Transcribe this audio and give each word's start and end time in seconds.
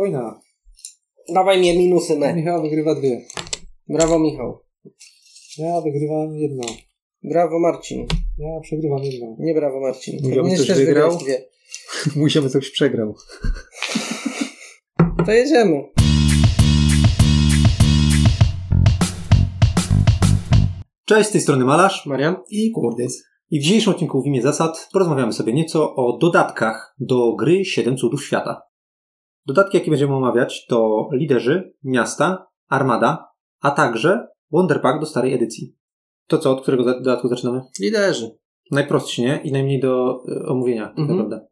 Wojna. 0.00 0.40
Dawaj 1.34 1.58
mnie 1.58 1.78
minusy 1.78 2.18
me. 2.18 2.34
Michał 2.34 2.62
wygrywa 2.62 2.94
dwie. 2.94 3.26
Brawo 3.88 4.18
Michał. 4.18 4.58
Ja 5.58 5.80
wygrywam 5.80 6.36
jedno. 6.36 6.62
Brawo 7.22 7.58
Marcin. 7.58 8.06
Ja 8.38 8.60
przegrywam 8.62 9.02
jedno. 9.02 9.36
Nie 9.38 9.54
brawo 9.54 9.80
Marcin. 9.80 10.18
Ktoś 10.54 10.66
też 10.66 10.78
wygrał? 10.78 11.18
Musiałby 12.16 12.50
coś 12.50 12.70
przegrał. 12.70 13.14
To 15.26 15.32
jedziemy. 15.32 15.82
Cześć, 21.04 21.28
z 21.28 21.32
tej 21.32 21.40
strony 21.40 21.64
Malarz 21.64 22.06
Marian? 22.06 22.36
I 22.50 22.70
kurdys. 22.70 23.22
i 23.50 23.60
w 23.60 23.62
dzisiejszym 23.62 23.92
odcinku 23.92 24.22
w 24.22 24.26
imię 24.26 24.42
zasad 24.42 24.88
porozmawiamy 24.92 25.32
sobie 25.32 25.52
nieco 25.52 25.94
o 25.94 26.18
dodatkach 26.18 26.94
do 26.98 27.34
gry 27.34 27.64
7 27.64 27.96
cudów 27.96 28.24
świata. 28.24 28.69
Dodatki, 29.54 29.76
jakie 29.78 29.90
będziemy 29.90 30.14
omawiać, 30.14 30.66
to 30.66 31.08
liderzy, 31.12 31.72
miasta, 31.84 32.46
armada, 32.68 33.28
a 33.60 33.70
także 33.70 34.26
Wonderpack 34.50 35.00
do 35.00 35.06
starej 35.06 35.34
edycji. 35.34 35.76
To 36.26 36.38
co, 36.38 36.50
od 36.52 36.62
którego 36.62 36.84
dodatku 36.84 37.28
zaczynamy? 37.28 37.60
Liderzy. 37.80 38.30
Najprostszy, 38.70 39.22
nie? 39.22 39.40
I 39.44 39.52
najmniej 39.52 39.80
do 39.80 40.22
y, 40.28 40.46
omówienia, 40.46 40.86
tak 40.86 40.98
Mhm. 40.98 41.18
naprawdę. 41.18 41.46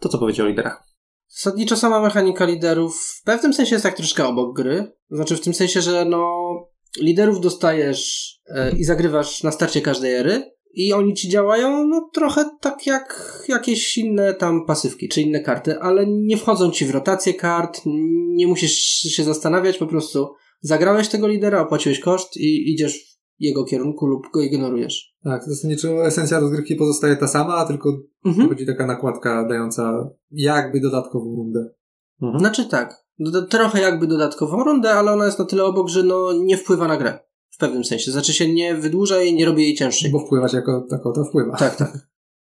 To 0.00 0.08
co 0.08 0.18
powiedział 0.18 0.46
o 0.46 0.48
liderach? 0.48 0.82
Zasadniczo 1.28 1.76
sama 1.76 2.00
mechanika 2.00 2.44
liderów 2.44 2.96
w 2.96 3.22
pewnym 3.24 3.54
sensie 3.54 3.74
jest 3.74 3.82
tak 3.82 3.96
troszkę 3.96 4.26
obok 4.26 4.56
gry. 4.56 4.92
Znaczy 5.10 5.36
w 5.36 5.40
tym 5.40 5.54
sensie, 5.54 5.80
że 5.80 6.04
no 6.04 6.42
liderów 7.00 7.40
dostajesz 7.40 8.32
e, 8.46 8.70
i 8.70 8.84
zagrywasz 8.84 9.42
na 9.42 9.52
starcie 9.52 9.80
każdej 9.80 10.14
ery 10.14 10.51
i 10.74 10.92
oni 10.92 11.14
ci 11.14 11.28
działają 11.28 11.86
no 11.88 12.10
trochę 12.14 12.44
tak 12.60 12.86
jak 12.86 13.24
jakieś 13.48 13.98
inne 13.98 14.34
tam 14.34 14.66
pasywki 14.66 15.08
czy 15.08 15.22
inne 15.22 15.40
karty, 15.40 15.78
ale 15.80 16.06
nie 16.06 16.36
wchodzą 16.36 16.70
ci 16.70 16.86
w 16.86 16.90
rotację 16.90 17.34
kart, 17.34 17.80
nie 18.34 18.46
musisz 18.46 18.72
się 19.16 19.24
zastanawiać, 19.24 19.78
po 19.78 19.86
prostu 19.86 20.28
zagrałeś 20.60 21.08
tego 21.08 21.28
lidera, 21.28 21.60
opłaciłeś 21.60 22.00
koszt 22.00 22.36
i 22.36 22.72
idziesz 22.72 22.98
w 22.98 23.16
jego 23.38 23.64
kierunku 23.64 24.06
lub 24.06 24.22
go 24.34 24.40
ignorujesz. 24.40 25.14
Tak, 25.24 25.44
zasadniczo 25.44 26.06
esencja 26.06 26.40
rozgrywki 26.40 26.76
pozostaje 26.76 27.16
ta 27.16 27.28
sama, 27.28 27.66
tylko 27.66 27.92
Mhm. 28.24 28.46
wchodzi 28.46 28.66
taka 28.66 28.86
nakładka 28.86 29.48
dająca 29.48 30.10
jakby 30.30 30.80
dodatkową 30.80 31.36
rundę. 31.36 31.68
Mhm. 32.22 32.40
Znaczy 32.40 32.64
tak, 32.68 33.04
doda- 33.18 33.46
trochę 33.46 33.80
jakby 33.80 34.06
dodatkową 34.06 34.64
rundę, 34.64 34.90
ale 34.90 35.12
ona 35.12 35.26
jest 35.26 35.38
na 35.38 35.44
tyle 35.44 35.64
obok, 35.64 35.88
że 35.88 36.02
no 36.02 36.32
nie 36.32 36.56
wpływa 36.56 36.88
na 36.88 36.96
grę. 36.96 37.18
Pewnym 37.62 37.84
sensie. 37.84 38.12
Znaczy 38.12 38.32
się 38.32 38.52
nie 38.52 38.74
wydłuża 38.74 39.22
jej, 39.22 39.34
nie 39.34 39.44
robi 39.44 39.62
jej 39.62 39.74
cięższej. 39.74 40.10
Bo 40.10 40.18
wpływać 40.18 40.52
jako 40.52 40.86
tako 40.90 41.12
to 41.12 41.24
wpływa. 41.24 41.56
Tak, 41.56 41.76
tak. 41.76 41.92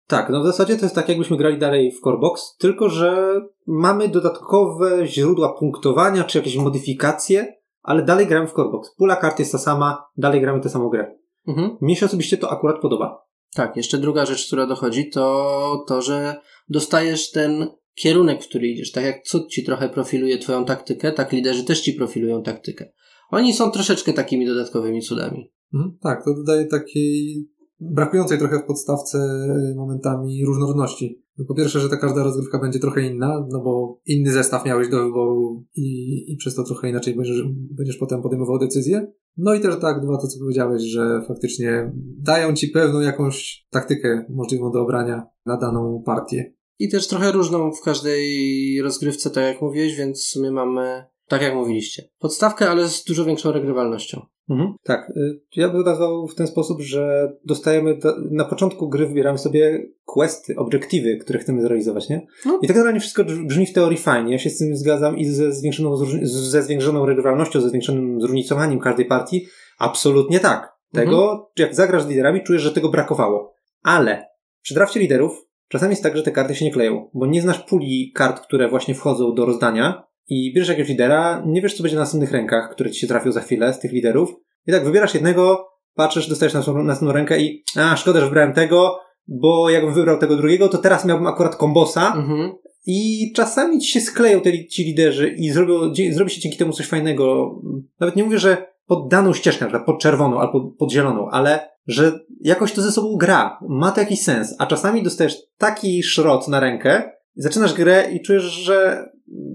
Tak, 0.07 0.29
no 0.29 0.41
w 0.41 0.45
zasadzie 0.45 0.75
to 0.75 0.85
jest 0.85 0.95
tak, 0.95 1.09
jakbyśmy 1.09 1.37
grali 1.37 1.57
dalej 1.57 1.91
w 1.91 1.99
Corebox, 1.99 2.57
tylko 2.57 2.89
że 2.89 3.41
mamy 3.67 4.07
dodatkowe 4.07 5.07
źródła 5.07 5.53
punktowania, 5.53 6.23
czy 6.23 6.37
jakieś 6.37 6.57
modyfikacje, 6.57 7.55
ale 7.81 8.03
dalej 8.03 8.27
gramy 8.27 8.47
w 8.47 8.53
Corebox. 8.53 8.95
Pula 8.95 9.15
kart 9.15 9.39
jest 9.39 9.51
ta 9.51 9.57
sama, 9.57 10.05
dalej 10.17 10.41
gramy 10.41 10.59
tę 10.59 10.69
samą 10.69 10.89
grę. 10.89 11.15
Mhm. 11.47 11.77
Mnie 11.81 11.95
się 11.95 12.05
osobiście 12.05 12.37
to 12.37 12.51
akurat 12.51 12.81
podoba. 12.81 13.25
Tak, 13.55 13.77
jeszcze 13.77 13.97
druga 13.97 14.25
rzecz, 14.25 14.47
która 14.47 14.65
dochodzi, 14.65 15.09
to 15.09 15.85
to, 15.87 16.01
że 16.01 16.35
dostajesz 16.69 17.31
ten 17.31 17.67
kierunek, 17.95 18.43
w 18.43 18.47
który 18.47 18.67
idziesz. 18.67 18.91
Tak 18.91 19.03
jak 19.03 19.23
cud 19.23 19.47
ci 19.47 19.63
trochę 19.63 19.89
profiluje 19.89 20.37
twoją 20.37 20.65
taktykę, 20.65 21.11
tak 21.11 21.31
liderzy 21.31 21.63
też 21.63 21.81
ci 21.81 21.93
profilują 21.93 22.43
taktykę. 22.43 22.91
Oni 23.33 23.53
są 23.53 23.71
troszeczkę 23.71 24.13
takimi 24.13 24.45
dodatkowymi 24.45 25.01
cudami. 25.01 25.51
Mhm. 25.73 25.97
Tak, 26.01 26.25
to 26.25 26.33
dodaje 26.33 26.65
takiej 26.65 27.47
brakującej 27.79 28.37
trochę 28.37 28.59
w 28.59 28.67
podstawce 28.67 29.47
momentami 29.75 30.45
różnorodności. 30.45 31.23
Po 31.47 31.55
pierwsze, 31.55 31.79
że 31.79 31.89
ta 31.89 31.97
każda 31.97 32.23
rozgrywka 32.23 32.59
będzie 32.59 32.79
trochę 32.79 33.01
inna, 33.01 33.47
no 33.51 33.61
bo 33.61 34.01
inny 34.05 34.31
zestaw 34.31 34.65
miałeś 34.65 34.89
do 34.89 35.03
wyboru 35.03 35.65
i, 35.75 36.17
i 36.33 36.37
przez 36.37 36.55
to 36.55 36.63
trochę 36.63 36.89
inaczej 36.89 37.15
będziesz, 37.15 37.43
będziesz 37.71 37.97
potem 37.97 38.21
podejmował 38.21 38.59
decyzje. 38.59 39.11
No 39.37 39.53
i 39.53 39.59
też 39.59 39.79
tak, 39.79 40.01
dwa 40.01 40.17
to 40.17 40.27
co 40.27 40.39
powiedziałeś, 40.39 40.81
że 40.81 41.21
faktycznie 41.27 41.91
dają 42.17 42.53
ci 42.53 42.67
pewną 42.67 42.99
jakąś 42.99 43.65
taktykę 43.69 44.25
możliwą 44.29 44.71
do 44.71 44.81
obrania 44.81 45.27
na 45.45 45.57
daną 45.57 46.03
partię. 46.05 46.53
I 46.79 46.89
też 46.89 47.07
trochę 47.07 47.31
różną 47.31 47.71
w 47.71 47.81
każdej 47.81 48.81
rozgrywce, 48.81 49.29
tak 49.29 49.43
jak 49.43 49.61
mówiłeś, 49.61 49.95
więc 49.95 50.19
w 50.19 50.29
sumie 50.29 50.51
mamy, 50.51 51.03
tak 51.27 51.41
jak 51.41 51.55
mówiliście, 51.55 52.03
podstawkę, 52.19 52.69
ale 52.69 52.87
z 52.87 53.03
dużo 53.03 53.25
większą 53.25 53.51
regrywalnością. 53.51 54.25
Mhm. 54.49 54.73
Tak, 54.83 55.09
y, 55.09 55.41
ja 55.55 55.69
bym 55.69 55.83
nazwał 55.83 56.27
w 56.27 56.35
ten 56.35 56.47
sposób, 56.47 56.81
że 56.81 57.31
dostajemy, 57.45 57.97
do, 57.97 58.13
na 58.31 58.45
początku 58.45 58.89
gry 58.89 59.07
wybieramy 59.07 59.37
sobie 59.37 59.87
questy, 60.05 60.55
obiektywy, 60.55 61.17
które 61.17 61.39
chcemy 61.39 61.61
zrealizować, 61.61 62.09
nie? 62.09 62.27
No. 62.45 62.59
I 62.61 62.67
tak 62.67 62.75
generalnie 62.75 62.99
wszystko 62.99 63.23
brzmi 63.23 63.65
w 63.65 63.73
teorii 63.73 63.97
fajnie, 63.97 64.31
ja 64.31 64.39
się 64.39 64.49
z 64.49 64.57
tym 64.57 64.75
zgadzam 64.75 65.17
i 65.17 65.25
ze 65.25 65.51
zwiększoną, 65.51 65.95
ze 66.23 66.63
zwiększoną 66.63 67.05
regrywalnością, 67.05 67.61
ze 67.61 67.69
zwiększonym 67.69 68.21
zróżnicowaniem 68.21 68.79
każdej 68.79 69.05
partii, 69.05 69.47
absolutnie 69.79 70.39
tak. 70.39 70.73
Tego, 70.91 71.51
jak 71.57 71.75
zagrasz 71.75 72.03
z 72.03 72.07
liderami, 72.07 72.43
czujesz, 72.43 72.61
że 72.61 72.71
tego 72.71 72.89
brakowało. 72.89 73.55
Ale 73.83 74.25
przy 74.61 74.73
drafcie 74.73 74.99
liderów 74.99 75.45
czasami 75.67 75.91
jest 75.91 76.03
tak, 76.03 76.17
że 76.17 76.23
te 76.23 76.31
karty 76.31 76.55
się 76.55 76.65
nie 76.65 76.71
kleją, 76.71 77.09
bo 77.13 77.25
nie 77.25 77.41
znasz 77.41 77.59
puli 77.59 78.11
kart, 78.15 78.39
które 78.39 78.69
właśnie 78.69 78.95
wchodzą 78.95 79.33
do 79.33 79.45
rozdania 79.45 80.03
i 80.27 80.53
bierzesz 80.55 80.69
jakiegoś 80.69 80.89
lidera, 80.89 81.43
nie 81.45 81.61
wiesz, 81.61 81.73
co 81.73 81.83
będzie 81.83 81.95
na 81.95 82.01
następnych 82.01 82.31
rękach, 82.31 82.71
które 82.71 82.91
ci 82.91 82.99
się 82.99 83.07
trafią 83.07 83.31
za 83.31 83.41
chwilę 83.41 83.73
z 83.73 83.79
tych 83.79 83.91
liderów. 83.91 84.29
I 84.67 84.71
tak 84.71 84.85
wybierasz 84.85 85.13
jednego, 85.13 85.67
patrzysz, 85.95 86.27
dostajesz 86.29 86.53
następną, 86.53 86.83
następną 86.83 87.13
rękę 87.13 87.39
i 87.41 87.63
a, 87.77 87.95
szkoda, 87.95 88.19
że 88.19 88.25
wybrałem 88.25 88.53
tego, 88.53 88.99
bo 89.27 89.69
jakbym 89.69 89.93
wybrał 89.93 90.17
tego 90.17 90.35
drugiego, 90.35 90.69
to 90.69 90.77
teraz 90.77 91.05
miałbym 91.05 91.27
akurat 91.27 91.55
kombosa 91.55 92.13
Mhm. 92.15 92.51
i 92.85 93.31
czasami 93.35 93.79
ci 93.79 93.91
się 93.91 94.01
skleją 94.01 94.41
te, 94.41 94.67
ci 94.67 94.83
liderzy 94.83 95.35
i 95.37 95.49
zrobią, 95.49 95.93
zrobi 96.11 96.31
się 96.31 96.41
dzięki 96.41 96.57
temu 96.57 96.73
coś 96.73 96.87
fajnego. 96.87 97.55
Nawet 97.99 98.15
nie 98.15 98.23
mówię, 98.23 98.39
że 98.39 98.73
pod 98.87 99.09
daną 99.09 99.33
ścieżkę, 99.33 99.65
na 99.65 99.69
przykład 99.69 99.85
pod 99.85 100.01
czerwoną 100.01 100.39
albo 100.39 100.71
pod 100.79 100.91
zieloną, 100.91 101.27
ale 101.31 101.69
że 101.87 102.19
jakoś 102.41 102.71
to 102.71 102.81
ze 102.81 102.91
sobą 102.91 103.17
gra. 103.17 103.59
Ma 103.69 103.91
to 103.91 104.01
jakiś 104.01 104.21
sens. 104.21 104.55
A 104.59 104.65
czasami 104.65 105.03
dostajesz 105.03 105.37
taki 105.57 106.03
szrot 106.03 106.47
na 106.47 106.59
rękę, 106.59 107.03
zaczynasz 107.35 107.73
grę 107.73 108.11
i 108.13 108.21
czujesz, 108.21 108.43
że 108.43 109.05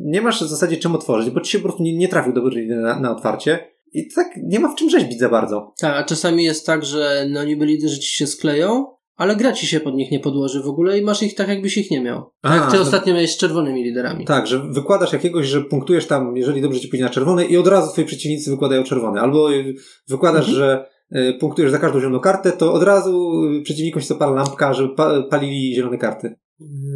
nie 0.05 0.23
masz 0.23 0.45
w 0.45 0.49
zasadzie 0.49 0.77
czym 0.77 0.95
otworzyć, 0.95 1.31
bo 1.31 1.41
ci 1.41 1.53
się 1.53 1.59
po 1.59 1.63
prostu 1.65 1.83
nie, 1.83 1.97
nie 1.97 2.09
trafił 2.09 2.33
dobry 2.33 2.61
lider 2.61 2.79
na, 2.79 3.01
na 3.01 3.11
otwarcie. 3.17 3.59
I 3.93 4.09
tak 4.15 4.27
nie 4.43 4.61
ma 4.61 4.69
w 4.69 4.75
czym 4.75 4.91
rzeźbić 4.91 5.19
za 5.19 5.29
bardzo. 5.29 5.75
Tak, 5.81 5.97
a 5.97 6.05
czasami 6.05 6.45
jest 6.45 6.67
tak, 6.67 6.85
że 6.85 7.27
no 7.31 7.45
niby 7.45 7.67
liderzy 7.67 7.99
ci 7.99 8.17
się 8.17 8.27
skleją, 8.27 8.87
ale 9.17 9.37
gra 9.37 9.53
ci 9.53 9.67
się 9.67 9.81
pod 9.81 9.95
nich 9.95 10.11
nie 10.11 10.21
podłoży 10.21 10.63
w 10.63 10.67
ogóle 10.69 10.99
i 10.99 11.03
masz 11.03 11.23
ich 11.23 11.35
tak, 11.35 11.49
jakbyś 11.49 11.79
ich 11.79 11.91
nie 11.91 12.01
miał. 12.01 12.31
Tak 12.43 12.53
jak 12.61 12.71
ty 12.71 12.77
no- 12.77 12.83
ostatnio 12.83 13.15
miałeś 13.15 13.33
z 13.33 13.37
czerwonymi 13.37 13.85
liderami. 13.85 14.25
Tak, 14.25 14.47
że 14.47 14.59
wykładasz 14.71 15.13
jakiegoś, 15.13 15.47
że 15.47 15.61
punktujesz 15.61 16.07
tam, 16.07 16.37
jeżeli 16.37 16.63
dobrze 16.63 16.81
ci 16.81 16.89
pójdzie 16.89 17.05
na 17.05 17.11
czerwony 17.11 17.45
i 17.45 17.57
od 17.57 17.67
razu 17.67 17.93
twoi 17.93 18.05
przeciwnicy 18.05 18.51
wykładają 18.51 18.83
czerwony. 18.83 19.21
Albo 19.21 19.53
y, 19.53 19.75
wykładasz, 20.09 20.49
Mhm. 20.49 20.57
że 20.57 20.87
y, 21.17 21.35
punktujesz 21.41 21.71
za 21.71 21.79
każdą 21.79 22.01
zieloną 22.01 22.21
kartę, 22.21 22.53
to 22.53 22.73
od 22.73 22.83
razu 22.83 23.33
przeciwnikom 23.63 24.03
się 24.03 24.09
zapala 24.09 24.33
lampka, 24.33 24.75
żeby 24.75 24.95
pa 24.95 25.23
palili 25.23 25.75
zielone 25.75 25.99
karty. 25.99 26.35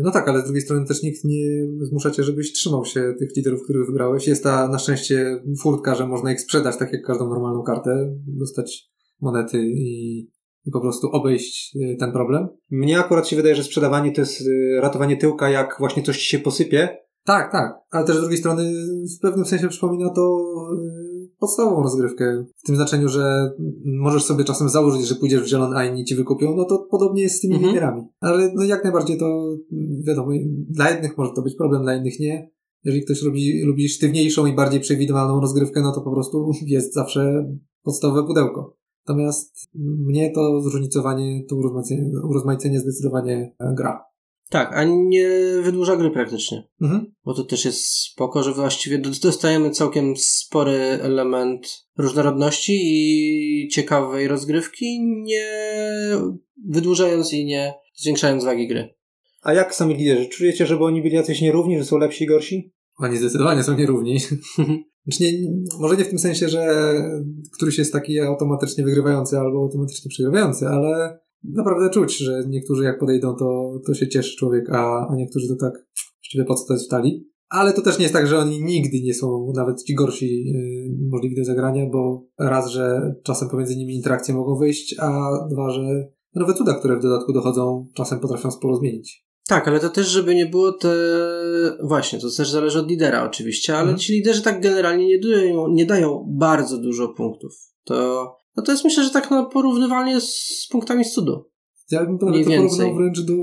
No 0.02 0.10
tak, 0.10 0.28
ale 0.28 0.40
z 0.40 0.44
drugiej 0.44 0.62
strony 0.62 0.86
też 0.86 1.02
nikt 1.02 1.24
nie 1.24 1.66
zmusza 1.80 2.10
cię, 2.10 2.22
żebyś 2.22 2.52
trzymał 2.52 2.84
się 2.84 3.14
tych 3.18 3.36
liderów, 3.36 3.62
których 3.62 3.86
wybrałeś. 3.86 4.28
Jest 4.28 4.42
ta 4.42 4.68
na 4.68 4.78
szczęście 4.78 5.42
furtka, 5.62 5.94
że 5.94 6.06
można 6.06 6.32
ich 6.32 6.40
sprzedać 6.40 6.76
tak 6.76 6.92
jak 6.92 7.02
każdą 7.02 7.28
normalną 7.28 7.62
kartę, 7.62 8.14
dostać 8.26 8.90
monety 9.20 9.58
i, 9.62 10.18
i 10.64 10.70
po 10.72 10.80
prostu 10.80 11.08
obejść 11.08 11.76
y, 11.76 11.96
ten 12.00 12.12
problem. 12.12 12.48
Mnie 12.70 12.98
akurat 12.98 13.28
się 13.28 13.36
wydaje, 13.36 13.54
że 13.54 13.64
sprzedawanie 13.64 14.12
to 14.12 14.20
jest 14.20 14.40
y, 14.40 14.78
ratowanie 14.80 15.16
tyłka, 15.16 15.50
jak 15.50 15.76
właśnie 15.78 16.02
coś 16.02 16.18
ci 16.18 16.30
się 16.30 16.38
posypie. 16.38 16.98
Tak, 17.24 17.52
tak. 17.52 17.74
Ale 17.90 18.06
też 18.06 18.16
z 18.16 18.20
drugiej 18.20 18.38
strony 18.38 18.72
w 19.18 19.20
pewnym 19.22 19.44
sensie 19.44 19.68
przypomina 19.68 20.10
to 20.10 20.46
y, 20.74 21.01
podstawową 21.42 21.82
rozgrywkę. 21.82 22.44
W 22.56 22.66
tym 22.66 22.76
znaczeniu, 22.76 23.08
że 23.08 23.50
możesz 23.84 24.24
sobie 24.24 24.44
czasem 24.44 24.68
założyć, 24.68 25.06
że 25.06 25.14
pójdziesz 25.14 25.42
w 25.42 25.46
zielony, 25.46 25.76
a 25.76 25.84
inni 25.84 26.04
ci 26.04 26.14
wykupią, 26.14 26.54
no 26.56 26.64
to 26.64 26.86
podobnie 26.90 27.22
jest 27.22 27.36
z 27.36 27.40
tymi 27.40 27.54
Mhm. 27.54 28.04
Ale 28.20 28.52
no 28.54 28.64
jak 28.64 28.84
najbardziej 28.84 29.18
to 29.18 29.56
wiadomo, 30.06 30.32
dla 30.68 30.90
jednych 30.90 31.18
może 31.18 31.30
to 31.34 31.42
być 31.42 31.54
problem, 31.54 31.82
dla 31.82 31.96
innych 31.96 32.20
nie. 32.20 32.50
Jeżeli 32.84 33.04
ktoś 33.04 33.22
lubi, 33.22 33.62
lubi 33.64 33.88
sztywniejszą 33.88 34.46
i 34.46 34.54
bardziej 34.54 34.80
przewidywalną 34.80 35.40
rozgrywkę, 35.40 35.80
no 35.80 35.92
to 35.92 36.00
po 36.00 36.12
prostu 36.12 36.50
jest 36.66 36.94
zawsze 36.94 37.52
podstawowe 37.82 38.26
pudełko. 38.26 38.76
Natomiast 39.06 39.54
mnie 40.06 40.32
to 40.34 40.60
zróżnicowanie, 40.60 41.44
to 41.48 41.56
urozmaicenie, 41.56 42.10
urozmaicenie 42.28 42.80
zdecydowanie 42.80 43.54
e, 43.60 43.74
gra. 43.76 44.11
Tak, 44.52 44.76
a 44.76 44.84
nie 44.84 45.28
wydłuża 45.62 45.96
gry 45.96 46.10
praktycznie. 46.10 46.68
Mhm. 46.80 47.12
Bo 47.24 47.34
to 47.34 47.44
też 47.44 47.64
jest 47.64 47.86
spoko, 47.86 48.42
że 48.42 48.52
właściwie 48.52 48.98
do- 48.98 49.10
dostajemy 49.22 49.70
całkiem 49.70 50.14
spory 50.16 50.78
element 51.02 51.86
różnorodności 51.98 52.72
i 52.82 53.68
ciekawej 53.68 54.28
rozgrywki, 54.28 55.00
nie 55.22 55.46
wydłużając 56.68 57.32
i 57.32 57.44
nie 57.44 57.74
zwiększając 57.94 58.44
wagi 58.44 58.68
gry. 58.68 58.94
A 59.42 59.52
jak 59.54 59.74
sami 59.74 59.96
liderzy? 59.96 60.28
Czujecie, 60.28 60.66
żeby 60.66 60.84
oni 60.84 61.02
byli 61.02 61.14
jacyś 61.14 61.40
nierówni, 61.40 61.78
że 61.78 61.84
są 61.84 61.98
lepsi 61.98 62.24
i 62.24 62.26
gorsi? 62.26 62.72
Oni 62.98 63.16
zdecydowanie 63.16 63.62
są 63.62 63.76
nierówni. 63.76 64.18
Znaczy 65.06 65.22
nie, 65.32 65.32
może 65.80 65.96
nie 65.96 66.04
w 66.04 66.08
tym 66.08 66.18
sensie, 66.18 66.48
że 66.48 66.94
któryś 67.56 67.78
jest 67.78 67.92
taki 67.92 68.20
automatycznie 68.20 68.84
wygrywający 68.84 69.38
albo 69.38 69.58
automatycznie 69.58 70.08
przegrywający, 70.08 70.68
ale 70.68 71.18
naprawdę 71.44 71.90
czuć, 71.90 72.18
że 72.18 72.42
niektórzy 72.48 72.84
jak 72.84 72.98
podejdą, 72.98 73.34
to, 73.36 73.72
to 73.86 73.94
się 73.94 74.08
cieszy 74.08 74.36
człowiek, 74.36 74.70
a, 74.70 75.06
a 75.10 75.16
niektórzy 75.16 75.48
to 75.48 75.54
tak 75.60 75.72
właściwie 76.20 76.44
po 76.44 76.54
co 76.54 76.66
to 76.66 76.72
jest 76.72 76.86
w 76.86 76.90
talii. 76.90 77.28
ale 77.48 77.72
to 77.72 77.82
też 77.82 77.98
nie 77.98 78.02
jest 78.02 78.14
tak, 78.14 78.26
że 78.26 78.38
oni 78.38 78.62
nigdy 78.64 79.00
nie 79.02 79.14
są 79.14 79.52
nawet 79.56 79.82
ci 79.82 79.94
gorsi 79.94 80.44
yy, 80.44 81.08
możliwi 81.10 81.36
do 81.36 81.44
zagrania, 81.44 81.86
bo 81.92 82.24
raz, 82.38 82.70
że 82.70 83.14
czasem 83.22 83.48
pomiędzy 83.48 83.76
nimi 83.76 83.94
interakcje 83.94 84.34
mogą 84.34 84.56
wyjść, 84.58 84.96
a 84.98 85.30
dwa, 85.50 85.70
że 85.70 86.08
nowe 86.34 86.54
cuda, 86.54 86.74
które 86.74 86.96
w 86.96 87.02
dodatku 87.02 87.32
dochodzą, 87.32 87.86
czasem 87.94 88.20
potrafią 88.20 88.50
sporo 88.50 88.76
zmienić. 88.76 89.26
Tak, 89.48 89.68
ale 89.68 89.80
to 89.80 89.88
też, 89.88 90.08
żeby 90.08 90.34
nie 90.34 90.46
było 90.46 90.72
te... 90.72 90.94
Właśnie, 91.82 92.18
to 92.18 92.26
też 92.36 92.50
zależy 92.50 92.78
od 92.78 92.90
lidera 92.90 93.24
oczywiście, 93.26 93.72
ale 93.72 93.82
Mhm. 93.82 93.98
ci 93.98 94.12
liderzy 94.12 94.42
tak 94.42 94.62
generalnie 94.62 95.06
nie 95.06 95.18
dają, 95.18 95.68
nie 95.68 95.86
dają 95.86 96.26
bardzo 96.28 96.78
dużo 96.78 97.08
punktów. 97.08 97.52
To, 97.84 98.26
no 98.56 98.62
to 98.62 98.72
jest 98.72 98.84
myślę, 98.84 99.04
że 99.04 99.10
tak 99.10 99.30
no, 99.30 99.46
porównywalnie 99.46 100.20
z 100.20 100.68
punktami 100.70 101.04
z 101.04 101.12
cudu. 101.12 101.50
Ja 101.90 102.04
bym 102.04 102.18
nawet 102.22 102.44
to 102.44 102.50
porównał 102.50 102.94
wręcz 102.94 103.20
do 103.20 103.34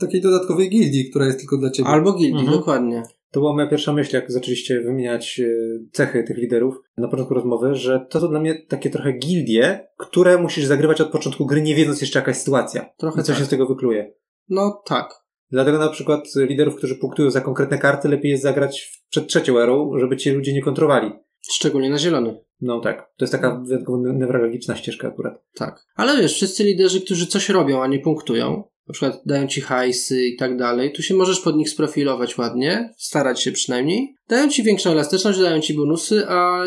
takiej 0.00 0.20
dodatkowej 0.20 0.70
gildii, 0.70 1.10
która 1.10 1.26
jest 1.26 1.38
tylko 1.38 1.56
dla 1.56 1.70
ciebie. 1.70 1.88
Albo 1.88 2.12
gildii, 2.12 2.40
Mhm. 2.40 2.58
dokładnie. 2.58 3.02
To 3.30 3.40
była 3.40 3.52
moja 3.54 3.66
pierwsza 3.66 3.92
myśl, 3.92 4.16
jak 4.16 4.32
zaczęliście 4.32 4.80
wymieniać 4.80 5.40
e, 5.40 5.46
cechy 5.92 6.24
tych 6.24 6.36
liderów 6.36 6.74
na 6.96 7.08
początku 7.08 7.34
rozmowy, 7.34 7.74
że 7.74 8.06
to 8.10 8.20
to 8.20 8.28
dla 8.28 8.40
mnie 8.40 8.62
takie 8.68 8.90
trochę 8.90 9.12
gildie, 9.12 9.88
które 9.98 10.38
musisz 10.38 10.64
zagrywać 10.64 11.00
od 11.00 11.10
początku 11.10 11.46
gry, 11.46 11.62
nie 11.62 11.74
wiedząc 11.74 12.00
jeszcze 12.00 12.18
jaka 12.18 12.30
jest 12.30 12.40
sytuacja. 12.40 12.86
Trochę 12.98 13.20
I 13.20 13.24
co 13.24 13.32
tak. 13.32 13.38
się 13.38 13.44
z 13.44 13.48
tego 13.48 13.66
wykluje. 13.66 14.14
No 14.48 14.82
tak. 14.86 15.14
Dlatego 15.50 15.78
na 15.78 15.88
przykład 15.88 16.24
liderów, 16.36 16.76
którzy 16.76 16.96
punktują 16.96 17.30
za 17.30 17.40
konkretne 17.40 17.78
karty, 17.78 18.08
lepiej 18.08 18.30
jest 18.30 18.42
zagrać 18.42 18.80
w- 18.80 19.08
przed 19.10 19.26
trzecią 19.26 19.58
erą, 19.58 19.90
żeby 20.00 20.16
ci 20.16 20.30
ludzie 20.30 20.52
nie 20.52 20.62
kontrowali. 20.62 21.12
Szczególnie 21.50 21.90
na 21.90 21.98
zielony. 21.98 22.44
No 22.60 22.80
tak. 22.80 22.98
To 23.16 23.24
jest 23.24 23.32
taka 23.32 23.62
ne- 23.88 24.14
newralgiczna 24.14 24.76
ścieżka 24.76 25.08
akurat. 25.08 25.44
Tak. 25.54 25.84
Ale 25.96 26.22
wiesz, 26.22 26.34
wszyscy 26.34 26.64
liderzy, 26.64 27.00
którzy 27.00 27.26
coś 27.26 27.48
robią, 27.48 27.82
a 27.82 27.86
nie 27.86 27.98
punktują, 27.98 28.64
na 28.88 28.92
przykład 28.92 29.22
dają 29.26 29.46
ci 29.46 29.60
hajsy 29.60 30.26
i 30.26 30.36
tak 30.36 30.56
dalej, 30.56 30.92
tu 30.92 31.02
się 31.02 31.14
możesz 31.14 31.40
pod 31.40 31.56
nich 31.56 31.70
sprofilować 31.70 32.38
ładnie, 32.38 32.94
starać 32.98 33.42
się 33.42 33.52
przynajmniej. 33.52 34.14
Dają 34.28 34.48
ci 34.48 34.62
większą 34.62 34.90
elastyczność, 34.90 35.38
dają 35.38 35.60
ci 35.60 35.74
bonusy, 35.74 36.26
a 36.28 36.64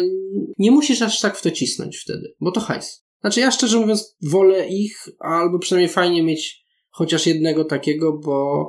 nie 0.58 0.72
musisz 0.72 1.02
aż 1.02 1.22
tak 1.22 1.38
w 1.38 1.42
to 1.42 1.52
cisnąć 1.52 1.98
wtedy, 1.98 2.34
bo 2.40 2.52
to 2.52 2.60
hajs. 2.60 3.06
Znaczy 3.22 3.40
ja 3.40 3.52
szczerze 3.52 3.80
mówiąc 3.80 4.16
wolę 4.22 4.68
ich, 4.68 5.06
albo 5.20 5.60
przynajmniej 5.60 5.90
fajnie 5.94 6.24
mieć 6.24 6.66
chociaż 6.90 7.28
jednego 7.28 7.66
takiego, 7.66 8.18
bo 8.18 8.66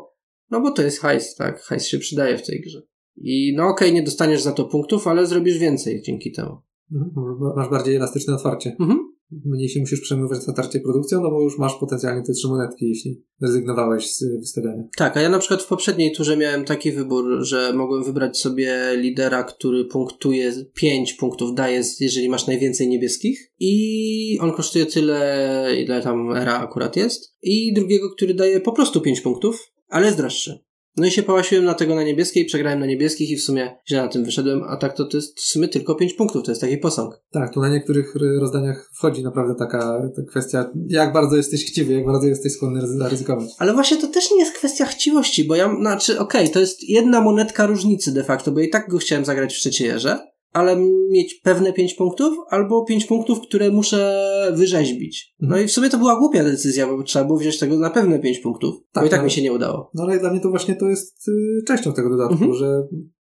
no 0.50 0.61
bo 0.61 0.70
to 0.70 0.82
jest 0.82 1.00
hajs, 1.00 1.35
tak? 1.35 1.62
Hajs 1.62 1.87
się 1.87 1.99
przydaje 1.99 2.38
w 2.38 2.47
tej 2.47 2.61
grze. 2.61 2.82
I 3.17 3.55
no 3.57 3.69
okej, 3.69 3.93
nie 3.93 4.03
dostaniesz 4.03 4.43
za 4.43 4.53
to 4.53 4.65
punktów, 4.65 5.07
ale 5.07 5.27
zrobisz 5.27 5.59
więcej 5.59 6.03
dzięki 6.03 6.33
temu. 6.33 6.57
Mhm. 6.93 7.55
Masz 7.57 7.71
bardziej 7.71 7.97
elastyczne 7.97 8.35
otwarcie. 8.35 8.77
Mhm. 8.81 9.17
Mniej 9.45 9.69
się 9.69 9.81
musisz 9.81 10.01
przejmować 10.01 10.47
na 10.47 10.53
tarcie 10.53 10.81
produkcją, 10.81 11.23
no 11.23 11.31
bo 11.31 11.43
już 11.43 11.59
masz 11.59 11.75
potencjalnie 11.75 12.23
te 12.23 12.33
trzy 12.33 12.49
monetki, 12.49 12.89
jeśli 12.89 13.23
zrezygnowałeś 13.41 14.15
z 14.15 14.25
wystawiania. 14.41 14.83
Tak, 14.97 15.17
a 15.17 15.21
ja 15.21 15.29
na 15.29 15.39
przykład 15.39 15.63
w 15.63 15.67
poprzedniej 15.67 16.13
turze 16.13 16.37
miałem 16.37 16.65
taki 16.65 16.93
wybór, 16.93 17.25
że 17.41 17.73
mogłem 17.73 18.05
wybrać 18.05 18.39
sobie 18.39 18.97
lidera, 18.97 19.45
który 19.45 19.85
punktuje 19.85 20.53
5 20.75 21.15
punktów, 21.15 21.55
daje, 21.55 21.83
jeżeli 22.01 22.29
masz 22.29 22.47
najwięcej 22.47 22.89
niebieskich 22.89 23.53
i 23.59 24.39
on 24.41 24.53
kosztuje 24.53 24.87
tyle, 24.87 25.69
ile 25.83 26.03
tam 26.03 26.37
era 26.37 26.59
akurat 26.59 26.97
jest 26.97 27.35
i 27.43 27.75
drugiego, 27.75 28.11
który 28.11 28.35
daje 28.35 28.61
po 28.61 28.73
prostu 28.73 29.01
5 29.01 29.21
punktów, 29.21 29.73
ale 29.89 30.07
jest 30.07 30.19
droższy. 30.19 30.66
No 30.96 31.06
i 31.06 31.10
się 31.10 31.22
pałasiłem 31.22 31.64
na 31.64 31.75
tego 31.75 31.94
na 31.94 32.02
niebieskiej, 32.02 32.44
przegrałem 32.44 32.81
na 32.81 32.87
niebieskich 32.87 33.31
i 33.31 33.37
w 33.37 33.43
sumie 33.43 33.76
źle 33.88 34.02
na 34.02 34.08
tym 34.08 34.25
wyszedłem, 34.25 34.62
a 34.62 34.76
tak 34.76 34.96
to, 34.96 35.04
to 35.04 35.16
jest 35.16 35.40
w 35.40 35.44
sumie 35.44 35.69
tylko 35.69 35.94
5 35.94 36.12
punktów, 36.14 36.43
to 36.44 36.50
jest 36.50 36.60
taki 36.60 36.78
posąg. 36.78 37.20
Tak, 37.31 37.54
tu 37.54 37.60
na 37.60 37.69
niektórych 37.69 38.14
rozdaniach 38.40 38.90
wchodzi 38.94 39.22
naprawdę 39.22 39.54
taka 39.54 40.02
ta 40.16 40.22
kwestia, 40.22 40.70
jak 40.88 41.12
bardzo 41.12 41.37
jesteś 41.37 41.66
chciwy, 41.66 41.93
jak 41.93 42.06
bardzo 42.06 42.26
jesteś 42.26 42.52
skłonny 42.52 42.81
ryzy- 42.81 42.98
zaryzykować. 42.98 43.48
Ale 43.58 43.72
właśnie 43.72 43.96
to 43.96 44.06
też 44.06 44.31
nie 44.31 44.38
jest 44.38 44.52
kwestia 44.52 44.87
chciwości, 44.87 45.44
bo 45.44 45.54
ja, 45.54 45.76
znaczy, 45.81 46.19
okej, 46.19 46.50
to 46.50 46.60
jest 46.60 46.88
jedna 46.88 47.20
monetka 47.20 47.66
różnicy 47.66 48.12
de 48.12 48.25
facto, 48.25 48.52
bo 48.52 48.60
i 48.60 48.69
tak 48.69 48.88
go 48.88 48.98
chciałem 48.98 49.25
zagrać 49.25 49.54
w 49.54 49.58
trzeciej 49.58 49.88
erze, 49.88 50.19
ale 50.56 50.76
mieć 51.11 51.35
pewne 51.35 51.73
pięć 51.73 51.94
punktów, 51.94 52.37
albo 52.50 52.85
pięć 52.85 53.06
punktów, 53.06 53.41
które 53.41 53.70
muszę 53.70 54.23
wyrzeźbić. 54.55 55.35
No 55.41 55.47
Mhm. 55.47 55.64
i 55.64 55.69
w 55.69 55.73
sumie 55.73 55.88
to 55.91 55.99
była 55.99 56.19
głupia 56.19 56.44
decyzja, 56.44 56.87
bo 56.87 57.03
trzeba 57.03 57.25
było 57.25 57.38
wziąć 57.38 57.58
tego 57.58 57.79
na 57.79 57.91
pewne 57.91 58.19
pięć 58.19 58.38
punktów, 58.38 58.75
Tak, 58.93 59.03
bo 59.03 59.06
i 59.06 59.11
tak 59.11 59.19
ale- 59.19 59.25
mi 59.25 59.31
się 59.31 59.43
nie 59.43 59.53
udało. 59.53 59.91
No 59.94 60.03
ale 60.03 60.19
dla 60.19 60.31
mnie 60.31 60.41
to 60.41 60.50
właśnie 60.50 60.76
to 60.76 60.88
jest 60.88 61.29
y, 61.29 61.62
częścią 61.67 61.93
tego 61.93 62.11
dodatku, 62.11 62.35
Mhm. 62.35 62.55
że 62.55 62.82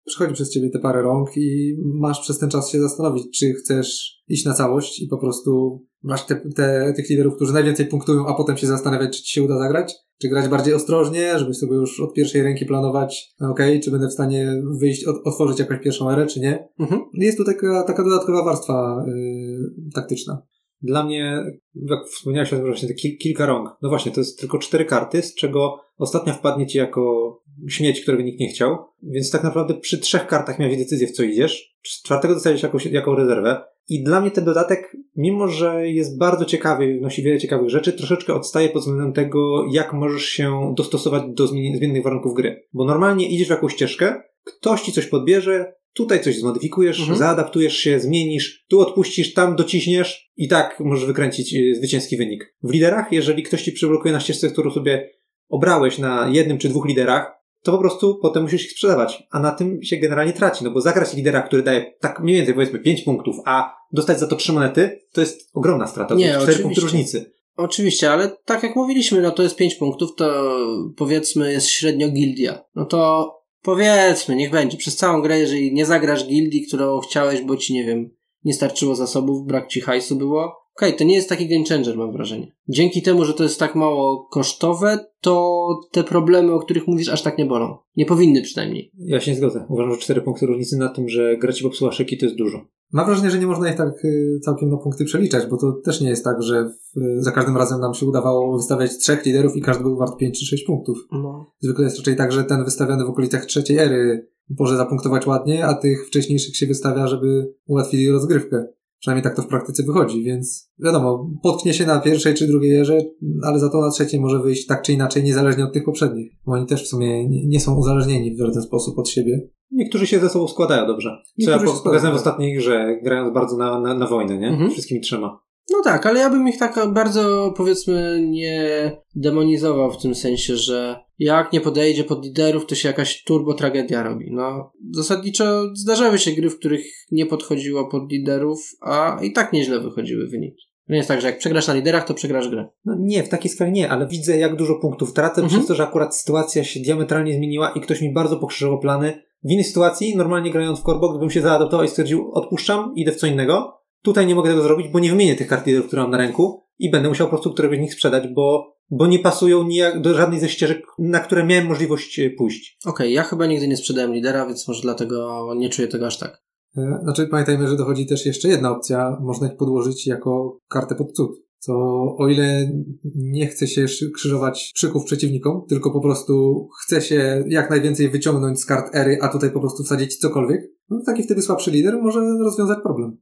przychodzi 0.07 0.33
przez 0.33 0.51
ciebie 0.51 0.69
te 0.69 0.79
parę 0.79 1.01
rąk 1.01 1.29
i 1.37 1.77
masz 1.85 2.19
przez 2.19 2.39
ten 2.39 2.49
czas 2.49 2.71
się 2.71 2.81
zastanowić, 2.81 3.39
czy 3.39 3.53
chcesz 3.53 4.17
iść 4.27 4.45
na 4.45 4.53
całość 4.53 5.01
i 5.01 5.07
po 5.07 5.17
prostu 5.17 5.81
masz 6.03 6.25
te, 6.25 6.35
te, 6.55 6.93
tych 6.95 7.09
liderów, 7.09 7.35
którzy 7.35 7.53
najwięcej 7.53 7.85
punktują, 7.85 8.27
a 8.27 8.33
potem 8.33 8.57
się 8.57 8.67
zastanawiać, 8.67 9.17
czy 9.17 9.23
ci 9.23 9.33
się 9.33 9.43
uda 9.43 9.59
zagrać, 9.59 9.95
czy 10.21 10.29
grać 10.29 10.47
bardziej 10.47 10.73
ostrożnie, 10.73 11.39
żeby 11.39 11.53
sobie 11.53 11.75
już 11.75 11.99
od 11.99 12.13
pierwszej 12.13 12.43
ręki 12.43 12.65
planować, 12.65 13.35
ok, 13.39 13.59
czy 13.83 13.91
będę 13.91 14.07
w 14.07 14.13
stanie 14.13 14.63
wyjść, 14.79 15.05
od, 15.05 15.15
otworzyć 15.25 15.59
jakąś 15.59 15.79
pierwszą 15.79 16.09
erę, 16.09 16.25
czy 16.25 16.39
nie. 16.39 16.67
Mhm. 16.79 17.01
Jest 17.13 17.37
tu 17.37 17.43
taka, 17.43 17.83
taka 17.83 18.03
dodatkowa 18.03 18.43
warstwa 18.43 19.05
y, 19.07 19.91
taktyczna. 19.93 20.41
Dla 20.81 21.03
mnie, 21.03 21.43
jak 21.75 22.07
wspomniałeś 22.07 22.49
właśnie 22.53 22.87
te 22.87 22.93
ki- 22.93 23.17
kilka 23.17 23.45
rąk. 23.45 23.69
No 23.81 23.89
właśnie, 23.89 24.11
to 24.11 24.19
jest 24.21 24.39
tylko 24.39 24.59
cztery 24.59 24.85
karty, 24.85 25.21
z 25.21 25.35
czego 25.35 25.79
ostatnia 25.97 26.33
wpadnie 26.33 26.67
ci 26.67 26.77
jako 26.77 27.33
śmieć, 27.67 28.01
którego 28.01 28.23
nikt 28.23 28.39
nie 28.39 28.47
chciał. 28.47 28.77
Więc 29.03 29.31
tak 29.31 29.43
naprawdę 29.43 29.73
przy 29.73 29.97
trzech 29.99 30.27
kartach 30.27 30.59
miałeś 30.59 30.77
decyzję, 30.77 31.07
w 31.07 31.11
co 31.11 31.23
idziesz. 31.23 31.75
Z 31.83 32.03
czwartego 32.03 32.33
dostajesz 32.33 32.63
jakąś, 32.63 32.85
jaką 32.85 33.15
rezerwę. 33.15 33.61
I 33.89 34.03
dla 34.03 34.21
mnie 34.21 34.31
ten 34.31 34.45
dodatek, 34.45 34.97
mimo 35.15 35.47
że 35.47 35.87
jest 35.87 36.17
bardzo 36.17 36.45
ciekawy, 36.45 36.97
wnosi 36.99 37.23
wiele 37.23 37.39
ciekawych 37.39 37.69
rzeczy, 37.69 37.93
troszeczkę 37.93 38.33
odstaje 38.33 38.69
pod 38.69 38.81
względem 38.81 39.13
tego, 39.13 39.65
jak 39.71 39.93
możesz 39.93 40.25
się 40.25 40.73
dostosować 40.77 41.23
do 41.27 41.45
zmien- 41.45 41.77
zmiennych 41.77 42.03
warunków 42.03 42.33
gry. 42.33 42.63
Bo 42.73 42.85
normalnie 42.85 43.29
idziesz 43.29 43.47
w 43.47 43.51
jakąś 43.51 43.73
ścieżkę, 43.73 44.21
ktoś 44.43 44.81
ci 44.81 44.91
coś 44.91 45.05
podbierze, 45.07 45.73
tutaj 45.97 46.23
coś 46.23 46.39
zmodyfikujesz, 46.39 46.99
Mhm. 46.99 47.17
zaadaptujesz 47.17 47.77
się, 47.77 47.99
zmienisz, 47.99 48.65
tu 48.69 48.79
odpuścisz, 48.79 49.33
tam 49.33 49.55
dociśniesz 49.55 50.31
i 50.37 50.47
tak 50.47 50.79
możesz 50.79 51.05
wykręcić 51.05 51.53
y, 51.53 51.75
zwycięski 51.75 52.17
wynik. 52.17 52.55
W 52.63 52.71
liderach, 52.73 53.11
jeżeli 53.11 53.43
ktoś 53.43 53.63
ci 53.63 53.71
przyblokuje 53.71 54.13
na 54.13 54.19
ścieżce, 54.19 54.49
którą 54.49 54.71
sobie 54.71 55.09
obrałeś 55.49 55.97
na 55.97 56.29
jednym 56.31 56.57
czy 56.57 56.69
dwóch 56.69 56.85
liderach, 56.87 57.31
to 57.63 57.71
po 57.71 57.77
prostu 57.77 58.19
potem 58.21 58.43
musisz 58.43 58.65
ich 58.65 58.71
sprzedawać. 58.71 59.23
A 59.31 59.39
na 59.39 59.51
tym 59.51 59.83
się 59.83 59.97
generalnie 59.97 60.33
traci, 60.33 60.63
no 60.63 60.71
bo 60.71 60.81
zagrać 60.81 61.13
lidera, 61.13 61.41
który 61.41 61.63
daje 61.63 61.93
tak 61.99 62.19
mniej 62.19 62.35
więcej 62.37 62.53
powiedzmy 62.53 62.79
5 62.79 63.01
punktów, 63.01 63.35
a 63.45 63.75
dostać 63.91 64.19
za 64.19 64.27
to 64.27 64.35
3 64.35 64.53
monety, 64.53 64.99
to 65.13 65.21
jest 65.21 65.49
ogromna 65.53 65.87
strata. 65.87 66.15
Nie, 66.15 66.25
to 66.25 66.31
jest 66.31 66.43
4 66.43 66.51
oczywiście. 66.51 66.63
punkty 66.63 66.81
różnicy. 66.81 67.31
Oczywiście, 67.57 68.11
ale 68.11 68.37
tak 68.45 68.63
jak 68.63 68.75
mówiliśmy, 68.75 69.21
no 69.21 69.31
to 69.31 69.43
jest 69.43 69.55
pięć 69.55 69.75
punktów, 69.75 70.09
to 70.17 70.57
powiedzmy 70.97 71.51
jest 71.51 71.67
średnio 71.67 72.09
gildia. 72.09 72.63
No 72.75 72.85
to 72.85 73.31
powiedzmy, 73.61 74.35
niech 74.35 74.51
będzie. 74.51 74.77
Przez 74.77 74.95
całą 74.95 75.21
grę, 75.21 75.39
jeżeli 75.39 75.73
nie 75.73 75.85
zagrasz 75.85 76.27
gildii, 76.27 76.67
którą 76.67 76.99
chciałeś, 76.99 77.41
bo 77.41 77.57
ci, 77.57 77.73
nie 77.73 77.83
wiem, 77.83 78.09
nie 78.43 78.53
starczyło 78.53 78.95
zasobów, 78.95 79.47
brak 79.47 79.67
ci 79.67 79.81
hajsu 79.81 80.15
było, 80.15 80.66
okej, 80.77 80.95
to 80.95 81.03
nie 81.03 81.15
jest 81.15 81.29
taki 81.29 81.47
game 81.47 81.65
changer, 81.69 81.97
mam 81.97 82.11
wrażenie. 82.11 82.51
Dzięki 82.69 83.01
temu, 83.01 83.25
że 83.25 83.33
to 83.33 83.43
jest 83.43 83.59
tak 83.59 83.75
mało 83.75 84.27
kosztowe, 84.31 84.99
to 85.21 85.67
te 85.91 86.03
problemy, 86.03 86.53
o 86.53 86.59
których 86.59 86.87
mówisz, 86.87 87.09
aż 87.09 87.21
tak 87.21 87.37
nie 87.37 87.45
bolą. 87.45 87.77
Nie 87.95 88.05
powinny 88.05 88.41
przynajmniej. 88.41 88.91
Ja 88.97 89.19
się 89.19 89.31
nie 89.31 89.37
zgodzę. 89.37 89.65
Uważam, 89.69 89.91
że 89.91 89.97
4 89.97 90.21
punkty 90.21 90.45
różnicy 90.45 90.77
na 90.77 90.89
tym, 90.89 91.09
że 91.09 91.37
gra 91.37 91.53
ci 91.53 91.63
popsuła 91.63 91.91
szyki, 91.91 92.17
to 92.17 92.25
jest 92.25 92.37
dużo. 92.37 92.61
Mam 92.91 93.05
wrażenie, 93.05 93.31
że 93.31 93.39
nie 93.39 93.47
można 93.47 93.69
ich 93.69 93.75
tak 93.75 94.05
y, 94.05 94.39
całkiem 94.43 94.69
na 94.69 94.77
punkty 94.77 95.05
przeliczać, 95.05 95.45
bo 95.49 95.57
to 95.57 95.71
też 95.71 96.01
nie 96.01 96.09
jest 96.09 96.23
tak, 96.23 96.41
że 96.41 96.69
w, 96.69 97.23
za 97.23 97.31
każdym 97.31 97.57
razem 97.57 97.79
nam 97.79 97.93
się 97.93 98.05
udawało 98.05 98.57
wystawiać 98.57 98.97
trzech 98.97 99.25
liderów 99.25 99.55
i 99.55 99.61
każdy 99.61 99.83
był 99.83 99.97
wart 99.97 100.17
5 100.17 100.39
czy 100.39 100.45
6 100.45 100.63
punktów. 100.65 100.97
No. 101.11 101.53
Zwykle 101.59 101.83
jest 101.83 101.97
raczej 101.97 102.15
tak, 102.15 102.31
że 102.31 102.43
ten 102.43 102.63
wystawiony 102.63 103.05
w 103.05 103.09
okolicach 103.09 103.45
trzeciej 103.45 103.77
ery 103.77 104.27
może 104.59 104.77
zapunktować 104.77 105.27
ładnie, 105.27 105.65
a 105.65 105.73
tych 105.73 106.07
wcześniejszych 106.07 106.57
się 106.57 106.67
wystawia, 106.67 107.07
żeby 107.07 107.53
ułatwili 107.65 108.11
rozgrywkę. 108.11 108.67
Przynajmniej 108.99 109.23
tak 109.23 109.35
to 109.35 109.41
w 109.41 109.47
praktyce 109.47 109.83
wychodzi, 109.83 110.23
więc 110.23 110.71
wiadomo, 110.79 111.29
potknie 111.43 111.73
się 111.73 111.85
na 111.85 111.99
pierwszej 111.99 112.33
czy 112.33 112.47
drugiej 112.47 112.75
erze, 112.75 112.97
ale 113.43 113.59
za 113.59 113.69
to 113.69 113.81
na 113.81 113.91
trzeciej 113.91 114.19
może 114.19 114.39
wyjść 114.39 114.65
tak 114.65 114.81
czy 114.81 114.93
inaczej, 114.93 115.23
niezależnie 115.23 115.63
od 115.63 115.73
tych 115.73 115.83
poprzednich. 115.83 116.31
Bo 116.45 116.51
oni 116.51 116.65
też 116.65 116.83
w 116.83 116.87
sumie 116.87 117.29
nie, 117.29 117.59
są 117.59 117.75
uzależnieni 117.75 118.35
w 118.35 118.39
żaden 118.39 118.61
sposób 118.61 118.99
od 118.99 119.09
siebie. 119.09 119.49
Niektórzy 119.71 120.07
się 120.07 120.19
ze 120.19 120.29
sobą 120.29 120.47
składają 120.47 120.87
dobrze. 120.87 121.17
Co 121.45 121.51
ja 121.51 121.57
pokazałem 121.57 121.77
w 121.77 121.79
składają. 121.79 122.13
ostatniej 122.13 122.57
grze, 122.57 122.99
grając 123.03 123.33
bardzo 123.33 123.57
na, 123.57 123.79
na, 123.79 123.93
na 123.93 124.07
wojnę, 124.07 124.37
nie? 124.37 124.47
Mhm. 124.47 124.71
Wszystkimi 124.71 125.01
trzema. 125.01 125.39
No 125.71 125.77
tak, 125.83 126.05
ale 126.05 126.19
ja 126.19 126.29
bym 126.29 126.47
ich 126.47 126.57
tak 126.57 126.93
bardzo, 126.93 127.53
powiedzmy, 127.57 128.27
nie 128.29 128.91
demonizował 129.15 129.91
w 129.91 130.01
tym 130.01 130.15
sensie, 130.15 130.55
że 130.55 131.06
jak 131.19 131.53
nie 131.53 131.61
podejdzie 131.61 132.03
pod 132.03 132.25
liderów, 132.25 132.65
to 132.65 132.75
się 132.75 132.87
jakaś 132.87 133.23
turbo 133.23 133.53
tragedia 133.53 134.03
robi. 134.03 134.25
No, 134.31 134.71
zasadniczo 134.91 135.75
zdarzały 135.75 136.19
się 136.19 136.31
gry, 136.31 136.49
w 136.49 136.59
których 136.59 136.85
nie 137.11 137.25
podchodziło 137.25 137.87
pod 137.87 138.11
liderów, 138.11 138.59
a 138.81 139.19
i 139.23 139.31
tak 139.33 139.53
nieźle 139.53 139.79
wychodziły 139.79 140.27
wyniki. 140.27 140.63
Nie 140.89 140.97
jest 140.97 141.07
tak, 141.07 141.21
że 141.21 141.27
jak 141.27 141.37
przegrasz 141.37 141.67
na 141.67 141.73
liderach, 141.73 142.07
to 142.07 142.13
przegrasz 142.13 142.49
grę. 142.49 142.67
No 142.85 142.95
nie, 142.99 143.23
w 143.23 143.29
takiej 143.29 143.51
skali 143.51 143.71
nie, 143.71 143.89
ale 143.89 144.07
widzę 144.07 144.37
jak 144.37 144.55
dużo 144.55 144.75
punktów 144.75 145.13
tracę 145.13 145.41
Mhm. 145.41 145.49
przez 145.49 145.67
to, 145.67 145.75
że 145.75 145.83
akurat 145.83 146.15
sytuacja 146.15 146.63
się 146.63 146.79
diametralnie 146.79 147.33
zmieniła 147.33 147.69
i 147.69 147.81
ktoś 147.81 148.01
mi 148.01 148.13
bardzo 148.13 148.37
pokrzyżował 148.37 148.79
plany. 148.79 149.23
W 149.43 149.51
innej 149.51 149.63
sytuacji, 149.63 150.15
normalnie 150.15 150.51
grając 150.51 150.79
w 150.79 150.83
Corbo, 150.83 151.09
gdybym 151.09 151.29
się 151.29 151.41
zaadaptował 151.41 151.85
i 151.85 151.89
stwierdził, 151.89 152.31
odpuszczam, 152.33 152.93
idę 152.95 153.11
w 153.11 153.15
co 153.15 153.27
innego. 153.27 153.73
Tutaj 154.01 154.27
nie 154.27 154.35
mogę 154.35 154.49
tego 154.49 154.61
zrobić, 154.61 154.87
bo 154.87 154.99
nie 154.99 155.09
wymienię 155.09 155.35
tych 155.35 155.47
kart 155.47 155.65
liderów, 155.65 155.87
które 155.87 156.01
mam 156.01 156.11
na 156.11 156.17
ręku. 156.17 156.63
I 156.79 156.91
będę 156.91 157.09
musiał 157.09 157.27
po 157.27 157.31
prostu 157.31 157.53
któregoś 157.53 157.77
z 157.77 157.81
nich 157.81 157.93
sprzedać, 157.93 158.23
bo, 158.35 158.73
bo 158.89 159.07
nie 159.07 159.19
pasują 159.19 159.63
nijak 159.63 160.01
do 160.01 160.13
żadnej 160.13 160.39
ze 160.39 160.49
ścieżek, 160.49 160.85
na 160.99 161.19
które 161.19 161.45
miałem 161.45 161.65
możliwość 161.67 162.19
e, 162.19 162.29
pójść. 162.29 162.77
Okej, 162.85 163.13
ja 163.13 163.23
chyba 163.23 163.45
nigdy 163.45 163.67
nie 163.67 163.77
sprzedałem 163.77 164.13
lidera, 164.13 164.45
więc 164.45 164.67
może 164.67 164.81
dlatego 164.81 165.47
nie 165.57 165.69
czuję 165.69 165.87
tego 165.87 166.07
aż 166.07 166.17
tak. 166.17 166.43
E, 166.77 166.99
Znaczy, 167.03 167.27
pamiętajmy, 167.27 167.67
że 167.67 167.77
dochodzi 167.77 168.05
też 168.05 168.25
jeszcze 168.25 168.47
jedna 168.47 168.71
opcja. 168.71 169.17
Można 169.21 169.47
ich 169.47 169.57
podłożyć 169.57 170.07
jako 170.07 170.59
kartę 170.69 170.95
pod 170.95 171.11
cud. 171.11 171.31
Co 171.59 171.73
o 172.17 172.27
ile 172.27 172.71
nie 173.15 173.47
chce 173.47 173.67
się 173.67 173.85
krzyżować 174.15 174.71
szyków 174.75 175.05
przeciwnikom, 175.05 175.61
tylko 175.69 175.91
po 175.91 176.01
prostu 176.01 176.67
chce 176.81 177.01
się 177.01 177.43
jak 177.47 177.69
najwięcej 177.69 178.09
wyciągnąć 178.09 178.59
z 178.59 178.65
kart 178.65 178.95
ery, 178.95 179.17
a 179.21 179.27
tutaj 179.27 179.51
po 179.51 179.59
prostu 179.59 179.83
wsadzić 179.83 180.17
cokolwiek, 180.17 180.61
no 180.89 181.01
taki 181.05 181.23
wtedy 181.23 181.41
słabszy 181.41 181.71
lider 181.71 182.01
może 182.01 182.19
rozwiązać 182.19 182.79
problem. 182.83 183.17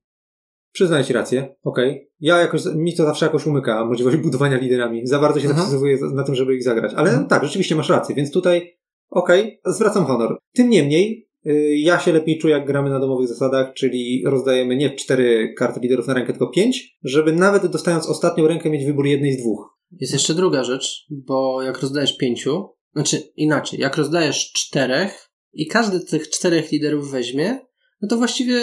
Przyznaję 0.75 1.03
ci 1.03 1.13
rację, 1.13 1.55
okej. 1.63 2.09
Ja 2.19 2.37
jakoś, 2.37 2.61
mi 2.75 2.95
to 2.95 3.05
zawsze 3.05 3.25
jakoś 3.25 3.45
umyka 3.45 3.85
możliwość 3.85 4.17
budowania 4.17 4.57
liderami. 4.57 5.07
Za 5.07 5.19
bardzo 5.19 5.39
się 5.39 5.47
Aha. 5.47 5.57
zafiksowuję 5.57 5.97
na 6.13 6.23
tym, 6.23 6.35
żeby 6.35 6.55
ich 6.55 6.63
zagrać. 6.63 6.93
Ale 6.95 7.09
Mhm. 7.09 7.27
tak, 7.27 7.43
rzeczywiście 7.43 7.75
masz 7.75 7.89
rację, 7.89 8.15
więc 8.15 8.31
tutaj, 8.31 8.77
okej, 9.09 9.59
zwracam 9.65 10.05
honor. 10.05 10.37
Tym 10.53 10.69
niemniej, 10.69 11.29
y, 11.47 11.75
ja 11.77 11.99
się 11.99 12.13
lepiej 12.13 12.37
czuję, 12.37 12.53
jak 12.53 12.67
gramy 12.67 12.89
na 12.89 12.99
domowych 12.99 13.27
zasadach, 13.27 13.73
czyli 13.73 14.23
rozdajemy 14.25 14.75
nie 14.75 14.95
cztery 14.95 15.53
karty 15.57 15.79
liderów 15.79 16.07
na 16.07 16.13
rękę, 16.13 16.33
tylko 16.33 16.47
pięć, 16.47 16.97
żeby 17.03 17.33
nawet 17.33 17.65
dostając 17.65 18.09
ostatnią 18.09 18.47
rękę 18.47 18.69
mieć 18.69 18.85
wybór 18.85 19.05
jednej 19.05 19.33
z 19.33 19.37
dwóch. 19.41 19.77
Jest 19.91 20.13
jeszcze 20.13 20.33
druga 20.33 20.63
rzecz, 20.63 21.05
bo 21.09 21.61
jak 21.63 21.81
rozdajesz 21.81 22.17
pięciu, 22.17 22.69
znaczy 22.93 23.17
inaczej, 23.35 23.79
jak 23.79 23.97
rozdajesz 23.97 24.51
czterech 24.53 25.29
i 25.53 25.67
każdy 25.67 25.99
z 25.99 26.05
tych 26.05 26.29
czterech 26.29 26.71
liderów 26.71 27.11
weźmie, 27.11 27.59
no 28.01 28.07
to 28.07 28.17
właściwie, 28.17 28.61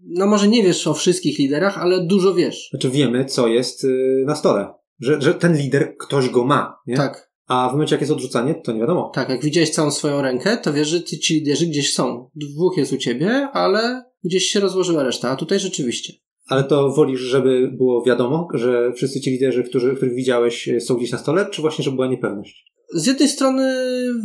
no 0.00 0.26
może 0.26 0.48
nie 0.48 0.62
wiesz 0.62 0.86
o 0.86 0.94
wszystkich 0.94 1.38
liderach, 1.38 1.78
ale 1.78 2.06
dużo 2.06 2.34
wiesz. 2.34 2.68
Znaczy 2.70 2.90
wiemy, 2.90 3.24
co 3.24 3.48
jest 3.48 3.84
y, 3.84 4.24
na 4.26 4.34
stole. 4.34 4.66
Że, 5.00 5.22
że 5.22 5.34
ten 5.34 5.56
lider, 5.56 5.96
ktoś 5.98 6.28
go 6.28 6.44
ma, 6.44 6.76
nie? 6.86 6.96
Tak, 6.96 7.30
A 7.46 7.68
w 7.68 7.72
momencie, 7.72 7.94
jak 7.94 8.00
jest 8.00 8.12
odrzucanie, 8.12 8.54
to 8.54 8.72
nie 8.72 8.80
wiadomo. 8.80 9.10
tak, 9.14 9.28
jak 9.28 9.42
widziałeś 9.44 9.70
całą 9.70 9.90
swoją 9.90 10.22
rękę, 10.22 10.56
to 10.56 10.72
wiesz, 10.72 10.88
że 10.88 11.02
ci 11.02 11.34
liderzy 11.34 11.66
gdzieś 11.66 11.92
są. 11.94 12.30
Dwóch 12.34 12.76
jest 12.76 12.92
u 12.92 12.96
ciebie, 12.96 13.48
ale 13.52 14.04
gdzieś 14.24 14.44
się 14.44 14.60
rozłożyła 14.60 15.02
reszta, 15.02 15.30
a 15.30 15.36
tutaj 15.36 15.60
rzeczywiście. 15.60 16.12
Ale 16.48 16.64
to 16.64 16.90
wolisz, 16.90 17.20
żeby 17.20 17.70
było 17.78 18.04
wiadomo, 18.04 18.48
że 18.54 18.92
wszyscy 18.96 19.20
ci 19.20 19.30
liderzy, 19.30 19.62
którzy, 19.64 19.94
których 19.96 20.14
widziałeś, 20.14 20.68
y, 20.68 20.80
są 20.80 20.94
gdzieś 20.94 21.12
na 21.12 21.18
stole, 21.18 21.46
czy 21.50 21.62
właśnie, 21.62 21.84
żeby 21.84 21.94
była 21.94 22.08
niepewność? 22.08 22.64
Z 22.94 23.06
jednej 23.06 23.28
strony 23.28 23.74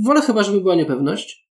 wolę 0.05 0.21
chyba, 0.21 0.43
żeby 0.43 0.61
była 0.61 0.75
niepewność, 0.75 1.48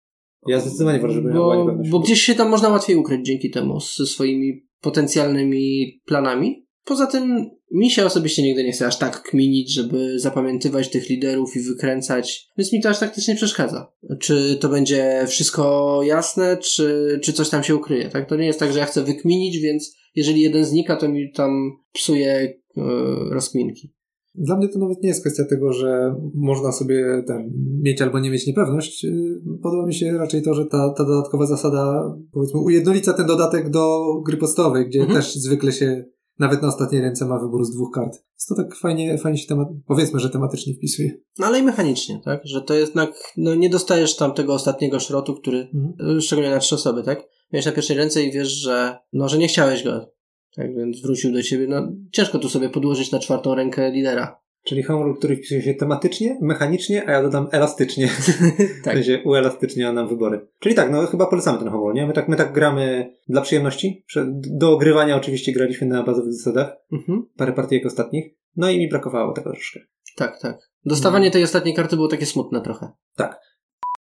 Ja 0.46 0.60
zdecydowanie 0.60 0.98
była 0.98 1.32
bo, 1.32 1.76
bo 1.90 2.00
gdzieś 2.00 2.22
się 2.22 2.34
tam 2.34 2.48
można 2.48 2.68
łatwiej 2.68 2.96
ukryć 2.96 3.26
dzięki 3.26 3.50
temu 3.50 3.80
ze 3.80 4.06
swoimi 4.06 4.66
potencjalnymi 4.80 6.00
planami. 6.06 6.66
Poza 6.84 7.06
tym 7.06 7.50
mi 7.72 7.90
się 7.90 8.06
osobiście 8.06 8.42
nigdy 8.42 8.64
nie 8.64 8.72
chce 8.72 8.86
aż 8.86 8.98
tak 8.98 9.22
kminić, 9.22 9.74
żeby 9.74 10.18
zapamiętywać 10.18 10.88
tych 10.88 11.08
liderów 11.08 11.56
i 11.56 11.60
wykręcać, 11.60 12.48
więc 12.58 12.72
mi 12.72 12.82
to 12.82 12.88
aż 12.88 12.98
tak 12.98 13.14
też 13.14 13.28
nie 13.28 13.34
przeszkadza. 13.34 13.92
Czy 14.20 14.58
to 14.60 14.68
będzie 14.68 15.24
wszystko 15.28 16.00
jasne, 16.02 16.56
czy, 16.56 17.20
czy 17.22 17.32
coś 17.32 17.48
tam 17.48 17.64
się 17.64 17.76
ukryje, 17.76 18.08
tak? 18.08 18.28
To 18.28 18.36
nie 18.36 18.46
jest 18.46 18.60
tak, 18.60 18.72
że 18.72 18.78
ja 18.78 18.86
chcę 18.86 19.04
wykminić, 19.04 19.58
więc 19.58 19.96
jeżeli 20.14 20.40
jeden 20.40 20.64
znika, 20.64 20.96
to 20.96 21.08
mi 21.08 21.32
tam 21.32 21.70
psuje 21.92 22.32
e, 22.32 22.82
rozkminki. 23.30 23.92
Dla 24.34 24.56
mnie 24.56 24.68
to 24.68 24.78
nawet 24.78 25.02
nie 25.02 25.08
jest 25.08 25.20
kwestia 25.20 25.44
tego, 25.44 25.72
że 25.72 26.14
można 26.34 26.72
sobie 26.72 27.22
ten, 27.26 27.52
mieć 27.82 28.02
albo 28.02 28.20
nie 28.20 28.30
mieć 28.30 28.46
niepewność. 28.46 29.04
Yy, 29.04 29.40
Podoba 29.62 29.86
mi 29.86 29.94
się 29.94 30.12
raczej 30.18 30.42
to, 30.42 30.54
że 30.54 30.66
ta, 30.66 30.94
ta 30.96 31.04
dodatkowa 31.04 31.46
zasada, 31.46 32.14
powiedzmy, 32.32 32.60
ujednolica 32.60 33.12
ten 33.12 33.26
dodatek 33.26 33.70
do 33.70 34.00
gry 34.26 34.36
podstawowej, 34.36 34.86
gdzie 34.86 35.00
Mhm. 35.00 35.18
też 35.20 35.34
zwykle 35.34 35.72
się 35.72 36.04
nawet 36.38 36.62
na 36.62 36.68
ostatniej 36.68 37.02
ręce 37.02 37.24
ma 37.26 37.38
wybór 37.38 37.64
z 37.64 37.70
dwóch 37.70 37.90
kart. 37.94 38.12
Więc 38.12 38.46
to 38.48 38.54
tak 38.54 38.76
fajnie, 38.76 39.18
fajnie 39.18 39.38
się 39.38 39.48
temat, 39.48 39.68
powiedzmy, 39.86 40.20
że 40.20 40.30
tematycznie 40.30 40.74
wpisuje. 40.74 41.10
No 41.38 41.46
ale 41.46 41.58
i 41.58 41.62
mechanicznie, 41.62 42.20
tak? 42.24 42.40
Że 42.44 42.62
to 42.62 42.74
jednak, 42.74 43.32
no 43.36 43.54
nie 43.54 43.70
dostajesz 43.70 44.16
tam 44.16 44.34
tego 44.34 44.54
ostatniego 44.54 45.00
szrotu, 45.00 45.34
który 45.34 45.68
Mhm. 45.74 46.16
Y, 46.18 46.20
szczególnie 46.20 46.50
na 46.50 46.58
trzy 46.58 46.74
osoby, 46.74 47.02
tak? 47.02 47.28
Miałeś 47.52 47.66
na 47.66 47.72
pierwszej 47.72 47.96
ręce 47.96 48.22
i 48.22 48.32
wiesz, 48.32 48.48
że 48.48 48.96
no, 49.12 49.28
że 49.28 49.38
nie 49.38 49.48
chciałeś 49.48 49.84
go. 49.84 50.12
Tak 50.56 50.74
więc 50.76 51.02
wrócił 51.02 51.32
do 51.32 51.42
ciebie. 51.42 51.66
No, 51.68 51.92
ciężko 52.12 52.38
tu 52.38 52.48
sobie 52.48 52.68
podłożyć 52.68 53.12
na 53.12 53.18
czwartą 53.18 53.54
rękę 53.54 53.90
lidera. 53.90 54.42
Czyli 54.64 54.82
humor, 54.82 55.18
który 55.18 55.36
wpisuje 55.36 55.62
się 55.62 55.74
tematycznie, 55.74 56.38
mechanicznie, 56.40 57.08
a 57.08 57.12
ja 57.12 57.22
dodam 57.22 57.48
elastycznie. 57.52 58.08
W 58.80 58.84
Tak. 58.84 58.94
sensie 58.94 59.22
uelastycznia 59.24 59.92
nam 59.92 60.08
wybory. 60.08 60.48
Czyli 60.58 60.74
tak, 60.74 60.90
no 60.90 61.06
chyba 61.06 61.26
polecamy 61.26 61.58
ten 61.58 61.68
humor, 61.70 61.94
nie? 61.94 62.06
My 62.06 62.12
tak, 62.12 62.28
my 62.28 62.36
tak 62.36 62.52
gramy 62.52 63.14
dla 63.28 63.40
przyjemności. 63.40 64.04
Do 64.34 64.72
ogrywania 64.72 65.16
oczywiście 65.16 65.52
graliśmy 65.52 65.86
na 65.86 66.02
bazowych 66.02 66.32
zasadach. 66.32 66.76
Mhm. 66.92 67.26
Parę 67.36 67.52
partyjek 67.52 67.86
ostatnich. 67.86 68.34
No 68.56 68.70
i 68.70 68.78
mi 68.78 68.88
brakowało 68.88 69.32
tego 69.32 69.50
troszkę. 69.52 69.80
Tak, 70.16 70.40
tak. 70.40 70.58
Dostawanie 70.84 71.30
tej 71.30 71.44
ostatniej 71.44 71.74
karty 71.74 71.96
było 71.96 72.08
takie 72.08 72.26
smutne 72.26 72.60
trochę. 72.60 72.88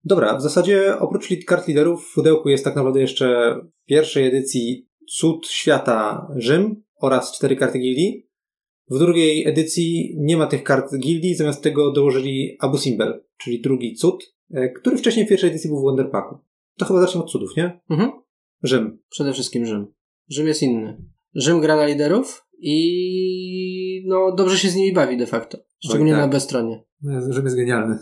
Dobra, 0.03 0.37
w 0.37 0.41
zasadzie 0.41 0.99
oprócz 0.99 1.45
kart 1.45 1.67
liderów 1.67 2.09
w 2.11 2.13
pudełku 2.13 2.49
jest 2.49 2.63
tak 2.63 2.75
naprawdę 2.75 3.01
jeszcze 3.01 3.55
w 3.83 3.85
pierwszej 3.85 4.27
edycji 4.27 4.87
Cud 5.07 5.47
Świata 5.47 6.27
Rzym 6.35 6.83
oraz 6.95 7.37
cztery 7.37 7.55
karty 7.55 7.79
gildii. 7.79 8.27
W 8.89 8.99
drugiej 8.99 9.47
edycji 9.47 10.15
nie 10.17 10.37
ma 10.37 10.47
tych 10.47 10.63
kart 10.63 10.97
gildii, 10.97 11.35
zamiast 11.35 11.63
tego 11.63 11.91
dołożyli 11.91 12.57
Abu 12.59 12.77
Simbel, 12.77 13.23
czyli 13.37 13.61
drugi 13.61 13.95
cud, 13.95 14.35
e, 14.51 14.69
który 14.69 14.97
wcześniej 14.97 15.25
w 15.25 15.29
pierwszej 15.29 15.49
edycji 15.49 15.69
był 15.69 15.79
w 15.79 15.83
Wonderpacku. 15.83 16.37
To 16.77 16.85
chyba 16.85 17.01
zacznę 17.01 17.21
od 17.21 17.31
cudów, 17.31 17.55
nie? 17.57 17.79
Mhm. 17.89 18.11
Rzym. 18.63 18.99
Przede 19.09 19.33
wszystkim 19.33 19.65
Rzym. 19.65 19.87
Rzym 20.29 20.47
jest 20.47 20.63
inny. 20.63 21.01
Rzym 21.35 21.61
gra 21.61 21.75
na 21.75 21.85
liderów 21.85 22.45
i 22.59 24.03
no 24.07 24.35
dobrze 24.35 24.57
się 24.57 24.69
z 24.69 24.75
nimi 24.75 24.93
bawi 24.93 25.17
de 25.17 25.25
facto. 25.25 25.57
Szczególnie 25.79 26.11
tak. 26.11 26.21
na 26.21 26.27
bezstronie. 26.27 26.83
No, 27.01 27.33
Rzym 27.33 27.45
jest 27.45 27.57
genialny. 27.57 27.97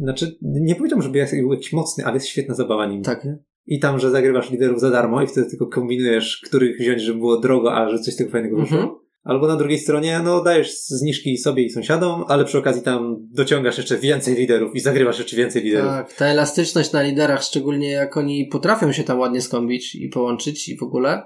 Znaczy, 0.00 0.38
nie 0.42 0.74
powiedziałbym, 0.74 1.02
żeby 1.02 1.18
jest 1.18 1.36
był 1.40 1.52
jakiś 1.52 1.72
mocny, 1.72 2.04
ale 2.04 2.14
jest 2.14 2.26
świetna 2.26 2.54
zabawa 2.54 2.86
nim. 2.86 3.02
Tak. 3.02 3.26
I 3.66 3.80
tam, 3.80 3.98
że 3.98 4.10
zagrywasz 4.10 4.50
liderów 4.50 4.80
za 4.80 4.90
darmo 4.90 5.22
i 5.22 5.26
wtedy 5.26 5.50
tylko 5.50 5.66
kombinujesz, 5.66 6.42
których 6.44 6.78
wziąć, 6.78 7.02
żeby 7.02 7.18
było 7.18 7.40
drogo, 7.40 7.74
a 7.74 7.88
że 7.88 7.98
coś 7.98 8.16
tego 8.16 8.30
fajnego 8.30 8.56
wyszło. 8.56 8.78
Mhm. 8.78 8.96
Albo 9.24 9.46
na 9.46 9.56
drugiej 9.56 9.78
stronie, 9.78 10.20
no 10.24 10.42
dajesz 10.42 10.78
zniżki 10.78 11.38
sobie 11.38 11.62
i 11.62 11.70
sąsiadom, 11.70 12.24
ale 12.28 12.44
przy 12.44 12.58
okazji 12.58 12.82
tam 12.82 13.16
dociągasz 13.32 13.78
jeszcze 13.78 13.98
więcej 13.98 14.34
liderów 14.34 14.74
i 14.74 14.80
zagrywasz 14.80 15.18
jeszcze 15.18 15.36
więcej 15.36 15.62
liderów. 15.62 15.90
Tak, 15.90 16.12
ta 16.12 16.26
elastyczność 16.26 16.92
na 16.92 17.02
liderach, 17.02 17.42
szczególnie 17.42 17.90
jak 17.90 18.16
oni 18.16 18.48
potrafią 18.52 18.92
się 18.92 19.04
tam 19.04 19.18
ładnie 19.18 19.40
skąbić 19.40 19.94
i 19.94 20.08
połączyć 20.08 20.68
i 20.68 20.76
w 20.76 20.82
ogóle, 20.82 21.22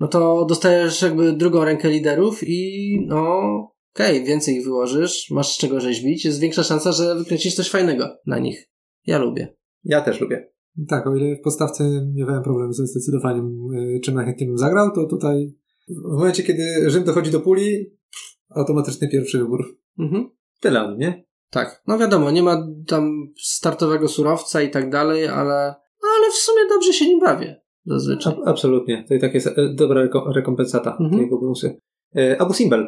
no 0.00 0.08
to 0.08 0.44
dostajesz 0.48 1.02
jakby 1.02 1.32
drugą 1.32 1.64
rękę 1.64 1.90
liderów 1.90 2.40
i 2.42 2.96
no 3.06 3.40
okej, 3.94 4.24
więcej 4.24 4.56
ich 4.56 4.64
wyłożysz, 4.64 5.30
masz 5.30 5.54
z 5.54 5.58
czego 5.58 5.80
rzeźbić, 5.80 6.24
jest 6.24 6.40
większa 6.40 6.62
szansa, 6.62 6.92
że 6.92 7.14
wykręcisz 7.14 7.54
coś 7.54 7.70
fajnego 7.70 8.16
na 8.26 8.38
nich. 8.38 8.70
Ja 9.06 9.18
lubię. 9.18 9.54
Ja 9.84 10.00
też 10.00 10.20
lubię. 10.20 10.50
Tak, 10.88 11.06
o 11.06 11.16
ile 11.16 11.36
w 11.36 11.40
podstawce 11.40 11.84
miałem 12.14 12.42
problem 12.42 12.72
ze 12.72 12.86
zdecydowaniem, 12.86 13.56
y, 13.96 14.00
czym 14.04 14.14
najchętniej 14.14 14.48
bym 14.48 14.58
zagrał, 14.58 14.90
to 14.94 15.06
tutaj 15.06 15.54
w 15.88 16.18
momencie, 16.18 16.42
kiedy 16.42 16.90
Rzym 16.90 17.04
dochodzi 17.04 17.30
do 17.30 17.40
puli, 17.40 17.96
automatycznie 18.48 19.08
pierwszy 19.08 19.38
wybór. 19.38 19.78
Mhm. 19.98 20.30
Tyle 20.60 20.84
o 20.84 20.90
nim, 20.90 20.98
nie? 20.98 21.24
Tak, 21.50 21.82
no 21.86 21.98
wiadomo, 21.98 22.30
nie 22.30 22.42
ma 22.42 22.66
tam 22.86 23.32
startowego 23.42 24.08
surowca 24.08 24.62
i 24.62 24.70
tak 24.70 24.90
dalej, 24.90 25.26
ale, 25.26 25.54
ale 26.02 26.30
w 26.32 26.36
sumie 26.36 26.62
dobrze 26.68 26.92
się 26.92 27.04
nim 27.06 27.20
bawię. 27.20 27.60
Zazwyczaj. 27.86 28.34
A, 28.46 28.50
absolutnie. 28.50 29.04
To 29.08 29.14
i 29.14 29.20
tak 29.20 29.34
jest 29.34 29.46
e, 29.46 29.74
dobra 29.74 30.06
reko- 30.06 30.32
rekompensata 30.34 30.96
Mhm. 31.00 31.22
jego 31.22 31.38
bonusy. 31.40 31.80
E, 32.16 32.40
Abu 32.40 32.54
Simbel. 32.54 32.86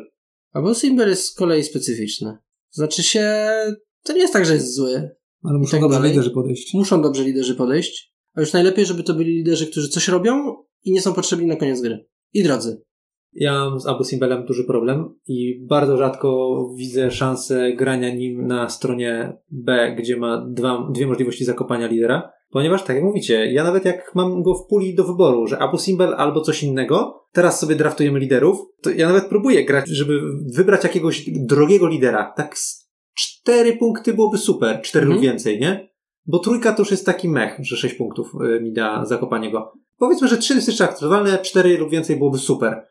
Albo 0.53 0.75
Simber 0.75 1.09
jest 1.09 1.25
z 1.25 1.35
kolei 1.35 1.63
specyficzny. 1.63 2.39
Znaczy 2.71 3.03
się, 3.03 3.49
to 4.03 4.13
nie 4.13 4.21
jest 4.21 4.33
tak, 4.33 4.47
że 4.47 4.55
jest 4.55 4.75
zły. 4.75 5.11
Ale 5.45 5.59
muszą 5.59 5.71
tak 5.71 5.81
dobrze 5.81 5.97
dalej. 5.97 6.11
liderzy 6.11 6.31
podejść. 6.31 6.75
Muszą 6.75 7.03
dobrze 7.03 7.25
liderzy 7.25 7.55
podejść, 7.55 8.15
a 8.35 8.41
już 8.41 8.53
najlepiej, 8.53 8.87
żeby 8.87 9.03
to 9.03 9.15
byli 9.15 9.35
liderzy, 9.35 9.67
którzy 9.67 9.89
coś 9.89 10.09
robią 10.09 10.57
i 10.85 10.93
nie 10.93 11.01
są 11.01 11.13
potrzebni 11.13 11.47
na 11.47 11.57
koniec 11.57 11.81
gry. 11.81 12.07
I 12.33 12.43
drodzy. 12.43 12.83
Ja 13.35 13.53
mam 13.53 13.81
z 13.81 13.87
Abu 13.87 14.05
Simbelem 14.05 14.45
duży 14.47 14.65
problem 14.65 15.15
i 15.27 15.67
bardzo 15.67 15.97
rzadko 15.97 16.59
widzę 16.77 17.11
szansę 17.11 17.73
grania 17.73 18.15
nim 18.15 18.47
na 18.47 18.69
stronie 18.69 19.37
B, 19.51 19.97
gdzie 19.99 20.17
ma 20.17 20.47
dwa, 20.51 20.89
dwie 20.95 21.07
możliwości 21.07 21.45
zakopania 21.45 21.87
lidera. 21.87 22.31
Ponieważ, 22.51 22.85
tak 22.85 22.97
jak 22.97 23.05
mówicie, 23.05 23.53
ja 23.53 23.65
nawet 23.65 23.85
jak 23.85 24.13
mam 24.15 24.43
go 24.43 24.55
w 24.55 24.67
puli 24.69 24.95
do 24.95 25.05
wyboru, 25.05 25.47
że 25.47 25.59
Abu 25.59 25.79
Simbel 25.79 26.15
albo 26.15 26.41
coś 26.41 26.63
innego, 26.63 27.25
teraz 27.33 27.61
sobie 27.61 27.77
draftujemy 27.77 28.19
liderów, 28.19 28.59
to 28.83 28.91
ja 28.91 29.09
nawet 29.09 29.25
próbuję 29.29 29.65
grać, 29.65 29.89
żeby 29.89 30.21
wybrać 30.57 30.85
jakiegoś 30.85 31.31
drogiego 31.31 31.89
lidera. 31.89 32.33
Tak 32.37 32.59
z 32.59 32.82
cztery 33.43 33.77
punkty 33.77 34.15
byłoby 34.15 34.39
super, 34.39 34.83
cztery 34.83 35.03
Mhm. 35.03 35.15
lub 35.15 35.23
więcej, 35.31 35.61
nie? 35.61 35.93
Bo 36.27 36.39
trójka 36.39 36.73
to 36.73 36.83
już 36.83 36.91
jest 36.91 37.07
taki 37.07 37.29
mech, 37.29 37.57
że 37.61 37.77
sześć 37.77 37.95
punktów 37.95 38.33
y, 38.57 38.61
mi 38.61 38.73
da 38.73 39.05
zakopanie 39.05 39.51
go. 39.51 39.73
Powiedzmy, 39.99 40.29
że 40.29 40.39
trzy 40.39 40.55
jest 40.55 40.69
jeszcze 40.69 40.85
akceptowalne, 40.85 41.39
cztery 41.39 41.79
lub 41.79 41.91
więcej 41.91 42.17
byłoby 42.17 42.39
super. 42.39 42.87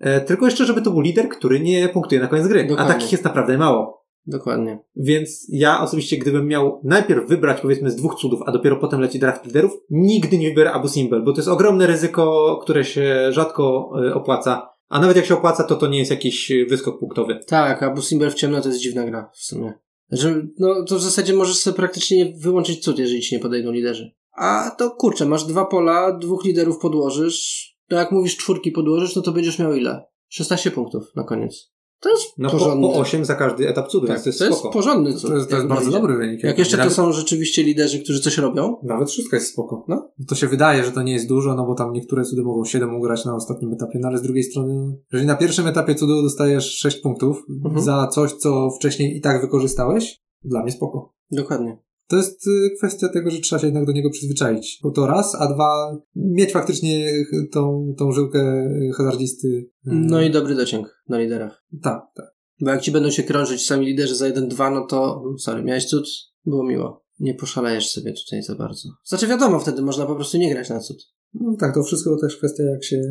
E, 0.00 0.20
tylko 0.20 0.44
jeszcze, 0.44 0.64
żeby 0.64 0.82
to 0.82 0.90
był 0.90 1.00
lider, 1.00 1.28
który 1.28 1.60
nie 1.60 1.88
punktuje 1.88 2.20
na 2.20 2.26
koniec 2.26 2.48
gry. 2.48 2.64
Dokładnie. 2.64 2.94
A 2.94 2.94
takich 2.94 3.12
jest 3.12 3.24
naprawdę 3.24 3.58
mało. 3.58 4.02
Dokładnie. 4.26 4.78
Więc 4.96 5.46
ja 5.52 5.80
osobiście, 5.80 6.16
gdybym 6.16 6.46
miał 6.48 6.80
najpierw 6.84 7.28
wybrać 7.28 7.60
powiedzmy 7.60 7.90
z 7.90 7.96
dwóch 7.96 8.14
cudów, 8.14 8.40
a 8.46 8.52
dopiero 8.52 8.76
potem 8.76 9.00
leci 9.00 9.18
draft 9.18 9.46
liderów, 9.46 9.72
nigdy 9.90 10.38
nie 10.38 10.48
wybiorę 10.48 10.72
Abu 10.72 10.88
Simbel, 10.88 11.24
bo 11.24 11.32
to 11.32 11.38
jest 11.38 11.48
ogromne 11.48 11.86
ryzyko, 11.86 12.58
które 12.62 12.84
się 12.84 13.32
rzadko 13.32 13.92
e, 14.06 14.14
opłaca. 14.14 14.68
A 14.88 15.00
nawet 15.00 15.16
jak 15.16 15.26
się 15.26 15.34
opłaca, 15.34 15.64
to 15.64 15.76
to 15.76 15.86
nie 15.86 15.98
jest 15.98 16.10
jakiś 16.10 16.50
y, 16.50 16.66
wyskok 16.70 16.98
punktowy. 16.98 17.40
Tak, 17.46 17.82
Abu 17.82 18.02
Simbel 18.02 18.30
w 18.30 18.34
ciemno 18.34 18.60
to 18.60 18.68
jest 18.68 18.80
dziwna 18.80 19.04
gra 19.04 19.30
w 19.34 19.44
sumie. 19.44 19.72
Że, 20.10 20.46
no 20.58 20.84
to 20.84 20.96
w 20.98 21.02
zasadzie 21.02 21.34
możesz 21.34 21.58
sobie 21.58 21.76
praktycznie 21.76 22.34
wyłączyć 22.38 22.84
cud, 22.84 22.98
jeżeli 22.98 23.20
ci 23.20 23.34
nie 23.34 23.40
podejdą 23.40 23.72
liderzy. 23.72 24.12
A 24.32 24.70
to 24.78 24.90
kurczę, 24.90 25.26
masz 25.26 25.44
dwa 25.44 25.64
pola, 25.64 26.18
dwóch 26.18 26.44
liderów 26.44 26.78
podłożysz. 26.78 27.72
To 27.88 27.96
jak 27.96 28.12
mówisz 28.12 28.36
czwórki 28.36 28.72
podłożysz, 28.72 29.16
no 29.16 29.22
to 29.22 29.32
będziesz 29.32 29.58
miał 29.58 29.74
ile? 29.74 30.04
16 30.28 30.70
punktów 30.70 31.04
na 31.16 31.24
koniec. 31.24 31.72
To 32.02 32.10
jest 32.10 32.22
No 32.38 32.50
po, 32.50 32.58
porządny. 32.58 32.86
po 32.88 32.94
8 32.94 33.24
za 33.24 33.34
każdy 33.34 33.68
etap 33.68 33.88
cudu, 33.88 34.06
tak, 34.06 34.16
więc 34.16 34.24
to 34.24 34.28
jest 34.28 34.38
to 34.38 34.44
jest 34.44 34.58
spoko. 34.58 34.72
porządny 34.72 35.14
cud. 35.14 35.30
To 35.30 35.36
jest, 35.36 35.50
to 35.50 35.56
jest 35.56 35.68
bardzo 35.68 35.90
dobry 35.90 36.16
wynik. 36.16 36.42
Jak 36.42 36.58
jeszcze 36.58 36.78
to 36.78 36.90
są 36.90 37.12
rzeczywiście 37.12 37.62
liderzy, 37.62 37.98
którzy 38.02 38.20
coś 38.20 38.38
robią, 38.38 38.76
Nawet 38.82 39.10
wszystko 39.10 39.36
jest 39.36 39.52
spoko. 39.52 39.84
No. 39.88 40.08
To 40.28 40.34
się 40.34 40.46
wydaje, 40.46 40.84
że 40.84 40.92
to 40.92 41.02
nie 41.02 41.12
jest 41.12 41.28
dużo, 41.28 41.54
no 41.54 41.66
bo 41.66 41.74
tam 41.74 41.92
niektóre 41.92 42.24
cudy 42.24 42.42
mogą 42.42 42.64
7 42.64 42.94
ugrać 42.96 43.24
na 43.24 43.34
ostatnim 43.34 43.72
etapie, 43.72 43.98
no 44.02 44.08
ale 44.08 44.18
z 44.18 44.22
drugiej 44.22 44.42
strony, 44.44 44.96
jeżeli 45.12 45.26
na 45.26 45.36
pierwszym 45.36 45.66
etapie 45.66 45.94
cudu 45.94 46.22
dostajesz 46.22 46.74
6 46.74 46.96
punktów 46.96 47.42
Mhm. 47.64 47.80
za 47.84 48.06
coś, 48.06 48.32
co 48.32 48.70
wcześniej 48.70 49.16
i 49.16 49.20
tak 49.20 49.40
wykorzystałeś, 49.42 50.20
dla 50.44 50.62
mnie 50.62 50.72
spoko. 50.72 51.12
dokładnie. 51.30 51.78
To 52.08 52.16
jest 52.16 52.46
y, 52.46 52.70
kwestia 52.78 53.08
tego, 53.08 53.30
że 53.30 53.40
trzeba 53.40 53.60
się 53.60 53.66
jednak 53.66 53.84
do 53.86 53.92
niego 53.92 54.10
przyzwyczaić. 54.10 54.78
Bo 54.82 54.90
to 54.90 55.06
raz, 55.06 55.34
a 55.34 55.54
dwa, 55.54 55.96
mieć 56.16 56.52
faktycznie 56.52 57.12
tą, 57.52 57.94
tą 57.98 58.12
żyłkę 58.12 58.38
y, 58.66 58.90
hazardzisty. 58.96 59.48
y, 59.48 59.70
No 59.84 60.22
i 60.22 60.30
dobry 60.30 60.54
dociąg 60.54 61.02
na 61.08 61.18
liderach. 61.18 61.64
Tak, 61.82 62.02
tak. 62.14 62.26
Bo 62.60 62.70
jak 62.70 62.80
ci 62.82 62.90
będą 62.92 63.10
się 63.10 63.22
krążyć 63.22 63.66
sami 63.66 63.86
liderzy 63.86 64.14
za 64.14 64.30
1-2, 64.30 64.72
no 64.72 64.86
to 64.86 65.22
sorry, 65.38 65.62
miałeś 65.62 65.86
cud, 65.86 66.04
było 66.46 66.64
miło. 66.64 67.04
Nie 67.20 67.34
poszalejesz 67.34 67.90
sobie 67.90 68.12
tutaj 68.12 68.42
za 68.42 68.54
bardzo. 68.54 68.88
Znaczy 69.04 69.26
wiadomo, 69.26 69.58
wtedy 69.58 69.82
można 69.82 70.06
po 70.06 70.14
prostu 70.14 70.38
nie 70.38 70.50
grać 70.54 70.70
na 70.70 70.80
cud. 70.80 70.96
No 71.34 71.56
tak, 71.60 71.74
to 71.74 71.82
wszystko 71.82 72.16
też 72.20 72.36
kwestia, 72.36 72.62
jak 72.62 72.84
się, 72.84 73.02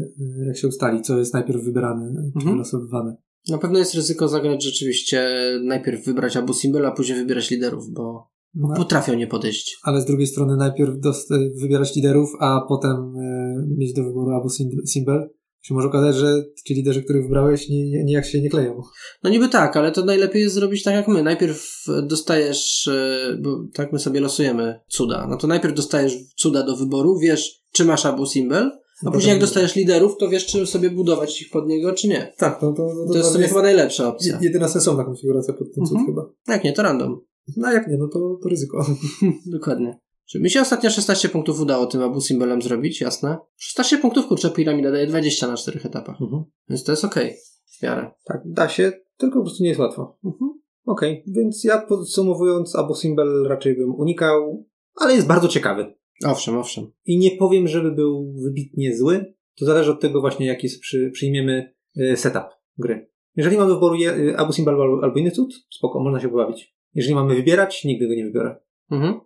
jak 0.48 0.58
się 0.58 0.68
ustali, 0.68 1.02
co 1.02 1.18
jest 1.20 1.34
najpierw 1.34 1.64
wybrane, 1.64 2.14
czy 2.16 2.22
Mhm. 2.36 2.56
wylosowywane. 2.56 3.16
Na 3.50 3.58
pewno 3.58 3.80
jest 3.80 3.94
ryzyko 3.94 4.28
zagrać 4.28 4.64
rzeczywiście 4.64 5.30
najpierw 5.64 6.06
wybrać 6.06 6.38
Abu 6.38 6.54
Simbel, 6.54 6.86
a 6.86 6.92
później 6.92 7.18
wybierać 7.18 7.50
liderów, 7.50 7.90
bo 7.90 8.28
No, 8.55 8.70
potrafią 8.77 9.13
nie 9.13 9.27
podejść. 9.27 9.77
ale 9.84 10.01
z 10.01 10.05
drugiej 10.05 10.27
strony 10.27 10.55
najpierw 10.58 11.00
dost- 11.00 11.31
y, 11.31 11.51
wybierać 11.62 11.96
liderów, 11.96 12.29
a 12.39 12.62
potem 12.67 13.15
y, 13.15 13.75
mieć 13.77 13.93
do 13.93 14.03
wyboru 14.03 14.31
albo 14.31 14.50
sim- 14.50 14.88
Simbel. 14.88 15.29
Się 15.62 15.74
może 15.74 15.88
okazać, 15.88 16.15
że 16.15 16.43
ci 16.65 16.74
liderzy, 16.74 17.03
których 17.03 17.24
wybrałeś, 17.24 17.70
nie, 17.70 17.89
nie, 17.89 18.03
nijak 18.03 18.25
się 18.25 18.41
nie 18.41 18.50
kleją. 18.50 18.81
No 19.24 19.29
niby 19.29 19.50
tak, 19.50 19.77
ale 19.77 19.91
to 19.91 20.05
najlepiej 20.05 20.41
jest 20.41 20.55
zrobić 20.55 20.84
tak 20.84 20.93
jak 20.93 21.08
my. 21.08 21.24
Najpierw 21.24 21.67
dostajesz, 22.03 22.88
e, 22.88 23.38
bo 23.41 23.63
tak 23.74 23.93
my 23.93 24.00
sobie 24.00 24.20
losujemy 24.20 24.79
cuda. 24.88 25.27
No 25.29 25.38
to 25.38 25.48
najpierw 25.48 25.74
dostajesz 25.75 26.13
cuda 26.36 26.63
do 26.63 26.75
wyboru, 26.75 27.20
wiesz, 27.20 27.62
czy 27.74 27.86
masz 27.86 28.05
Abu 28.05 28.25
Simbel, 28.25 28.72
a 29.05 29.12
później 29.12 29.31
jak 29.31 29.41
dostajesz 29.41 29.75
liderów, 29.75 30.17
to 30.20 30.29
wiesz, 30.29 30.46
czy 30.46 30.65
sobie 30.67 30.89
budować 30.89 31.41
ich 31.41 31.50
pod 31.50 31.67
niego, 31.67 31.93
czy 31.93 32.08
nie. 32.08 32.34
Tak, 32.38 32.60
to, 32.60 32.72
to, 32.74 32.88
to, 33.08 33.12
To 33.12 33.17
jest 33.17 33.31
sobie 33.31 33.48
chyba 33.48 33.62
najlepsza 33.62 34.08
opcja. 34.08 34.39
jedyna 34.41 34.67
sensowna 34.67 35.03
konfiguracja 35.03 35.53
pod 35.53 35.67
ten 35.75 35.86
cud 35.86 35.98
Mhm. 35.98 36.05
chyba. 36.05 36.29
Jak 36.48 36.63
nie, 36.63 36.74
to 36.74 36.81
random. 36.84 37.20
No 37.58 37.68
a 37.68 37.74
jak 37.74 37.88
nie, 37.88 37.98
no 37.98 38.08
to, 38.08 38.40
to 38.44 38.50
ryzyko. 38.50 38.86
Dokładnie. 39.58 40.00
Czy 40.26 40.40
mi 40.40 40.50
się 40.50 40.62
ostatnio 40.62 40.90
16 40.90 41.30
punktów 41.30 41.60
udało 41.60 41.86
tym 41.86 42.02
Abu 42.02 42.22
Simbelem 42.22 42.62
zrobić, 42.62 43.02
jasne. 43.02 43.38
16 43.58 43.98
punktów, 43.98 44.28
kurczę, 44.28 44.50
piramida 44.50 44.92
daje 44.92 45.08
20 45.08 45.48
na 45.48 45.58
4 45.58 45.80
etapach. 45.84 46.22
Mhm. 46.22 46.44
Więc 46.70 46.84
to 46.84 46.92
jest 46.92 47.06
okej. 47.06 47.36
W 47.80 47.84
miarę. 47.84 48.12
Tak, 48.26 48.42
da 48.46 48.70
się, 48.70 48.92
tylko 49.18 49.40
po 49.40 49.46
prostu 49.46 49.64
nie 49.64 49.70
jest 49.70 49.82
łatwo. 49.82 50.18
Mhm. 50.26 50.52
Okej, 50.86 51.24
więc 51.28 51.64
ja 51.64 51.82
podsumowując, 51.82 52.76
Abu 52.76 52.96
Simbel 52.96 53.48
raczej 53.48 53.78
bym 53.78 53.96
unikał, 53.96 54.66
ale 54.96 55.14
jest 55.14 55.28
bardzo 55.28 55.48
ciekawy. 55.48 55.94
Owszem, 56.26 56.58
owszem. 56.58 56.92
I 57.06 57.18
nie 57.18 57.32
powiem, 57.32 57.68
żeby 57.68 57.92
był 57.92 58.34
wybitnie 58.44 58.98
zły. 58.98 59.34
To 59.60 59.66
zależy 59.66 59.92
od 59.92 60.00
tego 60.00 60.22
właśnie, 60.22 60.46
jaki 60.46 60.68
przy, 60.82 61.12
przyjmiemy 61.14 61.74
e, 61.98 62.18
setup 62.18 62.44
gry. 62.78 63.12
Jeżeli 63.36 63.58
mamy 63.58 63.74
wyboru 63.74 63.96
je, 63.96 64.38
Abu 64.38 64.54
Simbel 64.54 64.82
albo, 64.82 65.04
albo 65.04 65.20
inny 65.20 65.32
cud, 65.32 65.54
spoko, 65.70 66.00
można 66.00 66.20
się 66.20 66.30
pobawić. 66.30 66.76
Jeżeli 66.94 67.16
mamy 67.16 67.36
wybierać, 67.36 67.84
nigdy 67.84 68.08
go 68.08 68.16
nie 68.16 68.26
wybiorę. 68.26 68.56
Mhm. 68.92 69.20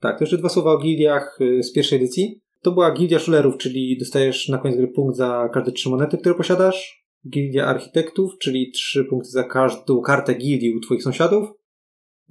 Tak, 0.00 0.18
to 0.18 0.24
jeszcze 0.24 0.38
dwa 0.38 0.48
słowa 0.48 0.72
o 0.72 0.78
gildiach 0.78 1.38
y, 1.40 1.62
z 1.62 1.72
pierwszej 1.72 1.98
edycji. 1.98 2.40
To 2.62 2.72
była 2.72 2.92
gildia 2.92 3.18
szulerów, 3.18 3.56
czyli 3.56 3.98
dostajesz 3.98 4.48
na 4.48 4.58
koniec 4.58 4.76
gry 4.76 4.88
punkt 4.88 5.16
za 5.16 5.48
każde 5.54 5.72
trzy 5.72 5.88
monety, 5.88 6.18
które 6.18 6.34
posiadasz. 6.34 7.06
Gildia 7.28 7.66
architektów, 7.66 8.32
czyli 8.40 8.70
trzy 8.70 9.04
punkty 9.04 9.30
za 9.30 9.44
każdą 9.44 10.00
kartę 10.00 10.34
gildii 10.34 10.76
u 10.76 10.80
twoich 10.80 11.02
sąsiadów. 11.02 11.48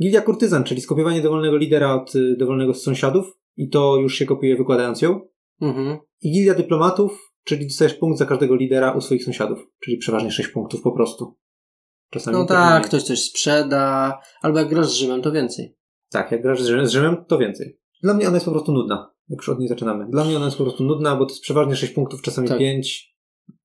Gildia 0.01 0.21
kurtyzan, 0.21 0.63
czyli 0.63 0.81
skopiowanie 0.81 1.21
dowolnego 1.21 1.57
lidera 1.57 1.95
od 1.95 2.15
y, 2.15 2.35
dowolnego 2.39 2.73
z 2.73 2.83
sąsiadów 2.83 3.37
i 3.57 3.69
to 3.69 3.97
już 3.97 4.15
się 4.15 4.25
kopiuje 4.25 4.55
wykładając 4.55 5.01
ją. 5.01 5.19
Mhm. 5.61 5.97
I 6.21 6.31
gildia 6.31 6.53
dyplomatów, 6.53 7.33
czyli 7.43 7.67
dostajesz 7.67 7.93
punkt 7.93 8.19
za 8.19 8.25
każdego 8.25 8.55
lidera 8.55 8.91
u 8.91 9.01
swoich 9.01 9.23
sąsiadów, 9.23 9.59
czyli 9.79 9.97
przeważnie 9.97 10.31
sześć 10.31 10.49
punktów 10.49 10.81
po 10.81 10.91
prostu. 10.91 11.37
Czasami 12.11 12.37
No 12.37 12.45
tak, 12.45 12.85
ktoś 12.85 13.03
coś 13.03 13.23
sprzeda, 13.23 14.17
albo 14.41 14.59
jak 14.59 14.69
grasz 14.69 14.87
z 14.87 14.93
Rzymem, 14.93 15.21
to 15.21 15.31
więcej. 15.31 15.75
Tak, 16.11 16.31
jak 16.31 16.41
grasz 16.41 16.61
z 16.61 16.89
Rzymem, 16.89 17.25
to 17.27 17.37
więcej. 17.37 17.79
Dla 18.03 18.13
mnie 18.13 18.27
ona 18.27 18.35
jest 18.35 18.45
po 18.45 18.51
prostu 18.51 18.71
nudna, 18.71 19.11
jak 19.29 19.39
już 19.39 19.49
od 19.49 19.59
niej 19.59 19.67
zaczynamy. 19.67 20.05
Dla 20.09 20.23
mnie 20.25 20.35
ona 20.35 20.45
jest 20.45 20.57
po 20.57 20.63
prostu 20.63 20.83
nudna, 20.83 21.15
bo 21.15 21.25
to 21.25 21.31
jest 21.31 21.41
przeważnie 21.41 21.75
6 21.75 21.93
punktów, 21.93 22.21
czasami 22.21 22.47
Tak. 22.47 22.57
5. 22.57 23.11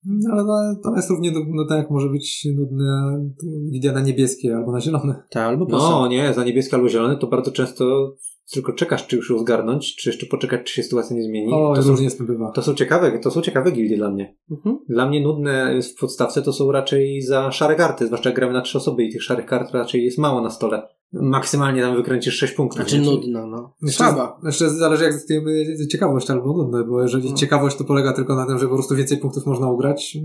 No, 0.04 0.30
ale 0.32 0.44
to- 0.44 0.90
to 0.90 0.96
jest 0.96 1.11
równie 1.11 1.30
nudne, 1.30 1.76
jak 1.76 1.90
może 1.90 2.09
być 2.09 2.48
nudna 2.56 3.18
idea 3.72 3.92
na 3.92 4.00
niebieskie 4.00 4.56
albo 4.56 4.72
na 4.72 4.80
zielone. 4.80 5.22
Tak, 5.30 5.42
albo 5.48 5.64
No 5.64 5.78
posad. 5.78 6.11
nie, 6.11 6.35
za 6.35 6.44
niebieskie 6.44 6.76
albo 6.76 6.88
zielone 6.88 7.16
to 7.16 7.26
bardzo 7.26 7.52
często 7.52 8.14
tylko 8.52 8.72
czekasz, 8.72 9.06
czy 9.06 9.16
już 9.16 9.30
ją 9.30 9.38
zgarnąć, 9.38 9.96
czy 9.96 10.09
jeszcze 10.09 10.26
poczekać, 10.26 10.61
czy 10.64 10.74
się 10.74 10.82
sytuacja 10.82 11.16
nie 11.16 11.22
zmieni. 11.22 11.52
O, 11.52 11.74
to, 11.76 11.82
różnie 11.82 12.11
z 12.11 12.16
tym 12.16 12.26
bywa. 12.26 12.50
to 12.50 12.62
są 12.62 12.74
ciekawe, 12.74 13.18
to 13.18 13.30
są 13.30 13.42
ciekawe 13.42 13.72
gildie 13.72 13.96
dla 13.96 14.11
mnie. 14.11 14.37
Mhm. 14.50 14.78
Dla 14.88 15.09
mnie 15.09 15.20
nudne 15.20 15.74
jest 15.74 15.96
w 15.96 16.00
podstawce 16.00 16.42
to 16.42 16.52
są 16.52 16.72
raczej 16.72 17.22
za 17.22 17.52
szare 17.52 17.74
karty, 17.74 18.06
zwłaszcza 18.06 18.28
jak 18.28 18.37
gramy 18.37 18.52
na 18.52 18.61
trzy 18.61 18.78
osoby 18.78 19.04
i 19.04 19.12
tych 19.12 19.22
szarych 19.22 19.46
kart 19.46 19.74
raczej 19.74 20.04
jest 20.04 20.18
mało 20.18 20.40
na 20.40 20.50
stole. 20.50 20.88
Maksymalnie 21.12 21.83
tam 21.83 21.97
wykręcisz 21.97 22.35
6 22.35 22.53
punktów. 22.55 22.81
Znaczy 22.81 22.99
nie? 22.99 23.05
nudna, 23.05 23.47
no. 23.47 23.75
Jeszcze, 23.83 24.05
Słaba. 24.05 24.40
jeszcze 24.45 24.71
zależy, 24.71 25.05
jak 25.05 25.12
zdecydujemy 25.12 25.77
ciekawość 25.88 26.31
albo 26.31 26.53
nudne, 26.57 26.85
bo 26.85 27.03
jeżeli 27.03 27.31
No. 27.31 27.37
ciekawość 27.37 27.77
to 27.77 27.85
polega 27.85 28.12
tylko 28.12 28.35
na 28.35 28.47
tym, 28.47 28.59
że 28.59 28.69
po 28.69 28.75
prostu 28.75 28.95
więcej 28.97 29.19
punktów 29.19 29.47
można 29.47 29.71
ugrać, 29.71 30.19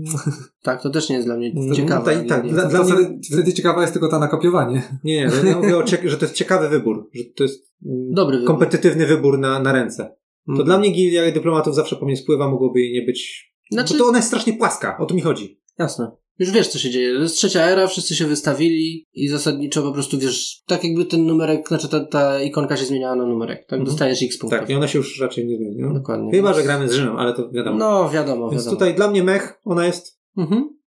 Tak, 0.62 0.82
to 0.82 0.90
też 0.90 1.08
nie 1.08 1.16
jest 1.16 1.28
dla 1.28 1.36
mnie 1.36 1.52
No, 1.54 1.74
ciekawe. 1.74 2.14
tak, 2.14 2.26
tak, 2.28 2.44
nie- 2.44 2.52
dla- 2.52 2.64
dla 2.64 2.84
mnie- 2.84 2.92
wtedy, 2.92 3.18
wtedy 3.32 3.52
ciekawa 3.52 3.80
jest 3.80 3.92
tylko 3.92 4.08
ta 4.08 4.18
nakopiowanie. 4.18 4.82
Nie, 5.04 5.30
nie, 5.44 5.50
ja 5.50 5.56
mówię 5.56 5.76
o 5.78 5.82
ciek- 5.82 6.08
że 6.08 6.16
to 6.18 6.24
jest 6.24 6.34
ciekawy 6.34 6.68
wybór, 6.68 7.08
że 7.14 7.24
to 7.36 7.42
jest 7.42 7.72
mm, 7.86 8.14
Dobry 8.14 8.36
wybór. 8.36 8.46
kompetytywny 8.46 9.06
wybór 9.06 9.38
na, 9.38 9.58
na 9.62 9.72
ręce. 9.72 10.16
To 10.46 10.52
Mhm. 10.52 10.66
dla 10.66 10.78
mnie 10.78 10.90
gildia 10.90 11.32
dyplomatów 11.32 11.74
zawsze 11.74 11.96
po 11.96 12.06
mnie 12.06 12.16
spływa, 12.16 12.50
mogłoby 12.50 12.80
jej 12.80 12.92
nie 12.92 13.06
być. 13.06 13.52
Znaczy- 13.70 13.94
Bo 13.94 13.98
to 13.98 14.08
ona 14.08 14.18
jest 14.18 14.28
strasznie 14.28 14.52
płaska, 14.52 14.98
o 14.98 15.06
to 15.06 15.14
mi 15.14 15.20
chodzi. 15.20 15.60
Jasne. 15.78 16.10
Już 16.38 16.50
wiesz, 16.50 16.68
co 16.68 16.78
się 16.78 16.90
dzieje. 16.90 17.14
To 17.14 17.22
jest 17.22 17.36
trzecia 17.36 17.62
era, 17.62 17.86
wszyscy 17.86 18.16
się 18.16 18.26
wystawili 18.26 19.06
i 19.14 19.28
zasadniczo 19.28 19.82
po 19.82 19.92
prostu 19.92 20.18
wiesz, 20.18 20.62
tak 20.66 20.84
jakby 20.84 21.04
ten 21.04 21.26
numerek, 21.26 21.68
znaczy 21.68 21.88
ta, 21.88 22.04
ta 22.04 22.42
ikonka 22.42 22.76
się 22.76 22.84
zmieniała 22.84 23.16
na 23.16 23.26
numerek. 23.26 23.58
Tak, 23.58 23.78
Mhm. 23.78 23.84
dostajesz 23.84 24.22
x 24.22 24.38
punktów. 24.38 24.60
Tak, 24.60 24.70
i 24.70 24.74
ona 24.74 24.88
się 24.88 24.98
już 24.98 25.20
raczej 25.20 25.46
nie 25.46 25.56
zmieni. 25.56 25.76
No. 25.78 25.94
Dokładnie. 25.94 26.30
Chyba, 26.32 26.48
Więc- 26.48 26.56
że 26.58 26.62
gramy 26.64 26.88
z 26.88 26.92
Rzymem, 26.92 27.16
ale 27.16 27.34
to 27.34 27.50
wiadomo. 27.50 27.78
No, 27.78 28.10
wiadomo, 28.10 28.50
Więc 28.50 28.62
wiadomo. 28.62 28.76
tutaj 28.76 28.94
dla 28.94 29.10
mnie 29.10 29.22
mech, 29.24 29.60
ona 29.64 29.86
jest 29.86 30.20
Mhm. 30.36 30.78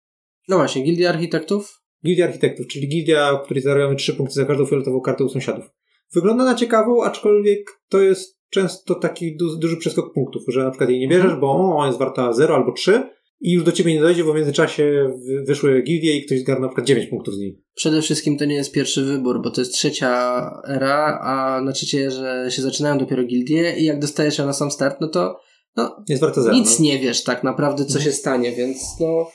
No 0.47 0.55
właśnie, 0.57 0.83
Gildia 0.83 1.09
Architektów. 1.09 1.81
gildia 2.05 2.25
architektów, 2.25 2.67
czyli 2.67 2.87
gildia, 2.87 3.37
w 3.37 3.45
której 3.45 3.63
zarabiamy 3.63 3.95
trzy 3.95 4.13
punkty 4.13 4.35
za 4.35 4.45
każdą 4.45 4.65
fioletową 4.65 5.01
kartę 5.01 5.23
u 5.23 5.29
sąsiadów. 5.29 5.65
Wygląda 6.13 6.43
na 6.45 6.55
ciekawą, 6.55 7.03
aczkolwiek 7.03 7.59
to 7.89 8.01
jest 8.01 8.39
często 8.49 8.95
taki 8.95 9.37
du- 9.37 9.57
duży 9.57 9.77
przeskok 9.77 10.13
punktów, 10.13 10.43
że 10.47 10.63
na 10.63 10.69
przykład 10.71 10.89
jej 10.89 10.99
nie 10.99 11.07
bierzesz, 11.07 11.23
Mhm. 11.23 11.41
bo 11.41 11.75
ona 11.77 11.87
jest 11.87 11.99
warta 11.99 12.33
0 12.33 12.55
albo 12.55 12.71
3 12.71 13.03
i 13.41 13.51
już 13.51 13.63
do 13.63 13.71
ciebie 13.71 13.93
nie 13.93 14.01
dojdzie, 14.01 14.23
bo 14.23 14.33
w 14.33 14.35
międzyczasie 14.35 15.13
wy- 15.27 15.43
wyszły 15.47 15.81
gildie 15.81 16.17
i 16.17 16.25
ktoś 16.25 16.39
zgarnął 16.39 16.61
na 16.61 16.67
przykład 16.69 16.87
9 16.87 17.09
punktów 17.09 17.33
z 17.33 17.37
niej. 17.39 17.61
Przede 17.75 18.01
wszystkim 18.01 18.37
to 18.37 18.45
nie 18.45 18.55
jest 18.55 18.71
pierwszy 18.71 19.03
wybór, 19.05 19.41
bo 19.43 19.51
to 19.51 19.61
jest 19.61 19.73
trzecia 19.73 20.41
era, 20.67 21.19
a 21.23 21.61
na 21.61 21.71
trzeciej 21.71 22.03
erze 22.03 22.47
się 22.49 22.61
zaczynają 22.61 22.97
dopiero 22.97 23.23
gildie 23.23 23.75
i 23.77 23.85
jak 23.85 23.99
dostajesz 23.99 24.37
ją 24.37 24.45
na 24.45 24.53
sam 24.53 24.71
start, 24.71 24.97
no 25.01 25.07
to 25.07 25.39
no, 25.75 26.03
Jest 26.09 26.21
warta 26.21 26.41
0. 26.41 26.55
nic 26.55 26.79
no. 26.79 26.85
nie 26.85 26.99
wiesz 26.99 27.23
tak 27.23 27.43
naprawdę, 27.43 27.85
co 27.85 27.99
się 27.99 28.11
stanie, 28.11 28.51
więc 28.51 28.77
no 28.99 29.27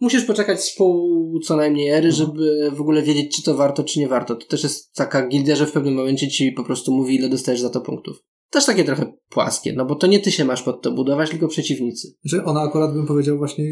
musisz 0.00 0.24
poczekać 0.24 0.64
z 0.64 0.76
pół 0.76 1.40
co 1.40 1.56
najmniej 1.56 1.88
ery, 1.88 2.12
żeby 2.12 2.70
w 2.74 2.80
ogóle 2.80 3.02
wiedzieć, 3.02 3.36
czy 3.36 3.42
to 3.42 3.54
warto, 3.54 3.84
czy 3.84 4.00
nie 4.00 4.08
warto. 4.08 4.36
To 4.36 4.46
też 4.46 4.62
jest 4.62 4.94
taka 4.94 5.28
gildia, 5.28 5.56
że 5.56 5.66
w 5.66 5.72
pewnym 5.72 5.94
momencie 5.94 6.28
ci 6.28 6.52
po 6.52 6.64
prostu 6.64 6.92
mówi, 6.92 7.14
ile 7.14 7.28
dostajesz 7.28 7.60
za 7.60 7.70
to 7.70 7.80
punktów. 7.80 8.16
Też 8.50 8.66
takie 8.66 8.84
trochę 8.84 9.12
płaskie, 9.30 9.72
no 9.72 9.84
bo 9.86 9.94
to 9.94 10.06
nie 10.06 10.20
ty 10.20 10.30
się 10.30 10.44
masz 10.44 10.62
pod 10.62 10.82
to 10.82 10.92
budować, 10.92 11.30
tylko 11.30 11.48
przeciwnicy. 11.48 12.08
Że 12.24 12.44
ona 12.44 12.60
akurat 12.60 12.92
bym 12.92 13.06
powiedział 13.06 13.38
właśnie, 13.38 13.64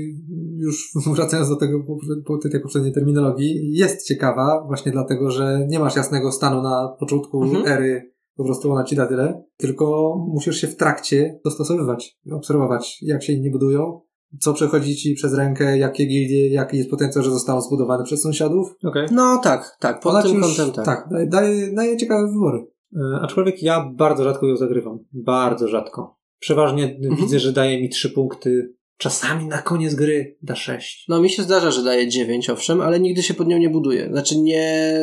już 0.59 0.91
wracając 1.17 1.49
do 1.49 1.57
tego, 1.57 1.79
po 2.27 2.39
tej 2.39 2.61
poprzedniej 2.61 2.93
terminologii, 2.93 3.73
jest 3.73 4.07
ciekawa 4.07 4.65
właśnie 4.67 4.93
dlatego, 4.93 5.31
że 5.31 5.67
nie 5.69 5.79
masz 5.79 5.97
jasnego 5.97 6.33
stanu 6.33 6.63
na 6.63 6.97
początku 7.01 7.43
Mhm. 7.43 7.67
ery, 7.67 8.13
po 8.37 8.45
prostu 8.45 8.73
ona 8.73 8.85
ci 8.85 8.97
da 8.97 9.07
tyle, 9.07 9.43
tylko 9.57 10.15
musisz 10.29 10.57
się 10.61 10.67
w 10.67 10.77
trakcie 10.77 11.41
dostosowywać, 11.45 12.17
obserwować, 12.33 12.99
jak 13.03 13.23
się 13.23 13.33
inni 13.33 13.51
budują, 13.51 14.01
co 14.41 14.53
przechodzi 14.55 14.97
ci 14.97 15.15
przez 15.15 15.35
rękę, 15.35 15.79
jakie 15.79 16.07
gildie, 16.07 16.49
jaki 16.49 16.77
jest 16.77 16.91
potencjał, 16.91 17.25
że 17.25 17.31
zostaną 17.31 17.61
zbudowane 17.61 18.05
przez 18.05 18.23
sąsiadów. 18.23 18.75
Okej. 18.85 19.07
No 19.13 19.41
tak, 19.43 19.77
tak, 19.81 20.01
pod 20.01 20.13
Ona 20.15 20.23
tym 20.23 20.41
kątem 20.41 20.73
tak. 20.73 20.85
tak, 20.85 21.09
daje, 21.11 21.27
daje, 21.27 21.73
daje 21.75 21.97
ciekawe 21.97 22.29
wybory. 22.29 22.67
E, 22.97 23.21
Aczkolwiek 23.23 23.63
ja 23.63 23.91
bardzo 23.95 24.25
rzadko 24.25 24.47
ją 24.47 24.57
zagrywam. 24.57 24.99
Bardzo 25.13 25.69
rzadko. 25.69 26.17
Przeważnie 26.39 26.85
Mhm. 26.85 27.17
widzę, 27.17 27.39
że 27.39 27.53
daje 27.53 27.81
mi 27.83 27.89
3 27.89 28.11
punkty 28.11 28.73
czasami 28.97 29.47
na 29.47 29.63
koniec 29.63 29.95
gry 29.95 30.37
da 30.43 30.55
6. 30.57 31.05
No 31.09 31.21
mi 31.21 31.31
się 31.31 31.43
zdarza, 31.43 31.71
że 31.71 31.85
daje 31.85 32.09
9, 32.09 32.51
owszem, 32.51 32.81
ale 32.81 33.01
nigdy 33.01 33.23
się 33.23 33.35
pod 33.35 33.49
nią 33.49 33.59
nie 33.59 33.71
buduje. 33.71 34.09
Znaczy 34.11 34.39
nie... 34.41 34.95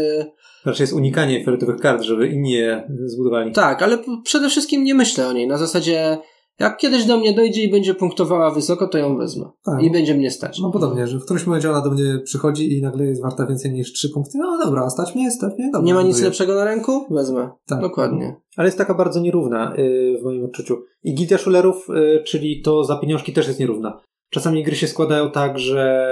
Raczej 0.66 0.84
jest 0.84 0.94
unikanie 0.94 1.46
fioletowych 1.46 1.78
kart, 1.80 2.02
żeby 2.02 2.28
inni 2.28 2.52
je 2.52 2.88
zbudowali. 3.06 3.52
Tak, 3.52 3.82
ale 3.82 3.98
przede 4.24 4.50
wszystkim 4.50 4.84
nie 4.84 4.96
myślę 4.96 5.28
o 5.28 5.34
niej. 5.34 5.48
Na 5.48 5.58
zasadzie, 5.58 6.18
jak 6.60 6.78
kiedyś 6.78 7.06
do 7.06 7.18
mnie 7.18 7.34
dojdzie 7.34 7.64
i 7.64 7.72
będzie 7.72 7.96
punktowała 7.96 8.52
wysoko, 8.52 8.88
to 8.88 8.98
ją 8.98 9.18
wezmę. 9.18 9.46
Tak. 9.66 9.84
I 9.84 9.92
będzie 9.92 10.16
mnie 10.16 10.32
stać. 10.32 10.60
No 10.60 10.72
podobnie, 10.72 11.08
że 11.08 11.20
w 11.20 11.24
którymś 11.24 11.46
momencie 11.46 11.70
ona 11.70 11.82
do 11.82 11.92
mnie 11.92 12.20
przychodzi 12.24 12.78
i 12.78 12.82
nagle 12.82 13.06
jest 13.06 13.22
warta 13.22 13.46
więcej 13.46 13.72
niż 13.72 13.94
3 13.94 14.10
punkty. 14.10 14.38
No 14.38 14.60
dobra, 14.66 14.90
stać 14.90 15.16
mnie, 15.16 15.32
stać 15.32 15.54
mnie, 15.58 15.70
dobra. 15.74 15.86
nie 15.86 15.94
ma 15.94 16.02
nic 16.02 16.12
buduję. 16.12 16.26
lepszego 16.26 16.56
na 16.56 16.64
ręku? 16.64 17.06
Wezmę. 17.10 17.50
Tak. 17.68 17.82
Dokładnie. 17.82 18.36
Ale 18.58 18.68
jest 18.68 18.78
taka 18.78 18.94
bardzo 18.94 19.20
nierówna 19.20 19.74
yy, 19.78 20.18
w 20.22 20.24
moim 20.24 20.46
odczuciu. 20.46 20.78
I 21.04 21.14
Gildia 21.16 21.38
Szulerów, 21.38 21.88
yy, 21.90 22.24
czyli 22.24 22.62
to 22.62 22.84
za 22.84 22.96
pieniążki 22.96 23.34
też 23.34 23.48
jest 23.48 23.60
nierówna. 23.60 24.02
Czasami 24.34 24.64
gry 24.64 24.76
się 24.76 24.88
składają 24.88 25.32
tak, 25.32 25.60
że 25.60 26.06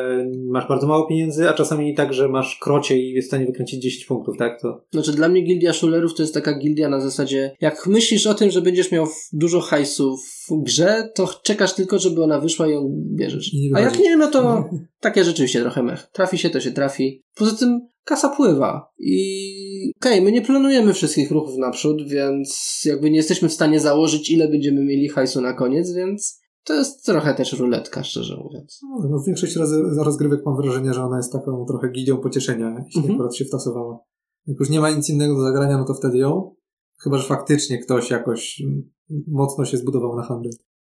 masz 0.47 0.67
bardzo 0.67 0.87
mało 0.87 1.07
pieniędzy, 1.07 1.49
a 1.49 1.53
czasami 1.53 1.95
tak, 1.95 2.13
że 2.13 2.29
masz 2.29 2.59
krocie 2.61 2.97
i 2.97 3.11
jest 3.13 3.27
w 3.27 3.29
stanie 3.29 3.45
wykręcić 3.45 3.83
10 3.83 4.05
punktów, 4.05 4.37
tak? 4.37 4.61
To 4.61 4.83
Znaczy 4.91 5.11
dla 5.11 5.29
mnie 5.29 5.41
gildia 5.41 5.73
szulerów 5.73 6.13
to 6.13 6.23
jest 6.23 6.33
taka 6.33 6.57
gildia 6.57 6.89
na 6.89 6.99
zasadzie, 6.99 7.55
jak 7.61 7.87
myślisz 7.87 8.27
o 8.27 8.33
tym, 8.33 8.51
że 8.51 8.61
będziesz 8.61 8.91
miał 8.91 9.07
dużo 9.33 9.61
hajsu 9.61 10.17
w 10.17 10.63
grze, 10.63 11.09
to 11.15 11.29
czekasz 11.43 11.73
tylko, 11.73 11.99
żeby 11.99 12.23
ona 12.23 12.39
wyszła 12.39 12.67
i 12.67 12.71
ją 12.71 13.03
bierzesz. 13.15 13.51
A 13.75 13.79
jak 13.79 13.99
nie, 13.99 14.17
no 14.17 14.27
to 14.27 14.69
takie 14.99 15.23
rzeczywiście 15.23 15.61
trochę 15.61 15.83
mech. 15.83 16.07
Trafi 16.13 16.37
się, 16.37 16.49
to 16.49 16.59
się 16.59 16.71
trafi. 16.71 17.23
Poza 17.35 17.55
tym 17.57 17.91
kasa 18.03 18.29
pływa 18.29 18.91
i 18.99 19.93
okej, 20.01 20.21
my 20.21 20.31
nie 20.31 20.41
planujemy 20.41 20.93
wszystkich 20.93 21.31
ruchów 21.31 21.57
naprzód, 21.57 22.09
więc 22.09 22.81
jakby 22.85 23.09
nie 23.09 23.17
jesteśmy 23.17 23.49
w 23.49 23.53
stanie 23.53 23.79
założyć, 23.79 24.29
ile 24.29 24.47
będziemy 24.47 24.83
mieli 24.83 25.09
hajsu 25.09 25.41
na 25.41 25.53
koniec, 25.53 25.93
więc 25.93 26.40
to 26.63 26.73
jest 26.73 27.05
trochę 27.05 27.33
też 27.33 27.53
ruletka, 27.59 28.03
szczerze 28.03 28.37
mówiąc. 28.43 28.79
No, 28.83 29.07
no, 29.09 29.19
w 29.19 29.25
większości 29.25 29.59
razy 29.59 29.83
rozgrywek 29.97 30.45
mam 30.45 30.55
wrażenie, 30.57 30.93
że 30.93 31.03
ona 31.03 31.17
jest 31.17 31.31
taką 31.33 31.65
trochę 31.67 31.89
gildią 31.89 32.17
pocieszenia, 32.17 32.75
jeśli 32.85 32.99
Mhm. 33.01 33.15
akurat 33.15 33.35
się 33.35 33.45
wtasowała. 33.45 33.99
Jak 34.47 34.59
już 34.59 34.69
nie 34.69 34.79
ma 34.79 34.89
nic 34.91 35.09
innego 35.09 35.35
do 35.35 35.41
zagrania, 35.41 35.77
no 35.77 35.85
to 35.85 35.93
wtedy 35.93 36.17
ją. 36.17 36.55
Chyba, 37.03 37.17
że 37.17 37.27
faktycznie 37.27 37.79
ktoś 37.79 38.09
jakoś 38.09 38.61
mm, 38.61 38.89
mocno 39.27 39.65
się 39.65 39.77
zbudował 39.77 40.15
na 40.15 40.23
handel. 40.23 40.51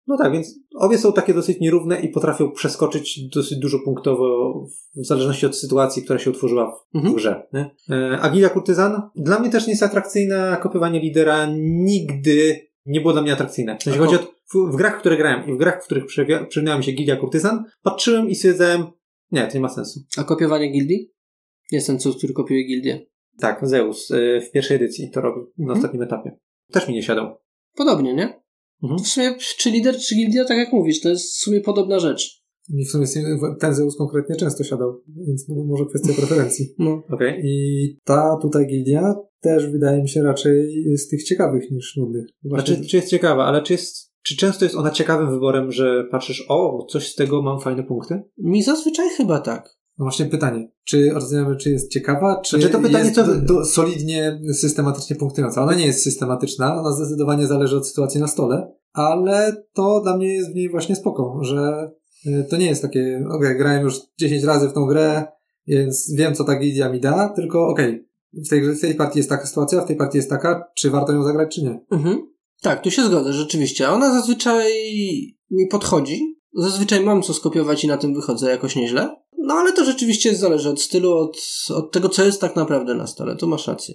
No 0.06 0.16
tak, 0.18 0.32
więc 0.32 0.58
obie 0.76 0.98
są 0.98 1.12
takie 1.12 1.34
dosyć 1.34 1.60
nierówne 1.60 2.00
i 2.00 2.08
potrafią 2.08 2.50
przeskoczyć 2.52 3.20
dosyć 3.34 3.58
dużo 3.58 3.78
punktowo 3.84 4.52
w 4.96 5.06
zależności 5.06 5.46
od 5.46 5.56
sytuacji, 5.56 6.02
która 6.02 6.18
się 6.18 6.30
utworzyła 6.30 6.72
w, 6.92 6.96
Mhm. 6.96 7.14
grze. 7.14 7.46
Nie? 7.52 7.70
E, 7.90 8.18
A 8.20 8.30
Gilia 8.30 8.48
Kurtyzan? 8.48 9.02
Dla 9.16 9.38
mnie 9.40 9.50
też 9.50 9.66
nie 9.66 9.72
jest 9.72 9.82
atrakcyjna. 9.82 10.56
Kopiowanie 10.56 11.00
lidera 11.00 11.46
nigdy 11.60 12.60
nie 12.86 13.00
było 13.00 13.12
dla 13.12 13.22
mnie 13.22 13.32
atrakcyjne. 13.32 13.76
W 13.80 13.82
sensie 13.82 13.98
chodzi 13.98 14.14
o, 14.16 14.18
w, 14.52 14.72
w 14.72 14.76
grach, 14.76 14.96
w 14.96 15.00
które 15.00 15.16
grałem 15.16 15.48
i 15.50 15.52
w 15.52 15.56
grach, 15.56 15.82
w 15.82 15.86
których 15.86 16.04
przewia- 16.04 16.46
przyjrzałem 16.46 16.82
się 16.82 16.92
Gilia 16.92 17.16
Kurtyzan, 17.16 17.64
patrzyłem 17.82 18.28
i 18.28 18.34
stwierdzałem, 18.34 18.86
nie, 19.32 19.46
to 19.46 19.54
nie 19.54 19.60
ma 19.60 19.68
sensu. 19.68 20.00
A 20.16 20.24
kopiowanie 20.24 20.72
gildii? 20.72 21.12
Jestem 21.72 21.98
cud, 21.98 22.16
który 22.18 22.32
kopiuje 22.32 22.64
gildię. 22.64 23.06
Tak, 23.40 23.68
Zeus 23.68 24.10
y, 24.10 24.40
w 24.48 24.50
pierwszej 24.50 24.76
edycji 24.76 25.10
to 25.10 25.20
robi, 25.20 25.40
na 25.58 25.62
Mhm. 25.64 25.78
ostatnim 25.78 26.02
etapie. 26.02 26.38
Też 26.72 26.88
mi 26.88 26.94
nie 26.94 27.02
siadał. 27.02 27.36
Podobnie, 27.76 28.14
nie? 28.14 28.40
Mhm. 28.82 29.02
W 29.04 29.08
sumie, 29.08 29.34
czy 29.58 29.70
lider, 29.70 29.96
czy 29.98 30.14
gildia, 30.14 30.44
tak 30.44 30.56
jak 30.58 30.72
mówisz, 30.72 31.00
to 31.00 31.08
jest 31.08 31.24
w 31.34 31.36
sumie 31.38 31.60
podobna 31.60 31.98
rzecz. 32.00 32.42
Mi 32.68 32.84
w 32.84 32.90
sumie 32.90 33.06
ten 33.60 33.74
Zeus 33.74 33.96
konkretnie 33.96 34.36
często 34.36 34.64
siadał, 34.64 35.02
więc 35.26 35.48
no, 35.48 35.64
może 35.64 35.84
kwestia 35.86 36.12
preferencji. 36.26 36.74
No. 36.78 37.02
Okej. 37.10 37.40
I 37.44 37.98
ta 38.04 38.38
tutaj 38.42 38.66
gildia 38.66 39.14
też 39.40 39.70
wydaje 39.70 40.02
mi 40.02 40.08
się 40.08 40.22
raczej 40.22 40.84
z 40.96 41.08
tych 41.08 41.22
ciekawych 41.24 41.70
niż 41.70 41.96
nudnych. 41.96 42.26
Właśnie 42.44 42.74
Znaczy, 42.74 42.88
czy 42.88 42.96
jest 42.96 43.08
ciekawa, 43.08 43.44
ale 43.44 43.62
czy 43.62 43.72
jest, 43.72 44.12
czy 44.26 44.36
często 44.36 44.64
jest 44.64 44.76
ona 44.76 44.90
ciekawym 44.90 45.30
wyborem, 45.30 45.72
że 45.72 46.04
patrzysz, 46.10 46.46
o, 46.48 46.86
coś 46.90 47.12
z 47.12 47.14
tego 47.14 47.42
mam 47.42 47.60
fajne 47.60 47.82
punkty? 47.82 48.22
Mi 48.38 48.62
zazwyczaj 48.62 49.08
chyba 49.16 49.40
tak. 49.40 49.76
No 49.98 50.04
właśnie 50.04 50.26
pytanie, 50.26 50.68
czy 50.84 51.16
oceniamy, 51.16 51.56
czy 51.56 51.70
jest 51.70 51.90
ciekawa, 51.90 52.40
czy 52.40 52.56
Znaczy 52.56 52.72
to 52.72 52.80
pytanie, 52.80 53.04
jest 53.04 53.14
co- 53.14 53.34
do, 53.34 53.64
solidnie, 53.64 54.40
systematycznie 54.54 55.16
punktująca. 55.16 55.62
Ona 55.62 55.74
nie 55.74 55.86
jest 55.86 56.02
systematyczna, 56.02 56.80
ona 56.80 56.92
zdecydowanie 56.92 57.46
zależy 57.46 57.76
od 57.76 57.88
sytuacji 57.88 58.20
na 58.20 58.26
stole, 58.26 58.72
ale 58.92 59.64
to 59.72 60.00
dla 60.00 60.16
mnie 60.16 60.34
jest 60.34 60.52
w 60.52 60.54
niej 60.54 60.70
właśnie 60.70 60.96
spoko, 60.96 61.38
że 61.42 61.90
y, 62.26 62.46
to 62.50 62.56
nie 62.56 62.66
jest 62.66 62.82
takie, 62.82 63.24
okej, 63.30 63.58
grałem 63.58 63.82
już 63.82 64.00
10 64.18 64.44
razy 64.44 64.68
w 64.68 64.72
tą 64.72 64.86
grę, 64.86 65.24
więc 65.66 66.12
wiem, 66.16 66.34
co 66.34 66.44
ta 66.44 66.58
gildia 66.58 66.88
mi 66.88 67.00
da, 67.00 67.28
tylko 67.28 67.68
okej, 67.68 68.08
w, 68.32 68.48
tej, 68.48 68.62
w 68.62 68.80
tej 68.80 68.94
partii 68.94 69.18
jest 69.18 69.28
taka 69.28 69.46
sytuacja, 69.46 69.80
w 69.80 69.86
tej 69.86 69.96
partii 69.96 70.16
jest 70.16 70.30
taka, 70.30 70.64
czy 70.74 70.90
warto 70.90 71.12
ją 71.12 71.22
zagrać, 71.22 71.54
czy 71.54 71.62
nie. 71.62 71.80
Mhm. 71.90 72.35
Tak, 72.62 72.82
tu 72.82 72.90
się 72.90 73.02
zgodzę, 73.02 73.32
rzeczywiście. 73.32 73.90
Ona 73.90 74.12
zazwyczaj 74.12 74.72
mi 75.50 75.66
podchodzi. 75.66 76.36
Zazwyczaj 76.54 77.00
mam 77.00 77.22
co 77.22 77.34
skopiować 77.34 77.84
i 77.84 77.88
na 77.88 77.96
tym 77.96 78.14
wychodzę 78.14 78.50
jakoś 78.50 78.76
nieźle. 78.76 79.16
No 79.38 79.54
ale 79.54 79.72
to 79.72 79.84
rzeczywiście 79.84 80.34
zależy 80.34 80.68
od 80.68 80.82
stylu, 80.82 81.12
od, 81.12 81.36
od 81.74 81.92
tego, 81.92 82.08
co 82.08 82.24
jest 82.24 82.40
tak 82.40 82.56
naprawdę 82.56 82.94
na 82.94 83.06
stole. 83.06 83.36
Tu 83.36 83.48
masz 83.48 83.66
rację. 83.66 83.94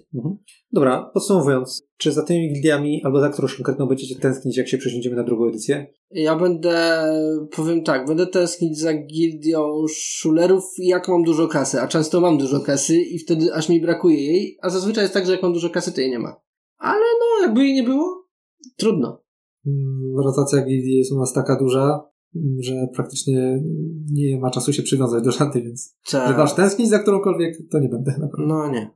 Dobra, 0.71 1.11
podsumowując, 1.13 1.83
czy 1.97 2.11
za 2.11 2.23
tymi 2.23 2.53
gildiami, 2.53 3.01
albo 3.03 3.19
za 3.19 3.29
którąś 3.29 3.55
konkretną 3.55 3.85
będziecie 3.85 4.15
tęsknić, 4.15 4.57
jak 4.57 4.67
się 4.67 4.77
przesiądziemy 4.77 5.15
na 5.15 5.23
drugą 5.23 5.47
edycję? 5.47 5.87
Ja 6.11 6.35
będę, 6.35 7.03
powiem 7.51 7.83
tak, 7.83 8.07
będę 8.07 8.27
tęsknić 8.27 8.79
za 8.79 8.93
gildią 8.93 9.85
szulerów, 9.95 10.63
jak 10.77 11.07
mam 11.07 11.23
dużo 11.23 11.47
kasy, 11.47 11.81
a 11.81 11.87
często 11.87 12.21
mam 12.21 12.37
dużo 12.37 12.59
kasy 12.59 13.01
i 13.01 13.19
wtedy 13.19 13.53
aż 13.53 13.69
mi 13.69 13.81
brakuje 13.81 14.25
jej, 14.25 14.57
a 14.61 14.69
zazwyczaj 14.69 15.03
jest 15.03 15.13
tak, 15.13 15.25
że 15.25 15.31
jak 15.31 15.43
mam 15.43 15.53
dużo 15.53 15.69
kasy, 15.69 15.91
to 15.91 16.01
jej 16.01 16.09
nie 16.09 16.19
ma. 16.19 16.35
Ale 16.77 17.05
no, 17.19 17.45
jakby 17.45 17.63
jej 17.63 17.73
nie 17.73 17.83
było, 17.83 18.20
trudno. 18.77 19.23
Mm, 19.67 20.19
Rotacja 20.25 20.65
gildii 20.65 20.97
jest 20.97 21.11
u 21.11 21.19
nas 21.19 21.33
taka 21.33 21.59
duża, 21.59 22.09
mm, 22.35 22.57
że 22.61 22.87
praktycznie 22.93 23.63
nie 24.11 24.39
ma 24.39 24.51
czasu 24.51 24.73
się 24.73 24.83
przywiązać 24.83 25.23
do 25.23 25.31
żadnej, 25.31 25.63
więc 25.63 25.97
Tak. 26.11 26.31
że 26.31 26.37
masz 26.37 26.53
tęsknić 26.55 26.89
za 26.89 26.99
którąkolwiek, 26.99 27.57
to 27.71 27.79
nie 27.79 27.89
będę 27.89 28.11
naprawdę. 28.11 28.45
No 28.47 28.71
nie. 28.71 28.91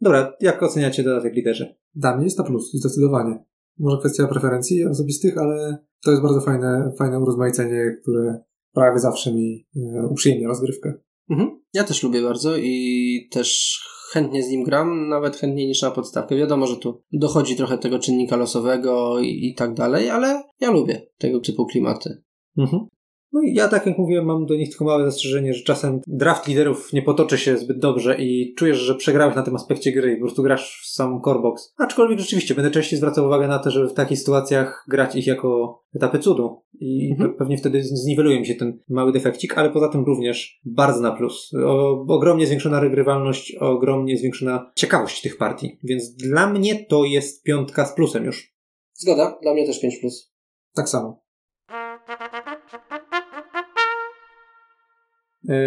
Dobra, 0.00 0.32
jak 0.40 0.62
oceniacie 0.62 1.02
dodatek 1.02 1.34
liderze? 1.34 1.76
Dla 1.94 2.16
mnie 2.16 2.24
jest 2.24 2.36
to 2.36 2.44
plus, 2.44 2.72
zdecydowanie. 2.72 3.44
Może 3.78 3.98
kwestia 3.98 4.26
preferencji 4.26 4.84
osobistych, 4.84 5.38
ale 5.38 5.78
to 6.04 6.10
jest 6.10 6.22
bardzo 6.22 6.40
fajne, 6.40 6.92
fajne 6.98 7.18
urozmaicenie, 7.20 7.96
które 8.02 8.40
prawie 8.72 8.98
zawsze 8.98 9.32
mi 9.32 9.66
e, 9.76 10.06
uprzyjemnia 10.06 10.48
rozgrywkę. 10.48 10.94
Mhm. 11.30 11.60
Ja 11.74 11.84
też 11.84 12.02
lubię 12.02 12.22
bardzo 12.22 12.56
i 12.56 13.28
też 13.30 13.78
chętnie 14.12 14.42
z 14.42 14.48
nim 14.50 14.64
gram, 14.64 15.08
nawet 15.08 15.36
chętniej 15.36 15.66
niż 15.66 15.82
na 15.82 15.90
podstawkę. 15.90 16.36
Wiadomo, 16.36 16.66
że 16.66 16.76
tu 16.76 17.02
dochodzi 17.12 17.56
trochę 17.56 17.78
tego 17.78 17.98
czynnika 17.98 18.36
losowego 18.36 19.20
i, 19.20 19.46
i 19.46 19.54
tak 19.54 19.74
dalej, 19.74 20.10
ale 20.10 20.42
ja 20.60 20.70
lubię 20.70 21.06
tego 21.18 21.40
typu 21.40 21.66
klimaty. 21.66 22.22
Mhm. 22.58 22.86
No 23.32 23.40
i 23.42 23.54
ja, 23.54 23.68
tak 23.68 23.86
jak 23.86 23.98
mówiłem, 23.98 24.24
mam 24.24 24.46
do 24.46 24.54
nich 24.54 24.68
tylko 24.68 24.84
małe 24.84 25.04
zastrzeżenie, 25.04 25.54
że 25.54 25.62
czasem 25.64 26.00
draft 26.06 26.48
liderów 26.48 26.92
nie 26.92 27.02
potoczy 27.02 27.38
się 27.38 27.56
zbyt 27.58 27.78
dobrze 27.78 28.16
i 28.18 28.54
czujesz, 28.54 28.78
że 28.78 28.94
przegrałeś 28.94 29.36
na 29.36 29.42
tym 29.42 29.56
aspekcie 29.56 29.92
gry 29.92 30.12
i 30.12 30.16
po 30.16 30.20
prostu 30.20 30.42
grasz 30.42 30.80
w 30.82 30.86
sam 30.94 31.20
core 31.24 31.40
box. 31.42 31.74
Aczkolwiek 31.78 32.18
rzeczywiście 32.18 32.54
będę 32.54 32.70
częściej 32.70 32.98
zwracał 32.98 33.26
uwagę 33.26 33.48
na 33.48 33.58
to, 33.58 33.70
żeby 33.70 33.88
w 33.88 33.94
takich 33.94 34.18
sytuacjach 34.18 34.84
grać 34.88 35.16
ich 35.16 35.26
jako 35.26 35.80
etapy 35.94 36.18
cudu 36.18 36.62
i 36.80 37.10
Mhm. 37.10 37.30
pe- 37.30 37.36
pewnie 37.38 37.58
wtedy 37.58 37.82
zniweluje 37.84 38.40
mi 38.40 38.46
się 38.46 38.54
ten 38.54 38.78
mały 38.88 39.12
defekcik, 39.12 39.58
ale 39.58 39.70
poza 39.70 39.88
tym 39.88 40.04
również 40.04 40.60
bardzo 40.64 41.00
na 41.00 41.12
plus. 41.12 41.50
O, 41.66 42.04
ogromnie 42.08 42.46
zwiększona 42.46 42.80
regrywalność, 42.80 43.56
ogromnie 43.60 44.16
zwiększona 44.16 44.72
ciekawość 44.76 45.22
tych 45.22 45.36
partii, 45.36 45.78
więc 45.84 46.14
dla 46.16 46.50
mnie 46.52 46.84
to 46.88 47.04
jest 47.04 47.42
piątka 47.42 47.86
z 47.86 47.94
plusem 47.94 48.24
już. 48.24 48.52
Zgoda, 48.94 49.38
dla 49.42 49.54
mnie 49.54 49.66
też 49.66 49.82
5+. 49.84 50.00
Plus. 50.00 50.32
Tak 50.74 50.88
samo. 50.88 51.21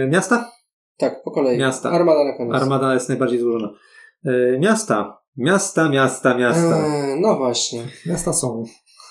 Miasta? 0.07 0.51
Tak, 0.97 1.23
po 1.23 1.31
kolei. 1.31 1.57
Miasta. 1.57 1.91
Armada 1.91 2.23
na 2.23 2.37
koniec. 2.37 2.55
Armada 2.55 2.93
jest 2.93 3.09
najbardziej 3.09 3.39
złożona. 3.39 3.69
E, 4.25 4.59
miasta. 4.59 5.17
Miasta, 5.37 5.89
miasta, 5.89 6.37
miasta. 6.37 6.87
Eee, 6.87 7.21
no 7.21 7.37
właśnie. 7.37 7.83
Miasta 8.05 8.33
są. 8.33 8.63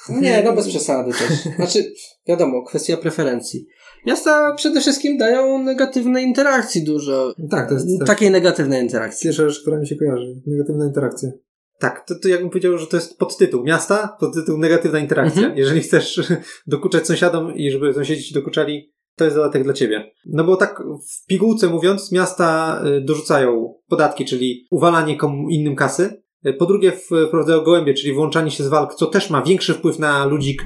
Nie, 0.09 0.43
no 0.43 0.53
bez 0.53 0.69
przesady 0.69 1.13
też. 1.13 1.55
Znaczy, 1.57 1.93
wiadomo, 2.29 2.63
kwestia 2.63 2.97
preferencji. 2.97 3.67
Miasta 4.07 4.55
przede 4.55 4.81
wszystkim 4.81 5.19
dają 5.19 5.63
negatywnej 5.63 6.25
interakcji 6.25 6.85
dużo. 6.85 7.35
Tak, 7.51 7.69
to 7.69 7.75
jest 7.75 7.87
tak. 7.99 8.09
Takiej 8.09 8.31
negatywnej 8.31 8.83
interakcji. 8.83 9.25
pierwsza 9.25 9.49
rzecz, 9.49 9.61
która 9.61 9.79
mi 9.79 9.89
się 9.89 9.97
kojarzy. 9.97 10.43
Negatywna 10.47 10.87
interakcja. 10.87 11.31
Tak, 11.79 12.05
to, 12.07 12.15
to 12.23 12.29
jakbym 12.29 12.51
powiedział, 12.51 12.79
że 12.79 12.87
to 12.87 12.97
jest 12.97 13.19
podtytuł. 13.19 13.65
Miasta, 13.65 14.17
podtytuł 14.21 14.59
negatywna 14.59 14.99
interakcja. 14.99 15.43
Mhm. 15.43 15.59
Jeżeli 15.59 15.81
chcesz 15.81 16.21
dokuczać 16.67 17.07
sąsiadom 17.07 17.55
i 17.55 17.71
żeby 17.71 17.95
sąsiedzi 17.95 18.25
ci 18.25 18.35
dokuczali, 18.35 18.94
to 19.17 19.25
jest 19.25 19.37
dodatek 19.37 19.65
dla 19.65 19.73
ciebie. 19.73 20.11
No 20.27 20.45
bo 20.45 20.57
tak 20.57 20.83
w 21.13 21.27
pigułce 21.27 21.69
mówiąc, 21.69 22.13
miasta 22.13 22.81
y, 22.87 23.01
dorzucają 23.01 23.75
podatki, 23.89 24.25
czyli 24.25 24.67
uwalanie 24.71 25.17
komu 25.17 25.49
innym 25.51 25.77
kasy. 25.77 26.23
Y, 26.47 26.53
Po 26.53 26.67
drugie 26.67 26.93
wprowadzają 26.93 27.61
gołębie, 27.61 27.95
czyli 27.95 28.13
włączanie 28.13 28.51
się 28.51 28.65
z 28.65 28.69
walk, 28.69 28.95
co 28.95 29.07
też 29.07 29.31
ma 29.31 29.43
większy 29.43 29.75
wpływ 29.75 29.99
na 29.99 30.25
ludzi, 30.25 30.57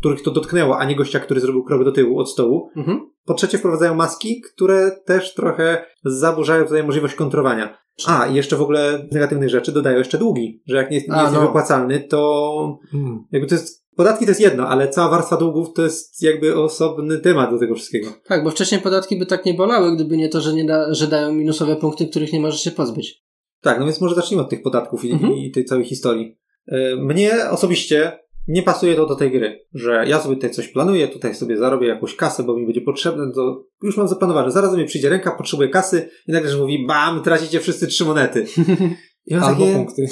których 0.00 0.22
to 0.22 0.30
dotknęło, 0.30 0.78
a 0.78 0.84
nie 0.84 0.96
gościa, 0.96 1.20
który 1.20 1.40
zrobił 1.40 1.64
krok 1.64 1.84
do 1.84 1.92
tyłu 1.92 2.18
od 2.18 2.30
stołu. 2.30 2.70
Mhm. 2.76 3.00
Po 3.24 3.34
trzecie 3.34 3.58
wprowadzają 3.58 3.94
maski, 3.94 4.40
które 4.40 4.90
też 5.04 5.34
trochę 5.34 5.84
zaburzają 6.04 6.64
tutaj 6.64 6.84
możliwość 6.84 7.14
kontrowania. 7.14 7.78
A, 8.06 8.26
i 8.26 8.34
jeszcze 8.34 8.56
w 8.56 8.62
ogóle 8.62 9.08
negatywnych 9.12 9.48
rzeczy 9.48 9.72
dodają 9.72 9.98
jeszcze 9.98 10.18
długi, 10.18 10.62
że 10.66 10.76
jak 10.76 10.90
nie 10.90 10.96
jest, 10.96 11.08
nie 11.08 11.14
A, 11.14 11.22
jest 11.22 11.34
no. 11.34 11.40
wypłacalny, 11.40 12.00
to 12.00 12.78
Hmm. 12.90 13.24
jakby 13.32 13.48
to 13.48 13.54
jest 13.54 13.87
podatki 13.98 14.24
to 14.24 14.30
jest 14.30 14.40
jedno, 14.40 14.68
ale 14.68 14.88
cała 14.88 15.08
warstwa 15.10 15.36
długów 15.36 15.72
to 15.74 15.82
jest 15.82 16.22
jakby 16.22 16.56
osobny 16.56 17.18
temat 17.18 17.50
do 17.50 17.58
tego 17.58 17.74
wszystkiego. 17.74 18.08
Tak, 18.24 18.44
bo 18.44 18.50
wcześniej 18.50 18.80
podatki 18.80 19.18
by 19.18 19.26
tak 19.26 19.44
nie 19.44 19.54
bolały, 19.54 19.94
gdyby 19.94 20.16
nie 20.16 20.28
to, 20.28 20.40
że, 20.40 20.54
nie 20.54 20.64
da, 20.64 20.94
że 20.94 21.06
dają 21.06 21.32
minusowe 21.32 21.76
punkty, 21.76 22.06
których 22.06 22.32
nie 22.32 22.40
możesz 22.40 22.60
się 22.60 22.70
pozbyć. 22.70 23.22
Tak, 23.60 23.78
no 23.78 23.84
więc 23.84 24.00
może 24.00 24.14
zacznijmy 24.14 24.42
od 24.42 24.50
tych 24.50 24.62
podatków 24.62 25.04
i, 25.04 25.12
Mhm. 25.12 25.32
i 25.34 25.50
tej 25.50 25.64
całej 25.64 25.84
historii. 25.84 26.36
E, 26.68 26.96
Mnie 26.96 27.32
osobiście 27.50 28.18
nie 28.48 28.62
pasuje 28.62 28.94
to 28.94 29.06
do 29.06 29.14
tej 29.16 29.30
gry, 29.30 29.66
że 29.74 30.04
ja 30.06 30.20
sobie 30.20 30.34
tutaj 30.34 30.50
coś 30.50 30.68
planuję, 30.68 31.08
tutaj 31.08 31.34
sobie 31.34 31.56
zarobię 31.56 31.88
jakąś 31.88 32.16
kasę, 32.16 32.42
bo 32.42 32.56
mi 32.56 32.64
będzie 32.66 32.80
potrzebne, 32.80 33.32
to 33.34 33.64
już 33.82 33.96
mam 33.96 34.08
zaplanowane. 34.08 34.50
Zaraz 34.50 34.74
mnie 34.74 34.84
przyjdzie 34.84 35.08
ręka, 35.08 35.30
potrzebuję 35.30 35.68
kasy 35.68 36.10
i 36.28 36.32
nagle 36.32 36.50
że 36.50 36.58
mówi, 36.58 36.86
bam, 36.86 37.22
tracicie 37.22 37.60
wszyscy 37.60 37.86
trzy 37.86 38.04
monety. 38.04 38.46
I 39.26 39.34
mam 39.34 39.44
Albo 39.44 39.60
takie, 39.64 39.76
punkty. 39.76 40.06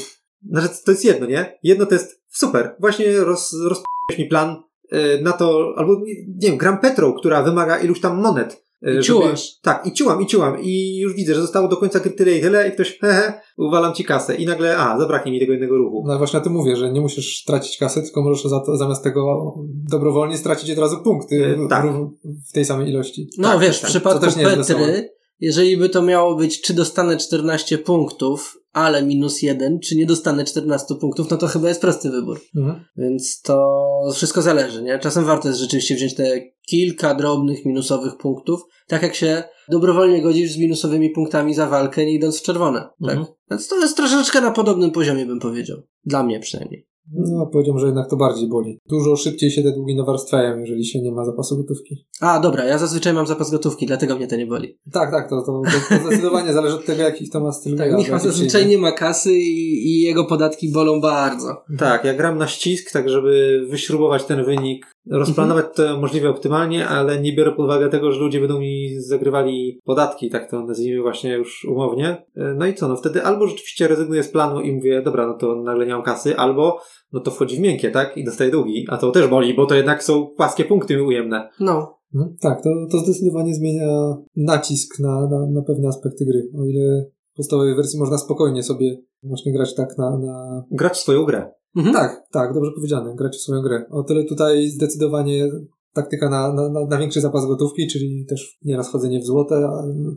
Znaczy, 0.50 0.68
to 0.84 0.90
jest 0.90 1.04
jedno, 1.04 1.26
nie? 1.26 1.58
Jedno 1.62 1.86
to 1.86 1.94
jest 1.94 2.22
super. 2.36 2.76
Właśnie 2.80 3.12
roz, 3.20 3.52
rozpocząłeś 3.52 4.18
mi 4.18 4.26
plan 4.26 4.56
e, 4.92 5.22
na 5.22 5.32
to, 5.32 5.74
albo 5.76 5.92
nie 5.94 6.14
nie 6.42 6.48
wiem, 6.48 6.56
gram 6.58 6.78
Petrą, 6.80 7.12
która 7.12 7.42
wymaga 7.42 7.78
iluś 7.78 8.00
tam 8.00 8.20
monet. 8.20 8.64
e, 8.82 8.98
I 8.98 9.02
ciułasz. 9.02 9.60
Tak, 9.62 9.86
i 9.86 9.92
ciułam, 9.92 10.22
i 10.22 10.26
ciułam. 10.26 10.56
I 10.62 10.98
już 10.98 11.14
widzę, 11.14 11.34
że 11.34 11.40
zostało 11.40 11.68
do 11.68 11.76
końca 11.76 12.00
tyle 12.00 12.38
i 12.38 12.40
tyle 12.40 12.68
i 12.68 12.72
ktoś, 12.72 12.98
hehe, 12.98 13.40
uwalam 13.58 13.94
ci 13.94 14.04
kasę. 14.04 14.34
I 14.34 14.46
nagle, 14.46 14.76
a, 14.78 14.98
zabraknie 14.98 15.32
mi 15.32 15.40
tego 15.40 15.52
jednego 15.52 15.76
ruchu. 15.76 16.04
No 16.06 16.18
właśnie 16.18 16.38
o 16.38 16.42
tym 16.42 16.52
mówię, 16.52 16.76
że 16.76 16.92
nie 16.92 17.00
musisz 17.00 17.44
tracić 17.44 17.78
kasy, 17.78 18.02
tylko 18.02 18.22
możesz 18.22 18.44
za 18.44 18.60
to, 18.60 18.76
zamiast 18.76 19.04
tego 19.04 19.54
dobrowolnie 19.90 20.38
stracić 20.38 20.70
od 20.70 20.78
razu 20.78 20.96
punkty 21.04 21.56
E, 21.64 21.68
tak. 21.68 21.86
w, 21.92 22.10
w 22.50 22.52
tej 22.52 22.64
samej 22.64 22.88
ilości. 22.90 23.28
No 23.38 23.48
Tak, 23.48 23.60
wiesz, 23.60 23.78
w 23.78 23.80
tak, 23.80 23.90
przypadku 23.90 24.20
to 24.20 24.26
też 24.26 24.36
nie 24.36 24.42
jest 24.42 24.56
wesołe. 24.56 24.86
Petry, 24.86 25.10
jeżeli 25.40 25.76
by 25.76 25.88
to 25.88 26.02
miało 26.02 26.34
być, 26.34 26.60
czy 26.60 26.74
dostanę 26.74 27.16
14 27.16 27.78
punktów, 27.78 28.58
ale 28.76 29.02
minus 29.02 29.42
1, 29.42 29.80
czy 29.80 29.96
nie 29.96 30.06
dostanę 30.06 30.44
14 30.44 30.94
punktów, 31.00 31.30
no 31.30 31.36
to 31.36 31.46
chyba 31.46 31.68
jest 31.68 31.80
prosty 31.80 32.10
wybór. 32.10 32.40
Mhm. 32.56 32.84
Więc 32.96 33.42
to 33.42 33.68
wszystko 34.14 34.42
zależy, 34.42 34.82
nie? 34.82 34.98
Czasem 34.98 35.24
warto 35.24 35.48
jest 35.48 35.60
rzeczywiście 35.60 35.94
wziąć 35.94 36.14
te 36.14 36.40
kilka 36.68 37.14
drobnych 37.14 37.64
minusowych 37.64 38.16
punktów, 38.16 38.60
tak 38.88 39.02
jak 39.02 39.14
się 39.14 39.42
dobrowolnie 39.68 40.22
godzisz 40.22 40.52
z 40.52 40.58
minusowymi 40.58 41.10
punktami 41.10 41.54
za 41.54 41.66
walkę, 41.66 42.06
nie 42.06 42.14
idąc 42.14 42.38
w 42.38 42.42
czerwone. 42.42 42.80
Tak? 42.80 43.16
Mhm. 43.16 43.26
Więc 43.50 43.68
to 43.68 43.78
jest 43.78 43.96
troszeczkę 43.96 44.40
na 44.40 44.50
podobnym 44.50 44.90
poziomie, 44.90 45.26
bym 45.26 45.40
powiedział. 45.40 45.78
Dla 46.04 46.22
mnie 46.22 46.40
przynajmniej. 46.40 46.86
No, 47.12 47.46
powiedziałbym, 47.46 47.80
że 47.80 47.86
jednak 47.86 48.10
to 48.10 48.16
bardziej 48.16 48.48
boli. 48.48 48.78
Dużo 48.88 49.16
szybciej 49.16 49.50
się 49.50 49.62
te 49.62 49.72
długi 49.72 49.96
nawarstwiają, 49.96 50.58
jeżeli 50.58 50.84
się 50.84 51.02
nie 51.02 51.12
ma 51.12 51.24
zapasu 51.24 51.56
gotówki. 51.56 52.06
A, 52.20 52.40
dobra, 52.40 52.64
ja 52.64 52.78
zazwyczaj 52.78 53.12
mam 53.12 53.26
zapas 53.26 53.50
gotówki, 53.50 53.86
dlatego 53.86 54.16
mnie 54.16 54.26
to 54.26 54.36
nie 54.36 54.46
boli. 54.46 54.78
Tak, 54.92 55.10
tak, 55.10 55.30
to, 55.30 55.42
to, 55.42 55.62
to, 55.64 55.96
to 55.96 56.06
zdecydowanie 56.06 56.52
zależy 56.52 56.74
od 56.74 56.84
tego, 56.84 57.02
jaki 57.02 57.30
to 57.30 57.40
ma 57.40 57.52
styl 57.52 57.78
Tak, 57.78 57.96
Michał 57.96 58.18
zazwyczaj 58.18 58.66
nie 58.66 58.78
ma 58.78 58.92
kasy 58.92 59.32
i, 59.32 59.88
i 59.88 60.00
jego 60.00 60.24
podatki 60.24 60.72
bolą 60.72 61.00
bardzo. 61.00 61.62
Tak, 61.78 62.04
ja 62.04 62.14
gram 62.14 62.38
na 62.38 62.46
ścisk, 62.46 62.92
tak 62.92 63.08
żeby 63.08 63.66
wyśrubować 63.70 64.24
ten 64.24 64.44
wynik, 64.44 64.86
rozplanować 65.10 65.66
to 65.74 66.00
możliwie 66.00 66.30
optymalnie, 66.30 66.88
ale 66.88 67.20
nie 67.20 67.32
biorę 67.32 67.52
pod 67.52 67.64
uwagę 67.64 67.88
tego, 67.88 68.12
że 68.12 68.20
ludzie 68.20 68.40
będą 68.40 68.60
mi 68.60 69.00
zagrywali 69.00 69.80
podatki, 69.84 70.30
tak 70.30 70.50
to 70.50 70.66
nazwijmy 70.66 71.02
właśnie 71.02 71.34
już 71.34 71.64
umownie. 71.64 72.26
E, 72.36 72.54
No 72.58 72.66
i 72.66 72.74
co, 72.74 72.88
no 72.88 72.96
wtedy 72.96 73.22
albo 73.22 73.46
rzeczywiście 73.46 73.88
rezygnuję 73.88 74.22
z 74.22 74.28
planu 74.28 74.60
i 74.60 74.72
mówię, 74.72 75.02
dobra, 75.02 75.26
no 75.26 75.34
to 75.34 75.56
nagle 75.56 75.86
nie 75.86 75.92
mam 75.92 76.02
kasy, 76.02 76.36
albo 76.36 76.80
no 77.12 77.20
to 77.20 77.30
wchodzi 77.30 77.56
w 77.56 77.60
miękkie, 77.60 77.90
tak? 77.90 78.16
I 78.16 78.24
dostaję 78.24 78.50
długi. 78.50 78.86
A 78.88 78.96
to 78.96 79.10
też 79.10 79.28
boli, 79.28 79.54
bo 79.54 79.66
to 79.66 79.74
jednak 79.74 80.04
są 80.04 80.26
płaskie 80.36 80.64
punkty 80.64 81.02
ujemne. 81.02 81.48
No, 81.60 81.96
Mhm. 82.14 82.36
Tak, 82.40 82.62
to, 82.62 82.70
to 82.90 82.98
zdecydowanie 82.98 83.54
zmienia 83.54 84.16
nacisk 84.36 84.98
na, 85.00 85.28
na, 85.28 85.46
na 85.50 85.62
pewne 85.62 85.88
aspekty 85.88 86.24
gry. 86.24 86.50
O 86.58 86.64
ile 86.64 87.10
w 87.32 87.36
podstawowej 87.36 87.76
wersji 87.76 87.98
można 87.98 88.18
spokojnie 88.18 88.62
sobie 88.62 89.02
właśnie 89.22 89.52
grać 89.52 89.74
tak 89.74 89.98
na, 89.98 90.18
na... 90.18 90.64
Grać 90.70 90.92
w 90.92 91.00
swoją 91.00 91.24
grę. 91.24 91.50
Mhm. 91.76 91.94
Tak, 91.94 92.22
tak, 92.32 92.54
dobrze 92.54 92.70
powiedziane, 92.76 93.14
grać 93.14 93.36
w 93.36 93.40
swoją 93.40 93.62
grę. 93.62 93.84
O 93.90 94.02
tyle 94.02 94.24
tutaj 94.24 94.68
zdecydowanie 94.68 95.48
taktyka 95.96 96.30
na, 96.30 96.52
na, 96.52 96.86
na- 96.90 96.98
większy 96.98 97.20
zapas 97.20 97.46
gotówki, 97.46 97.86
czyli 97.92 98.26
też 98.28 98.58
nieraz 98.64 98.90
chodzenie 98.90 99.20
w 99.20 99.24
złote 99.24 99.68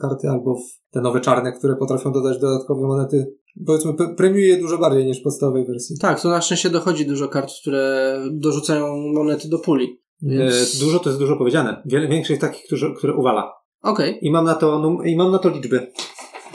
karty 0.01 0.29
albo 0.29 0.55
w 0.55 0.93
te 0.93 1.01
nowe 1.01 1.21
czarne, 1.21 1.51
które 1.51 1.75
potrafią 1.75 2.11
dodać 2.11 2.39
dodatkowe 2.39 2.87
monety. 2.87 3.33
Powiedzmy, 3.65 3.93
pre- 3.93 4.15
premiuje 4.15 4.57
dużo 4.57 4.77
bardziej 4.77 5.05
niż 5.05 5.19
w 5.19 5.23
podstawowej 5.23 5.65
wersji. 5.65 5.95
Tak, 6.01 6.21
to 6.21 6.29
na 6.29 6.41
szczęście 6.41 6.69
dochodzi 6.69 7.05
dużo 7.05 7.27
kart, 7.27 7.51
które 7.61 8.15
dorzucają 8.31 8.97
monety 8.97 9.49
do 9.49 9.59
puli. 9.59 10.01
Więc... 10.21 10.75
E, 10.75 10.79
dużo 10.85 10.99
to 10.99 11.09
jest 11.09 11.19
dużo 11.19 11.35
powiedziane. 11.37 11.81
Wiele 11.85 12.07
większych 12.07 12.39
takich, 12.39 12.65
którzy, 12.65 12.93
które 12.97 13.13
uwala. 13.15 13.51
Okej. 13.83 14.19
I 14.21 14.31
mam 14.31 14.45
na 14.45 14.55
to, 14.55 14.79
num- 14.79 15.05
i 15.07 15.15
mam 15.15 15.31
na 15.31 15.39
to 15.39 15.49
liczby. 15.49 15.91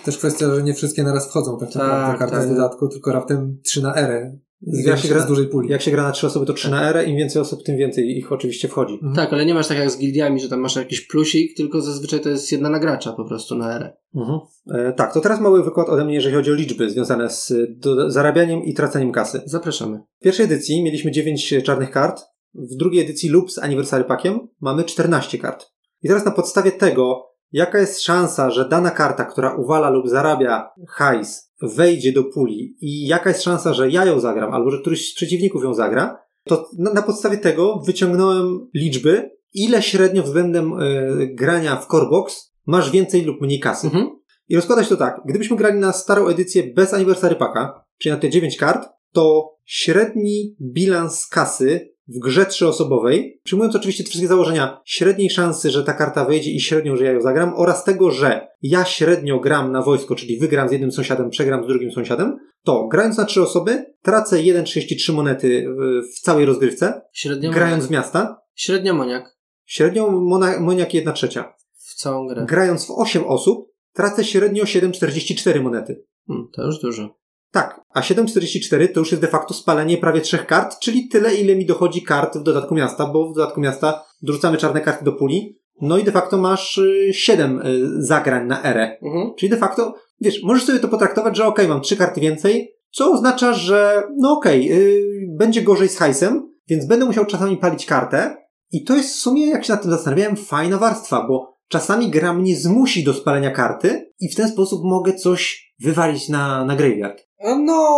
Też 0.04 0.18
kwestia, 0.18 0.54
że 0.54 0.62
nie 0.62 0.74
wszystkie 0.74 1.02
naraz 1.02 1.28
wchodzą 1.28 1.58
tak 1.58 1.72
Tak, 1.72 1.78
naprawdę 1.82 2.18
karty 2.18 2.34
tak. 2.37 2.44
z 2.44 2.48
dodatku, 2.48 2.88
tylko 2.88 3.12
raptem 3.12 3.58
trzy 3.64 3.82
na 3.82 3.94
erę. 3.96 4.38
Z, 4.66 4.87
Jak 4.87 4.98
się 4.98 5.09
gra- 5.09 5.20
z 5.20 5.27
dużej 5.27 5.46
puli. 5.46 5.70
Jak 5.70 5.83
się 5.83 5.90
gra 5.90 6.03
na 6.03 6.12
trzy 6.12 6.27
osoby, 6.27 6.46
to 6.46 6.53
trzy 6.53 6.70
na 6.70 6.90
erę. 6.90 7.05
Im 7.05 7.16
więcej 7.16 7.42
osób, 7.42 7.62
tym 7.62 7.77
więcej 7.77 8.18
ich 8.18 8.33
oczywiście 8.33 8.68
wchodzi. 8.68 8.94
Mhm. 8.94 9.14
Tak, 9.14 9.33
ale 9.33 9.46
nie 9.46 9.55
masz 9.55 9.68
tak 9.68 9.79
jak 9.79 9.90
z 9.90 9.98
gildiami, 9.98 10.40
że 10.40 10.48
tam 10.48 10.61
masz 10.61 10.77
jakiś 10.77 11.00
plusik, 11.00 11.57
tylko 11.57 11.81
zazwyczaj 11.81 12.20
to 12.20 12.29
jest 12.29 12.53
jedna 12.53 12.70
nagracza 12.70 13.12
po 13.12 13.24
prostu 13.24 13.55
na 13.55 13.77
erę. 13.77 13.92
Mhm. 14.14 14.38
E, 14.74 14.92
tak, 14.92 15.14
to 15.14 15.20
teraz 15.20 15.40
mały 15.40 15.64
wykład 15.64 15.88
ode 15.88 16.05
mnie, 16.05 16.14
jeżeli 16.14 16.35
chodzi 16.35 16.50
o 16.50 16.55
liczby 16.55 16.90
związane 16.90 17.31
z 17.31 17.53
do, 17.68 18.11
zarabianiem 18.11 18.64
i 18.64 18.74
traceniem 18.74 19.12
kasy. 19.12 19.42
Zapraszamy. 19.46 20.00
W 20.20 20.24
pierwszej 20.24 20.46
edycji 20.46 20.83
mieliśmy 20.83 21.11
9 21.11 21.55
czarnych 21.64 21.90
kart. 21.90 22.22
W 22.55 22.77
drugiej 22.77 23.05
edycji 23.05 23.29
lub 23.29 23.53
z 23.53 23.59
Anniversary 23.59 24.05
Packiem 24.05 24.40
mamy 24.61 24.85
14 24.85 25.38
kart. 25.38 25.66
I 26.03 26.09
teraz 26.09 26.24
na 26.24 26.31
podstawie 26.31 26.72
tego, 26.72 27.33
jaka 27.52 27.78
jest 27.78 28.02
szansa, 28.02 28.50
że 28.50 28.68
dana 28.68 28.90
karta, 28.90 29.24
która 29.24 29.54
uwala 29.54 29.90
lub 29.90 30.09
zarabia 30.09 30.70
hajs, 30.88 31.52
wejdzie 31.62 32.12
do 32.12 32.24
puli 32.24 32.76
i 32.80 33.07
jaka 33.07 33.30
jest 33.30 33.42
szansa, 33.42 33.72
że 33.72 33.90
ja 33.90 34.04
ją 34.04 34.20
zagram, 34.20 34.52
albo 34.52 34.70
że 34.70 34.80
któryś 34.80 35.12
z 35.12 35.14
przeciwników 35.14 35.62
ją 35.62 35.74
zagra, 35.74 36.18
to 36.44 36.68
na, 36.78 36.92
na 36.92 37.02
podstawie 37.02 37.38
tego 37.38 37.83
wyciągnąłem 37.87 38.68
liczby, 38.74 39.30
ile 39.54 39.83
średnio 39.83 40.22
względem 40.22 40.72
e, 40.72 41.07
grania 41.26 41.76
w 41.76 41.87
core 41.87 42.07
box 42.11 42.54
masz 42.66 42.90
więcej 42.90 43.22
lub 43.22 43.40
mniej 43.40 43.61
kasy. 43.61 43.87
Mhm. 43.87 44.11
I 44.48 44.57
rozkłada 44.57 44.83
się 44.83 44.88
to 44.88 44.96
tak. 44.96 45.20
Gdybyśmy 45.26 45.57
grali 45.57 45.78
na 45.78 45.92
starą 45.92 46.28
edycję 46.28 46.62
bez 46.74 46.94
Anniversary 46.94 47.37
Packa, 47.37 47.85
czyli 47.98 48.12
na 48.12 48.20
te 48.20 48.30
9 48.30 48.57
kart, 48.57 48.88
to 49.12 49.54
średni 49.64 50.57
bilans 50.61 51.26
kasy 51.26 51.93
w 52.08 52.18
grze 52.18 52.46
trzyosobowej, 52.46 53.40
przyjmując 53.44 53.76
oczywiście 53.76 54.04
te 54.04 54.10
wszystkie 54.10 54.28
założenia 54.28 54.80
średniej 54.84 55.30
szansy, 55.30 55.70
że 55.70 55.84
ta 55.84 55.92
karta 55.92 56.24
wejdzie 56.24 56.50
i 56.50 56.60
średnią, 56.60 56.96
że 56.96 57.04
ja 57.04 57.12
ją 57.12 57.20
zagram, 57.20 57.52
oraz 57.56 57.84
tego, 57.84 58.10
że 58.10 58.46
ja 58.62 58.84
średnio 58.84 59.40
gram 59.40 59.72
na 59.72 59.82
wojsko, 59.82 60.14
czyli 60.14 60.38
wygram 60.38 60.68
z 60.68 60.72
jednym 60.72 60.92
sąsiadem, 60.92 61.30
przegram 61.30 61.64
z 61.64 61.66
drugim 61.66 61.92
sąsiadem, 61.92 62.36
to 62.64 62.88
grając 62.88 63.16
na 63.18 63.24
trzy 63.24 63.42
osoby, 63.42 63.84
tracę 64.02 64.36
1,33 64.42 65.12
monety 65.14 65.66
w- 65.68 66.16
w 66.16 66.20
całej 66.20 66.44
rozgrywce, 66.46 67.02
Średnio 67.12 67.50
grając 67.50 67.86
w 67.86 67.90
miasta, 67.90 68.36
Średnio 68.54 68.94
moniak 68.94 69.34
średnią 69.66 70.20
mona- 70.20 70.60
moniak 70.60 70.94
1 70.94 71.14
trzecia. 71.14 71.54
w 71.76 71.94
całą 71.94 72.26
grę. 72.26 72.44
Grając 72.48 72.86
w 72.86 72.90
8 72.90 73.24
osób, 73.26 73.68
tracę 73.92 74.24
średnio 74.24 74.64
7,44 74.64 75.62
monety. 75.62 76.04
Hmm, 76.28 76.48
to 76.56 76.66
już 76.66 76.78
dużo. 76.78 77.16
Tak, 77.54 77.80
a 77.94 78.00
7,44 78.00 78.88
to 78.92 79.00
już 79.00 79.10
jest 79.10 79.22
de 79.22 79.28
facto 79.28 79.54
spalenie 79.54 79.98
prawie 79.98 80.20
trzech 80.20 80.46
kart, 80.46 80.78
czyli 80.78 81.08
tyle, 81.08 81.34
ile 81.34 81.56
mi 81.56 81.66
dochodzi 81.66 82.02
kart 82.02 82.38
w 82.38 82.42
dodatku 82.42 82.74
miasta, 82.74 83.06
bo 83.06 83.30
w 83.30 83.34
dodatku 83.34 83.60
miasta 83.60 84.04
dorzucamy 84.22 84.56
czarne 84.56 84.80
karty 84.80 85.04
do 85.04 85.12
puli, 85.12 85.58
no 85.80 85.98
i 85.98 86.04
de 86.04 86.12
facto 86.12 86.38
masz 86.38 86.80
7 87.12 87.62
zagrań 87.98 88.46
na 88.46 88.62
erę. 88.62 88.96
Mhm. 89.02 89.34
Czyli 89.38 89.50
de 89.50 89.56
facto, 89.56 89.94
wiesz, 90.20 90.42
możesz 90.42 90.64
sobie 90.64 90.78
to 90.78 90.88
potraktować, 90.88 91.36
że 91.36 91.46
okej, 91.46 91.68
mam 91.68 91.80
trzy 91.80 91.96
karty 91.96 92.20
więcej, 92.20 92.74
co 92.90 93.12
oznacza, 93.12 93.52
że 93.52 94.02
no 94.16 94.32
okej, 94.32 94.66
yy, 94.66 95.00
będzie 95.38 95.62
gorzej 95.62 95.88
z 95.88 95.98
hajsem, 95.98 96.52
więc 96.68 96.86
będę 96.86 97.06
musiał 97.06 97.26
czasami 97.26 97.56
palić 97.56 97.86
kartę 97.86 98.36
i 98.72 98.84
to 98.84 98.96
jest 98.96 99.14
w 99.14 99.20
sumie, 99.20 99.46
jak 99.46 99.64
się 99.64 99.72
nad 99.72 99.82
tym 99.82 99.90
zastanawiałem, 99.90 100.36
fajna 100.36 100.78
warstwa, 100.78 101.26
bo 101.28 101.54
czasami 101.68 102.10
gra 102.10 102.32
mnie 102.32 102.56
zmusi 102.56 103.04
do 103.04 103.14
spalenia 103.14 103.50
karty 103.50 104.10
i 104.20 104.28
w 104.28 104.36
ten 104.36 104.48
sposób 104.48 104.80
mogę 104.84 105.14
coś 105.14 105.74
wywalić 105.80 106.28
na, 106.28 106.64
na 106.64 106.76
graveyard. 106.76 107.22
A 107.44 107.54
no, 107.54 107.88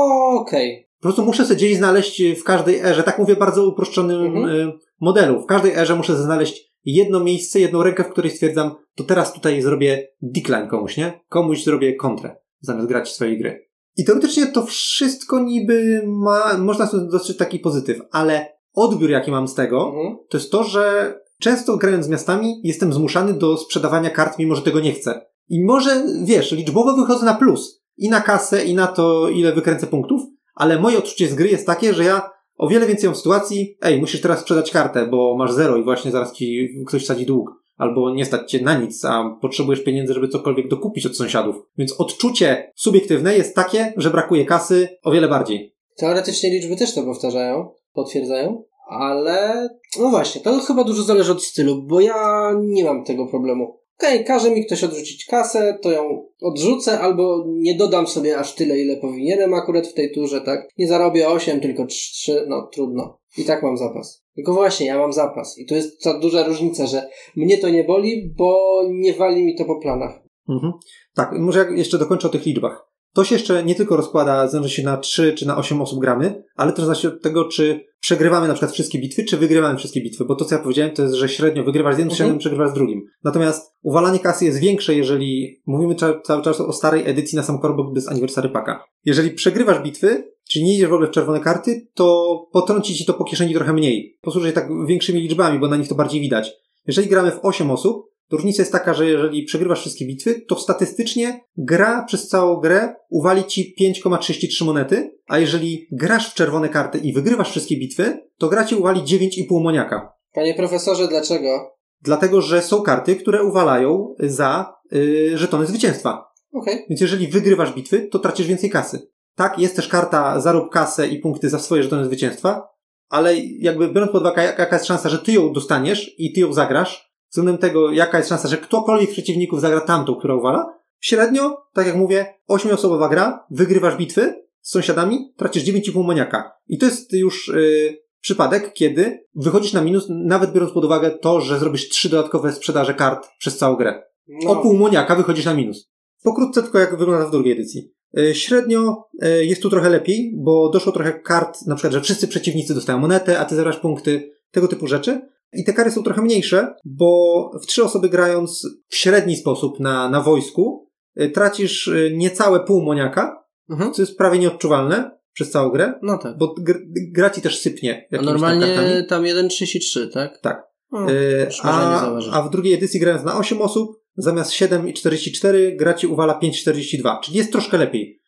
okej. 0.41 0.89
Po 0.99 1.03
prostu 1.03 1.25
muszę 1.25 1.45
sobie 1.45 1.57
gdzieś 1.57 1.77
znaleźć 1.77 2.23
w 2.41 2.45
każdej 2.45 2.81
erze, 2.81 3.03
tak 3.03 3.19
mówię 3.19 3.37
bardzo 3.37 3.67
uproszczonym 3.69 4.23
Mhm. 4.27 4.49
y, 4.69 4.73
modelu. 5.01 5.43
W 5.43 5.47
każdej 5.47 5.73
erze 5.73 5.97
muszę 5.97 6.17
znaleźć 6.17 6.73
jedno 6.85 7.21
miejsce, 7.21 7.61
jedną 7.61 7.83
rękę, 7.83 8.05
w 8.05 8.09
której 8.09 8.31
stwierdzam, 8.31 8.75
to 8.95 9.05
teraz 9.05 9.33
tutaj 9.33 9.63
zrobię 9.63 10.09
decline 10.23 10.69
komuś, 10.69 10.97
nie? 10.97 11.21
Komuś 11.29 11.65
zrobię 11.65 11.95
kontrę, 11.97 12.37
zamiast 12.61 12.89
grać 12.89 13.13
swojej 13.13 13.39
gry. 13.39 13.67
I 13.97 14.05
teoretycznie 14.05 14.47
to 14.47 14.67
wszystko 14.67 15.41
niby 15.41 16.03
ma, 16.07 16.59
można 16.59 16.87
sobie 16.87 17.09
dostrzec 17.11 17.37
taki 17.37 17.59
pozytyw, 17.59 17.99
ale 18.13 18.47
odbiór, 18.75 19.11
jaki 19.11 19.31
mam 19.31 19.49
z 19.49 19.55
tego, 19.55 19.87
Mhm. 19.87 20.17
to 20.29 20.39
jest 20.39 20.51
to, 20.53 20.65
że 20.65 21.15
często 21.41 21.77
grając 21.77 22.05
z 22.07 22.09
miastami 22.09 22.61
jestem 22.65 22.93
zmuszany 22.93 23.35
do 23.35 23.57
sprzedawania 23.57 24.11
kart, 24.11 24.39
mimo 24.39 24.55
że 24.55 24.63
tego 24.63 24.81
nie 24.81 24.93
chcę. 24.93 25.27
I 25.49 25.65
może, 25.65 26.03
wiesz, 26.25 26.53
liczbowo 26.53 26.97
wychodzę 26.97 27.25
na 27.27 27.35
plus. 27.35 27.83
I 27.99 28.09
na 28.09 28.21
kasę, 28.21 28.65
i 28.65 28.75
na 28.75 28.87
to, 28.87 29.29
ile 29.29 29.53
wykręcę 29.53 29.87
punktów, 29.87 30.23
ale 30.55 30.81
moje 30.81 30.99
odczucie 30.99 31.29
z 31.29 31.35
gry 31.35 31.49
jest 31.49 31.67
takie, 31.67 31.95
że 31.95 32.05
ja 32.05 32.31
o 32.57 32.69
wiele 32.69 32.87
więcej 32.87 33.09
mam 33.09 33.17
sytuacji, 33.17 33.77
ej, 33.83 34.01
musisz 34.01 34.21
teraz 34.21 34.41
sprzedać 34.41 34.71
kartę, 34.71 35.07
bo 35.07 35.37
masz 35.39 35.53
zero 35.53 35.77
i 35.77 35.85
właśnie 35.85 36.11
zaraz 36.11 36.33
ci 36.33 36.69
ktoś 36.87 37.07
sadzi 37.07 37.27
dług. 37.27 37.51
Albo 37.77 38.15
nie 38.15 38.25
stać 38.25 38.51
cię 38.51 38.63
na 38.63 38.79
nic, 38.79 39.05
a 39.05 39.39
potrzebujesz 39.41 39.85
pieniędzy, 39.85 40.15
żeby 40.15 40.29
cokolwiek 40.29 40.69
dokupić 40.69 41.07
od 41.07 41.17
sąsiadów. 41.17 41.57
Więc 41.79 42.01
odczucie 42.01 42.73
subiektywne 42.77 43.37
jest 43.37 43.55
takie, 43.55 43.93
że 43.97 44.11
brakuje 44.11 44.45
kasy 44.45 44.89
o 45.05 45.11
wiele 45.11 45.29
bardziej. 45.29 45.77
Teoretycznie 45.97 46.51
liczby 46.51 46.77
też 46.77 46.95
to 46.95 47.03
powtarzają, 47.03 47.71
potwierdzają, 47.93 48.63
ale 48.89 49.69
no 50.01 50.11
właśnie, 50.11 50.41
to 50.41 50.61
chyba 50.61 50.85
dużo 50.85 51.03
zależy 51.03 51.33
od 51.33 51.45
stylu, 51.45 51.83
bo 51.83 52.01
ja 52.01 52.53
nie 52.61 52.85
mam 52.85 53.05
tego 53.05 53.27
problemu. 53.27 53.81
Okej, 53.99 54.15
okay, 54.15 54.25
każe 54.25 54.51
mi 54.51 54.67
ktoś 54.67 54.85
odrzucić 54.85 55.25
kasę, 55.25 55.79
to 55.83 55.91
ją 55.91 56.29
odrzucę, 56.43 57.01
albo 57.01 57.45
nie 57.49 57.75
dodam 57.75 58.07
sobie 58.07 58.39
aż 58.39 58.55
tyle, 58.55 58.79
ile 58.79 58.97
powinienem 58.97 59.55
akurat 59.55 59.87
w 59.87 59.95
tej 59.95 60.13
turze, 60.13 60.41
tak? 60.41 60.69
Nie 60.79 60.89
zarobię 60.89 61.29
8, 61.29 61.61
tylko 61.61 61.87
3, 61.87 62.45
no 62.49 62.69
trudno. 62.73 63.19
I 63.39 63.45
tak 63.45 63.63
mam 63.63 63.77
zapas. 63.77 64.25
Tylko 64.35 64.53
właśnie, 64.53 64.87
ja 64.87 64.99
mam 64.99 65.13
zapas. 65.13 65.59
I 65.59 65.67
to 65.67 65.75
jest 65.75 66.03
ta 66.03 66.19
duża 66.19 66.47
różnica, 66.47 66.87
że 66.87 67.09
mnie 67.37 67.59
to 67.59 67.69
nie 67.69 67.85
boli, 67.85 68.33
bo 68.37 68.81
nie 68.91 69.13
wali 69.13 69.45
mi 69.45 69.55
to 69.55 69.65
po 69.65 69.81
planach. 69.81 70.23
Mhm. 70.49 70.73
Tak, 71.15 71.33
może 71.33 71.67
jeszcze 71.75 71.99
dokończę 71.99 72.29
o 72.29 72.31
tych 72.31 72.47
liczbach. 72.47 72.87
To 73.17 73.25
się 73.25 73.35
jeszcze 73.35 73.65
nie 73.65 73.75
tylko 73.75 73.97
rozkłada, 73.97 74.49
zależy 74.49 74.71
się 74.71 74.83
na 74.83 74.97
3 74.97 75.33
czy 75.33 75.47
na 75.47 75.57
8 75.57 75.81
osób 75.81 76.01
gramy, 76.01 76.45
ale 76.57 76.73
też 76.73 76.85
zależy 76.85 77.09
od 77.09 77.23
tego, 77.23 77.45
czy 77.49 77.81
przegrywamy 78.01 78.49
na 78.49 78.55
przykład 78.55 78.73
wszystkie 78.73 78.99
bitwy, 78.99 79.25
czy 79.25 79.37
wygrywamy 79.37 79.79
wszystkie 79.79 80.01
bitwy, 80.01 80.25
bo 80.25 80.35
to 80.35 80.45
co 80.45 80.55
ja 80.55 80.63
powiedziałem 80.63 80.95
to 80.95 81.03
jest, 81.03 81.15
że 81.15 81.29
średnio 81.29 81.65
wygrywasz 81.65 81.95
z 81.95 81.99
jednym, 81.99 82.13
mhm. 82.13 82.17
średnio 82.17 82.39
przegrywasz 82.39 82.71
z 82.71 82.75
drugim. 82.75 83.03
Natomiast 83.25 83.75
uwalanie 83.83 84.19
kasy 84.19 84.45
jest 84.45 84.59
większe, 84.59 84.95
jeżeli 84.95 85.63
mówimy 85.67 85.95
cały 86.25 86.43
czas 86.43 86.61
o 86.61 86.73
starej 86.73 87.11
edycji 87.11 87.37
na 87.37 87.43
sam 87.43 87.59
korbok 87.59 87.95
bez 87.95 88.09
Anniversary 88.09 88.49
Packa. 88.49 88.85
Jeżeli 89.05 89.31
przegrywasz 89.31 89.83
bitwy, 89.83 90.31
czyli 90.51 90.65
nie 90.65 90.75
idziesz 90.75 90.89
w 90.89 90.93
ogóle 90.93 91.09
w 91.09 91.13
czerwone 91.13 91.41
karty, 91.41 91.89
to 91.95 92.37
potrąci 92.53 92.95
ci 92.95 93.05
to 93.05 93.15
po 93.15 93.25
kieszeni 93.25 93.55
trochę 93.55 93.73
mniej. 93.73 94.19
Posłuży 94.23 94.53
tak 94.53 94.69
większymi 94.87 95.21
liczbami, 95.21 95.59
bo 95.59 95.69
na 95.69 95.77
nich 95.77 95.89
to 95.89 95.95
bardziej 95.95 96.21
widać. 96.21 96.53
Jeżeli 96.87 97.09
gramy 97.09 97.31
w 97.31 97.39
8 97.43 97.71
osób, 97.71 98.16
różnica 98.33 98.63
jest 98.63 98.73
taka, 98.73 98.95
że 98.95 99.07
jeżeli 99.07 99.45
przegrywasz 99.45 99.81
wszystkie 99.81 100.07
bitwy, 100.07 100.41
to 100.41 100.59
statystycznie 100.59 101.41
gra 101.57 102.05
przez 102.05 102.29
całą 102.29 102.57
grę 102.57 102.95
uwali 103.11 103.45
ci 103.45 103.75
5,33 103.81 104.65
monety, 104.65 105.19
a 105.29 105.39
jeżeli 105.39 105.87
grasz 105.93 106.31
w 106.31 106.35
czerwone 106.35 106.69
karty 106.69 106.99
i 106.99 107.13
wygrywasz 107.13 107.51
wszystkie 107.51 107.77
bitwy, 107.77 108.19
to 108.39 108.49
gra 108.49 108.65
ci 108.65 108.75
uwali 108.75 109.01
9,5 109.01 109.63
moniaka. 109.63 110.13
Panie 110.33 110.55
profesorze, 110.55 111.09
dlaczego? 111.09 111.71
Dlatego, 112.03 112.41
że 112.41 112.63
są 112.63 112.83
karty, 112.83 113.17
które 113.17 113.43
uwalają 113.43 114.15
za 114.19 114.75
yy, 114.93 115.39
żetony 115.39 115.67
zwycięstwa. 115.67 116.25
Okay. 116.53 116.85
Więc 116.89 117.01
jeżeli 117.01 117.29
wygrywasz 117.29 117.75
bitwy, 117.75 118.09
to 118.13 118.19
tracisz 118.19 118.47
więcej 118.47 118.71
kasy. 118.71 119.09
Tak, 119.35 119.59
jest 119.59 119.77
też 119.77 119.89
karta 119.89 120.41
zarób 120.41 120.73
kasę 120.73 121.09
i 121.09 121.19
punkty 121.19 121.51
za 121.51 121.59
swoje 121.59 121.83
żetony 121.83 122.05
zwycięstwa, 122.05 122.63
ale 123.09 123.37
jakby 123.39 123.89
biorąc 123.89 124.13
pod 124.13 124.21
uwagę, 124.21 124.43
jaka 124.45 124.77
jest 124.77 124.87
szansa, 124.87 125.09
że 125.09 125.19
ty 125.19 125.33
ją 125.33 125.53
dostaniesz 125.53 126.15
i 126.19 126.33
ty 126.33 126.41
ją 126.41 126.53
zagrasz, 126.53 127.06
względem 127.41 127.59
tego, 127.59 127.93
jaka 127.93 128.19
jest 128.19 128.29
szansa, 128.29 128.49
że 128.49 128.57
ktokolwiek 128.57 129.11
z 129.11 129.13
przeciwników 129.13 129.61
zagra 129.61 129.81
tamtą, 129.81 130.15
która 130.15 130.35
uwala, 130.35 130.67
średnio, 131.01 131.57
tak 131.73 131.87
jak 131.87 131.97
mówię, 131.97 132.35
ośmioosobowa 132.47 133.09
gra, 133.09 133.47
wygrywasz 133.51 133.97
bitwy 133.97 134.43
z 134.61 134.71
sąsiadami, 134.71 135.33
tracisz 135.37 135.65
9,5 135.65 136.05
maniaka. 136.05 136.53
I 136.69 136.79
to 136.79 136.87
jest 136.87 137.13
już 137.13 137.49
yy, 137.49 137.99
przypadek, 138.21 138.73
kiedy 138.73 139.25
wychodzisz 139.35 139.73
na 139.73 139.83
minus, 139.83 140.07
nawet 140.09 140.53
biorąc 140.53 140.73
pod 140.73 140.85
uwagę 140.85 141.11
to, 141.11 141.41
że 141.41 141.59
zrobisz 141.59 141.89
trzy 141.89 142.09
dodatkowe 142.09 142.53
sprzedaże 142.53 142.95
kart 142.95 143.29
przez 143.39 143.59
całą 143.59 143.77
grę. 143.77 144.03
No. 144.29 144.51
O 144.51 144.57
pół 144.57 144.75
moniaka 144.75 145.17
wychodzisz 145.17 145.45
na 145.45 145.55
minus. 145.55 145.91
Pokrótce 146.23 146.63
tylko 146.63 146.79
jak 146.79 146.99
wygląda 146.99 147.27
w 147.27 147.31
drugiej 147.31 147.53
edycji. 147.53 147.93
Y, 148.19 148.35
średnio 148.35 149.09
y, 149.25 149.45
jest 149.45 149.63
tu 149.63 149.71
trochę 149.71 149.91
lepiej, 149.91 150.35
bo 150.37 150.69
doszło 150.69 150.93
trochę 150.93 151.13
kart, 151.13 151.67
na 151.67 151.75
przykład, 151.75 151.93
że 151.93 152.01
wszyscy 152.01 152.29
przeciwnicy 152.29 152.75
dostają 152.75 152.99
monetę, 152.99 153.39
a 153.39 153.45
ty 153.45 153.57
zabrasz 153.57 153.79
punkty, 153.79 154.33
tego 154.51 154.69
typu 154.69 154.87
rzeczy. 154.87 155.36
I 155.53 155.65
te 155.65 155.73
kary 155.73 155.91
są 155.91 156.03
trochę 156.03 156.23
mniejsze, 156.23 156.75
bo 156.85 157.51
w 157.63 157.67
trzy 157.67 157.85
osoby 157.85 158.09
grając 158.09 158.67
w 158.89 158.97
średni 158.97 159.37
sposób 159.37 159.81
na, 159.81 160.11
na 160.11 160.21
wojsku, 160.21 160.89
y, 161.21 161.31
tracisz 161.31 161.89
y, 161.89 162.13
niecałe 162.17 162.61
pół 162.61 162.83
moniaka, 162.83 163.45
mhm. 163.71 163.93
co 163.93 164.03
jest 164.03 164.19
prawie 164.19 164.39
nieodczuwalne 164.39 165.11
przez 165.33 165.51
całą 165.51 165.71
grę. 165.71 165.93
No 166.03 166.19
tak. 166.19 166.39
Bo 166.39 166.55
gr 166.59 166.79
gra 167.13 167.31
ci 167.31 167.43
też 167.43 167.61
sypnie. 167.61 168.09
A 168.19 168.23
normalnie 168.23 168.67
tam, 168.75 168.85
tam 169.09 169.23
1,33, 169.23 170.11
tak? 170.13 170.41
Tak. 170.41 170.63
O, 170.93 171.11
y, 171.11 171.49
a, 171.63 172.19
a 172.33 172.43
w 172.43 172.51
drugiej 172.51 172.75
edycji 172.75 173.01
grając 173.01 173.25
na 173.25 173.39
8 173.39 173.63
osób, 173.63 173.91
zamiast 174.17 174.51
7,44 174.51 175.77
gra 175.77 175.95
ci 175.95 176.07
uwala 176.07 176.41
5,42, 176.43 177.21
czyli 177.21 177.39
jest 177.39 177.53
troszkę 177.53 177.79
lepiej. 177.79 178.21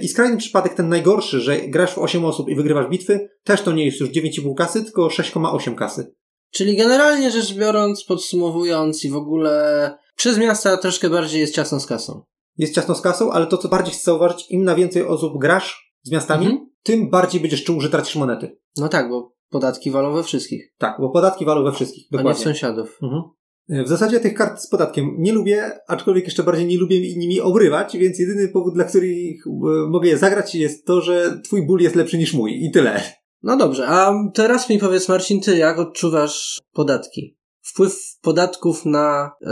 I 0.00 0.08
skrajny 0.08 0.36
przypadek, 0.36 0.74
ten 0.74 0.88
najgorszy, 0.88 1.40
że 1.40 1.58
grasz 1.58 1.94
w 1.94 1.98
8 1.98 2.24
osób 2.24 2.48
i 2.48 2.54
wygrywasz 2.54 2.88
bitwy, 2.88 3.28
też 3.44 3.62
to 3.62 3.72
nie 3.72 3.84
jest 3.84 4.00
już 4.00 4.10
9,5 4.10 4.54
kasy, 4.54 4.84
tylko 4.84 5.06
6,8 5.06 5.74
kasy. 5.74 6.14
Czyli 6.50 6.76
generalnie 6.76 7.30
rzecz 7.30 7.54
biorąc, 7.54 8.04
podsumowując 8.04 9.04
i 9.04 9.10
w 9.10 9.16
ogóle 9.16 9.98
przez 10.16 10.38
miasta 10.38 10.76
troszkę 10.76 11.10
bardziej 11.10 11.40
jest 11.40 11.54
ciasno 11.54 11.80
z 11.80 11.86
kasą. 11.86 12.22
Jest 12.58 12.74
ciasno 12.74 12.94
z 12.94 13.00
kasą, 13.00 13.32
ale 13.32 13.46
to 13.46 13.58
co 13.58 13.68
bardziej 13.68 13.94
chcę 13.94 14.04
zauważyć, 14.04 14.50
im 14.50 14.64
na 14.64 14.74
więcej 14.74 15.06
osób 15.06 15.38
grasz 15.38 15.94
z 16.02 16.10
miastami, 16.10 16.46
mhm. 16.46 16.68
tym 16.82 17.10
bardziej 17.10 17.40
będziesz 17.40 17.64
czuł, 17.64 17.80
że 17.80 17.90
tracisz 17.90 18.16
monety. 18.16 18.58
No 18.76 18.88
tak, 18.88 19.08
bo 19.08 19.32
podatki 19.50 19.90
walą 19.90 20.14
we 20.14 20.22
wszystkich. 20.22 20.74
Tak, 20.78 20.96
bo 21.00 21.10
podatki 21.10 21.44
walą 21.44 21.64
we 21.64 21.72
wszystkich. 21.72 22.04
Dokładnie. 22.10 22.30
A 22.30 22.34
nie 22.34 22.40
w 22.40 22.44
sąsiadów. 22.44 22.98
Mhm. 23.02 23.22
W 23.68 23.88
zasadzie 23.88 24.20
tych 24.20 24.34
kart 24.34 24.60
z 24.60 24.68
podatkiem 24.68 25.14
nie 25.18 25.32
lubię, 25.32 25.70
aczkolwiek 25.88 26.24
jeszcze 26.24 26.42
bardziej 26.42 26.66
nie 26.66 26.78
lubię 26.78 27.16
nimi 27.16 27.40
obrywać, 27.40 27.96
więc 27.96 28.18
jedyny 28.18 28.48
powód, 28.48 28.74
dla 28.74 28.84
których 28.84 29.46
e, 29.46 29.50
mogę 29.88 30.08
je 30.08 30.18
zagrać 30.18 30.54
jest 30.54 30.86
to, 30.86 31.00
że 31.00 31.40
twój 31.44 31.66
ból 31.66 31.80
jest 31.80 31.96
lepszy 31.96 32.18
niż 32.18 32.34
mój 32.34 32.64
i 32.64 32.70
tyle. 32.70 33.02
No 33.46 33.56
dobrze, 33.56 33.86
a 33.88 34.12
teraz 34.34 34.68
mi 34.68 34.78
powiedz 34.78 35.08
Marcin, 35.08 35.40
ty 35.40 35.56
jak 35.56 35.78
odczuwasz 35.78 36.60
podatki? 36.72 37.36
Wpływ 37.62 38.18
podatków 38.22 38.84
na 38.84 39.32
y, 39.42 39.46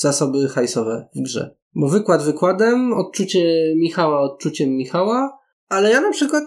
zasoby 0.00 0.48
hajsowe 0.48 1.08
w 1.16 1.22
grze. 1.22 1.56
Bo 1.74 1.88
wykład 1.88 2.22
wykładem, 2.22 2.92
odczucie 2.92 3.74
Michała 3.76 4.20
odczuciem 4.20 4.70
Michała, 4.70 5.38
ale 5.68 5.90
ja 5.90 6.00
na 6.00 6.10
przykład 6.10 6.44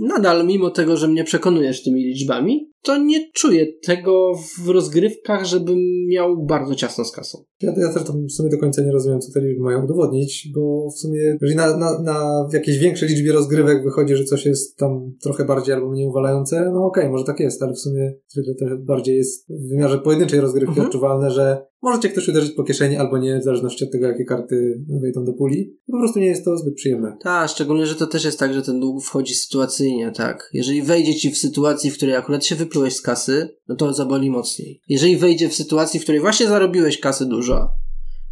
nadal, 0.00 0.46
mimo 0.46 0.70
tego, 0.70 0.96
że 0.96 1.08
mnie 1.08 1.24
przekonujesz 1.24 1.82
tymi 1.82 2.04
liczbami, 2.04 2.70
to 2.82 2.98
nie 2.98 3.32
czuję 3.32 3.66
tego 3.82 4.32
w 4.58 4.68
rozgrywkach, 4.68 5.44
żebym 5.44 5.78
miał 6.06 6.44
bardzo 6.46 6.74
ciasno 6.74 7.04
z 7.04 7.12
kasą. 7.12 7.44
Ja, 7.62 7.74
ja 7.76 7.92
też 7.92 8.02
w 8.02 8.32
sumie 8.32 8.50
do 8.50 8.58
końca 8.58 8.82
nie 8.82 8.92
rozumiem, 8.92 9.20
co 9.20 9.32
te 9.32 9.40
liczby 9.40 9.62
mają 9.62 9.84
udowodnić, 9.84 10.48
bo 10.54 10.90
w 10.90 10.98
sumie, 10.98 11.18
jeżeli 11.42 11.56
na, 11.56 11.76
na, 11.76 12.02
na 12.02 12.46
w 12.50 12.54
jakiejś 12.54 12.78
większej 12.78 13.08
liczbie 13.08 13.32
rozgrywek 13.32 13.84
wychodzi, 13.84 14.16
że 14.16 14.24
coś 14.24 14.46
jest 14.46 14.76
tam 14.76 15.12
trochę 15.22 15.44
bardziej 15.44 15.74
albo 15.74 15.90
mniej 15.90 16.06
uwalające, 16.06 16.70
no 16.74 16.84
okej, 16.84 17.02
okay, 17.02 17.12
może 17.12 17.24
tak 17.24 17.40
jest, 17.40 17.62
ale 17.62 17.72
w 17.72 17.78
sumie 17.78 18.14
zwykle 18.28 18.54
to 18.54 18.64
bardziej 18.78 19.16
jest 19.16 19.46
w 19.48 19.68
wymiarze 19.68 19.98
pojedynczej 19.98 20.40
rozgrywki 20.40 20.70
mhm. 20.70 20.86
odczuwalne, 20.86 21.30
że 21.30 21.66
możecie 21.82 22.08
ktoś 22.08 22.28
uderzyć 22.28 22.52
po 22.52 22.64
kieszeni 22.64 22.96
albo 22.96 23.18
nie, 23.18 23.40
w 23.40 23.44
zależności 23.44 23.84
od 23.84 23.90
tego, 23.90 24.06
jakie 24.06 24.24
karty 24.24 24.84
wejdą 25.02 25.24
do 25.24 25.32
puli. 25.32 25.76
Po 25.86 25.98
prostu 25.98 26.18
nie 26.18 26.26
jest 26.26 26.44
to 26.44 26.56
zbyt 26.56 26.74
przyjemne. 26.74 27.16
Tak, 27.22 27.50
szczególnie, 27.50 27.86
że 27.86 27.94
to 27.94 28.06
też 28.06 28.24
jest 28.24 28.38
tak, 28.38 28.54
że 28.54 28.62
ten 28.62 28.80
dług 28.80 29.04
wchodzi 29.04 29.34
sytuacyjnie, 29.34 29.87
tak. 30.14 30.50
Jeżeli 30.52 30.82
wejdzie 30.82 31.14
ci 31.14 31.30
w 31.30 31.38
sytuacji, 31.38 31.90
w 31.90 31.96
której 31.96 32.16
akurat 32.16 32.44
się 32.44 32.54
wyplułeś 32.54 32.96
z 32.96 33.02
kasy, 33.02 33.56
no 33.68 33.76
to 33.76 33.94
zaboli 33.94 34.30
mocniej. 34.30 34.80
Jeżeli 34.88 35.16
wejdzie 35.16 35.48
w 35.48 35.54
sytuacji, 35.54 36.00
w 36.00 36.02
której 36.02 36.20
właśnie 36.20 36.46
zarobiłeś 36.46 37.00
kasy 37.00 37.26
dużo, 37.26 37.68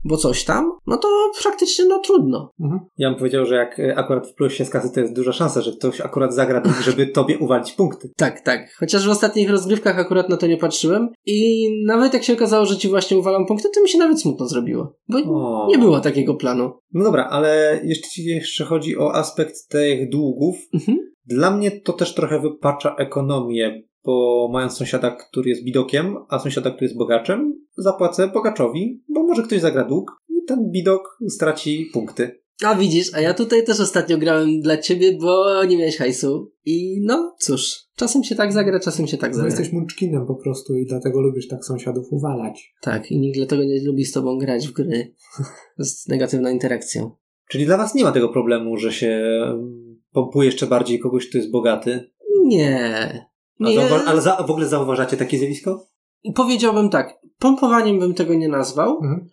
bo 0.08 0.16
coś 0.16 0.44
tam, 0.44 0.72
no 0.86 0.96
to 0.96 1.08
praktycznie 1.42 1.84
no 1.84 1.98
trudno. 1.98 2.50
Mhm. 2.60 2.80
Ja 2.98 3.10
bym 3.10 3.18
powiedział, 3.18 3.46
że 3.46 3.54
jak 3.54 3.78
e, 3.78 3.96
akurat 3.96 4.26
wpływ 4.26 4.54
się 4.54 4.64
z 4.64 4.70
kasy, 4.70 4.90
to 4.94 5.00
jest 5.00 5.14
duża 5.14 5.32
szansa, 5.32 5.60
że 5.60 5.72
ktoś 5.72 6.00
akurat 6.00 6.34
zagra, 6.34 6.62
żeby 6.86 7.06
tobie 7.06 7.38
uwalić 7.38 7.72
punkty. 7.72 8.10
Tak, 8.16 8.40
tak. 8.40 8.74
Chociaż 8.78 9.06
w 9.06 9.10
ostatnich 9.10 9.50
rozgrywkach 9.50 9.98
akurat 9.98 10.28
na 10.28 10.36
to 10.36 10.46
nie 10.46 10.56
patrzyłem 10.56 11.08
i 11.26 11.68
nawet 11.86 12.14
jak 12.14 12.24
się 12.24 12.32
okazało, 12.32 12.66
że 12.66 12.76
ci 12.76 12.88
właśnie 12.88 13.16
uwalam 13.16 13.46
punkty, 13.46 13.68
to 13.74 13.82
mi 13.82 13.88
się 13.88 13.98
nawet 13.98 14.20
smutno 14.20 14.46
zrobiło. 14.46 14.96
Bo 15.08 15.18
o. 15.18 15.66
nie 15.68 15.78
było 15.78 16.00
takiego 16.00 16.34
planu. 16.34 16.72
No 16.92 17.04
dobra, 17.04 17.24
ale 17.30 17.80
jeszcze, 17.84 18.22
jeszcze 18.22 18.64
chodzi 18.64 18.98
o 18.98 19.14
aspekt 19.14 19.68
tych 19.68 20.10
długów. 20.10 20.56
Mhm. 20.74 20.98
Dla 21.26 21.50
mnie 21.50 21.80
to 21.80 21.92
też 21.92 22.14
trochę 22.14 22.40
wypacza 22.40 22.94
ekonomię, 22.98 23.82
bo 24.04 24.48
mając 24.52 24.72
sąsiada, 24.72 25.10
który 25.10 25.50
jest 25.50 25.64
bidokiem, 25.64 26.16
a 26.28 26.38
sąsiada, 26.38 26.70
który 26.70 26.84
jest 26.84 26.98
bogaczem, 26.98 27.66
zapłacę 27.76 28.28
bogaczowi, 28.28 29.02
bo 29.08 29.22
może 29.22 29.42
ktoś 29.42 29.60
zagra 29.60 29.84
dług 29.84 30.22
i 30.28 30.44
ten 30.48 30.70
bidok 30.70 31.18
straci 31.28 31.90
punkty. 31.92 32.40
A 32.64 32.74
widzisz, 32.74 33.14
a 33.14 33.20
ja 33.20 33.34
tutaj 33.34 33.64
też 33.64 33.80
ostatnio 33.80 34.18
grałem 34.18 34.60
dla 34.60 34.76
ciebie, 34.76 35.18
bo 35.20 35.64
nie 35.64 35.76
miałeś 35.76 35.96
hajsu. 35.96 36.52
I 36.64 37.00
no, 37.04 37.36
cóż, 37.38 37.76
czasem 37.96 38.24
się 38.24 38.34
tak 38.34 38.52
zagra, 38.52 38.80
czasem 38.80 39.06
się 39.06 39.18
tak 39.18 39.30
no 39.30 39.36
zagra. 39.36 39.50
No 39.50 39.56
jesteś 39.56 39.72
munczkinem 39.72 40.26
po 40.26 40.34
prostu 40.34 40.76
i 40.76 40.86
dlatego 40.86 41.20
lubisz 41.20 41.48
tak 41.48 41.64
sąsiadów 41.64 42.06
uwalać. 42.10 42.74
Tak, 42.80 43.10
i 43.10 43.18
nikt 43.18 43.38
dlatego 43.38 43.64
nie 43.64 43.84
lubi 43.84 44.04
z 44.04 44.12
tobą 44.12 44.38
grać 44.38 44.68
w 44.68 44.72
gry 44.72 45.14
z 45.78 46.08
negatywną 46.08 46.50
interakcją. 46.50 47.10
Czyli 47.48 47.66
dla 47.66 47.76
was 47.76 47.94
nie 47.94 48.04
ma 48.04 48.12
tego 48.12 48.28
problemu, 48.28 48.76
że 48.76 48.92
się 48.92 49.22
pompuje 50.16 50.46
jeszcze 50.46 50.66
bardziej 50.66 50.98
kogoś, 50.98 51.28
kto 51.28 51.38
jest 51.38 51.50
bogaty? 51.50 52.10
Nie. 52.44 53.26
Nie. 53.60 53.76
Zauwa- 53.76 54.04
ale 54.06 54.20
za, 54.20 54.36
w 54.36 54.50
ogóle 54.50 54.66
zauważacie 54.66 55.16
takie 55.16 55.38
zjawisko? 55.38 55.86
Powiedziałbym 56.34 56.90
tak, 56.90 57.18
pompowaniem 57.38 57.98
bym 57.98 58.14
tego 58.14 58.34
nie 58.34 58.48
nazwał, 58.48 58.98
mhm. 59.02 59.26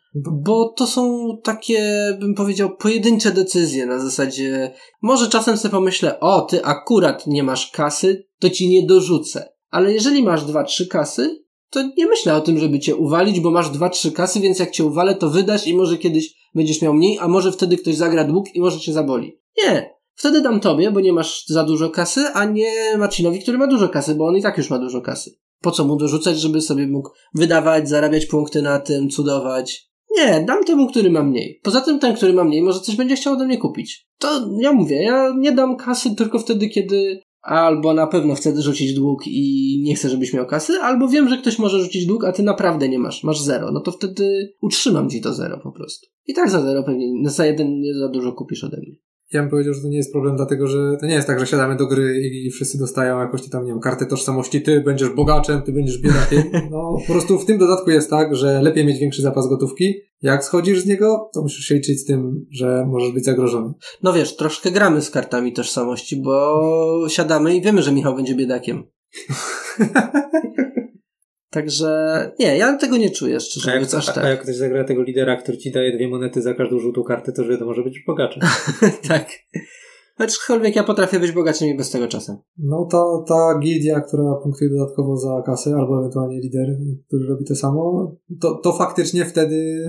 bo 0.44 0.74
to 0.78 0.88
są 0.88 1.28
takie, 1.44 2.08
bym 2.20 2.34
powiedział, 2.34 2.78
pojedyncze 2.78 3.32
decyzje 3.32 3.86
na 3.86 4.00
zasadzie, 4.00 4.74
może 5.02 5.30
czasem 5.30 5.58
sobie 5.58 5.72
pomyślę, 5.72 6.20
o, 6.20 6.42
ty 6.42 6.66
akurat 6.66 7.28
nie 7.28 7.44
masz 7.44 7.72
kasy, 7.72 8.28
to 8.40 8.50
ci 8.50 8.70
nie 8.70 8.86
dorzucę. 8.86 9.50
Ale 9.70 9.94
jeżeli 9.94 10.24
masz 10.24 10.46
dwa, 10.46 10.64
trzy 10.64 10.88
kasy, 10.88 11.44
to 11.70 11.84
nie 11.98 12.08
myślę 12.08 12.36
o 12.36 12.42
tym, 12.42 12.60
żeby 12.60 12.80
cię 12.80 12.96
uwalić, 12.96 13.40
bo 13.40 13.52
masz 13.52 13.70
dwa, 13.70 13.90
trzy 13.90 14.12
kasy, 14.12 14.40
więc 14.40 14.60
jak 14.60 14.72
cię 14.72 14.86
uwalę, 14.86 15.16
to 15.16 15.30
wydasz 15.30 15.68
i 15.68 15.76
może 15.76 15.98
kiedyś 15.98 16.34
będziesz 16.56 16.82
miał 16.82 16.94
mniej, 16.94 17.18
a 17.20 17.28
może 17.28 17.52
wtedy 17.52 17.78
ktoś 17.78 17.96
zagra 17.96 18.24
dług 18.24 18.56
i 18.56 18.62
może 18.62 18.80
cię 18.80 18.94
zaboli. 18.94 19.40
Nie. 19.66 19.94
Wtedy 20.16 20.42
dam 20.42 20.60
tobie, 20.60 20.92
bo 20.92 21.00
nie 21.00 21.14
masz 21.14 21.46
za 21.48 21.64
dużo 21.64 21.90
kasy, 21.90 22.22
a 22.34 22.46
nie 22.46 22.98
Marcinowi, 22.98 23.40
który 23.40 23.58
ma 23.58 23.68
dużo 23.68 23.90
kasy, 23.90 24.16
bo 24.16 24.28
on 24.28 24.38
i 24.38 24.42
tak 24.42 24.58
już 24.58 24.70
ma 24.70 24.80
dużo 24.80 25.02
kasy. 25.02 25.32
Po 25.62 25.72
co 25.72 25.86
mu 25.86 25.96
dorzucać, 25.96 26.40
żeby 26.40 26.62
sobie 26.62 26.88
mógł 26.88 27.10
wydawać, 27.36 27.90
zarabiać 27.90 28.26
punkty 28.26 28.62
na 28.62 28.80
tym, 28.80 29.10
cudować? 29.10 29.90
Nie, 30.18 30.46
dam 30.48 30.64
temu, 30.64 30.88
który 30.88 31.12
ma 31.12 31.24
mniej. 31.24 31.60
Poza 31.64 31.82
tym 31.82 32.00
ten, 32.00 32.16
który 32.16 32.34
ma 32.34 32.44
mniej, 32.44 32.62
może 32.62 32.80
coś 32.80 32.96
będzie 32.96 33.16
chciał 33.16 33.34
ode 33.34 33.46
mnie 33.46 33.58
kupić. 33.58 34.08
To 34.20 34.50
ja 34.60 34.74
mówię, 34.74 35.04
ja 35.04 35.34
nie 35.38 35.52
dam 35.52 35.78
kasy 35.78 36.16
tylko 36.16 36.40
wtedy, 36.40 36.70
kiedy 36.70 37.22
albo 37.44 37.94
na 37.94 38.08
pewno 38.08 38.36
chcę 38.36 38.62
rzucić 38.62 38.94
dług 38.94 39.28
i 39.28 39.82
nie 39.84 39.96
chcę, 39.96 40.10
żebyś 40.10 40.34
miał 40.34 40.46
kasy, 40.46 40.74
albo 40.74 41.08
wiem, 41.08 41.30
że 41.30 41.38
ktoś 41.38 41.60
może 41.60 41.80
rzucić 41.80 42.06
dług, 42.06 42.26
a 42.26 42.32
ty 42.32 42.44
naprawdę 42.44 42.90
nie 42.90 43.00
masz, 43.00 43.24
masz 43.24 43.42
zero. 43.42 43.72
No 43.72 43.80
to 43.80 43.92
wtedy 43.92 44.54
utrzymam 44.62 45.10
ci 45.10 45.22
to 45.22 45.34
zero 45.34 45.60
po 45.64 45.72
prostu. 45.72 46.08
I 46.28 46.34
tak 46.34 46.50
za 46.50 46.62
zero 46.62 46.84
pewnie, 46.84 47.30
za 47.30 47.46
jeden 47.46 47.80
nie 47.80 47.94
za 47.96 48.10
dużo 48.10 48.32
kupisz 48.32 48.64
ode 48.64 48.78
mnie. 48.78 48.96
Ja 49.34 49.42
bym 49.42 49.50
powiedział, 49.50 49.74
że 49.74 49.82
to 49.82 49.88
nie 49.88 49.98
jest 49.98 50.12
problem, 50.12 50.36
dlatego 50.36 50.68
że 50.68 50.98
to 51.00 51.06
nie 51.06 51.14
jest 51.14 51.28
tak, 51.28 51.40
że 51.40 51.48
siadamy 51.48 51.76
do 51.76 51.88
gry 51.88 52.22
i, 52.22 52.48
i 52.48 52.52
wszyscy 52.52 52.78
dostają 52.78 53.20
jakoś 53.20 53.50
tam, 53.50 53.66
nie 53.66 53.72
wiem, 53.72 53.80
kartę 53.80 54.06
tożsamości, 54.06 54.62
ty 54.62 54.82
będziesz 54.82 55.10
bogaczem, 55.10 55.62
ty 55.62 55.72
będziesz 55.72 55.98
biedakiem. 55.98 56.44
No, 56.72 56.98
po 57.08 57.14
prostu 57.14 57.40
w 57.40 57.46
tym 57.46 57.58
dodatku 57.58 57.92
jest 57.92 58.10
tak, 58.10 58.36
że 58.36 58.62
lepiej 58.62 58.86
mieć 58.86 59.00
większy 59.00 59.22
zapas 59.22 59.48
gotówki. 59.48 59.94
Jak 60.22 60.46
schodzisz 60.46 60.82
z 60.82 60.86
niego, 60.86 61.30
to 61.34 61.42
musisz 61.42 61.66
się 61.66 61.76
liczyć 61.76 62.00
z 62.00 62.06
tym, 62.06 62.46
że 62.52 62.86
możesz 62.88 63.12
być 63.12 63.26
zagrożony. 63.26 63.74
No 64.04 64.14
wiesz, 64.14 64.36
troszkę 64.36 64.72
gramy 64.72 65.02
z 65.02 65.10
kartami 65.10 65.54
tożsamości, 65.54 66.22
bo 66.22 66.62
siadamy 67.08 67.56
i 67.56 67.62
wiemy, 67.62 67.82
że 67.82 67.92
Michał 67.92 68.16
będzie 68.16 68.36
biedakiem. 68.36 68.84
Także 71.54 72.32
nie, 72.40 72.58
ja 72.58 72.78
tego 72.78 72.98
nie 72.98 73.10
czuję, 73.10 73.40
szczerze 73.40 73.72
A 73.72 73.74
jak, 73.74 73.84
mówiąc, 73.84 73.94
aż 73.94 74.10
a, 74.10 74.14
tak. 74.14 74.24
a 74.24 74.30
jak 74.30 74.42
ktoś 74.42 74.56
zagra 74.56 74.84
tego 74.84 75.04
lidera, 75.04 75.36
który 75.36 75.58
ci 75.58 75.72
daje 75.72 75.96
dwie 75.96 76.08
monety 76.08 76.42
za 76.42 76.54
każdą 76.54 76.80
żółtą 76.80 77.04
kartę, 77.04 77.32
to 77.32 77.44
że 77.44 77.58
to 77.58 77.66
może 77.66 77.84
być 77.84 78.04
bogaczem. 78.08 78.44
tak. 79.10 79.30
Aczkolwiek 80.18 80.76
ja 80.76 80.84
potrafię 80.84 81.20
być 81.20 81.32
bogaczym 81.32 81.68
i 81.68 81.78
bez 81.78 81.92
tego 81.92 82.08
czasem. 82.08 82.38
No 82.58 82.88
ta, 82.92 83.04
ta 83.28 83.60
gildia, 83.60 84.02
która 84.02 84.36
punktuje 84.44 84.70
dodatkowo 84.70 85.18
za 85.18 85.42
kasę, 85.46 85.76
albo 85.76 86.00
ewentualnie 86.00 86.40
lider, 86.40 86.68
który 87.08 87.28
robi 87.28 87.46
to 87.46 87.56
samo, 87.56 88.12
to, 88.42 88.56
to 88.64 88.74
faktycznie 88.74 89.26
wtedy 89.26 89.88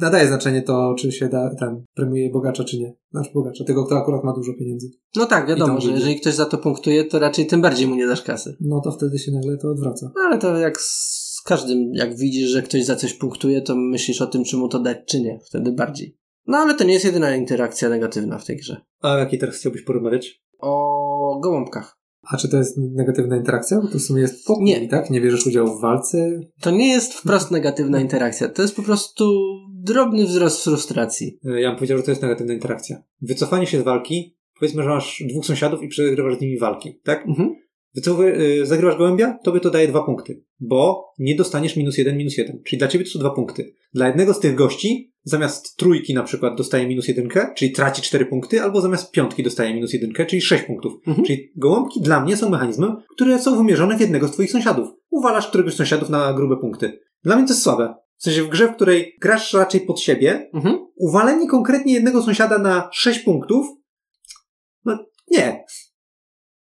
nadaje 0.00 0.26
znaczenie 0.26 0.62
to, 0.62 0.94
czy 0.98 1.12
się 1.12 1.28
da, 1.28 1.54
ten 1.54 1.84
premiuje 1.94 2.30
bogacza, 2.30 2.64
czy 2.64 2.78
nie. 2.78 2.94
Znaczy 3.10 3.30
bogacza, 3.34 3.64
tego, 3.64 3.86
kto 3.86 3.96
akurat 3.96 4.24
ma 4.24 4.32
dużo 4.32 4.52
pieniędzy. 4.58 4.90
No 5.16 5.26
tak, 5.26 5.48
wiadomo, 5.48 5.80
że 5.80 5.90
jeżeli 5.90 6.20
ktoś 6.20 6.34
za 6.34 6.46
to 6.46 6.58
punktuje, 6.58 7.04
to 7.04 7.18
raczej 7.18 7.46
tym 7.46 7.62
bardziej 7.62 7.86
mu 7.86 7.94
nie 7.94 8.06
dasz 8.06 8.22
kasy. 8.22 8.56
No 8.60 8.80
to 8.80 8.92
wtedy 8.92 9.18
się 9.18 9.32
nagle 9.32 9.56
to 9.56 9.68
odwraca. 9.68 10.10
No 10.16 10.22
ale 10.22 10.38
to 10.38 10.58
jak 10.58 10.80
z 10.80 11.42
każdym, 11.44 11.90
jak 11.94 12.16
widzisz, 12.16 12.48
że 12.50 12.62
ktoś 12.62 12.84
za 12.84 12.96
coś 12.96 13.14
punktuje, 13.14 13.62
to 13.62 13.76
myślisz 13.76 14.22
o 14.22 14.26
tym, 14.26 14.44
czy 14.44 14.56
mu 14.56 14.68
to 14.68 14.78
dać, 14.78 14.98
czy 15.06 15.20
nie. 15.20 15.40
Wtedy 15.46 15.72
bardziej. 15.72 16.18
No 16.46 16.58
ale 16.58 16.74
to 16.74 16.84
nie 16.84 16.92
jest 16.92 17.04
jedyna 17.04 17.36
interakcja 17.36 17.88
negatywna 17.88 18.38
w 18.38 18.44
tej 18.44 18.56
grze. 18.56 18.80
A 19.00 19.14
o 19.14 19.18
jakiej 19.18 19.38
teraz 19.38 19.56
chciałbyś 19.56 19.82
porozmawiać? 19.82 20.42
O 20.58 21.40
gołąbkach. 21.42 22.01
A 22.30 22.36
czy 22.36 22.48
to 22.48 22.56
jest 22.56 22.76
negatywna 22.78 23.36
interakcja? 23.36 23.80
Bo 23.80 23.88
to 23.88 23.98
w 23.98 24.02
sumie 24.02 24.20
jest 24.22 24.46
pokój, 24.46 24.64
Nie. 24.64 24.88
tak? 24.88 25.10
Nie 25.10 25.20
bierzesz 25.20 25.46
udziału 25.46 25.78
w 25.78 25.80
walce. 25.80 26.40
To 26.60 26.70
nie 26.70 26.88
jest 26.88 27.14
wprost 27.14 27.50
negatywna 27.50 28.00
interakcja. 28.00 28.48
To 28.48 28.62
jest 28.62 28.76
po 28.76 28.82
prostu 28.82 29.24
drobny 29.74 30.26
wzrost 30.26 30.64
frustracji. 30.64 31.38
E, 31.44 31.60
Ja 31.60 31.68
bym 31.68 31.76
powiedział, 31.76 31.98
że 31.98 32.04
to 32.04 32.10
jest 32.10 32.22
negatywna 32.22 32.54
interakcja. 32.54 33.02
Wycofanie 33.22 33.66
się 33.66 33.80
z 33.80 33.82
walki, 33.82 34.36
powiedzmy, 34.58 34.82
że 34.82 34.88
masz 34.88 35.22
dwóch 35.28 35.46
sąsiadów 35.46 35.82
i 35.82 35.88
przegrywasz 35.88 36.38
z 36.38 36.40
nimi 36.40 36.58
walki, 36.58 37.00
tak? 37.04 37.26
Mhm. 37.28 37.54
Y, 38.36 38.66
zagrywasz 38.66 38.98
gołębia, 38.98 39.38
tobie 39.44 39.60
to 39.60 39.70
daje 39.70 39.88
dwa 39.88 40.02
punkty, 40.02 40.44
bo 40.60 41.04
nie 41.18 41.34
dostaniesz 41.36 41.76
minus 41.76 41.98
jeden, 41.98 42.16
minus 42.16 42.36
jeden. 42.38 42.62
Czyli 42.66 42.78
dla 42.78 42.88
ciebie 42.88 43.04
to 43.04 43.10
są 43.10 43.18
dwa 43.18 43.30
punkty. 43.30 43.74
Dla 43.94 44.06
jednego 44.06 44.34
z 44.34 44.40
tych 44.40 44.54
gości, 44.54 45.11
zamiast 45.24 45.76
trójki 45.76 46.14
na 46.14 46.22
przykład 46.22 46.56
dostaje 46.56 46.86
minus 46.86 47.08
jedynkę, 47.08 47.52
czyli 47.56 47.72
traci 47.72 48.02
cztery 48.02 48.26
punkty, 48.26 48.62
albo 48.62 48.80
zamiast 48.80 49.10
piątki 49.10 49.42
dostaje 49.42 49.74
minus 49.74 49.92
jedynkę, 49.92 50.26
czyli 50.26 50.42
sześć 50.42 50.64
punktów. 50.64 50.92
Mhm. 51.06 51.26
Czyli 51.26 51.52
gołąbki 51.56 52.00
dla 52.00 52.20
mnie 52.20 52.36
są 52.36 52.50
mechanizmem, 52.50 52.96
które 53.14 53.38
są 53.38 53.56
wymierzone 53.56 53.96
w 53.96 54.00
jednego 54.00 54.28
z 54.28 54.30
twoich 54.30 54.50
sąsiadów. 54.50 54.88
Uwalasz 55.10 55.48
któregoś 55.48 55.74
z 55.74 55.76
sąsiadów 55.76 56.08
na 56.08 56.32
grube 56.34 56.56
punkty. 56.56 57.00
Dla 57.24 57.36
mnie 57.36 57.44
to 57.46 57.52
jest 57.52 57.62
słabe. 57.62 57.94
W 58.16 58.22
sensie 58.22 58.42
w 58.42 58.48
grze, 58.48 58.68
w 58.68 58.74
której 58.74 59.16
grasz 59.20 59.52
raczej 59.52 59.80
pod 59.80 60.00
siebie, 60.00 60.50
Mhm. 60.54 60.86
uwalenie 60.96 61.48
konkretnie 61.48 61.92
jednego 61.94 62.22
sąsiada 62.22 62.58
na 62.58 62.88
6 62.92 63.18
punktów, 63.18 63.66
no 64.84 64.98
nie. 65.30 65.64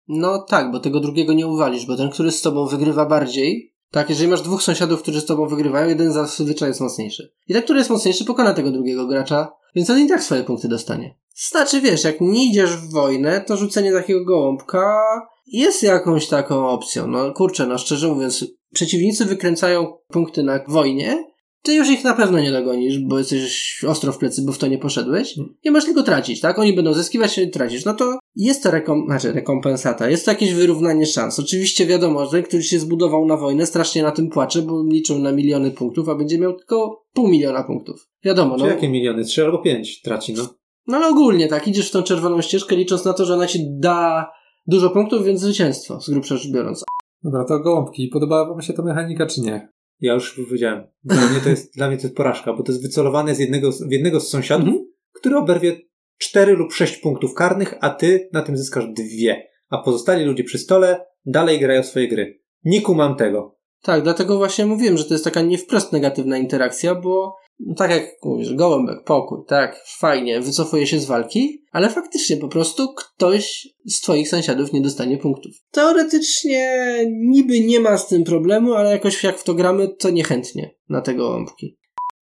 No 0.07 0.45
tak, 0.49 0.71
bo 0.71 0.79
tego 0.79 0.99
drugiego 0.99 1.33
nie 1.33 1.47
uwalisz, 1.47 1.85
bo 1.85 1.97
ten, 1.97 2.09
który 2.09 2.31
z 2.31 2.41
tobą 2.41 2.65
wygrywa 2.67 3.05
bardziej, 3.05 3.74
tak, 3.95 4.09
jeżeli 4.09 4.27
masz 4.29 4.41
dwóch 4.41 4.63
sąsiadów, 4.63 5.01
którzy 5.01 5.21
z 5.21 5.25
tobą 5.25 5.47
wygrywają, 5.47 5.89
jeden 5.89 6.13
zazwyczaj 6.13 6.69
jest 6.69 6.81
mocniejszy. 6.81 7.31
I 7.47 7.53
ten, 7.53 7.63
który 7.63 7.79
jest 7.79 7.89
mocniejszy, 7.89 8.25
pokona 8.25 8.53
tego 8.53 8.71
drugiego 8.71 9.07
gracza, 9.07 9.51
więc 9.75 9.89
on 9.89 9.99
i 9.99 10.07
tak 10.07 10.23
swoje 10.23 10.43
punkty 10.43 10.67
dostanie. 10.67 11.15
Znaczy, 11.35 11.81
wiesz, 11.81 12.03
jak 12.03 12.21
nie 12.21 12.49
idziesz 12.49 12.77
w 12.77 12.91
wojnę, 12.91 13.41
to 13.41 13.57
rzucenie 13.57 13.91
takiego 13.91 14.25
gołąbka 14.25 15.01
jest 15.47 15.83
jakąś 15.83 16.27
taką 16.27 16.67
opcją. 16.67 17.07
No 17.07 17.33
kurczę, 17.33 17.67
no 17.67 17.77
szczerze 17.77 18.07
mówiąc, 18.07 18.45
przeciwnicy 18.73 19.25
wykręcają 19.25 19.97
punkty 20.07 20.43
na 20.43 20.59
wojnie, 20.67 21.27
ty 21.65 21.73
już 21.73 21.89
ich 21.89 22.03
na 22.03 22.13
pewno 22.13 22.39
nie 22.39 22.51
dogonisz, 22.51 22.99
bo 22.99 23.17
jesteś 23.17 23.83
ostro 23.87 24.11
w 24.11 24.17
plecy, 24.17 24.41
bo 24.45 24.51
w 24.51 24.57
to 24.57 24.67
nie 24.67 24.77
poszedłeś. 24.77 25.35
Nie 25.65 25.71
masz 25.71 25.85
tylko 25.85 26.03
tracić, 26.03 26.41
tak? 26.41 26.59
Oni 26.59 26.73
będą 26.73 26.93
zyskiwać, 26.93 27.35
ty 27.35 27.47
tracisz. 27.47 27.85
No 27.85 27.93
to 27.93 28.19
jest 28.35 28.63
to 28.63 28.69
rekom- 28.69 29.05
znaczy 29.05 29.31
rekompensata, 29.33 30.09
jest 30.09 30.25
to 30.25 30.31
jakieś 30.31 30.53
wyrównanie 30.53 31.05
szans. 31.05 31.39
Oczywiście 31.39 31.85
wiadomo, 31.85 32.25
że 32.25 32.31
ten, 32.31 32.43
który 32.43 32.63
się 32.63 32.79
zbudował 32.79 33.25
na 33.25 33.37
wojnę, 33.37 33.65
strasznie 33.65 34.03
na 34.03 34.11
tym 34.11 34.29
płacze, 34.29 34.61
bo 34.61 34.83
liczą 34.91 35.19
na 35.19 35.31
miliony 35.31 35.71
punktów, 35.71 36.09
a 36.09 36.15
będzie 36.15 36.39
miał 36.39 36.53
tylko 36.53 37.03
pół 37.13 37.27
miliona 37.27 37.63
punktów. 37.63 38.07
Wiadomo, 38.23 38.57
Czy 38.57 38.63
no. 38.63 38.69
jakie 38.69 38.89
miliony? 38.89 39.23
3 39.23 39.43
albo 39.45 39.57
5 39.57 40.01
traci, 40.01 40.33
no. 40.33 40.47
No 40.87 40.97
ale 40.97 41.07
ogólnie 41.07 41.47
tak, 41.47 41.67
idziesz 41.67 41.89
w 41.89 41.91
tą 41.91 42.03
czerwoną 42.03 42.41
ścieżkę, 42.41 42.75
licząc 42.75 43.05
na 43.05 43.13
to, 43.13 43.25
że 43.25 43.33
ona 43.33 43.47
ci 43.47 43.59
da 43.79 44.31
dużo 44.67 44.89
punktów, 44.89 45.25
więc 45.25 45.41
zwycięstwo, 45.41 46.01
z 46.01 46.09
grubsza 46.09 46.37
rzecz 46.37 46.51
biorąc. 46.51 46.83
Dobra, 47.23 47.45
to 47.45 47.59
gołąbki. 47.59 48.07
Podobała 48.07 48.49
wam 48.49 48.61
się 48.61 48.73
ta 48.73 48.83
mechanika, 48.83 49.25
czy 49.25 49.41
nie? 49.41 49.69
Ja 49.99 50.13
już 50.13 50.35
powiedziałem. 50.35 50.87
Dla 51.03 51.29
mnie 51.29 51.39
to 51.39 51.49
jest, 51.49 51.73
dla 51.75 51.87
mnie 51.87 51.97
to 51.97 52.03
jest 52.03 52.15
porażka, 52.15 52.53
bo 52.53 52.63
to 52.63 52.71
jest 52.71 52.83
wycelowane 52.83 53.35
z 53.35 53.39
jednego, 53.39 53.71
z- 53.71 53.83
w 53.87 53.91
jednego 53.91 54.19
z 54.19 54.27
sąsiadów, 54.29 54.67
Mhm. 54.67 54.85
który 55.13 55.37
oberwie 55.37 55.77
4 56.17 56.53
lub 56.53 56.73
6 56.73 56.97
punktów 56.97 57.33
karnych, 57.33 57.73
a 57.81 57.89
ty 57.89 58.29
na 58.33 58.41
tym 58.41 58.57
zyskasz 58.57 58.85
dwie. 58.87 59.47
A 59.69 59.77
pozostali 59.77 60.25
ludzie 60.25 60.43
przy 60.43 60.57
stole 60.57 61.05
dalej 61.25 61.59
grają 61.59 61.83
swoje 61.83 62.07
gry. 62.07 62.39
Nie 62.63 62.81
kumam 62.81 63.15
tego. 63.15 63.57
Tak, 63.81 64.03
dlatego 64.03 64.37
właśnie 64.37 64.65
mówiłem, 64.65 64.97
że 64.97 65.05
to 65.05 65.13
jest 65.13 65.23
taka 65.23 65.41
nie 65.41 65.57
wprost 65.57 65.91
negatywna 65.91 66.37
interakcja, 66.37 66.95
bo 66.95 67.35
no 67.59 67.75
tak 67.75 67.91
jak 67.91 68.03
mówisz, 68.23 68.53
gołąbek, 68.53 69.03
pokój, 69.03 69.39
tak, 69.47 69.83
fajnie, 69.97 70.41
wycofuje 70.41 70.87
się 70.87 70.99
z 70.99 71.05
walki, 71.05 71.63
ale 71.71 71.89
faktycznie 71.89 72.37
po 72.37 72.47
prostu 72.47 72.93
ktoś 72.93 73.67
z 73.85 74.01
twoich 74.01 74.29
sąsiadów 74.29 74.73
nie 74.73 74.81
dostanie 74.81 75.17
punktów. 75.17 75.51
Teoretycznie 75.71 76.97
niby 77.11 77.59
nie 77.59 77.79
ma 77.79 77.97
z 77.97 78.07
tym 78.07 78.23
problemu, 78.23 78.73
ale 78.73 78.91
jakoś 78.91 79.23
jak 79.23 79.37
w 79.37 79.43
to 79.43 79.53
gramy, 79.53 79.87
to 79.87 80.09
niechętnie 80.09 80.75
na 80.89 81.01
te 81.01 81.15
gołąbki. 81.15 81.77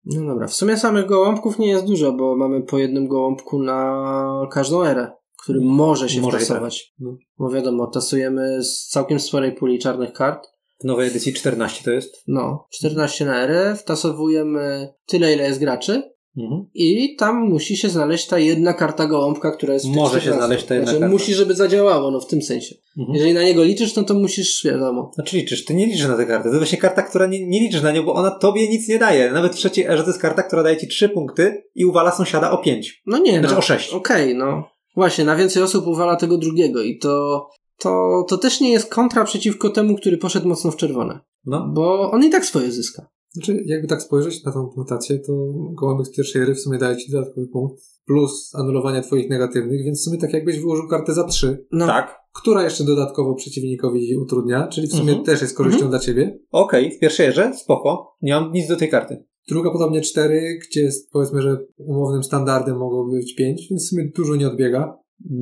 No 0.06 0.26
dobra, 0.26 0.48
w 0.48 0.54
sumie 0.54 0.78
samych 0.78 1.06
gołąbków 1.06 1.60
nie 1.60 1.68
jest 1.68 1.86
dużo, 1.86 2.14
bo 2.14 2.38
mamy 2.38 2.62
po 2.62 2.78
jednym 2.78 3.08
gołąbku 3.08 3.64
na 3.64 4.48
każdą 4.52 4.84
erę, 4.84 5.12
który 5.44 5.62
może 5.62 6.10
się 6.10 6.22
Może 6.22 6.38
wtasować. 6.38 6.86
tak. 6.86 6.96
No. 7.00 7.18
Bo 7.38 7.50
wiadomo, 7.50 7.88
tasujemy 7.88 8.64
z 8.64 8.88
całkiem 8.88 9.20
sporej 9.20 9.52
puli 9.56 9.80
czarnych 9.80 10.14
kart, 10.14 10.48
W 10.82 10.84
nowej 10.84 11.08
edycji 11.08 11.34
14 11.34 11.84
to 11.84 11.92
jest. 11.92 12.24
no, 12.28 12.68
14 12.72 13.26
na 13.26 13.44
erę, 13.44 13.76
wtasowujemy 13.80 14.94
tyle, 15.06 15.34
ile 15.34 15.44
jest 15.48 15.60
graczy 15.60 16.04
Mhm. 16.38 16.66
i 16.74 17.16
tam 17.16 17.50
musi 17.50 17.78
się 17.78 17.90
znaleźć 17.90 18.28
ta 18.28 18.40
jedna 18.40 18.74
karta 18.74 19.08
gołąbka, 19.08 19.52
która 19.52 19.74
jest 19.74 19.86
w 19.86 19.96
Może 19.96 20.14
się 20.14 20.20
14. 20.22 20.38
znaleźć 20.38 20.66
ta 20.66 20.74
jedna 20.76 20.86
znaczy, 20.92 21.00
karta. 21.00 21.12
musi, 21.14 21.34
żeby 21.34 21.56
zadziałało, 21.56 22.12
no 22.12 22.20
w 22.20 22.28
tym 22.28 22.42
sensie. 22.42 22.76
Mhm. 22.98 23.16
Jeżeli 23.16 23.34
na 23.34 23.44
niego 23.44 23.64
liczysz, 23.64 23.96
no 23.96 24.04
to 24.04 24.14
musisz, 24.14 24.64
wiadomo. 24.66 25.12
Znaczy 25.16 25.38
liczysz, 25.38 25.66
ty 25.66 25.74
nie 25.74 25.86
liczysz 25.86 26.08
na 26.08 26.18
tę 26.18 26.26
kartę. 26.26 26.52
To 26.52 26.58
właśnie 26.58 26.78
karta, 26.78 27.02
która 27.02 27.26
nie, 27.28 27.48
nie 27.48 27.60
liczysz 27.60 27.82
na 27.82 27.92
nią, 27.92 28.04
bo 28.04 28.14
ona 28.14 28.32
tobie 28.32 28.70
nic 28.70 28.88
nie 28.88 29.00
daje. 29.00 29.32
Nawet 29.32 29.52
w 29.54 29.56
trzeciej 29.56 29.86
erze 29.86 30.04
to 30.04 30.10
jest 30.10 30.22
karta, 30.22 30.44
która 30.44 30.64
daje 30.64 30.78
ci 30.78 30.88
3 30.88 31.10
punkty 31.10 31.64
i 31.76 31.86
uwala 31.86 32.12
sąsiada 32.12 32.52
o 32.52 32.58
5. 32.58 33.02
No 33.06 33.18
nie, 33.18 33.40
Znaczy 33.40 33.54
no. 33.54 33.60
o 33.60 33.62
6. 33.62 33.94
Okej, 33.94 34.36
no. 34.36 34.64
Właśnie, 34.96 35.26
na 35.26 35.36
więcej 35.36 35.64
osób 35.64 35.88
uwala 35.88 36.16
tego 36.16 36.38
drugiego 36.38 36.82
i 36.82 36.98
to, 36.98 37.48
to, 37.80 38.24
to 38.30 38.38
też 38.38 38.62
nie 38.62 38.72
jest 38.72 38.90
kontra 38.90 39.24
przeciwko 39.24 39.70
temu, 39.70 39.96
który 39.96 40.18
poszedł 40.18 40.48
mocno 40.48 40.72
w 40.72 40.76
czerwone. 40.76 41.20
No. 41.46 41.72
Bo 41.74 42.12
on 42.12 42.24
i 42.24 42.30
tak 42.30 42.46
swoje 42.46 42.72
zyska. 42.72 43.08
Znaczy, 43.32 43.64
jakby 43.66 43.88
tak 43.88 44.02
spojrzeć 44.02 44.44
na 44.44 44.52
tą 44.52 44.68
punktację, 44.76 45.20
to 45.20 45.34
gołąbek 45.74 46.08
z 46.08 46.16
pierwszej 46.16 46.42
ery 46.42 46.56
w 46.56 46.60
sumie 46.60 46.78
daje 46.78 46.98
ci 46.98 47.12
dodatkowy 47.12 47.48
punkt, 47.48 47.84
plus 48.06 48.52
anulowanie 48.56 49.02
twoich 49.02 49.30
negatywnych, 49.30 49.84
więc 49.86 50.00
w 50.02 50.04
sumie 50.04 50.18
tak 50.18 50.34
jakbyś 50.34 50.60
wyłożył 50.60 50.88
kartę 50.88 51.14
za 51.14 51.24
trzy, 51.24 51.66
No. 51.72 51.88
Tak. 51.88 52.16
która 52.42 52.64
jeszcze 52.64 52.84
dodatkowo 52.84 53.36
przeciwnikowi 53.36 54.18
utrudnia, 54.18 54.68
czyli 54.68 54.88
w 54.88 54.92
sumie 54.92 55.10
Mhm. 55.10 55.26
też 55.26 55.42
jest 55.42 55.58
korzyścią 55.58 55.90
dla 55.90 56.00
ciebie. 56.00 56.40
Okej, 56.52 56.92
w 56.92 57.00
pierwszej 57.00 57.28
erze, 57.28 57.52
spoko. 57.58 58.16
Nie 58.22 58.34
mam 58.34 58.52
nic 58.52 58.68
do 58.68 58.76
tej 58.76 58.90
karty. 58.90 59.26
Druga 59.50 59.72
podobnie 59.72 60.02
cztery, 60.02 60.60
gdzie 60.70 60.82
jest, 60.82 61.12
powiedzmy, 61.12 61.42
że 61.42 61.58
umownym 61.78 62.24
standardem 62.24 62.78
mogłoby 62.78 63.18
być 63.18 63.36
pięć, 63.36 63.68
więc 63.70 63.86
w 63.86 63.90
sumie 63.90 64.12
dużo 64.16 64.36
nie 64.36 64.48
odbiega. 64.48 64.98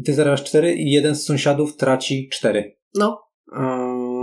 Ty 0.06 0.14
zarabiasz 0.14 0.44
4 0.44 0.76
i 0.76 0.92
jeden 0.92 1.16
z 1.16 1.24
sąsiadów 1.26 1.76
traci 1.78 2.30
4. 2.32 2.78
No. 2.96 3.22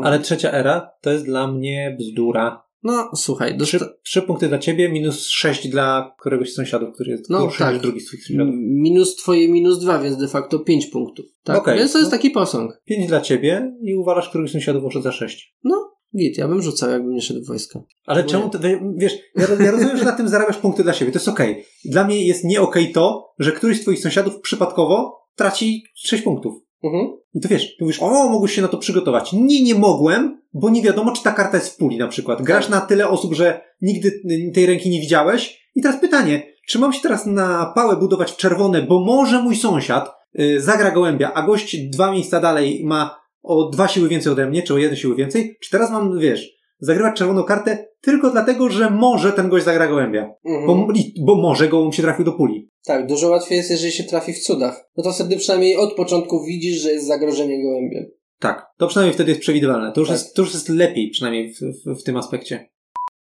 Ale 0.02 0.18
trzecia 0.20 0.52
era 0.52 0.90
to 1.00 1.11
jest 1.11 1.24
dla 1.24 1.52
mnie 1.52 1.96
bzdura. 2.00 2.64
No, 2.82 3.11
słuchaj, 3.16 3.57
dosta- 3.59 3.88
trzy 4.02 4.22
punkty 4.22 4.48
dla 4.48 4.59
ciebie, 4.59 4.88
minus 4.88 5.28
sześć 5.28 5.68
dla 5.68 6.14
któregoś 6.20 6.52
z 6.52 6.55
sąsiadów, 6.55 6.94
który 6.94 7.11
jest 7.11 7.30
No, 7.30 7.38
gorszy 7.38 7.59
tak. 7.59 7.72
niż 7.74 7.82
drugi 7.82 8.00
z 8.00 8.07
twoich 8.07 8.24
sąsiadów. 8.26 8.55
minus 8.59 9.16
twoje 9.16 9.48
minus 9.48 9.78
dwa, 9.78 9.98
więc 9.98 10.16
de 10.16 10.28
facto 10.28 10.59
pięć 10.59 10.86
punktów. 10.86 11.26
Tak, 11.44 11.57
Okej, 11.59 11.78
więc 11.78 11.92
to 11.92 11.98
jest 11.98 12.11
no. 12.11 12.16
taki 12.18 12.30
posąg. 12.30 12.82
Pięć 12.84 13.07
dla 13.09 13.20
ciebie 13.20 13.72
i 13.82 13.94
uwalasz 13.94 14.28
któryś 14.28 14.50
z 14.50 14.52
sąsiadów 14.52 14.82
może 14.82 15.02
za 15.02 15.12
sześć. 15.12 15.57
No, 15.64 15.92
git, 16.18 16.38
ja 16.38 16.48
bym 16.48 16.62
rzucał, 16.62 16.90
jakbym 16.90 17.14
nie 17.14 17.22
szedł 17.22 17.40
w 17.44 17.46
wojska. 17.46 17.80
Ale 18.07 18.22
Nie. 18.22 18.28
czemu, 18.28 18.48
ty, 18.50 18.59
wy- 18.59 18.80
wiesz, 18.96 19.12
ja, 19.36 19.46
ja 19.64 19.70
rozumiem, 19.70 19.96
że 19.96 20.05
na 20.05 20.12
tym 20.12 20.28
zarabiasz 20.28 20.57
punkty 20.59 20.82
dla 20.82 20.92
siebie, 20.92 21.12
to 21.12 21.18
jest 21.18 21.28
okej. 21.28 21.64
Dla 21.84 22.05
mnie 22.05 22.26
jest 22.26 22.44
nie 22.44 22.61
okej 22.61 22.92
to, 22.92 23.32
że 23.38 23.52
któryś 23.52 23.78
z 23.78 23.82
twoich 23.82 24.00
sąsiadów 24.00 24.40
przypadkowo 24.40 25.24
traci 25.37 25.85
sześć 25.95 26.22
punktów. 26.22 26.55
Mhm. 26.85 27.16
I 27.35 27.41
to 27.41 27.49
wiesz, 27.49 27.76
ty 27.76 27.85
mówisz, 27.85 28.03
o, 28.03 28.28
mogłeś 28.28 28.53
się 28.53 28.62
na 28.62 28.68
to 28.68 28.78
przygotować. 28.78 29.32
Nie, 29.32 29.62
nie 29.62 29.74
mogłem, 29.74 30.43
bo 30.53 30.70
nie 30.70 30.82
wiadomo, 30.82 31.12
czy 31.12 31.22
ta 31.22 31.32
karta 31.32 31.57
jest 31.57 31.74
w 31.74 31.76
puli 31.76 31.99
na 31.99 32.09
przykład. 32.09 32.43
Grasz 32.43 32.68
na 32.68 32.80
tyle 32.80 33.09
osób, 33.09 33.35
że 33.35 33.61
nigdy 33.80 34.20
tej 34.55 34.66
ręki 34.66 34.91
nie 34.91 35.01
widziałeś. 35.01 35.70
I 35.74 35.82
teraz 35.82 36.01
pytanie, 36.01 36.43
czy 36.68 36.78
mam 36.78 36.93
się 36.93 37.01
teraz 37.01 37.26
na 37.26 37.72
pałę 37.74 37.97
budować 37.97 38.32
w 38.32 38.37
czerwone, 38.37 38.82
bo 38.82 39.05
może 39.05 39.43
mój 39.43 39.57
sąsiad 39.57 40.11
y, 40.41 40.61
zagra 40.61 40.91
gołębia, 40.91 41.32
a 41.35 41.43
gość 41.43 41.76
dwa 41.76 42.12
miejsca 42.12 42.41
dalej 42.41 42.85
ma 42.85 43.24
o 43.43 43.68
dwa 43.68 43.89
siły 43.89 44.09
więcej 44.09 44.32
ode 44.32 44.47
mnie, 44.47 44.62
czy 44.62 44.74
o 44.74 44.78
jeden 44.78 44.97
siły 44.97 45.16
więcej? 45.16 45.57
Czy 45.62 45.70
teraz 45.70 45.91
mam, 45.91 46.18
wiesz, 46.18 46.51
zagrywać 46.79 47.16
czerwoną 47.16 47.43
kartę 47.43 47.87
tylko 48.01 48.31
dlatego, 48.31 48.70
że 48.70 48.91
może 48.91 49.33
ten 49.33 49.49
gość 49.49 49.64
zagra 49.64 49.87
gołębia? 49.89 50.35
Mhm. 50.45 50.66
Bo, 50.66 50.87
bo 51.27 51.43
może 51.43 51.68
gołąb 51.68 51.95
się 51.95 52.03
trafił 52.03 52.25
do 52.25 52.33
puli. 52.33 52.70
Tak, 52.85 53.07
dużo 53.07 53.29
łatwiej 53.29 53.59
jest, 53.59 53.70
jeżeli 53.70 53.93
się 53.93 54.05
trafi 54.05 54.33
w 54.33 54.39
cudach. 54.39 54.91
No 54.97 55.05
to 55.05 55.12
wtedy 55.12 55.37
przynajmniej 55.37 55.77
od 55.77 55.95
początku 55.95 56.45
widzisz, 56.45 56.83
że 56.83 56.93
jest 56.93 57.07
zagrożenie 57.07 57.62
gołębiem. 57.62 58.05
Tak, 58.39 58.66
to 58.79 58.87
przynajmniej 58.87 59.14
wtedy 59.14 59.31
jest 59.31 59.41
przewidywalne. 59.41 59.93
To 59.93 60.01
już, 60.01 60.09
Tak. 60.09 60.18
jest, 60.18 60.35
to 60.35 60.43
już 60.43 60.55
jest 60.55 60.68
lepiej 60.68 61.11
przynajmniej 61.11 61.55
w, 61.55 61.59
w, 61.61 62.01
w 62.01 62.03
tym 62.03 62.16
aspekcie. 62.16 62.70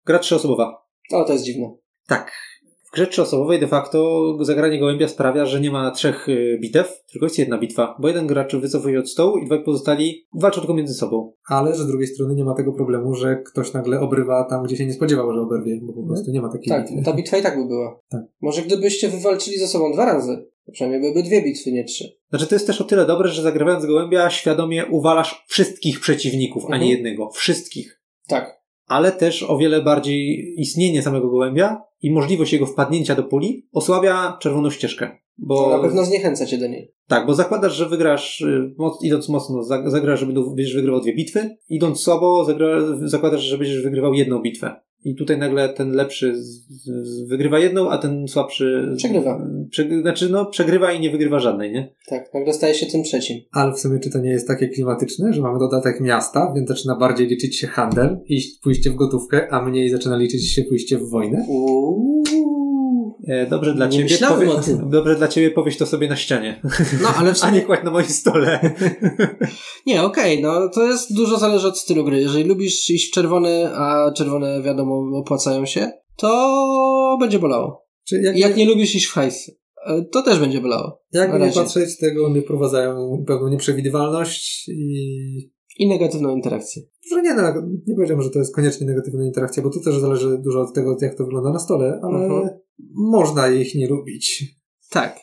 Gra 0.07 0.19
trzyosobowa. 0.19 0.87
O, 1.13 1.25
to 1.25 1.33
jest 1.33 1.45
dziwne. 1.45 1.71
Tak. 2.07 2.33
W 2.89 2.95
grze 2.95 3.07
trzyosobowej 3.07 3.61
de 3.61 3.67
facto 3.67 4.21
zagranie 4.41 4.79
gołębia 4.79 5.09
sprawia, 5.09 5.47
że 5.47 5.61
nie 5.61 5.71
ma 5.71 5.91
trzech 5.91 6.29
y, 6.29 6.59
bitew, 6.63 7.03
tylko 7.13 7.27
jest 7.27 7.39
jedna 7.39 7.59
bitwa, 7.59 7.97
bo 8.01 8.09
jeden 8.09 8.27
gracz 8.27 8.57
wycofuje 8.57 8.99
od 8.99 9.11
stołu 9.11 9.39
i 9.39 9.47
dwaj 9.47 9.65
pozostali 9.65 10.27
walczą 10.35 10.61
tylko 10.61 10.75
między 10.75 10.95
sobą. 10.95 11.33
Ale 11.49 11.75
z 11.75 11.87
drugiej 11.87 12.07
strony 12.07 12.35
nie 12.35 12.45
ma 12.45 12.55
tego 12.55 12.73
problemu, 12.73 13.15
że 13.15 13.37
ktoś 13.37 13.73
nagle 13.73 14.01
obrywa 14.01 14.45
tam, 14.51 14.65
gdzie 14.65 14.77
się 14.77 14.87
nie 14.87 14.93
spodziewał, 14.93 15.33
że 15.33 15.41
oberwie, 15.41 15.81
bo 15.83 15.93
po 15.93 16.07
prostu 16.09 16.31
nie 16.31 16.41
ma 16.43 16.53
takiej 16.53 16.69
Tak, 16.69 16.89
bitwy. 16.89 17.05
ta 17.05 17.13
bitwa 17.13 17.37
i 17.37 17.43
tak 17.43 17.59
by 17.59 17.67
była. 17.67 18.01
Tak. 18.11 18.21
Może 18.41 18.63
gdybyście 18.63 19.09
wywalczyli 19.09 19.59
ze 19.59 19.69
sobą 19.69 19.93
dwa 19.93 20.05
razy, 20.05 20.47
to 20.67 20.73
przynajmniej 20.73 21.01
byłyby 21.01 21.23
dwie 21.23 21.43
bitwy, 21.43 21.73
nie 21.73 21.85
trzy. 21.85 22.05
Znaczy 22.31 22.47
to 22.47 22.55
jest 22.55 22.67
też 22.67 22.81
o 22.81 22.85
tyle 22.85 23.07
dobre, 23.07 23.29
że 23.29 23.43
zagrywając 23.43 23.87
gołębia 23.87 24.31
świadomie 24.31 24.87
uwalasz 24.87 25.45
wszystkich 25.49 26.01
przeciwników, 26.01 26.65
a 26.67 26.69
nie 26.69 26.75
Mhm. 26.75 26.91
jednego. 26.91 27.31
Wszystkich. 27.31 28.03
Tak. 28.29 28.58
Ale 28.89 29.13
też 29.13 29.43
o 29.43 29.59
wiele 29.59 29.83
bardziej 29.83 30.55
istnienie 30.61 31.03
samego 31.03 31.29
gołębia 31.31 31.83
i 32.03 32.11
możliwość 32.11 32.53
jego 32.53 32.67
wpadnięcia 32.67 33.15
do 33.15 33.23
puli 33.25 33.67
osłabia 33.73 34.37
czerwoną 34.41 34.71
ścieżkę. 34.71 35.11
Bo 35.39 35.71
na 35.71 35.79
pewno 35.79 36.05
zniechęca 36.05 36.47
cię 36.47 36.59
do 36.59 36.67
niej. 36.69 36.93
tak, 37.07 37.27
bo 37.27 37.35
zakładasz, 37.35 37.75
że 37.77 37.89
wygrasz, 37.89 38.41
y, 38.41 38.75
moc, 38.79 39.05
idąc 39.05 39.29
mocno, 39.29 39.63
za- 39.63 39.91
zagrasz, 39.91 40.21
że 40.21 40.27
będziesz 40.27 40.75
wygrywał 40.75 41.01
dwie 41.01 41.15
bitwy, 41.15 41.57
idąc 41.69 42.01
słabo, 42.01 42.45
zagra, 42.45 42.67
zakładasz, 43.05 43.43
że 43.43 43.59
będziesz 43.59 43.83
wygrywał 43.83 44.15
jedną 44.15 44.43
bitwę. 44.43 44.77
I 45.05 45.15
tutaj 45.15 45.39
nagle 45.39 45.69
ten 45.69 45.93
lepszy 45.93 46.43
z, 46.43 46.67
z, 46.69 47.29
wygrywa 47.29 47.59
jedną, 47.59 47.91
a 47.91 47.99
ten 47.99 48.29
słabszy 48.29 48.95
Przegrywa. 48.97 49.47
Prze, 49.71 50.01
znaczy, 50.01 50.29
no, 50.29 50.47
przegrywa 50.47 50.93
i 50.93 51.01
nie 51.01 51.11
wygrywa 51.11 51.39
żadnej, 51.39 51.73
nie? 51.73 51.95
Tak, 52.09 52.35
nagle 52.35 52.53
staje 52.53 52.75
się 52.75 52.87
tym 52.87 53.03
trzecim. 53.03 53.41
Ale 53.53 53.73
w 53.73 53.79
sumie 53.79 53.99
czy 53.99 54.11
to 54.11 54.19
nie 54.19 54.31
jest 54.31 54.49
takie 54.49 54.69
klimatyczne, 54.69 55.33
że 55.33 55.43
mamy 55.43 55.59
dodatek 55.59 56.01
miasta, 56.01 56.53
więc 56.57 56.69
zaczyna 56.69 56.97
bardziej 56.97 57.27
liczyć 57.27 57.59
się 57.59 57.67
handel, 57.67 58.19
iść 58.27 58.61
pójście 58.61 58.91
w 58.91 58.95
gotówkę, 58.95 59.49
a 59.51 59.63
mniej 59.63 59.91
zaczyna 59.91 60.17
liczyć 60.17 60.53
się 60.53 60.63
pójście 60.63 60.99
w 60.99 61.11
wojnę? 61.11 61.45
Uuu. 61.49 62.28
E, 63.29 63.47
dobrze 63.47 63.75
dla 63.75 63.87
Nie 63.87 64.07
ciebie. 64.07 64.27
tym. 64.65 64.91
Dobrze 64.91 65.17
dla 65.17 65.29
ciebie 65.29 65.51
powieś 65.51 65.77
to 65.77 65.87
sobie 65.87 66.09
na 66.09 66.17
ścianie. 66.17 66.61
No, 67.03 67.09
ale 67.17 67.35
w 67.35 67.43
A 67.45 67.51
nie 67.51 67.53
sumie... 67.57 67.67
kładź 67.67 67.85
na 67.85 67.91
moim 67.91 68.07
stole. 68.07 68.61
Nie, 69.87 70.03
okej, 70.03 70.43
no 70.43 70.69
to 70.69 70.83
jest 70.85 71.15
dużo 71.15 71.39
zależy 71.39 71.67
od 71.69 71.79
stylu 71.79 72.05
gry. 72.05 72.21
Jeżeli 72.21 72.45
lubisz 72.45 72.91
iść 72.91 73.09
w 73.09 73.15
czerwony, 73.15 73.69
a 73.75 74.13
czerwone 74.13 74.63
wiadomo 74.63 75.19
opłacają 75.19 75.67
się, 75.67 75.91
to 76.17 77.17
będzie 77.21 77.39
bolało. 77.39 77.87
Czy 78.09 78.21
jak, 78.23 78.37
Jak 78.39 78.57
nie 78.57 78.67
lubisz 78.67 78.95
iść 78.95 79.07
w 79.07 79.13
hajs, 79.13 79.51
e, 79.87 80.03
to 80.13 80.23
też 80.23 80.39
będzie 80.39 80.61
bolało. 80.61 81.03
jak 81.13 81.41
nie 81.41 81.53
patrzeć, 81.53 81.99
tego 81.99 82.31
mnie 82.31 82.43
prowadzają 82.43 83.25
pewną 83.27 83.49
nieprzewidywalność 83.49 84.69
i 84.69 85.51
I 85.79 85.89
negatywną 85.89 86.37
interakcję. 86.37 86.83
że 87.11 87.23
nie, 87.23 87.35
no, 87.35 87.43
nie 87.87 87.95
powiedziałbym, 87.95 88.25
że 88.25 88.31
to 88.31 88.39
jest 88.39 88.55
koniecznie 88.55 88.87
negatywna 88.87 89.25
interakcja, 89.27 89.63
bo 89.63 89.71
tu 89.71 89.81
też 89.81 89.99
zależy 89.99 90.39
dużo 90.45 90.61
od 90.61 90.75
tego, 90.75 90.97
jak 91.03 91.15
to 91.19 91.25
wygląda 91.25 91.53
na 91.53 91.59
stole, 91.59 92.01
ale 92.03 92.19
Mhm. 92.25 92.59
Można 92.95 93.49
ich 93.49 93.75
nie 93.75 93.89
lubić. 93.89 94.45
Tak. 94.91 95.19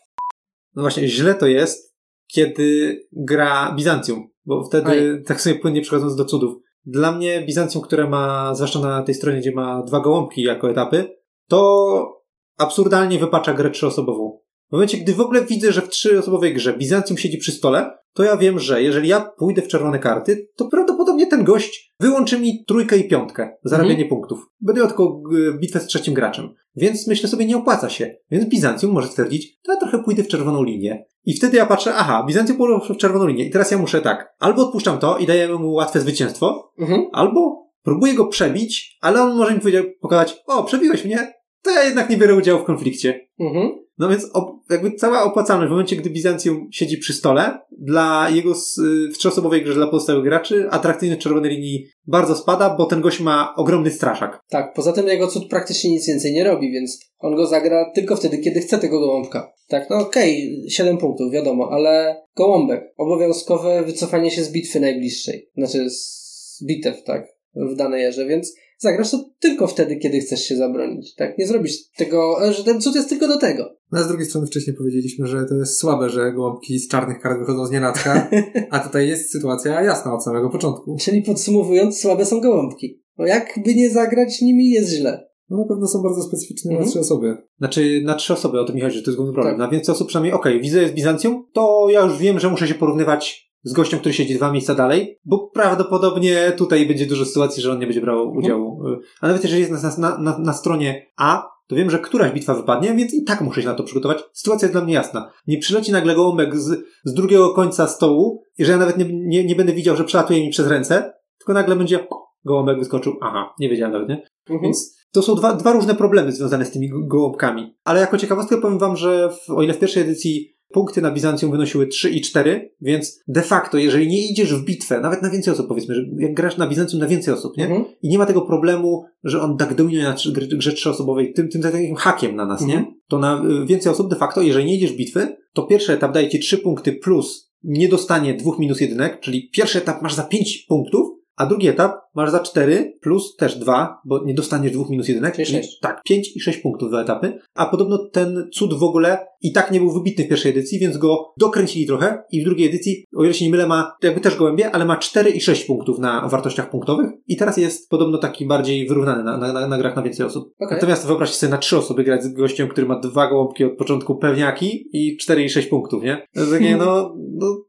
No 0.75 0.81
właśnie, 0.81 1.07
źle 1.07 1.35
to 1.35 1.47
jest, 1.47 1.95
kiedy 2.27 2.99
gra 3.11 3.75
Bizancjum, 3.75 4.27
bo 4.45 4.63
wtedy, 4.63 5.23
tak 5.25 5.41
sobie 5.41 5.59
płynnie 5.59 5.81
przechodząc 5.81 6.15
do 6.15 6.25
cudów, 6.25 6.57
dla 6.85 7.11
mnie 7.11 7.45
Bizancjum, 7.47 7.83
które 7.83 8.09
ma, 8.09 8.55
zwłaszcza 8.55 8.79
na 8.79 9.03
tej 9.03 9.15
stronie, 9.15 9.39
gdzie 9.39 9.51
ma 9.51 9.83
dwa 9.83 9.99
gołąbki 9.99 10.41
jako 10.41 10.69
etapy, 10.69 11.17
to 11.47 12.21
absurdalnie 12.57 13.19
wypacza 13.19 13.53
grę 13.53 13.71
trzyosobową. 13.71 14.39
W 14.69 14.71
momencie, 14.71 14.97
gdy 14.97 15.13
w 15.13 15.21
ogóle 15.21 15.45
widzę, 15.45 15.71
że 15.71 15.81
w 15.81 15.89
trzyosobowej 15.89 16.53
grze 16.53 16.77
Bizancjum 16.77 17.17
siedzi 17.17 17.37
przy 17.37 17.51
stole, 17.51 17.97
to 18.13 18.23
ja 18.23 18.37
wiem, 18.37 18.59
że 18.59 18.83
jeżeli 18.83 19.07
ja 19.07 19.31
pójdę 19.37 19.61
w 19.61 19.67
czerwone 19.67 19.99
karty, 19.99 20.47
to 20.55 20.67
prawdopodobnie 20.67 21.27
ten 21.27 21.43
gość 21.43 21.93
wyłączy 21.99 22.39
mi 22.39 22.65
trójkę 22.65 22.97
i 22.97 23.07
piątkę, 23.07 23.57
zarabianie 23.63 24.05
punktów. 24.05 24.39
Będę 24.61 24.81
miał 24.81 24.87
tylko 24.87 25.21
y, 25.33 25.59
bitwę 25.59 25.79
z 25.79 25.85
trzecim 25.85 26.13
graczem. 26.13 26.53
Więc 26.75 27.07
myślę 27.07 27.29
sobie, 27.29 27.45
nie 27.45 27.57
opłaca 27.57 27.89
się. 27.89 28.15
Więc 28.31 28.45
Bizancjum 28.45 28.91
może 28.91 29.07
stwierdzić, 29.07 29.59
to 29.61 29.73
ja 29.73 29.79
trochę 29.79 30.03
pójdę 30.03 30.23
w 30.23 30.27
czerwoną 30.27 30.63
linię. 30.63 31.05
I 31.25 31.33
wtedy 31.33 31.57
ja 31.57 31.65
patrzę, 31.65 31.93
aha, 31.95 32.23
Bizancjum 32.27 32.57
poszło 32.57 32.95
w 32.95 32.97
czerwoną 32.97 33.27
linię. 33.27 33.45
I 33.45 33.49
teraz 33.51 33.71
ja 33.71 33.77
muszę 33.77 34.01
tak, 34.01 34.35
albo 34.39 34.61
odpuszczam 34.61 34.99
to 34.99 35.17
i 35.17 35.25
daję 35.25 35.47
mu 35.55 35.73
łatwe 35.73 35.99
zwycięstwo, 35.99 36.71
Mhm. 36.79 37.05
albo 37.13 37.65
próbuję 37.83 38.13
go 38.13 38.27
przebić, 38.27 38.97
ale 39.01 39.21
on 39.21 39.37
może 39.37 39.53
mi 39.53 39.61
pokazać, 40.01 40.37
o, 40.47 40.63
przebiłeś 40.63 41.05
mnie, 41.05 41.33
to 41.61 41.71
ja 41.71 41.83
jednak 41.83 42.09
nie 42.09 42.17
biorę 42.17 42.35
udziału 42.35 42.59
w 42.61 42.65
konflikcie. 42.65 43.27
Mhm. 43.39 43.84
No 43.97 44.09
więc 44.09 44.31
op- 44.33 44.59
jakby 44.69 44.91
cała 44.91 45.23
opłacalność 45.23 45.67
w 45.67 45.71
momencie, 45.71 45.95
gdy 45.95 46.09
Bizancjum 46.09 46.67
siedzi 46.71 46.97
przy 46.97 47.13
stole, 47.13 47.59
dla 47.71 48.29
jego 48.29 48.51
s- 48.51 48.77
y, 48.77 49.11
w 49.13 49.17
trzyosobowej 49.17 49.63
grze 49.63 49.73
dla 49.73 49.87
pozostałych 49.87 50.23
graczy, 50.23 50.67
atrakcyjność 50.71 51.21
czerwonej 51.21 51.51
linii 51.51 51.85
bardzo 52.07 52.35
spada, 52.35 52.75
bo 52.77 52.85
ten 52.85 53.01
gość 53.01 53.19
ma 53.19 53.53
ogromny 53.57 53.91
straszak. 53.91 54.39
Tak, 54.49 54.73
poza 54.73 54.93
tym 54.93 55.07
jego 55.07 55.27
cud 55.27 55.49
praktycznie 55.49 55.91
nic 55.91 56.07
więcej 56.07 56.33
nie 56.33 56.43
robi, 56.43 56.71
więc 56.71 56.99
on 57.19 57.35
go 57.35 57.47
zagra 57.47 57.91
tylko 57.95 58.15
wtedy, 58.15 58.37
kiedy 58.37 58.59
chce 58.59 58.77
tego 58.77 58.99
gołąbka. 58.99 59.51
Tak, 59.67 59.89
no 59.89 59.97
okej, 59.97 60.61
7 60.69 60.97
punktów, 60.97 61.31
wiadomo, 61.31 61.69
ale 61.71 62.21
gołąbek, 62.35 62.83
obowiązkowe 62.97 63.83
wycofanie 63.83 64.31
się 64.31 64.43
z 64.43 64.51
bitwy 64.51 64.79
najbliższej. 64.79 65.49
Znaczy 65.57 65.89
z 65.89 66.63
bitew, 66.67 67.03
tak, 67.03 67.27
w 67.55 67.75
danej 67.75 68.05
erze, 68.05 68.25
więc 68.25 68.55
zagrasz 68.77 69.11
to 69.11 69.25
tylko 69.39 69.67
wtedy, 69.67 69.95
kiedy 69.95 70.19
chcesz 70.19 70.43
się 70.43 70.55
zabronić, 70.55 71.15
tak? 71.15 71.37
Nie 71.37 71.47
zrobisz 71.47 71.91
tego, 71.97 72.35
że 72.51 72.63
ten 72.63 72.81
cud 72.81 72.95
jest 72.95 73.09
tylko 73.09 73.27
do 73.27 73.37
tego. 73.37 73.75
No 73.91 73.99
a 73.99 74.03
z 74.03 74.07
drugiej 74.07 74.25
strony 74.25 74.47
wcześniej 74.47 74.75
powiedzieliśmy, 74.75 75.27
że 75.27 75.45
to 75.45 75.55
jest 75.55 75.77
słabe, 75.79 76.09
że 76.09 76.33
gołąbki 76.33 76.79
z 76.79 76.87
czarnych 76.87 77.19
kart 77.19 77.39
wychodzą 77.39 77.65
z 77.65 77.71
nienacka, 77.71 78.29
a 78.71 78.79
tutaj 78.79 79.07
jest 79.07 79.31
sytuacja 79.31 79.81
jasna 79.81 80.13
od 80.13 80.23
samego 80.23 80.49
początku. 80.49 80.97
Czyli 80.99 81.21
podsumowując, 81.21 81.99
słabe 81.99 82.25
są 82.25 82.41
gołąbki. 82.41 83.01
No 83.17 83.25
jakby 83.25 83.75
nie 83.75 83.89
zagrać 83.89 84.41
nimi 84.41 84.69
jest 84.69 84.89
źle. 84.89 85.27
No 85.49 85.57
na 85.57 85.65
pewno 85.67 85.87
są 85.87 86.01
bardzo 86.01 86.21
specyficzne 86.23 86.71
Mhm. 86.71 86.85
na 86.85 86.91
trzy 86.91 86.99
osoby. 86.99 87.37
Znaczy, 87.57 88.01
na 88.05 88.15
trzy 88.15 88.33
osoby, 88.33 88.59
o 88.59 88.63
to 88.65 88.73
mi 88.73 88.81
chodzi, 88.81 88.97
że 88.97 89.03
to 89.03 89.11
jest 89.11 89.17
główny 89.17 89.33
problem. 89.33 89.53
Tak. 89.53 89.59
Na 89.59 89.71
więcej 89.71 89.93
osób 89.95 90.07
przynajmniej, 90.07 90.33
okej, 90.33 90.61
widzę 90.61 90.81
jest 90.81 90.93
Bizancjum, 90.93 91.45
to 91.53 91.87
ja 91.89 92.01
już 92.01 92.17
wiem, 92.17 92.39
że 92.39 92.49
muszę 92.49 92.67
się 92.67 92.73
porównywać 92.73 93.51
z 93.65 93.73
gościem, 93.73 93.99
który 93.99 94.13
siedzi 94.13 94.35
dwa 94.35 94.51
miejsca 94.51 94.75
dalej, 94.75 95.19
bo 95.25 95.49
prawdopodobnie 95.53 96.53
tutaj 96.57 96.87
będzie 96.87 97.05
dużo 97.05 97.25
sytuacji, 97.25 97.63
że 97.63 97.71
on 97.71 97.79
nie 97.79 97.85
będzie 97.85 98.01
brał 98.01 98.31
udziału. 98.31 98.83
A 99.21 99.27
nawet 99.27 99.43
jeżeli 99.43 99.61
jest 99.61 99.97
na, 99.97 100.17
na, 100.17 100.37
na, 100.39 100.53
stronie 100.53 101.11
A, 101.17 101.49
to 101.67 101.75
wiem, 101.75 101.89
że 101.89 101.99
któraś 101.99 102.31
bitwa 102.31 102.53
wypadnie, 102.53 102.93
więc 102.93 103.13
i 103.13 103.23
tak 103.23 103.41
muszę 103.41 103.61
się 103.61 103.67
na 103.67 103.73
to 103.73 103.83
przygotować. 103.83 104.23
Sytuacja 104.33 104.65
jest 104.65 104.73
dla 104.73 104.83
mnie 104.83 104.93
jasna. 104.93 105.31
Nie 105.47 105.57
przyleci 105.57 105.91
nagle 105.91 106.15
gołąbek 106.15 106.57
z, 106.57 106.85
z 107.03 107.13
drugiego 107.13 107.53
końca 107.53 107.87
stołu 107.87 108.43
i 108.57 108.65
że 108.65 108.71
ja 108.71 108.77
nawet 108.77 108.97
nie, 108.97 109.05
nie, 109.11 109.45
nie 109.45 109.55
będę 109.55 109.73
widział, 109.73 109.95
że 109.95 110.03
przelatuje 110.03 110.45
mi 110.45 110.49
przez 110.49 110.67
ręce, 110.67 111.13
tylko 111.37 111.53
nagle 111.53 111.75
będzie 111.75 112.07
gołąbek 112.45 112.79
wyskoczył. 112.79 113.13
Aha, 113.21 113.53
nie 113.59 113.69
wiedziałem 113.69 113.93
nawet, 113.93 114.09
nie? 114.09 114.23
Więc 114.61 114.97
to 115.11 115.21
są 115.21 115.35
dwa, 115.35 115.53
dwa 115.53 115.73
różne 115.73 115.95
problemy 115.95 116.31
związane 116.31 116.65
z 116.65 116.71
tymi 116.71 116.89
go- 116.89 117.07
gołąbkami. 117.07 117.75
Ale 117.83 118.01
jako 118.01 118.17
ciekawostkę 118.17 118.57
powiem 118.57 118.77
wam, 118.77 118.95
że 118.95 119.29
w, 119.29 119.49
o 119.49 119.61
ile 119.63 119.73
w 119.73 119.79
pierwszej 119.79 120.03
edycji 120.03 120.54
punkty 120.75 121.01
na 121.01 121.11
Bizancjum 121.11 121.51
wynosiły 121.51 121.87
3 121.87 122.09
i 122.09 122.21
4, 122.21 122.71
więc 122.81 123.19
de 123.27 123.41
facto, 123.41 123.77
jeżeli 123.77 124.07
nie 124.07 124.31
idziesz 124.31 124.53
w 124.53 124.65
bitwę, 124.65 124.99
nawet 125.01 125.21
na 125.21 125.29
więcej 125.29 125.53
osób 125.53 125.67
powiedzmy, 125.67 125.95
że 125.95 126.01
jak 126.19 126.33
grasz 126.33 126.57
na 126.57 126.67
Bizancjum 126.67 126.99
na 127.01 127.07
więcej 127.07 127.33
osób, 127.33 127.57
nie? 127.57 127.63
Mhm. 127.65 127.85
I 128.01 128.09
nie 128.09 128.17
ma 128.17 128.25
tego 128.25 128.41
problemu, 128.41 129.05
że 129.23 129.41
on 129.41 129.57
tak 129.57 129.75
dominuje 129.75 130.03
na 130.03 130.13
trzy- 130.13 130.31
grze, 130.57 130.73
trzyosobowej, 130.73 131.33
tym, 131.33 131.49
tym 131.49 131.61
takim 131.61 131.95
hakiem 131.95 132.35
na 132.35 132.45
nas, 132.45 132.61
Mhm. 132.61 132.79
nie? 132.79 132.93
To 133.07 133.19
na 133.19 133.43
y, 133.63 133.65
więcej 133.65 133.91
osób 133.91 134.09
de 134.09 134.15
facto, 134.15 134.41
jeżeli 134.41 134.65
nie 134.65 134.75
idziesz 134.75 134.91
w 134.93 134.97
bitwy, 134.97 135.37
to 135.53 135.63
pierwszy 135.63 135.93
etap 135.93 136.13
daje 136.13 136.29
ci 136.29 136.39
3 136.39 136.57
punkty 136.57 136.91
plus 136.93 137.51
nie 137.63 137.89
dostanie 137.89 138.33
dwóch 138.33 138.59
minus 138.59 138.81
jedynek, 138.81 139.19
czyli 139.19 139.49
pierwszy 139.49 139.77
etap 139.77 140.01
masz 140.01 140.13
za 140.13 140.23
5 140.23 140.65
punktów, 140.69 141.07
a 141.37 141.45
drugi 141.45 141.67
etap 141.67 141.91
masz 142.15 142.31
za 142.31 142.39
4 142.39 142.97
plus 143.01 143.35
też 143.35 143.59
2, 143.59 144.01
bo 144.05 144.23
nie 144.23 144.33
dostaniesz 144.33 144.71
dwóch 144.71 144.89
minus 144.89 145.07
jedynek. 145.07 145.35
Czyli 145.35 145.47
sześć. 145.47 145.79
Tak, 145.79 146.01
5 146.03 146.35
i 146.35 146.39
6 146.39 146.59
punktów 146.59 146.89
dwa 146.89 147.01
etapy. 147.01 147.39
A 147.53 147.65
podobno 147.65 147.97
ten 147.97 148.49
cud 148.53 148.73
w 148.73 148.83
ogóle 148.83 149.27
i 149.41 149.51
tak 149.51 149.71
nie 149.71 149.79
był 149.79 149.91
wybitny 149.91 150.25
w 150.25 150.27
pierwszej 150.27 150.51
edycji, 150.51 150.79
więc 150.79 150.97
go 150.97 151.33
dokręcili 151.37 151.87
trochę 151.87 152.23
i 152.31 152.41
w 152.41 152.43
drugiej 152.45 152.67
edycji, 152.67 153.05
o 153.15 153.23
ile 153.23 153.33
się 153.33 153.45
nie 153.45 153.51
mylę, 153.51 153.67
ma 153.67 153.95
jakby 154.03 154.21
też 154.21 154.35
gołębie, 154.35 154.71
ale 154.71 154.85
ma 154.85 154.97
4 154.97 155.29
i 155.29 155.41
6 155.41 155.65
punktów 155.65 155.99
na 155.99 156.27
wartościach 156.27 156.69
punktowych 156.69 157.11
i 157.27 157.37
teraz 157.37 157.57
jest 157.57 157.89
podobno 157.89 158.17
taki 158.17 158.45
bardziej 158.45 158.87
wyrównany 158.87 159.23
na, 159.23 159.37
na, 159.37 159.53
na, 159.53 159.67
na 159.67 159.77
grach 159.77 159.95
na 159.95 160.01
więcej 160.01 160.25
osób. 160.25 160.53
Okej. 160.59 160.75
Natomiast 160.75 161.07
wyobraźcie 161.07 161.37
sobie 161.37 161.51
na 161.51 161.57
trzy 161.57 161.77
osoby 161.77 162.03
grać 162.03 162.23
z 162.23 162.33
gościem, 162.33 162.67
który 162.67 162.87
ma 162.87 162.99
dwa 162.99 163.29
gołąbki 163.29 163.63
od 163.63 163.77
początku 163.77 164.15
pewniaki 164.15 164.89
i 164.93 165.17
4 165.17 165.43
i 165.43 165.49
6 165.49 165.67
punktów, 165.67 166.03
nie? 166.03 166.27
To 166.33 166.41
takie, 166.51 166.77
no, 166.85 167.15
no, 167.39 167.65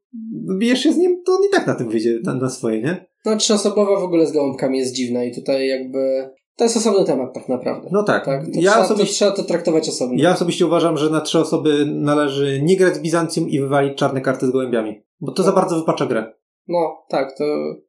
bijesz 0.58 0.80
się 0.80 0.92
z 0.92 0.96
nim, 0.96 1.22
to 1.26 1.32
on 1.32 1.38
i 1.48 1.50
tak 1.52 1.66
na 1.66 1.74
tym 1.74 1.88
wyjdzie, 1.88 2.20
na, 2.24 2.34
na 2.34 2.50
swoje, 2.50 2.82
nie? 2.82 3.06
No, 3.26 3.36
trzyosobowa 3.36 4.00
w 4.00 4.04
ogóle 4.04 4.26
z 4.26 4.32
gołąbkami 4.32 4.78
jest 4.78 4.94
dziwna 4.94 5.24
i 5.24 5.34
tutaj 5.34 5.68
jakby... 5.68 6.30
To 6.56 6.64
jest 6.64 6.76
osobny 6.76 7.04
temat 7.04 7.34
tak 7.34 7.48
naprawdę. 7.48 7.88
No 7.92 8.02
tak. 8.02 8.24
Tak, 8.24 8.44
to, 8.44 8.60
ja, 8.60 8.70
trzeba, 8.70 8.84
osobiście, 8.84 9.06
to 9.06 9.14
trzeba 9.14 9.30
to 9.30 9.44
traktować 9.44 9.88
osobno. 9.88 10.22
ja 10.22 10.32
osobiście 10.32 10.66
uważam, 10.66 10.96
że 10.96 11.10
na 11.10 11.20
trzy 11.20 11.38
osoby 11.38 11.86
należy 11.86 12.60
nie 12.62 12.76
grać 12.76 12.94
z 12.94 12.98
Bizancjum 12.98 13.48
i 13.48 13.60
wywalić 13.60 13.98
czarne 13.98 14.20
karty 14.20 14.46
z 14.46 14.50
gołębiami. 14.50 15.02
Bo 15.20 15.32
to 15.32 15.42
za 15.42 15.52
bardzo 15.52 15.76
wypacza 15.76 16.06
grę. 16.06 16.32
No, 16.68 17.04
tak, 17.08 17.38
to 17.38 17.44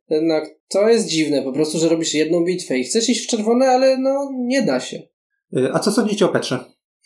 jednak 0.09 0.49
to 0.69 0.89
jest 0.89 1.07
dziwne 1.07 1.41
po 1.41 1.51
prostu, 1.51 1.77
że 1.77 1.89
robisz 1.89 2.13
jedną 2.13 2.43
bitwę 2.45 2.77
i 2.77 2.83
chcesz 2.83 3.09
iść 3.09 3.23
w 3.23 3.27
czerwone, 3.27 3.69
ale 3.69 3.97
no 3.97 4.29
nie 4.33 4.61
da 4.61 4.79
się. 4.79 4.97
Y, 5.57 5.69
A 5.73 5.79
co 5.79 5.91
sądzicie 5.91 6.25
o 6.25 6.29
Petrze? 6.29 6.59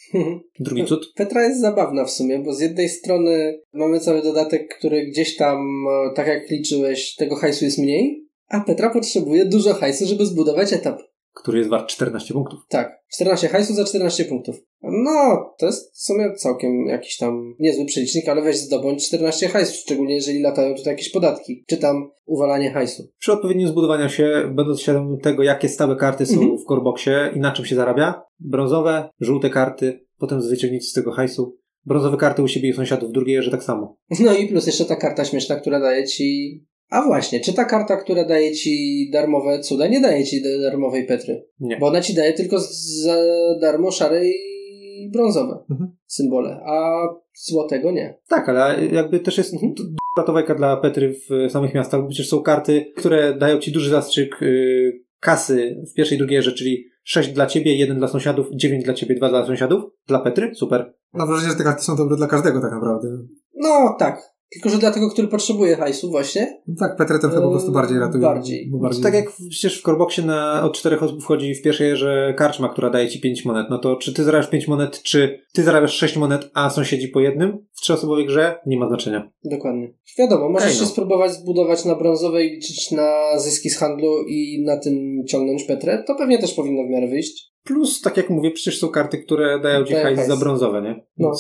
Drugi 0.60 0.86
cud? 0.86 1.14
Petra 1.16 1.44
jest 1.44 1.62
zabawna 1.62 2.06
w 2.06 2.12
sumie, 2.12 2.40
bo 2.40 2.54
z 2.54 2.60
jednej 2.60 2.90
strony 2.90 3.60
mamy 3.74 4.00
cały 4.00 4.22
dodatek, 4.22 4.78
który 4.78 5.06
gdzieś 5.06 5.36
tam, 5.36 5.58
e, 5.88 6.14
tak 6.16 6.28
jak 6.28 6.50
liczyłeś, 6.50 7.16
tego 7.16 7.36
hajsu 7.36 7.66
jest 7.66 7.78
mniej, 7.78 8.28
a 8.48 8.60
Petra 8.60 8.90
potrzebuje 8.90 9.46
dużo 9.46 9.74
hajsu, 9.74 10.06
żeby 10.06 10.26
zbudować 10.26 10.74
etap. 10.74 11.00
Który 11.34 11.58
jest 11.58 11.70
wart 11.70 11.88
14 11.90 12.34
punktów. 12.34 12.60
Tak, 12.70 13.02
14 13.14 13.48
hajsu 13.48 13.74
za 13.74 13.86
14 13.86 14.26
punktów. 14.26 14.56
No, 14.84 15.54
to 15.60 15.66
jest 15.66 15.96
w 15.96 16.02
sumie 16.02 16.34
całkiem 16.36 16.86
jakiś 16.88 17.18
tam 17.18 17.56
niezły 17.60 17.86
przelicznik, 17.86 18.30
ale 18.30 18.42
weź 18.42 18.58
zdobądź 18.58 19.08
14 19.08 19.48
hajsów, 19.48 19.76
szczególnie 19.76 20.16
jeżeli 20.16 20.42
latają 20.42 20.76
tutaj 20.76 20.94
jakieś 20.94 21.12
podatki, 21.12 21.64
czy 21.68 21.78
tam 21.78 22.12
uwalanie 22.26 22.72
hajsu. 22.72 23.04
Przy 23.20 23.32
odpowiednim 23.34 23.68
zbudowaniu 23.68 24.10
się, 24.10 24.52
będąc 24.56 24.82
świadomym 24.82 25.20
tego, 25.20 25.44
jakie 25.44 25.70
stałe 25.70 25.96
karty 25.96 26.26
są 26.26 26.34
Mhm. 26.42 26.58
w 26.58 26.64
coreboxie 26.66 27.32
i 27.36 27.40
na 27.40 27.52
czym 27.52 27.66
się 27.66 27.76
zarabia, 27.76 28.22
brązowe, 28.40 29.10
żółte 29.20 29.50
karty, 29.50 30.06
potem 30.18 30.42
wyciągnięcie 30.50 30.88
z 30.88 30.94
tego 30.94 31.12
hajsu, 31.12 31.58
brązowe 31.86 32.18
karty 32.18 32.44
u 32.44 32.48
siebie 32.48 32.70
i 32.70 32.74
sąsiadów, 32.74 33.12
drugie, 33.12 33.44
że 33.44 33.52
tak 33.52 33.64
samo. 33.64 33.98
No 34.20 34.34
i 34.34 34.48
plus 34.48 34.68
jeszcze 34.68 34.86
ta 34.86 34.96
karta 34.96 35.26
śmieszna, 35.26 35.56
która 35.56 35.80
daje 35.80 36.08
ci... 36.08 36.60
A 36.92 37.02
właśnie, 37.02 37.40
czy 37.40 37.54
ta 37.54 37.66
karta, 37.66 37.98
która 37.98 38.26
daje 38.26 38.52
ci 38.52 39.10
darmowe 39.14 39.60
cuda, 39.60 39.88
nie 39.88 40.02
daje 40.02 40.24
ci 40.26 40.42
darmowej 40.62 41.06
Petry? 41.06 41.46
Nie. 41.60 41.78
Bo 41.78 41.88
ona 41.88 42.02
ci 42.02 42.14
daje 42.14 42.34
tylko 42.34 42.60
za 43.04 43.16
darmo 43.62 43.92
szare 43.92 44.26
i 44.28 45.10
brązowe 45.14 45.64
Mhm. 45.72 45.92
symbole, 46.08 46.60
a 46.66 47.02
złotego 47.46 47.92
nie. 47.92 48.18
Tak, 48.30 48.50
ale 48.50 48.86
jakby 48.86 49.20
też 49.20 49.38
jest 49.38 49.54
Mhm. 49.54 49.74
ratowajka 50.18 50.56
dla 50.56 50.78
Petry 50.78 51.14
w 51.30 51.52
samych 51.52 51.74
miastach. 51.74 52.02
Przecież 52.08 52.30
są 52.30 52.42
karty, 52.42 52.86
które 52.96 53.36
dają 53.38 53.60
ci 53.60 53.72
duży 53.72 53.90
zastrzyk 53.90 54.42
y, 54.42 54.92
kasy 55.20 55.84
w 55.92 55.94
pierwszej 55.94 56.16
i 56.16 56.20
drugiej 56.20 56.38
erze, 56.38 56.52
czyli 56.52 56.86
6 57.04 57.30
dla 57.30 57.46
ciebie, 57.46 57.76
1 57.76 57.98
dla 57.98 58.08
sąsiadów, 58.08 58.48
9 58.54 58.84
dla 58.84 58.94
ciebie, 58.94 59.16
2 59.16 59.30
dla 59.30 59.46
sąsiadów. 59.46 59.84
Dla 60.08 60.20
Petry? 60.20 60.56
Super. 60.56 60.94
Mam 61.14 61.28
wrażenie, 61.28 61.52
że 61.52 61.58
te 61.58 61.64
karty 61.64 61.84
są 61.84 61.96
dobre 61.96 62.18
dla 62.18 62.28
każdego 62.28 62.62
tak 62.62 62.72
naprawdę. 62.72 63.08
No 63.56 63.96
tak, 64.00 64.31
tylko 64.54 64.70
że 64.70 64.78
dla 64.78 64.92
tego, 64.92 65.10
który 65.10 65.28
potrzebuje 65.28 65.76
hajsu 65.76 66.10
właśnie, 66.12 66.62
No 66.68 66.76
tak, 66.80 66.98
Petrę 66.98 67.20
trochę 67.20 67.42
po 67.42 67.50
prostu 67.52 67.72
bardziej 67.72 68.00
ratuje. 68.00 68.22
Bardziej. 68.22 68.70
Bo 68.70 68.78
To 68.78 68.82
bardziej... 68.84 69.04
tak 69.04 69.14
jak 69.14 69.32
w- 69.32 69.48
przecież 69.50 69.80
w 69.80 69.84
Coreboxie 69.84 70.24
na, 70.26 70.64
od 70.64 70.78
4 70.78 71.00
osób 71.00 71.24
wchodzi 71.24 71.56
w 71.56 71.62
pierwszej 71.62 71.90
erze 71.90 72.34
karczma, 72.38 72.70
która 72.70 72.90
daje 72.90 73.10
ci 73.10 73.20
5 73.22 73.46
monet. 73.46 73.68
No 73.70 73.78
to 73.78 73.96
czy 73.96 74.14
ty 74.14 74.24
zarabiasz 74.24 74.50
5 74.50 74.68
monet, 74.68 75.04
czy 75.04 75.40
ty 75.54 75.64
zarabiasz 75.64 75.94
6 75.94 76.18
monet, 76.18 76.50
a 76.54 76.70
sąsiedzi 76.70 77.08
po 77.08 77.20
jednym 77.20 77.66
w 77.74 77.82
trzyosobowej 77.82 78.26
grze? 78.26 78.56
Nie 78.66 78.78
ma 78.80 78.88
znaczenia. 78.88 79.32
dokładnie. 79.44 79.94
Wiadomo, 80.20 80.50
możesz 80.50 80.68
Okej, 80.70 80.80
no. 80.80 80.86
się 80.86 80.92
spróbować 80.92 81.32
zbudować 81.32 81.86
na 81.86 81.96
brązowej, 81.96 82.50
liczyć 82.50 82.92
na 82.92 83.40
zyski 83.40 83.70
z 83.70 83.78
handlu 83.78 84.24
i 84.28 84.64
na 84.66 84.78
tym 84.78 85.24
ciągnąć 85.28 85.64
Petrę, 85.64 86.04
to 86.08 86.16
pewnie 86.16 86.38
też 86.40 86.54
powinno 86.54 86.84
w 86.88 86.90
miarę 86.90 87.08
wyjść. 87.08 87.51
Plus, 87.64 88.02
tak 88.02 88.18
jak 88.18 88.30
mówię, 88.30 88.52
przecież 88.52 88.80
są 88.80 88.90
karty, 88.90 89.18
które 89.18 89.60
dają 89.60 89.86
ci 89.86 89.94
Dają 89.94 90.04
hajs 90.16 90.28
za 90.28 90.38
brązowe, 90.38 90.82
nie? 90.82 91.06
No. 91.18 91.32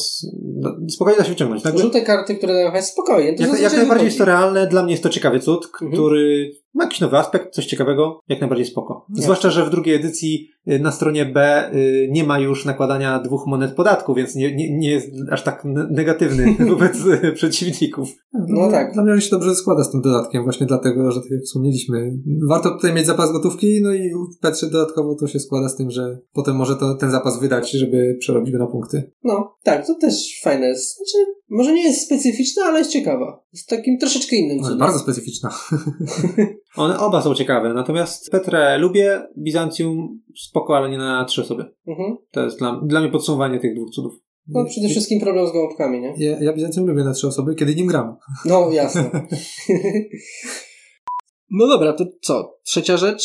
No, 0.55 0.75
spokojnie 0.89 1.17
da 1.17 1.23
się 1.23 1.29
wyciągnąć. 1.29 1.63
Nagle, 1.63 1.81
Żółte 1.81 2.01
karty, 2.01 2.35
które 2.35 2.53
dają 2.53 2.71
hajs, 2.71 2.87
spokojnie. 2.87 3.33
To 3.33 3.43
jak, 3.43 3.61
jak 3.61 3.73
najbardziej 3.73 4.05
jest 4.05 4.17
to 4.17 4.25
realne. 4.25 4.67
Dla 4.67 4.83
mnie 4.83 4.91
jest 4.91 5.03
to 5.03 5.09
ciekawy 5.09 5.39
cud, 5.39 5.65
Mhm. 5.81 6.03
Ma 6.73 6.83
jakiś 6.83 6.99
nowy 6.99 7.17
aspekt, 7.17 7.53
coś 7.53 7.65
ciekawego. 7.65 8.19
Jak 8.29 8.39
najbardziej 8.41 8.65
spoko. 8.67 9.05
Zwłaszcza, 9.13 9.49
że 9.49 9.65
w 9.65 9.69
drugiej 9.69 9.95
edycji 9.95 10.49
y, 10.67 10.79
na 10.79 10.91
stronie 10.91 11.25
B 11.25 11.69
y, 11.73 12.07
nie 12.11 12.23
ma 12.23 12.39
już 12.39 12.65
nakładania 12.65 13.19
dwóch 13.19 13.47
monet 13.47 13.71
podatku, 13.71 14.13
więc 14.13 14.35
nie, 14.35 14.55
nie, 14.55 14.77
nie 14.77 14.91
jest 14.91 15.07
aż 15.31 15.43
tak 15.43 15.65
ne- 15.65 15.87
negatywny 15.91 16.55
wobec 16.69 16.97
y, 17.23 17.33
przeciwników. 17.33 18.09
No 18.33 18.71
tak. 18.71 18.93
Dla 18.93 19.03
mnie 19.03 19.13
on 19.13 19.21
się 19.21 19.29
dobrze 19.29 19.55
składa 19.55 19.83
z 19.83 19.91
tym 19.91 20.01
dodatkiem, 20.01 20.43
właśnie 20.43 20.67
dlatego, 20.67 21.11
że 21.11 21.21
tak 21.21 21.31
jak 21.31 21.41
wspomnieliśmy, 21.41 22.17
warto 22.49 22.71
tutaj 22.71 22.93
mieć 22.93 23.05
zapas 23.05 23.31
gotówki, 23.31 23.81
no 23.81 23.93
i 23.93 24.11
w 24.35 24.39
Petrze 24.41 24.69
dodatkowo 24.69 25.15
to 25.15 25.27
się 25.27 25.39
składa 25.39 25.69
z 25.69 25.75
tym, 25.75 25.91
że 25.91 26.19
potem 26.33 26.55
może 26.55 26.75
to, 26.75 26.95
ten 26.95 27.11
zapas 27.11 27.39
wydać, 27.39 27.71
żeby 27.71 28.17
przerobić 28.19 28.51
go 28.51 28.59
na 28.59 28.67
punkty. 28.67 29.11
No, 29.23 29.55
tak, 29.63 29.87
to 29.87 29.95
też 29.95 30.41
fajne 30.43 30.67
jest. 30.67 30.97
Znaczy, 30.97 31.31
może 31.49 31.73
nie 31.73 31.83
jest 31.83 32.05
specyficzna, 32.05 32.63
ale 32.65 32.79
jest 32.79 32.91
ciekawa. 32.91 33.43
Z 33.53 33.65
takim 33.65 33.97
troszeczkę 33.97 34.35
innym 34.35 34.57
No, 34.61 34.75
bardzo 34.75 34.99
specyficzna. 34.99 35.49
One 36.77 36.99
oba 36.99 37.21
są 37.21 37.35
ciekawe, 37.35 37.73
natomiast 37.73 38.31
Petrę 38.31 38.77
lubię, 38.77 39.21
Bizancjum 39.37 40.21
spoko, 40.35 40.77
ale 40.77 40.89
nie 40.89 40.97
na 40.97 41.25
trzy 41.25 41.41
osoby. 41.41 41.65
Mhm. 41.87 42.17
To 42.31 42.43
jest 42.43 42.59
dla, 42.59 42.81
dla 42.85 43.01
mnie 43.01 43.09
podsumowanie 43.09 43.59
tych 43.59 43.75
dwóch 43.75 43.89
cudów. 43.89 44.13
No, 44.47 44.65
przede 44.65 44.89
wszystkim 44.89 45.19
problem 45.19 45.47
z 45.47 45.51
gołąbkami, 45.51 46.01
nie? 46.01 46.13
Ja, 46.17 46.37
ja 46.41 46.53
Bizancjum 46.53 46.87
lubię 46.87 47.03
na 47.03 47.13
trzy 47.13 47.27
osoby, 47.27 47.55
kiedy 47.55 47.75
nim 47.75 47.87
gram. 47.87 48.15
No, 48.45 48.71
jasne. 48.71 49.11
no 51.59 51.67
dobra, 51.67 51.93
to 51.93 52.05
co? 52.21 52.59
Trzecia 52.63 52.97
rzecz, 52.97 53.23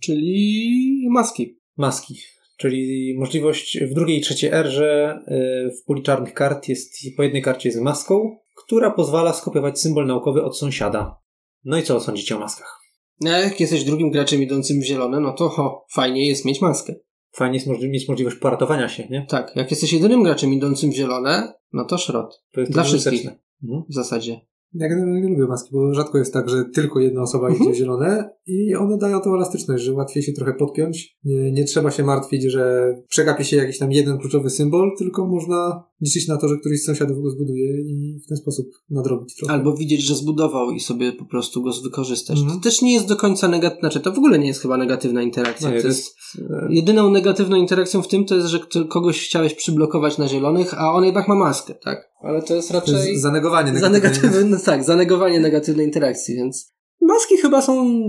czyli 0.00 1.08
maski. 1.10 1.58
Maski. 1.76 2.14
Czyli 2.56 3.14
możliwość 3.18 3.78
w 3.84 3.94
drugiej 3.94 4.18
i 4.18 4.20
trzeciej 4.20 4.50
erze 4.52 5.18
y, 5.28 5.70
w 5.70 5.84
puli 5.84 6.02
czarnych 6.02 6.34
kart 6.34 6.68
jest 6.68 6.96
po 7.16 7.22
jednej 7.22 7.42
karcie 7.42 7.72
z 7.72 7.76
maską, 7.76 8.36
która 8.64 8.90
pozwala 8.90 9.32
skopiować 9.32 9.80
symbol 9.80 10.06
naukowy 10.06 10.42
od 10.42 10.58
sąsiada. 10.58 11.18
No 11.64 11.78
i 11.78 11.82
co 11.82 12.00
sądzicie 12.00 12.36
o 12.36 12.38
maskach? 12.38 12.85
No, 13.20 13.30
jak 13.30 13.60
jesteś 13.60 13.84
drugim 13.84 14.10
graczem 14.10 14.42
idącym 14.42 14.80
w 14.80 14.84
zielone, 14.84 15.20
no 15.20 15.32
to 15.32 15.48
ho, 15.48 15.84
fajnie 15.92 16.28
jest 16.28 16.44
mieć 16.44 16.60
maskę. 16.60 16.94
Fajnie 17.32 17.54
jest 17.56 17.66
możli- 17.66 17.88
mieć 17.88 18.08
możliwość 18.08 18.36
poratowania 18.36 18.88
się, 18.88 19.06
nie? 19.10 19.26
Tak, 19.28 19.56
jak 19.56 19.70
jesteś 19.70 19.92
jedynym 19.92 20.22
graczem 20.22 20.52
idącym 20.52 20.90
w 20.90 20.94
zielone, 20.94 21.52
no 21.72 21.84
to 21.84 21.98
szrot. 21.98 22.42
To 22.52 22.60
jest 22.60 22.72
Dla 22.72 22.82
to 22.82 22.88
wszystkich. 22.88 23.26
Mhm. 23.62 23.82
W 23.88 23.94
zasadzie. 23.94 24.40
Ja 24.78 24.88
generalnie 24.88 25.20
nie 25.20 25.28
lubię 25.28 25.46
maski, 25.46 25.70
bo 25.72 25.94
rzadko 25.94 26.18
jest 26.18 26.32
tak, 26.32 26.48
że 26.48 26.64
tylko 26.74 27.00
jedna 27.00 27.22
osoba 27.22 27.50
idzie 27.50 27.70
w 27.70 27.74
zielone 27.74 28.30
i 28.46 28.74
one 28.74 28.98
dają 28.98 29.20
tą 29.20 29.34
elastyczność, 29.34 29.84
że 29.84 29.92
łatwiej 29.92 30.22
się 30.22 30.32
trochę 30.32 30.54
podpiąć. 30.54 31.16
Nie, 31.24 31.52
nie 31.52 31.64
trzeba 31.64 31.90
się 31.90 32.04
martwić, 32.04 32.42
że 32.42 32.94
przegapi 33.08 33.44
się 33.44 33.56
jakiś 33.56 33.78
tam 33.78 33.92
jeden 33.92 34.18
kluczowy 34.18 34.50
symbol, 34.50 34.90
tylko 34.98 35.26
można 35.26 35.84
liczyć 36.00 36.28
na 36.28 36.36
to, 36.36 36.48
że 36.48 36.56
któryś 36.56 36.82
z 36.82 36.84
sąsiadów 36.84 37.22
go 37.22 37.30
zbuduje 37.30 37.80
i 37.80 38.20
w 38.24 38.28
ten 38.28 38.36
sposób 38.36 38.66
nadrobić 38.90 39.36
trochę. 39.36 39.54
Albo 39.54 39.76
widzieć, 39.76 40.00
że 40.00 40.14
zbudował 40.14 40.70
i 40.70 40.80
sobie 40.80 41.12
po 41.12 41.24
prostu 41.24 41.62
go 41.62 41.70
wykorzystać. 41.84 42.38
Mhm. 42.38 42.56
To 42.56 42.64
też 42.64 42.82
nie 42.82 42.94
jest 42.94 43.08
do 43.08 43.16
końca 43.16 43.48
negatywna, 43.48 43.80
znaczy 43.80 44.00
to 44.00 44.12
w 44.12 44.18
ogóle 44.18 44.38
nie 44.38 44.46
jest 44.46 44.62
chyba 44.62 44.76
negatywna 44.76 45.22
interakcja. 45.22 45.70
No 45.70 45.80
to 45.80 45.86
jest 45.86 46.16
e, 46.38 46.66
jedyną 46.70 47.10
negatywną 47.10 47.56
interakcją 47.56 48.02
w 48.02 48.08
tym 48.08 48.24
to 48.24 48.34
jest, 48.34 48.48
że 48.48 48.60
kogoś 48.88 49.26
chciałeś 49.26 49.54
przyblokować 49.54 50.18
na 50.18 50.28
zielonych, 50.28 50.80
a 50.80 50.92
on 50.92 51.04
jednak 51.04 51.28
ma 51.28 51.34
maskę, 51.34 51.74
tak? 51.74 52.15
Ale 52.20 52.42
to 52.42 52.54
jest 52.54 52.68
to 52.68 52.74
raczej 52.74 52.94
jest 52.94 53.22
zanegowanie 53.22 53.78
za 53.78 53.86
negatywnej- 53.86 53.92
negatywne, 53.92 54.44
no 54.44 54.58
tak, 54.64 54.84
zanegowanie 54.84 55.40
negatywnej 55.40 55.86
interakcji, 55.86 56.34
więc 56.34 56.72
maski 57.00 57.36
chyba 57.36 57.62
są 57.62 58.00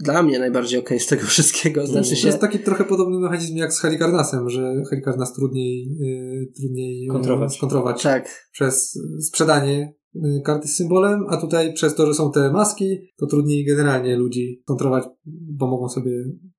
dla 0.00 0.22
mnie 0.22 0.38
najbardziej 0.38 0.80
okej 0.80 1.00
z 1.00 1.06
tego 1.06 1.22
wszystkiego. 1.26 1.86
Znaczy 1.86 2.10
To 2.10 2.16
się, 2.16 2.26
jest 2.26 2.40
taki 2.40 2.58
trochę 2.58 2.84
podobny 2.84 3.18
mechanizm 3.18 3.56
jak 3.56 3.72
z 3.72 3.80
Halikarnasem, 3.80 4.50
że 4.50 4.82
Halikarnas 4.90 5.32
trudniej, 5.34 5.96
yy, 6.00 6.52
trudniej 6.56 7.00
yy, 7.00 7.12
Kontrować. 7.12 7.56
skontrować 7.56 8.02
tak, 8.02 8.48
przez 8.52 8.98
sprzedanie 9.20 9.94
yy, 10.14 10.40
karty 10.44 10.68
z 10.68 10.76
symbolem, 10.76 11.24
a 11.28 11.36
tutaj 11.36 11.72
przez 11.72 11.94
to, 11.94 12.06
że 12.06 12.14
są 12.14 12.32
te 12.32 12.52
maski, 12.52 12.98
to 13.18 13.26
trudniej 13.26 13.64
generalnie 13.64 14.16
ludzi 14.16 14.62
kontrować, 14.66 15.04
bo 15.26 15.66
mogą 15.66 15.88
sobie, 15.88 16.12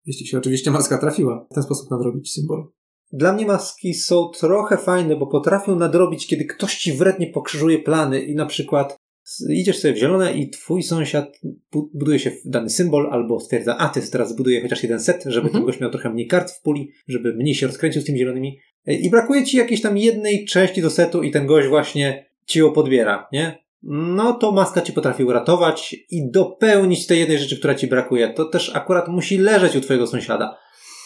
jeśli 0.06 0.28
się 0.28 0.38
oczywiście 0.38 0.72
maska 0.72 0.98
trafiła, 0.98 1.48
w 1.52 1.54
ten 1.54 1.64
sposób 1.64 1.92
nadrobić 1.92 2.34
symbol. 2.34 2.64
Dla 3.16 3.34
mnie 3.34 3.46
maski 3.46 3.94
są 3.94 4.30
trochę 4.40 4.78
fajne, 4.78 5.16
bo 5.16 5.28
potrafią 5.28 5.76
nadrobić, 5.76 6.28
kiedy 6.28 6.46
ktoś 6.46 6.78
ci 6.78 6.94
wrednie 6.94 7.28
pokrzyżuje 7.28 7.80
plany 7.80 8.22
i 8.22 8.36
na 8.36 8.46
przykład 8.46 8.98
idziesz 9.50 9.80
sobie 9.80 9.94
w 9.94 9.98
zielone 9.98 10.34
i 10.34 10.50
twój 10.50 10.84
sąsiad 10.84 11.40
bu- 11.72 11.90
buduje 11.94 12.20
się 12.20 12.32
w 12.32 12.42
dany 12.46 12.70
symbol 12.70 13.10
albo 13.12 13.40
stwierdza, 13.40 13.78
a 13.78 13.90
ty 13.90 14.12
teraz 14.12 14.30
zbuduję 14.30 14.62
chociaż 14.62 14.84
jeden 14.84 15.00
set, 15.00 15.24
żeby 15.26 15.48
Mhm. 15.48 15.54
ten 15.54 15.66
gość 15.66 15.80
miał 15.80 15.92
trochę 15.92 16.10
mniej 16.10 16.28
kart 16.28 16.52
w 16.52 16.62
puli, 16.62 16.92
żeby 17.08 17.34
mniej 17.34 17.56
się 17.56 17.68
rozkręcił 17.68 18.02
z 18.02 18.06
tymi 18.06 18.20
zielonymi 18.20 18.60
E, 18.88 18.94
i 18.94 19.10
brakuje 19.10 19.44
ci 19.46 19.58
jakiejś 19.58 19.82
tam 19.82 19.98
jednej 19.98 20.46
części 20.46 20.82
do 20.82 20.90
setu 20.90 21.24
i 21.24 21.32
ten 21.32 21.46
gość 21.46 21.68
właśnie 21.68 22.26
ci 22.46 22.60
ją 22.60 22.72
podbiera, 22.72 23.28
nie? 23.32 23.64
no 23.84 24.34
to 24.34 24.52
maska 24.52 24.82
ci 24.82 24.94
potrafi 24.94 25.24
uratować 25.24 25.96
i 26.10 26.32
dopełnić 26.32 27.08
tej 27.08 27.20
jednej 27.20 27.40
rzeczy, 27.40 27.58
która 27.58 27.76
ci 27.76 27.88
brakuje. 27.88 28.30
To 28.30 28.46
też 28.46 28.76
akurat 28.76 29.08
musi 29.08 29.38
leżeć 29.38 29.76
u 29.76 29.82
twojego 29.82 30.08
sąsiada. 30.08 30.58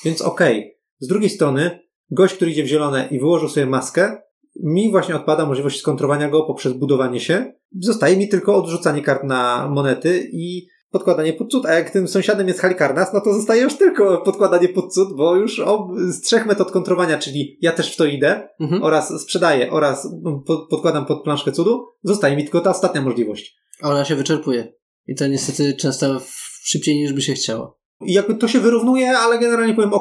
Więc 0.06 0.22
okej. 0.22 0.60
Okay. 0.60 0.72
Z 1.00 1.08
drugiej 1.08 1.30
strony, 1.30 1.80
gość, 2.12 2.36
który 2.36 2.52
idzie 2.52 2.64
w 2.64 2.68
zielone 2.68 3.08
i 3.12 3.20
wyłożył 3.20 3.50
sobie 3.50 3.66
maskę, 3.66 4.18
mi 4.64 4.92
właśnie 4.92 5.16
odpada 5.16 5.46
możliwość 5.46 5.80
skontrowania 5.80 6.30
go 6.30 6.44
poprzez 6.44 6.74
budowanie 6.74 7.20
się. 7.20 7.54
Zostaje 7.80 8.18
mi 8.18 8.30
tylko 8.30 8.56
odrzucanie 8.56 9.02
kart 9.02 9.24
na 9.24 9.70
monety 9.70 10.30
i 10.34 10.68
podkładanie 10.92 11.34
pod 11.34 11.52
cud, 11.52 11.66
a 11.66 11.74
jak 11.74 11.90
tym 11.90 12.08
sąsiadem 12.08 12.48
jest 12.48 12.60
Halikarnas, 12.60 13.14
no 13.14 13.22
to 13.22 13.34
zostaje 13.34 13.62
już 13.62 13.78
tylko 13.78 14.18
podkładanie 14.18 14.70
pod 14.70 14.94
cud, 14.94 15.16
bo 15.18 15.36
już 15.36 15.60
ob, 15.60 15.88
z 15.98 16.22
trzech 16.22 16.46
metod 16.46 16.72
kontrowania, 16.72 17.18
czyli 17.18 17.58
ja 17.62 17.72
też 17.72 17.94
w 17.94 17.96
to 17.96 18.06
idę 18.06 18.50
mhm. 18.60 18.84
oraz 18.84 19.22
sprzedaję 19.22 19.72
oraz 19.72 20.10
pod, 20.46 20.70
podkładam 20.70 21.06
pod 21.06 21.24
planszkę 21.24 21.52
cudu, 21.52 21.86
zostaje 22.04 22.36
mi 22.36 22.44
tylko 22.44 22.62
ta 22.62 22.70
ostatnia 22.70 23.02
możliwość. 23.02 23.58
A 23.82 23.90
ona 23.90 24.06
się 24.06 24.16
wyczerpuje. 24.16 24.74
I 25.08 25.16
to 25.16 25.28
niestety 25.28 25.74
często 25.74 26.22
szybciej 26.64 26.96
niż 26.96 27.14
by 27.14 27.22
się 27.22 27.34
chciało. 27.34 27.80
I 28.02 28.14
jakby 28.14 28.36
to 28.36 28.48
się 28.48 28.60
wyrównuje, 28.60 29.18
ale 29.18 29.40
generalnie 29.40 29.74
powiem 29.74 29.94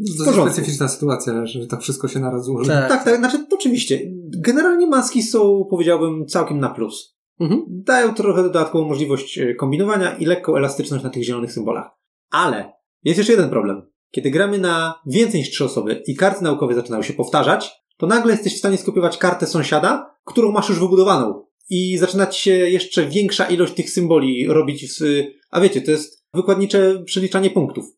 okej. 0.00 0.20
Okay. 0.20 0.34
To 0.34 0.40
jest 0.40 0.56
specyficzna 0.56 0.88
sytuacja, 0.88 1.46
że 1.46 1.66
tak 1.66 1.80
wszystko 1.80 2.08
się 2.08 2.20
naraz 2.20 2.44
złoży. 2.44 2.70
Tak, 2.70 2.88
tak, 2.88 3.04
tak, 3.04 3.18
znaczy 3.18 3.38
to 3.38 3.56
oczywiście. 3.56 4.00
Generalnie 4.38 4.86
maski 4.86 5.22
są, 5.22 5.66
powiedziałbym, 5.70 6.26
całkiem 6.26 6.60
na 6.60 6.68
plus. 6.68 7.18
Mhm. 7.40 7.64
Dają 7.68 8.14
trochę 8.14 8.42
dodatkową 8.42 8.88
możliwość 8.88 9.38
e, 9.38 9.54
kombinowania 9.54 10.16
i 10.16 10.24
lekką 10.24 10.56
elastyczność 10.56 11.04
na 11.04 11.10
tych 11.10 11.24
zielonych 11.24 11.52
symbolach. 11.52 11.90
Ale 12.30 12.72
jest 13.04 13.18
jeszcze 13.18 13.32
jeden 13.32 13.50
problem. 13.50 13.82
Kiedy 14.10 14.30
gramy 14.30 14.58
na 14.58 14.94
więcej 15.06 15.40
niż 15.40 15.50
trzy 15.50 15.64
osoby 15.64 16.02
i 16.06 16.16
karty 16.16 16.44
naukowe 16.44 16.74
zaczynają 16.74 17.02
się 17.02 17.12
powtarzać, 17.12 17.70
to 17.96 18.06
nagle 18.06 18.32
jesteś 18.32 18.54
w 18.54 18.58
stanie 18.58 18.78
skopiować 18.78 19.18
kartę 19.18 19.46
sąsiada, 19.46 20.14
którą 20.24 20.52
masz 20.52 20.68
już 20.68 20.80
wybudowaną. 20.80 21.44
I 21.70 21.98
zaczynać 21.98 22.36
się 22.36 22.50
jeszcze 22.50 23.06
większa 23.06 23.44
ilość 23.44 23.74
tych 23.74 23.90
symboli 23.90 24.46
robić 24.46 24.86
w... 24.86 25.22
A 25.50 25.60
wiecie, 25.60 25.80
to 25.80 25.90
jest 25.90 26.24
wykładnicze 26.34 27.02
przeliczanie 27.04 27.50
punktów. 27.50 27.97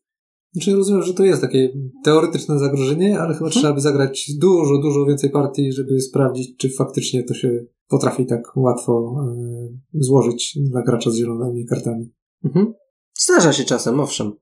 Znaczy 0.53 0.75
rozumiem, 0.75 1.03
że 1.03 1.13
to 1.13 1.23
jest 1.23 1.41
takie 1.41 1.69
teoretyczne 2.03 2.59
zagrożenie, 2.59 3.19
ale 3.19 3.33
chyba 3.33 3.49
hmm? 3.49 3.51
trzeba 3.51 3.73
by 3.73 3.81
zagrać 3.81 4.31
dużo, 4.39 4.77
dużo 4.77 5.05
więcej 5.05 5.29
partii, 5.29 5.71
żeby 5.71 6.01
sprawdzić, 6.01 6.57
czy 6.57 6.69
faktycznie 6.69 7.23
to 7.23 7.33
się 7.33 7.65
potrafi 7.87 8.25
tak 8.25 8.41
łatwo 8.55 9.15
e, 9.19 10.03
złożyć 10.03 10.57
dla 10.61 10.81
gracza 10.81 11.11
z 11.11 11.15
zielonymi 11.15 11.65
kartami. 11.65 12.13
Mhm. 12.45 12.73
Zdarza 13.19 13.53
się 13.53 13.63
czasem, 13.63 13.99
owszem. 13.99 14.33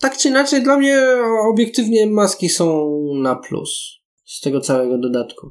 Tak 0.00 0.16
czy 0.16 0.28
inaczej, 0.28 0.62
dla 0.62 0.78
mnie 0.78 1.02
obiektywnie 1.52 2.06
maski 2.06 2.48
są 2.48 2.96
na 3.14 3.36
plus 3.36 3.70
z 4.24 4.40
tego 4.40 4.60
całego 4.60 4.98
dodatku. 4.98 5.50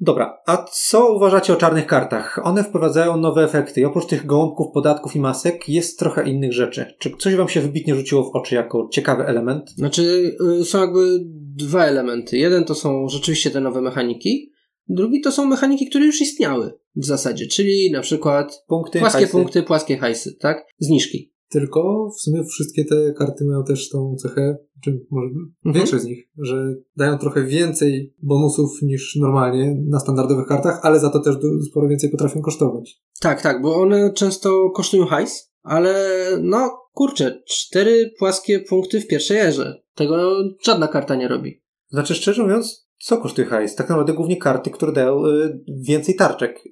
Dobra, 0.00 0.38
a 0.46 0.64
co 0.72 1.14
uważacie 1.14 1.52
o 1.52 1.56
czarnych 1.56 1.86
kartach? 1.86 2.40
One 2.44 2.64
wprowadzają 2.64 3.16
nowe 3.16 3.44
efekty 3.44 3.80
i 3.80 3.84
oprócz 3.84 4.06
tych 4.06 4.26
gołąbków, 4.26 4.66
podatków 4.74 5.16
i 5.16 5.20
masek 5.20 5.68
jest 5.68 5.98
trochę 5.98 6.28
innych 6.28 6.52
rzeczy. 6.52 6.94
Czy 6.98 7.10
coś 7.18 7.34
wam 7.34 7.48
się 7.48 7.60
wybitnie 7.60 7.94
rzuciło 7.94 8.24
w 8.24 8.36
oczy 8.36 8.54
jako 8.54 8.88
ciekawy 8.92 9.26
element? 9.26 9.70
Znaczy, 9.70 10.36
y, 10.60 10.64
są 10.64 10.80
jakby 10.80 11.18
dwa 11.56 11.84
elementy. 11.84 12.38
Jeden 12.38 12.64
to 12.64 12.74
są 12.74 13.08
rzeczywiście 13.08 13.50
te 13.50 13.60
nowe 13.60 13.80
mechaniki, 13.80 14.52
drugi 14.88 15.20
to 15.20 15.32
są 15.32 15.46
mechaniki, 15.46 15.86
które 15.86 16.06
już 16.06 16.20
istniały 16.20 16.78
w 16.96 17.04
zasadzie, 17.04 17.46
czyli 17.46 17.90
na 17.92 18.00
przykład 18.00 18.64
punkty, 18.68 18.98
płaskie 18.98 19.18
hajsy. 19.18 19.32
punkty, 19.32 19.62
płaskie 19.62 19.98
hajsy, 19.98 20.36
tak? 20.40 20.66
Zniżki. 20.78 21.35
Tylko 21.48 22.10
w 22.18 22.20
sumie 22.20 22.44
wszystkie 22.44 22.84
te 22.84 23.12
karty 23.12 23.44
mają 23.44 23.64
też 23.64 23.88
tą 23.88 24.16
cechę, 24.22 24.56
czy 24.84 25.06
może 25.10 25.26
mhm. 25.26 25.52
większość 25.64 26.02
z 26.02 26.06
nich, 26.06 26.28
że 26.38 26.74
dają 26.96 27.18
trochę 27.18 27.44
więcej 27.44 28.14
bonusów 28.22 28.82
niż 28.82 29.16
normalnie 29.16 29.74
na 29.88 30.00
standardowych 30.00 30.46
kartach, 30.46 30.80
ale 30.82 31.00
za 31.00 31.10
to 31.10 31.20
też 31.20 31.36
sporo 31.70 31.88
więcej 31.88 32.10
potrafią 32.10 32.40
kosztować. 32.40 33.02
Tak, 33.20 33.42
tak, 33.42 33.62
bo 33.62 33.76
one 33.76 34.12
często 34.12 34.70
kosztują 34.70 35.06
hajs, 35.06 35.52
ale 35.62 35.94
no 36.42 36.70
kurczę, 36.92 37.42
cztery 37.48 38.10
płaskie 38.18 38.60
punkty 38.60 39.00
w 39.00 39.06
pierwszej 39.06 39.38
erze. 39.38 39.82
Tego 39.94 40.36
żadna 40.62 40.88
karta 40.88 41.14
nie 41.14 41.28
robi. 41.28 41.62
Znaczy, 41.90 42.14
szczerze 42.14 42.42
mówiąc, 42.42 42.88
co 42.98 43.16
kosztuje 43.16 43.46
hajs? 43.46 43.74
Tak 43.74 43.88
naprawdę 43.88 44.12
głównie 44.12 44.36
karty, 44.36 44.70
które 44.70 44.92
dają 44.92 45.26
y, 45.26 45.60
więcej 45.68 46.14
tarczek. 46.14 46.62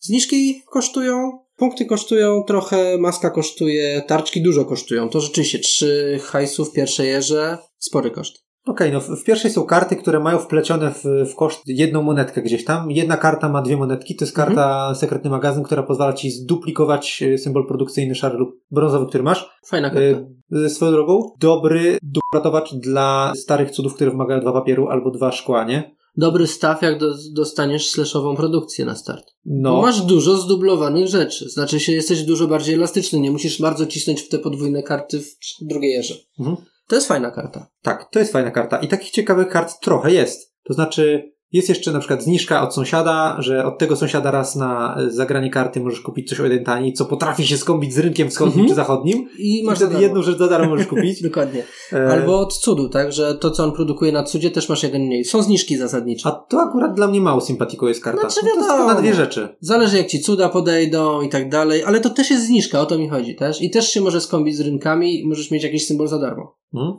Zniżki 0.00 0.62
kosztują 0.70 1.41
Punkty 1.62 1.86
kosztują 1.86 2.42
trochę, 2.42 2.98
maska 2.98 3.30
kosztuje, 3.30 4.02
tarczki 4.06 4.42
dużo 4.42 4.64
kosztują. 4.64 5.08
To 5.08 5.20
rzeczywiście 5.20 5.58
trzy 5.58 6.20
hajsów 6.22 6.72
pierwszej 6.72 7.10
erze, 7.10 7.58
spory 7.78 8.10
koszt. 8.10 8.44
Okej, 8.66 8.96
okay, 8.96 9.10
no 9.10 9.16
w 9.16 9.24
pierwszej 9.24 9.50
są 9.50 9.64
karty, 9.64 9.96
które 9.96 10.20
mają 10.20 10.38
wplecione 10.38 10.90
w, 10.90 11.04
w 11.32 11.34
koszt 11.34 11.62
jedną 11.66 12.02
monetkę 12.02 12.42
gdzieś 12.42 12.64
tam. 12.64 12.90
Jedna 12.90 13.16
karta 13.16 13.48
ma 13.48 13.62
dwie 13.62 13.76
monetki, 13.76 14.16
to 14.16 14.24
jest 14.24 14.36
karta 14.36 14.76
mhm. 14.76 14.94
sekretny 14.94 15.30
magazyn, 15.30 15.62
która 15.62 15.82
pozwala 15.82 16.12
ci 16.12 16.30
zduplikować 16.30 17.22
e, 17.22 17.38
symbol 17.38 17.66
produkcyjny 17.66 18.14
szary 18.14 18.38
lub 18.38 18.50
brązowy, 18.70 19.06
który 19.06 19.24
masz. 19.24 19.50
Fajna 19.66 19.90
karta. 19.90 20.20
E, 20.64 20.68
swoją 20.68 20.92
drogą, 20.92 21.30
dobry 21.40 21.98
dupratowacz 22.02 22.74
dla 22.74 23.32
starych 23.36 23.70
cudów, 23.70 23.94
które 23.94 24.10
wymagają 24.10 24.40
dwa 24.40 24.52
papieru 24.52 24.88
albo 24.88 25.10
dwa 25.10 25.32
szkła, 25.32 25.64
nie? 25.64 26.01
Dobry 26.16 26.46
staw, 26.46 26.82
jak 26.82 26.98
do, 26.98 27.14
dostaniesz 27.32 27.90
slashową 27.90 28.36
produkcję 28.36 28.84
na 28.84 28.96
start. 28.96 29.24
No. 29.44 29.72
Bo 29.72 29.82
masz 29.82 30.00
dużo 30.00 30.36
zdublowanych 30.36 31.08
rzeczy. 31.08 31.48
Znaczy 31.48 31.80
się, 31.80 31.92
jesteś 31.92 32.22
dużo 32.22 32.46
bardziej 32.46 32.74
elastyczny. 32.74 33.20
Nie 33.20 33.30
musisz 33.30 33.60
bardzo 33.60 33.86
cisnąć 33.86 34.22
w 34.22 34.28
te 34.28 34.38
podwójne 34.38 34.82
karty 34.82 35.20
w 35.20 35.36
drugiej 35.60 35.96
erze. 35.96 36.14
Mhm. 36.38 36.56
To 36.88 36.94
jest 36.94 37.08
fajna 37.08 37.30
karta. 37.30 37.66
Tak, 37.82 38.10
to 38.10 38.18
jest 38.18 38.32
fajna 38.32 38.50
karta. 38.50 38.78
I 38.78 38.88
takich 38.88 39.10
ciekawych 39.10 39.48
kart 39.48 39.80
trochę 39.80 40.12
jest. 40.12 40.54
To 40.64 40.74
znaczy, 40.74 41.32
jest 41.52 41.68
jeszcze 41.68 41.92
na 41.92 41.98
przykład 41.98 42.22
zniżka 42.22 42.62
od 42.62 42.74
sąsiada, 42.74 43.36
że 43.38 43.64
od 43.64 43.78
tego 43.78 43.96
sąsiada 43.96 44.30
raz 44.30 44.56
na 44.56 44.96
e, 44.98 45.10
zagranie 45.10 45.50
karty 45.50 45.80
możesz 45.80 46.00
kupić 46.00 46.28
coś 46.28 46.40
o 46.40 46.44
jeden 46.44 46.64
taniej, 46.64 46.92
co 46.92 47.04
potrafi 47.04 47.46
się 47.46 47.56
skąpić 47.56 47.94
z 47.94 47.98
rynkiem 47.98 48.30
wschodnim 48.30 48.54
mm 48.54 48.66
-hmm. 48.66 48.70
czy 48.70 48.74
zachodnim. 48.74 49.28
I 49.38 49.62
masz 49.64 49.80
I 49.80 49.84
wtedy 49.84 50.02
jedną 50.02 50.22
rzecz 50.22 50.38
za 50.38 50.48
darmo 50.48 50.68
możesz 50.68 50.86
kupić. 50.86 51.22
Dokładnie. 51.28 51.64
E, 51.92 52.08
Albo 52.08 52.40
od 52.40 52.54
cudu, 52.54 52.88
tak? 52.88 53.12
Że 53.12 53.34
to, 53.34 53.50
co 53.50 53.64
on 53.64 53.72
produkuje 53.72 54.12
na 54.12 54.22
cudzie, 54.22 54.50
też 54.50 54.68
masz 54.68 54.82
jeden 54.82 55.02
mniej. 55.02 55.24
Są 55.24 55.42
zniżki 55.42 55.76
zasadnicze. 55.76 56.28
A 56.28 56.32
to 56.32 56.60
akurat 56.60 56.94
dla 56.94 57.08
mnie 57.08 57.20
mało 57.20 57.40
sympatiką 57.40 57.86
jest 57.86 58.04
karta. 58.04 58.20
Znaczy, 58.20 58.40
no 58.44 58.66
to 58.66 58.76
jest 58.76 58.86
na 58.86 58.94
dwie 58.94 59.14
rzeczy. 59.14 59.48
Zależy 59.60 59.96
jak 59.96 60.06
ci 60.06 60.20
cuda 60.20 60.48
podejdą 60.48 61.22
i 61.22 61.28
tak 61.28 61.48
dalej, 61.48 61.84
ale 61.84 62.00
to 62.00 62.10
też 62.10 62.30
jest 62.30 62.46
zniżka, 62.46 62.80
o 62.80 62.86
to 62.86 62.98
mi 62.98 63.08
chodzi 63.08 63.36
też. 63.36 63.62
I 63.62 63.70
też 63.70 63.88
się 63.88 64.00
może 64.00 64.20
skąpić 64.20 64.56
z 64.56 64.60
rynkami 64.60 65.24
możesz 65.26 65.50
mieć 65.50 65.62
jakiś 65.62 65.86
symbol 65.86 66.08
za 66.08 66.18
darmo. 66.18 66.56
Hmm? 66.72 66.92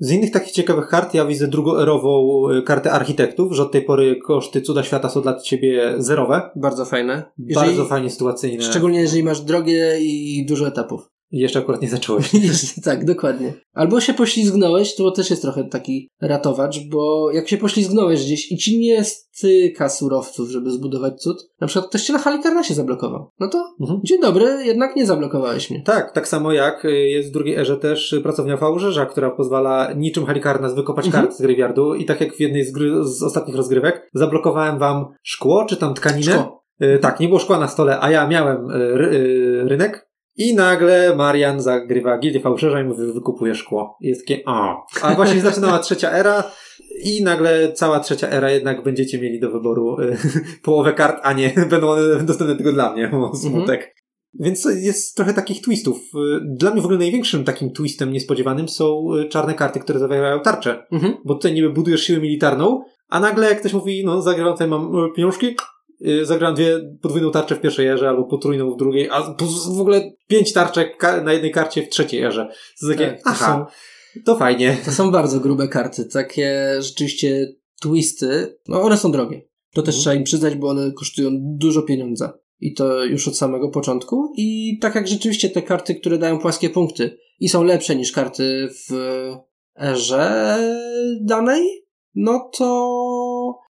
Z 0.00 0.10
innych 0.10 0.30
takich 0.30 0.52
ciekawych 0.52 0.88
kart 0.88 1.14
ja 1.14 1.24
widzę 1.24 1.48
drugoerową 1.48 2.44
y, 2.50 2.62
kartę 2.62 2.92
architektów, 2.92 3.52
że 3.52 3.62
od 3.62 3.72
tej 3.72 3.82
pory 3.82 4.16
koszty 4.16 4.62
cuda 4.62 4.82
świata 4.82 5.08
są 5.08 5.22
dla 5.22 5.40
ciebie 5.40 5.94
zerowe. 5.98 6.50
Bardzo 6.56 6.84
fajne. 6.84 7.22
Jeżeli, 7.38 7.66
Bardzo 7.66 7.84
fajnie 7.84 8.10
sytuacyjne. 8.10 8.62
Szczególnie 8.62 9.00
jeżeli 9.00 9.24
masz 9.24 9.40
drogie 9.40 10.00
i 10.00 10.46
dużo 10.46 10.68
etapów. 10.68 11.11
I 11.32 11.38
jeszcze 11.38 11.58
akurat 11.58 11.82
nie 11.82 11.88
zacząłeś. 11.88 12.30
tak, 12.84 13.04
dokładnie. 13.04 13.52
Albo 13.72 14.00
się 14.00 14.14
poślizgnąłeś, 14.14 14.94
to 14.94 15.10
też 15.10 15.30
jest 15.30 15.42
trochę 15.42 15.64
taki 15.64 16.08
ratowacz, 16.20 16.78
bo 16.88 17.30
jak 17.30 17.48
się 17.48 17.56
poślizgnąłeś 17.56 18.24
gdzieś 18.24 18.52
i 18.52 18.56
ci 18.56 18.78
nie 18.78 19.04
styka 19.04 19.88
surowców, 19.88 20.50
żeby 20.50 20.70
zbudować 20.70 21.20
cud, 21.20 21.50
na 21.60 21.66
przykład 21.66 21.88
ktoś 21.88 22.02
cię 22.02 22.12
na 22.12 22.18
Halikarnasie 22.18 22.74
zablokował. 22.74 23.30
No 23.40 23.48
to 23.48 23.74
mhm. 23.80 24.00
dzień 24.04 24.20
dobry, 24.20 24.64
jednak 24.64 24.96
nie 24.96 25.06
zablokowałeś 25.06 25.70
mnie. 25.70 25.82
Tak, 25.82 26.12
tak 26.12 26.28
samo 26.28 26.52
jak 26.52 26.84
y, 26.84 26.90
jest 26.90 27.28
w 27.28 27.32
drugiej 27.32 27.56
erze 27.56 27.76
też 27.76 28.14
pracownia 28.22 28.56
Fałżerza, 28.56 29.06
która 29.06 29.30
pozwala 29.30 29.92
niczym 29.96 30.26
Halikarnas 30.26 30.74
wykopać 30.74 31.06
mhm. 31.06 31.24
kart 31.24 31.36
z 31.36 31.42
grywiardu 31.42 31.94
i 31.94 32.04
tak 32.04 32.20
jak 32.20 32.34
w 32.34 32.40
jednej 32.40 32.64
z, 32.64 32.72
gry, 32.72 32.90
z 33.04 33.22
ostatnich 33.22 33.56
rozgrywek 33.56 34.10
zablokowałem 34.14 34.78
wam 34.78 35.06
szkło, 35.22 35.64
czy 35.64 35.76
tam 35.76 35.94
tkaninę. 35.94 36.32
Szkło. 36.32 36.64
Y, 36.82 36.98
tak, 36.98 37.20
nie 37.20 37.28
było 37.28 37.38
szkła 37.38 37.58
na 37.58 37.68
stole, 37.68 38.00
a 38.00 38.10
ja 38.10 38.26
miałem 38.26 38.70
y, 38.70 38.96
ry, 38.96 39.64
rynek 39.68 40.11
i 40.36 40.54
nagle 40.54 41.16
Marian 41.16 41.60
zagrywa 41.60 42.18
gildię 42.18 42.40
fałszerza 42.40 42.80
i 42.80 42.84
mówi, 42.84 43.12
wykupuje 43.12 43.54
szkło. 43.54 43.96
I 44.00 44.08
jest 44.08 44.20
takie, 44.20 44.42
a. 44.46 44.76
A 45.02 45.14
właśnie 45.14 45.40
zaczynała 45.40 45.78
trzecia 45.88 46.10
era 46.10 46.44
i 47.04 47.24
nagle 47.24 47.72
cała 47.72 48.00
trzecia 48.00 48.28
era 48.28 48.50
jednak 48.50 48.82
będziecie 48.82 49.20
mieli 49.20 49.40
do 49.40 49.50
wyboru 49.50 50.00
y, 50.00 50.16
połowę 50.64 50.92
kart, 50.92 51.20
a 51.22 51.32
nie 51.32 51.54
będą 51.70 51.90
one 51.90 52.24
dostępne 52.24 52.56
tylko 52.56 52.72
dla 52.72 52.92
mnie. 52.92 53.10
O, 53.10 53.36
smutek. 53.36 53.80
Mhm. 53.80 53.92
Więc 54.34 54.68
jest 54.80 55.16
trochę 55.16 55.34
takich 55.34 55.62
twistów. 55.62 55.96
Y, 55.96 56.40
dla 56.44 56.70
mnie 56.70 56.82
w 56.82 56.84
ogóle 56.84 56.98
największym 56.98 57.44
takim 57.44 57.72
twistem 57.72 58.12
niespodziewanym 58.12 58.68
są 58.68 59.06
y, 59.14 59.28
czarne 59.28 59.54
karty, 59.54 59.80
które 59.80 59.98
zawierają 59.98 60.40
tarczę. 60.40 60.86
Mhm. 60.92 61.14
Bo 61.24 61.34
tutaj 61.34 61.54
niby 61.54 61.70
budujesz 61.70 62.02
siłę 62.02 62.20
militarną, 62.20 62.80
a 63.08 63.20
nagle 63.20 63.48
jak 63.48 63.60
ktoś 63.60 63.72
mówi, 63.72 64.02
no 64.04 64.22
zagrywam 64.22 64.52
tutaj, 64.52 64.68
mam 64.68 64.92
pieniążki, 65.16 65.46
Y, 65.46 65.54
zagrałem 66.22 66.56
dwie 66.56 66.96
podwójną 67.02 67.30
tarczę 67.30 67.54
w 67.54 67.60
pierwszej 67.60 67.86
erze 67.86 68.08
albo 68.08 68.24
potrójną 68.24 68.70
w 68.70 68.76
drugiej, 68.76 69.08
a 69.10 69.36
w 69.76 69.80
ogóle 69.80 70.12
pięć 70.26 70.52
tarczek 70.52 71.02
na 71.24 71.32
jednej 71.32 71.50
karcie 71.50 71.82
w 71.82 71.88
trzeciej 71.88 72.22
erze. 72.22 72.48
To 72.80 72.88
takie, 72.88 73.06
tak, 73.06 73.22
to 73.22 73.30
aha, 73.30 73.66
są, 74.14 74.22
to 74.24 74.36
fajnie. 74.36 74.76
To 74.84 74.92
są 74.92 75.10
bardzo 75.10 75.40
grube 75.40 75.68
karty, 75.68 76.04
takie 76.04 76.76
rzeczywiście 76.78 77.54
twisty, 77.82 78.58
no 78.68 78.82
one 78.82 78.96
są 78.96 79.12
drogie. 79.12 79.42
To 79.74 79.82
też 79.82 79.94
mhm. 79.94 80.02
trzeba 80.02 80.14
im 80.14 80.24
przyznać, 80.24 80.54
bo 80.54 80.68
one 80.68 80.92
kosztują 80.92 81.30
dużo 81.40 81.82
pieniądza. 81.82 82.38
I 82.60 82.74
to 82.74 83.04
już 83.04 83.28
od 83.28 83.36
samego 83.36 83.68
początku. 83.68 84.32
I 84.36 84.78
tak 84.80 84.94
jak 84.94 85.08
rzeczywiście 85.08 85.50
te 85.50 85.62
karty, 85.62 85.94
które 85.94 86.18
dają 86.18 86.38
płaskie 86.38 86.70
punkty 86.70 87.18
i 87.40 87.48
są 87.48 87.64
lepsze 87.64 87.96
niż 87.96 88.12
karty 88.12 88.68
w 88.88 88.94
erze 89.80 90.58
danej, 91.20 91.86
no 92.14 92.50
to 92.58 93.01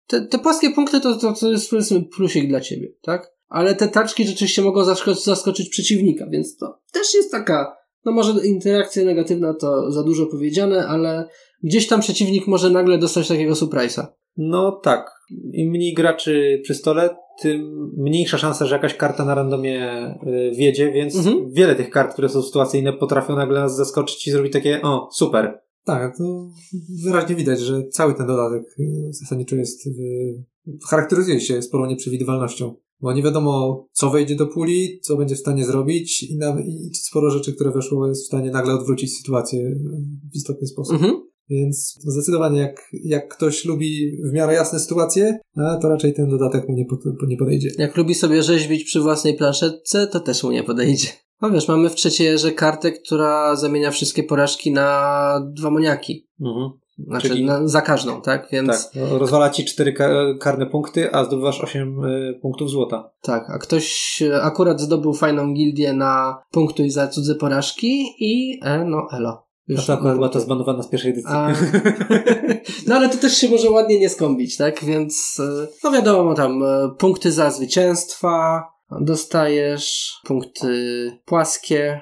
te, 0.10 0.22
te 0.22 0.40
płaskie 0.40 0.70
punkty 0.72 1.02
to, 1.02 1.18
to, 1.18 1.34
to 1.34 1.52
jest 1.52 1.70
powiedzmy 1.70 2.02
plusik 2.04 2.50
dla 2.50 2.62
ciebie, 2.62 2.88
tak? 3.02 3.32
Ale 3.48 3.76
te 3.76 3.88
taczki 3.88 4.26
rzeczywiście 4.28 4.62
mogą 4.62 4.84
zaskoczyć, 4.84 5.24
zaskoczyć 5.24 5.70
przeciwnika, 5.70 6.26
więc 6.32 6.58
to 6.58 6.80
też 6.94 7.14
jest 7.14 7.32
taka, 7.32 7.78
no 8.06 8.12
może 8.12 8.48
interakcja 8.48 9.06
negatywna 9.06 9.54
to 9.54 9.92
za 9.92 10.04
dużo 10.04 10.26
powiedziane, 10.26 10.88
ale 10.88 11.28
gdzieś 11.64 11.88
tam 11.88 12.02
przeciwnik 12.02 12.48
może 12.48 12.70
nagle 12.70 12.98
dostać 12.98 13.28
takiego 13.28 13.54
surprise'a. 13.54 14.06
No 14.38 14.72
tak. 14.72 15.12
Im 15.54 15.70
mniej 15.70 15.94
graczy 15.94 16.60
przy 16.64 16.76
stole, 16.76 17.10
tym 17.42 17.90
mniejsza 17.98 18.38
szansa, 18.38 18.66
że 18.66 18.76
jakaś 18.76 18.94
karta 18.94 19.26
na 19.26 19.36
randomie 19.36 20.08
y, 20.28 20.52
wiedzie, 20.56 20.92
więc 20.92 21.16
Mhm. 21.16 21.52
wiele 21.52 21.76
tych 21.76 21.90
kart, 21.90 22.14
które 22.14 22.30
są 22.30 22.42
sytuacyjne, 22.42 22.94
potrafią 22.94 23.36
nagle 23.36 23.60
nas 23.60 23.76
zaskoczyć 23.76 24.28
i 24.28 24.32
zrobić 24.32 24.54
takie, 24.54 24.82
o, 24.82 25.10
super. 25.14 25.60
Tak, 25.84 26.18
to 26.18 26.50
wyraźnie 27.04 27.36
widać, 27.36 27.60
że 27.60 27.88
cały 27.88 28.14
ten 28.14 28.28
dodatek 28.28 28.64
y, 28.80 29.14
zasadniczo 29.14 29.56
jest, 29.56 29.88
y, 29.88 30.44
charakteryzuje 30.90 31.42
się 31.42 31.62
sporą 31.62 31.86
nieprzewidywalnością. 31.86 32.76
Bo 33.02 33.14
nie 33.14 33.24
wiadomo, 33.24 33.86
co 33.92 34.10
wejdzie 34.10 34.36
do 34.36 34.48
puli, 34.48 35.00
co 35.02 35.18
będzie 35.18 35.36
w 35.36 35.40
stanie 35.40 35.66
zrobić 35.66 36.24
i, 36.24 36.38
na, 36.38 36.60
i 36.62 36.96
sporo 36.96 37.30
rzeczy, 37.30 37.54
które 37.54 37.72
weszło, 37.72 38.08
jest 38.08 38.24
w 38.24 38.28
stanie 38.28 38.52
nagle 38.52 38.74
odwrócić 38.74 39.18
sytuację 39.18 39.60
y, 39.60 39.78
w 40.34 40.36
istotny 40.36 40.68
sposób. 40.68 40.94
Mhm. 40.94 41.30
Więc 41.50 42.00
zdecydowanie 42.00 42.60
jak, 42.60 42.90
jak 43.04 43.36
ktoś 43.36 43.66
lubi 43.66 44.18
w 44.24 44.34
miarę 44.34 44.54
jasne 44.54 44.80
sytuacje, 44.80 45.40
a 45.56 45.78
to 45.78 45.90
raczej 45.90 46.14
ten 46.14 46.30
dodatek 46.30 46.70
mu 46.70 46.76
nie, 46.76 46.86
pod, 46.86 47.00
nie 47.28 47.38
podejdzie. 47.38 47.70
Jak 47.78 47.98
lubi 47.98 48.16
sobie 48.16 48.44
rzeźbić 48.44 48.84
przy 48.84 49.00
własnej 49.00 49.38
planszetce, 49.38 50.08
to 50.08 50.20
też 50.20 50.44
mu 50.44 50.52
nie 50.52 50.64
podejdzie. 50.64 51.08
No 51.42 51.50
wiesz, 51.52 51.68
mamy 51.68 51.90
w 51.90 51.96
trzeciej 51.96 52.28
erze 52.28 52.52
kartę, 52.52 52.92
która 52.92 53.56
zamienia 53.56 53.92
wszystkie 53.92 54.24
porażki 54.24 54.72
na 54.72 55.40
dwa 55.54 55.70
moniaki. 55.70 56.28
Mhm. 56.42 56.70
Znaczy 57.08 57.30
Czyli- 57.30 57.46
na, 57.46 57.68
za 57.68 57.82
każdą, 57.82 58.22
tak? 58.22 58.48
Więc 58.52 58.68
Tak, 58.68 58.92
no, 58.96 59.18
rozwala 59.18 59.50
ci 59.50 59.66
cztery 59.66 59.94
ka- 59.94 60.34
karne 60.40 60.66
punkty, 60.66 61.14
a 61.14 61.26
zdobywasz 61.26 61.62
8 61.62 62.04
y, 62.06 62.40
punktów 62.42 62.70
złota. 62.70 63.12
Tak, 63.22 63.50
a 63.50 63.58
ktoś 63.58 64.22
e, 64.22 64.42
akurat 64.42 64.82
zdobył 64.82 65.14
fajną 65.14 65.54
gildię 65.54 65.94
na 65.94 66.42
punktuj 66.52 66.90
za 66.90 67.08
cudze 67.08 67.36
porażki 67.36 68.04
i 68.20 68.60
e, 68.64 68.86
no 68.86 69.08
elo. 69.12 69.50
A 69.78 69.82
to 69.82 69.94
akurat 69.94 70.16
była 70.16 70.30
to 70.30 70.40
zbanowana 70.40 70.84
z 70.84 70.88
pierwszej 70.88 71.12
edycji. 71.12 71.32
A... 71.34 71.54
No 72.88 72.96
ale 72.96 73.10
to 73.10 73.18
też 73.18 73.38
się 73.38 73.50
może 73.50 73.70
ładnie 73.70 74.00
nie 74.00 74.10
skąpić, 74.10 74.58
tak? 74.58 74.86
Więc 74.86 75.38
e, 75.40 75.68
no 75.84 75.92
wiadomo 75.92 76.34
tam, 76.34 76.64
e, 76.64 76.90
punkty 76.98 77.32
za 77.32 77.52
zwycięstwa 77.52 78.64
dostajesz, 79.02 80.14
punkty 80.26 81.12
płaskie. 81.26 82.02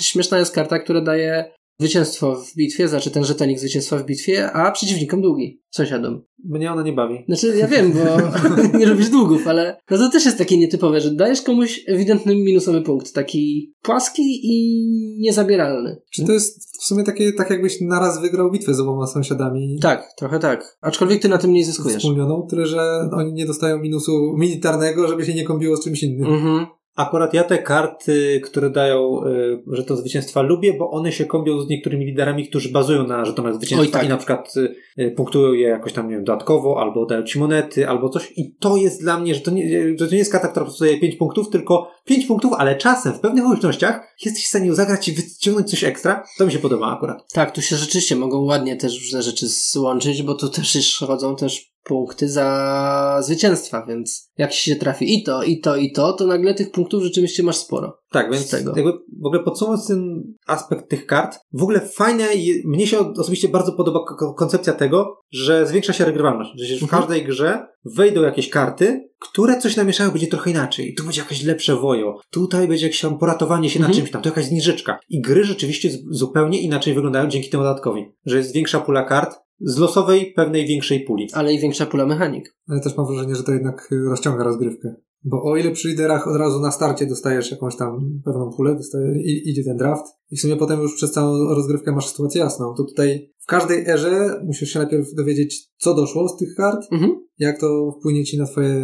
Śmieszna 0.00 0.38
jest 0.38 0.54
karta, 0.54 0.78
która 0.78 1.00
daje 1.00 1.52
zwycięstwo 1.80 2.34
w 2.34 2.54
bitwie, 2.56 2.88
znaczy 2.88 3.10
ten 3.10 3.24
żetonik 3.24 3.58
zwycięstwa 3.58 3.96
w 3.96 4.04
bitwie, 4.04 4.52
a 4.52 4.70
przeciwnikom 4.70 5.22
długi, 5.22 5.62
sąsiadom. 5.70 6.24
Mnie 6.44 6.72
ona 6.72 6.82
nie 6.82 6.92
bawi. 6.92 7.24
Znaczy, 7.26 7.56
ja 7.56 7.66
wiem, 7.68 7.92
bo 7.92 7.98
nie 8.78 8.86
lubisz 8.86 9.08
długów, 9.08 9.46
ale 9.46 9.76
no 9.90 9.98
to 9.98 10.10
też 10.10 10.24
jest 10.24 10.38
takie 10.38 10.58
nietypowe, 10.58 11.00
że 11.00 11.10
dajesz 11.10 11.42
komuś 11.42 11.80
ewidentny 11.86 12.36
minusowy 12.36 12.82
punkt, 12.82 13.12
taki 13.12 13.72
płaski 13.82 14.22
i 14.42 14.86
niezabieralny. 15.20 16.00
Czy 16.10 16.24
to 16.24 16.32
jest 16.32 16.68
w 16.80 16.84
sumie 16.84 17.04
takie, 17.04 17.32
tak 17.32 17.50
jakbyś 17.50 17.80
naraz 17.80 18.20
wygrał 18.20 18.50
bitwę 18.50 18.74
z 18.74 18.80
oboma 18.80 19.06
sąsiadami 19.06 19.78
Tak, 19.82 20.08
trochę 20.18 20.38
tak. 20.38 20.78
Aczkolwiek 20.80 21.22
ty 21.22 21.28
na 21.28 21.38
tym 21.38 21.52
nie 21.52 21.64
zyskujesz. 21.64 21.98
wspólnioną, 21.98 22.46
tyle 22.50 22.66
że 22.66 23.10
oni 23.12 23.32
nie 23.32 23.46
dostają 23.46 23.78
minusu 23.78 24.34
militarnego, 24.36 25.08
żeby 25.08 25.24
się 25.24 25.34
nie 25.34 25.44
kombiło 25.44 25.76
z 25.76 25.84
czymś 25.84 26.02
innym. 26.02 26.34
Mhm. 26.34 26.66
Akurat 26.98 27.34
ja 27.34 27.44
te 27.44 27.58
karty, 27.58 28.40
które 28.44 28.70
dają 28.70 29.24
y, 29.24 29.76
żeton 29.76 29.96
zwycięstwa 29.96 30.42
lubię, 30.42 30.74
bo 30.74 30.90
one 30.90 31.12
się 31.12 31.24
kombią 31.24 31.60
z 31.60 31.68
niektórymi 31.68 32.06
liderami, 32.06 32.48
którzy 32.48 32.68
bazują 32.68 33.06
na 33.06 33.24
żetonach 33.24 33.54
zwycięstwa 33.54 33.86
Oj, 33.86 33.92
tak. 33.92 34.04
i 34.04 34.08
na 34.08 34.16
przykład 34.16 34.54
y, 34.56 34.74
y, 34.98 35.10
punktują 35.10 35.52
je 35.52 35.68
jakoś 35.68 35.92
tam, 35.92 36.08
nie 36.08 36.14
wiem, 36.14 36.24
dodatkowo, 36.24 36.80
albo 36.80 37.06
dają 37.06 37.22
ci 37.22 37.38
monety, 37.38 37.88
albo 37.88 38.08
coś. 38.08 38.32
I 38.36 38.54
to 38.54 38.76
jest 38.76 39.00
dla 39.00 39.20
mnie, 39.20 39.34
że 39.34 39.40
to 39.40 39.50
nie, 39.50 39.88
że 39.98 40.06
to 40.06 40.12
nie 40.12 40.18
jest 40.18 40.32
karta, 40.32 40.48
która 40.48 40.64
po 40.64 40.70
prostu 40.70 40.84
daje 40.84 41.00
5 41.00 41.16
punktów, 41.16 41.50
tylko 41.50 41.90
5 42.04 42.26
punktów, 42.26 42.52
ale 42.58 42.76
czasem 42.76 43.12
w 43.12 43.20
pewnych 43.20 43.44
okolicznościach 43.44 44.16
jesteś 44.24 44.44
w 44.44 44.48
stanie 44.48 44.66
ją 44.66 44.74
zagrać 44.74 45.08
i 45.08 45.12
wyciągnąć 45.12 45.70
coś 45.70 45.84
ekstra. 45.84 46.24
To 46.38 46.46
mi 46.46 46.52
się 46.52 46.58
podoba 46.58 46.96
akurat. 46.96 47.32
Tak, 47.32 47.54
tu 47.54 47.62
się 47.62 47.76
rzeczywiście 47.76 48.16
mogą 48.16 48.44
ładnie 48.44 48.76
też 48.76 49.00
różne 49.00 49.22
rzeczy 49.22 49.46
złączyć, 49.48 50.22
bo 50.22 50.34
tu 50.34 50.48
też 50.48 50.74
już 50.74 50.98
chodzą 50.98 51.36
też 51.36 51.77
punkty 51.84 52.28
za 52.28 53.18
zwycięstwa, 53.22 53.86
więc 53.88 54.30
jak 54.38 54.52
się 54.52 54.76
trafi 54.76 55.14
i 55.18 55.22
to, 55.22 55.42
i 55.42 55.60
to, 55.60 55.76
i 55.76 55.92
to, 55.92 56.12
to 56.12 56.26
nagle 56.26 56.54
tych 56.54 56.70
punktów 56.70 57.02
rzeczywiście 57.02 57.42
masz 57.42 57.56
sporo. 57.56 57.98
Tak, 58.10 58.32
więc 58.32 58.50
tego. 58.50 58.72
jakby 58.76 58.92
w 59.22 59.26
ogóle 59.26 59.42
podsumowując 59.42 59.88
ten 59.88 60.22
aspekt 60.46 60.88
tych 60.88 61.06
kart, 61.06 61.38
w 61.52 61.62
ogóle 61.62 61.80
fajne, 61.80 62.24
mnie 62.64 62.86
się 62.86 62.98
osobiście 63.12 63.48
bardzo 63.48 63.72
podoba 63.72 64.00
ko- 64.18 64.34
koncepcja 64.34 64.72
tego, 64.72 65.20
że 65.30 65.66
zwiększa 65.66 65.92
się 65.92 66.04
regrywalność. 66.04 66.50
Że 66.56 66.76
w 66.78 66.82
Mhm. 66.82 67.02
każdej 67.02 67.24
grze 67.24 67.66
wejdą 67.84 68.22
jakieś 68.22 68.50
karty, 68.50 69.08
które 69.18 69.58
coś 69.60 69.76
namieszają, 69.76 70.10
będzie 70.10 70.26
trochę 70.26 70.50
inaczej. 70.50 70.94
Tu 70.94 71.04
będzie 71.04 71.20
jakieś 71.20 71.44
lepsze 71.44 71.76
wojo, 71.76 72.14
tutaj 72.30 72.68
będzie 72.68 72.86
jakieś 72.86 73.00
tam 73.00 73.18
poratowanie 73.18 73.70
się 73.70 73.78
Mhm. 73.78 73.92
na 73.92 73.98
czymś 74.00 74.10
tam, 74.10 74.22
tu 74.22 74.28
jakaś 74.28 74.44
zniżeczka. 74.44 74.98
I 75.08 75.20
gry 75.20 75.44
rzeczywiście 75.44 75.90
zupełnie 76.10 76.60
inaczej 76.60 76.94
wyglądają 76.94 77.28
dzięki 77.28 77.50
temu 77.50 77.62
dodatkowi. 77.64 78.04
Że 78.26 78.36
jest 78.36 78.54
większa 78.54 78.80
pula 78.80 79.04
kart 79.04 79.36
z 79.60 79.78
losowej, 79.78 80.32
pewnej 80.36 80.66
większej 80.66 81.00
puli. 81.00 81.28
Ale 81.32 81.54
i 81.54 81.58
większa 81.58 81.86
pula 81.86 82.06
mechanik. 82.06 82.56
Ale 82.68 82.80
też 82.80 82.96
mam 82.96 83.06
wrażenie, 83.06 83.34
że 83.34 83.42
to 83.42 83.52
jednak 83.52 83.88
y, 83.92 83.96
rozciąga 84.08 84.44
rozgrywkę. 84.44 84.94
Bo 85.24 85.42
o 85.42 85.56
ile 85.56 85.70
przy 85.70 85.88
liderach 85.88 86.28
od 86.28 86.36
razu 86.36 86.60
na 86.60 86.70
starcie 86.70 87.06
dostajesz 87.06 87.50
jakąś 87.50 87.76
tam 87.76 88.20
pewną 88.24 88.50
pulę, 88.56 88.74
dostaje, 88.74 89.22
i, 89.22 89.50
idzie 89.50 89.64
ten 89.64 89.76
draft 89.76 90.04
i 90.30 90.36
w 90.36 90.40
sumie 90.40 90.56
potem 90.56 90.80
już 90.80 90.94
przez 90.94 91.12
całą 91.12 91.54
rozgrywkę 91.54 91.92
masz 91.92 92.08
sytuację 92.08 92.40
jasną, 92.40 92.74
to 92.76 92.84
tutaj 92.84 93.32
w 93.38 93.46
każdej 93.46 93.86
erze 93.88 94.40
musisz 94.46 94.70
się 94.72 94.78
najpierw 94.78 95.14
dowiedzieć, 95.14 95.68
co 95.78 95.94
doszło 95.94 96.28
z 96.28 96.36
tych 96.36 96.54
kart, 96.56 96.86
Mhm. 96.92 97.12
jak 97.38 97.60
to 97.60 97.92
wpłynie 98.00 98.24
ci 98.24 98.38
na 98.38 98.46
twoje 98.46 98.74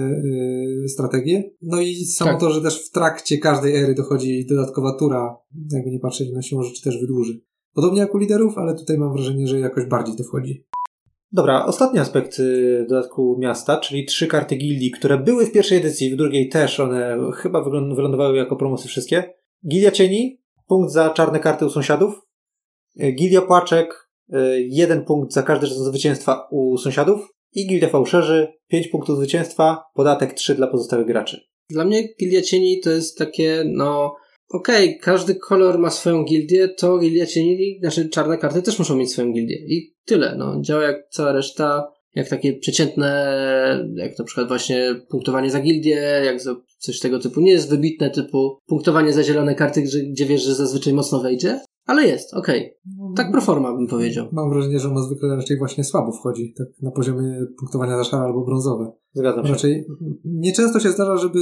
y, 0.85 0.89
strategie. 0.89 1.51
No 1.63 1.81
i 1.81 1.95
samo 2.05 2.31
Tak. 2.31 2.41
to, 2.41 2.51
że 2.51 2.61
też 2.63 2.87
w 2.89 2.91
trakcie 2.91 3.39
każdej 3.39 3.77
ery 3.77 3.95
dochodzi 3.95 4.47
dodatkowa 4.47 4.97
tura, 4.99 5.37
jakby 5.73 5.91
nie 5.91 6.01
patrzeć 6.01 6.33
na 6.33 6.43
siłą 6.43 6.63
rzeczy 6.63 6.83
też 6.83 7.01
wydłuży. 7.01 7.41
Podobnie 7.75 8.01
jak 8.01 8.15
u 8.15 8.19
liderów, 8.19 8.59
ale 8.59 8.75
tutaj 8.75 8.99
mam 8.99 9.13
wrażenie, 9.13 9.47
że 9.47 9.61
jakoś 9.61 9.87
bardziej 9.87 10.17
to 10.17 10.25
wchodzi. 10.25 10.67
Dobra, 11.33 11.67
ostatni 11.67 11.99
aspekt 11.99 12.39
y, 12.39 12.87
dodatku 12.89 13.37
miasta, 13.39 13.77
czyli 13.77 14.05
trzy 14.05 14.27
karty 14.27 14.57
gildii, 14.57 14.91
które 14.91 15.19
były 15.19 15.47
w 15.47 15.53
pierwszej 15.53 15.79
edycji, 15.79 16.11
w 16.11 16.17
drugiej 16.17 16.49
też 16.49 16.81
one 16.81 17.19
chyba 17.37 17.65
wylądowały 17.95 18.37
jako 18.37 18.57
promosy 18.57 18.89
wszystkie. 18.89 19.35
Gildia 19.69 19.91
Cieni, 19.91 20.41
punkt 20.67 20.93
za 20.93 21.11
czarne 21.11 21.41
karty 21.41 21.67
u 21.67 21.71
sąsiadów. 21.71 22.21
Y, 23.03 23.13
Gildia 23.13 23.43
Płaczek, 23.43 24.09
y, 24.35 24.37
jeden 24.71 25.05
punkt 25.05 25.33
za 25.33 25.43
każde 25.43 25.67
zwycięstwa 25.67 26.49
u 26.51 26.79
sąsiadów. 26.79 27.29
I 27.53 27.67
Gildia 27.67 27.89
Fałszerzy, 27.89 28.49
pięć 28.69 28.89
punktów 28.89 29.17
zwycięstwa, 29.17 29.85
podatek 29.95 30.35
trzy 30.35 30.55
dla 30.55 30.67
pozostałych 30.67 31.07
graczy. 31.07 31.41
Dla 31.71 31.85
mnie 31.85 32.09
Gildia 32.21 32.43
Cieni 32.43 32.81
to 32.81 32.91
jest 32.91 33.19
takie, 33.19 33.65
no, 33.67 34.15
okej, 34.55 34.99
każdy 34.99 35.35
kolor 35.35 35.79
ma 35.79 35.91
swoją 35.91 36.25
gildię, 36.25 36.69
to 36.69 36.99
Gildia 36.99 37.27
Cieni, 37.27 37.79
znaczy 37.81 38.09
czarne 38.09 38.39
karty 38.39 38.63
też 38.63 38.79
muszą 38.79 38.97
mieć 38.97 39.13
swoją 39.13 39.33
gildię. 39.33 39.57
I 39.57 39.95
tyle, 40.05 40.35
no. 40.39 40.61
Działa 40.61 40.83
jak 40.83 40.97
cała 41.11 41.33
reszta, 41.33 41.93
jak 42.15 42.29
takie 42.29 42.53
przeciętne, 42.53 43.09
jak 43.95 44.19
na 44.19 44.25
przykład 44.25 44.49
właśnie 44.49 44.95
punktowanie 45.11 45.51
za 45.51 45.61
gildię, 45.61 46.23
jak 46.25 46.41
za 46.41 46.57
coś 46.79 47.01
tego 47.01 47.19
typu. 47.19 47.41
Nie 47.41 47.53
jest 47.53 47.71
wybitne 47.71 48.11
typu 48.11 48.59
punktowanie 48.67 49.13
za 49.13 49.23
zielone 49.23 49.55
karty, 49.55 49.83
gdzie, 49.83 50.03
gdzie 50.03 50.27
wiesz, 50.27 50.43
że 50.43 50.55
zazwyczaj 50.55 50.93
mocno 50.93 51.21
wejdzie, 51.21 51.61
ale 51.87 52.07
jest, 52.07 52.35
okej. 52.35 52.75
Tak 53.17 53.33
pro 53.33 53.41
forma 53.41 53.73
bym 53.73 53.87
powiedział. 53.87 54.29
Mam 54.33 54.51
wrażenie, 54.51 54.79
że 54.79 54.89
ono 54.89 55.03
zwykle 55.03 55.37
raczej 55.37 55.59
właśnie 55.59 55.85
słabo 55.85 56.13
wchodzi, 56.13 56.55
tak 56.59 56.67
na 56.83 56.91
poziomie 56.91 57.47
punktowania 57.59 57.97
za 57.97 58.05
szare 58.05 58.25
albo 58.25 58.45
brązowe. 58.45 58.93
Zgadzam 59.15 59.47
się. 59.47 59.53
Raczej 59.53 59.85
nieczęsto 60.25 60.81
się 60.81 60.91
zdarza, 60.91 61.17
żeby 61.17 61.39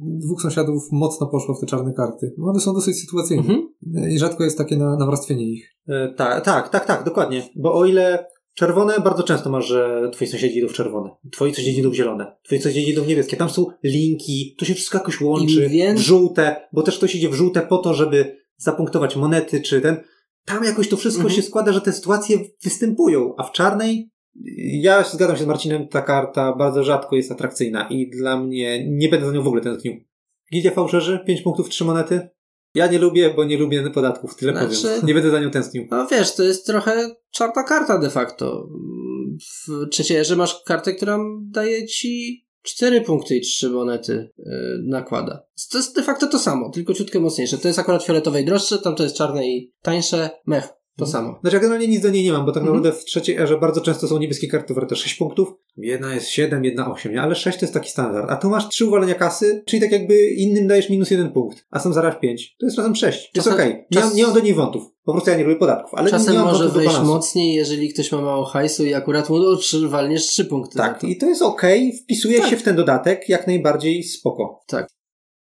dwóch 0.00 0.42
sąsiadów 0.42 0.82
mocno 0.92 1.26
poszło 1.26 1.54
w 1.54 1.60
te 1.60 1.66
czarne 1.66 1.92
karty. 1.92 2.34
One 2.42 2.60
są 2.60 2.74
dosyć 2.74 3.00
sytuacyjne 3.00 3.42
Mhm. 3.42 4.10
i 4.10 4.18
rzadko 4.18 4.44
jest 4.44 4.58
takie 4.58 4.76
na, 4.76 4.96
nawarstwienie 4.96 5.52
ich. 5.52 5.70
E, 5.88 6.14
tak, 6.16 6.44
tak, 6.44 6.68
tak, 6.68 6.86
tak, 6.86 7.04
dokładnie. 7.04 7.42
Bo 7.56 7.74
o 7.74 7.84
ile 7.86 8.26
czerwone, 8.54 9.00
bardzo 9.04 9.22
często 9.22 9.50
masz, 9.50 9.66
że 9.66 10.10
twoi 10.12 10.28
sąsiedzi 10.28 10.58
idą 10.58 10.68
w 10.68 10.72
czerwone, 10.72 11.10
twoi 11.32 11.54
sąsiedzi 11.54 11.78
idą 11.80 11.90
w 11.90 11.94
zielone, 11.94 12.36
twoi 12.44 12.58
sąsiedzi 12.62 12.90
idą 12.90 13.02
w 13.02 13.08
niebieskie. 13.08 13.36
Tam 13.36 13.50
są 13.50 13.66
linki, 13.84 14.54
to 14.58 14.64
się 14.64 14.74
wszystko 14.74 14.98
jakoś 14.98 15.20
łączy. 15.20 15.64
Im 15.64 15.70
wię- 15.70 15.94
W 15.94 15.98
żółte, 15.98 16.56
bo 16.72 16.82
też 16.82 16.98
ktoś 16.98 17.14
idzie 17.14 17.28
w 17.28 17.34
żółte 17.34 17.60
po 17.60 17.78
to, 17.78 17.94
żeby 17.94 18.36
zapunktować 18.56 19.16
monety, 19.16 19.60
czy 19.60 19.80
ten. 19.80 19.96
Tam 20.44 20.64
jakoś 20.64 20.88
to 20.88 20.96
wszystko 20.96 21.22
Mhm. 21.22 21.36
się 21.36 21.42
składa, 21.48 21.72
że 21.72 21.80
te 21.80 21.92
sytuacje 21.92 22.38
występują, 22.64 23.34
a 23.38 23.42
w 23.44 23.52
czarnej 23.52 24.10
ja 24.80 25.02
zgadzam 25.02 25.36
się 25.36 25.44
z 25.44 25.46
Marcinem, 25.46 25.88
ta 25.88 26.02
karta 26.02 26.56
bardzo 26.56 26.84
rzadko 26.84 27.16
jest 27.16 27.32
atrakcyjna 27.32 27.88
i 27.90 28.10
dla 28.10 28.40
mnie 28.40 28.86
nie 28.88 29.08
będę 29.08 29.26
za 29.26 29.32
nią 29.32 29.42
w 29.42 29.46
ogóle 29.46 29.62
tęsknił. 29.62 30.04
Gildia 30.52 30.70
Fałszerzy, 30.70 31.18
5 31.26 31.42
punktów, 31.42 31.68
3 31.68 31.84
monety. 31.84 32.28
Ja 32.74 32.86
nie 32.86 32.98
lubię, 32.98 33.34
bo 33.36 33.44
nie 33.44 33.58
lubię 33.58 33.90
podatków, 33.90 34.36
tyle 34.36 34.52
Znaczy- 34.52 34.82
powiem. 34.82 35.06
Nie 35.06 35.14
będę 35.14 35.30
za 35.30 35.40
nią 35.40 35.50
tęsknił. 35.50 35.86
No 35.90 36.06
wiesz, 36.06 36.34
to 36.34 36.42
jest 36.42 36.66
trochę 36.66 37.10
czarna 37.30 37.62
karta 37.62 37.98
de 37.98 38.10
facto. 38.10 38.68
W 39.66 39.88
trzeciej 39.90 40.16
erze 40.16 40.36
masz 40.36 40.62
kartę, 40.64 40.94
która 40.94 41.18
daje 41.50 41.86
ci 41.86 42.42
4 42.62 43.00
punkty 43.00 43.36
i 43.36 43.40
3 43.40 43.70
monety 43.70 44.30
yy, 44.38 44.46
nakłada. 44.84 45.46
To 45.70 45.78
jest 45.78 45.96
de 45.96 46.02
facto 46.02 46.26
to 46.26 46.38
samo, 46.38 46.70
tylko 46.70 46.94
ciutkę 46.94 47.20
mocniejsze. 47.20 47.58
To 47.58 47.68
jest 47.68 47.78
akurat 47.78 48.04
fioletowe 48.04 48.40
i 48.40 48.44
droższe, 48.44 48.78
tam 48.78 48.94
to 48.94 49.02
jest 49.02 49.16
czarne 49.16 49.46
i 49.46 49.72
tańsze. 49.82 50.30
Mech. 50.46 50.68
To 50.96 51.06
samo. 51.06 51.38
Znaczy, 51.40 51.56
ja 51.56 51.60
generalnie 51.62 51.88
nic 51.88 52.02
do 52.02 52.10
niej 52.10 52.24
nie 52.24 52.32
mam, 52.32 52.46
bo 52.46 52.52
tak 52.52 52.62
Mhm. 52.62 52.76
naprawdę 52.76 53.00
w 53.00 53.04
trzeciej 53.04 53.36
erze 53.36 53.58
bardzo 53.58 53.80
często 53.80 54.08
są 54.08 54.18
niebieskie 54.18 54.48
karty 54.48 54.74
warte 54.74 54.96
6 54.96 55.14
punktów. 55.14 55.48
Jedna 55.76 56.14
jest 56.14 56.28
7, 56.28 56.64
jedna 56.64 56.92
8, 56.92 57.12
nie? 57.12 57.22
ale 57.22 57.34
6 57.34 57.58
to 57.58 57.64
jest 57.64 57.74
taki 57.74 57.90
standard. 57.90 58.30
A 58.30 58.36
tu 58.36 58.50
masz 58.50 58.68
3 58.68 58.86
uwalenia 58.86 59.14
kasy, 59.14 59.62
czyli 59.66 59.82
tak 59.82 59.92
jakby 59.92 60.30
innym 60.30 60.66
dajesz 60.66 60.90
minus 60.90 61.10
1 61.10 61.32
punkt, 61.32 61.66
a 61.70 61.78
są 61.80 61.92
zaraz 61.92 62.14
5. 62.20 62.56
To 62.60 62.66
jest 62.66 62.78
razem 62.78 62.94
6. 62.96 63.18
Jest 63.22 63.34
Czasem- 63.34 63.52
okej. 63.52 63.84
Nie, 63.90 64.00
czas- 64.00 64.14
nie 64.14 64.24
mam 64.24 64.34
do 64.34 64.40
niej 64.40 64.54
wątów. 64.54 64.82
Po 65.04 65.12
prostu 65.12 65.30
ja 65.30 65.36
nie 65.36 65.44
lubię 65.44 65.56
podatków, 65.56 65.94
ale 65.94 66.10
Czasem 66.10 66.32
nie 66.32 66.38
mam 66.38 66.48
może 66.48 66.68
wejść 66.68 66.98
mocniej, 67.04 67.54
jeżeli 67.54 67.88
ktoś 67.92 68.12
ma 68.12 68.20
mało 68.20 68.44
hajsu 68.44 68.84
i 68.84 68.94
akurat 68.94 69.30
mu 69.30 69.38
walniesz 69.88 70.26
trzy 70.26 70.44
punkty. 70.44 70.78
za 70.78 70.82
Tak, 70.82 71.00
to. 71.00 71.06
i 71.06 71.16
to 71.16 71.26
jest 71.26 71.42
okej, 71.42 71.92
wpisuje 72.04 72.40
Tak. 72.40 72.50
się 72.50 72.56
w 72.56 72.62
ten 72.62 72.76
dodatek, 72.76 73.28
jak 73.28 73.46
najbardziej 73.46 74.02
spoko. 74.02 74.60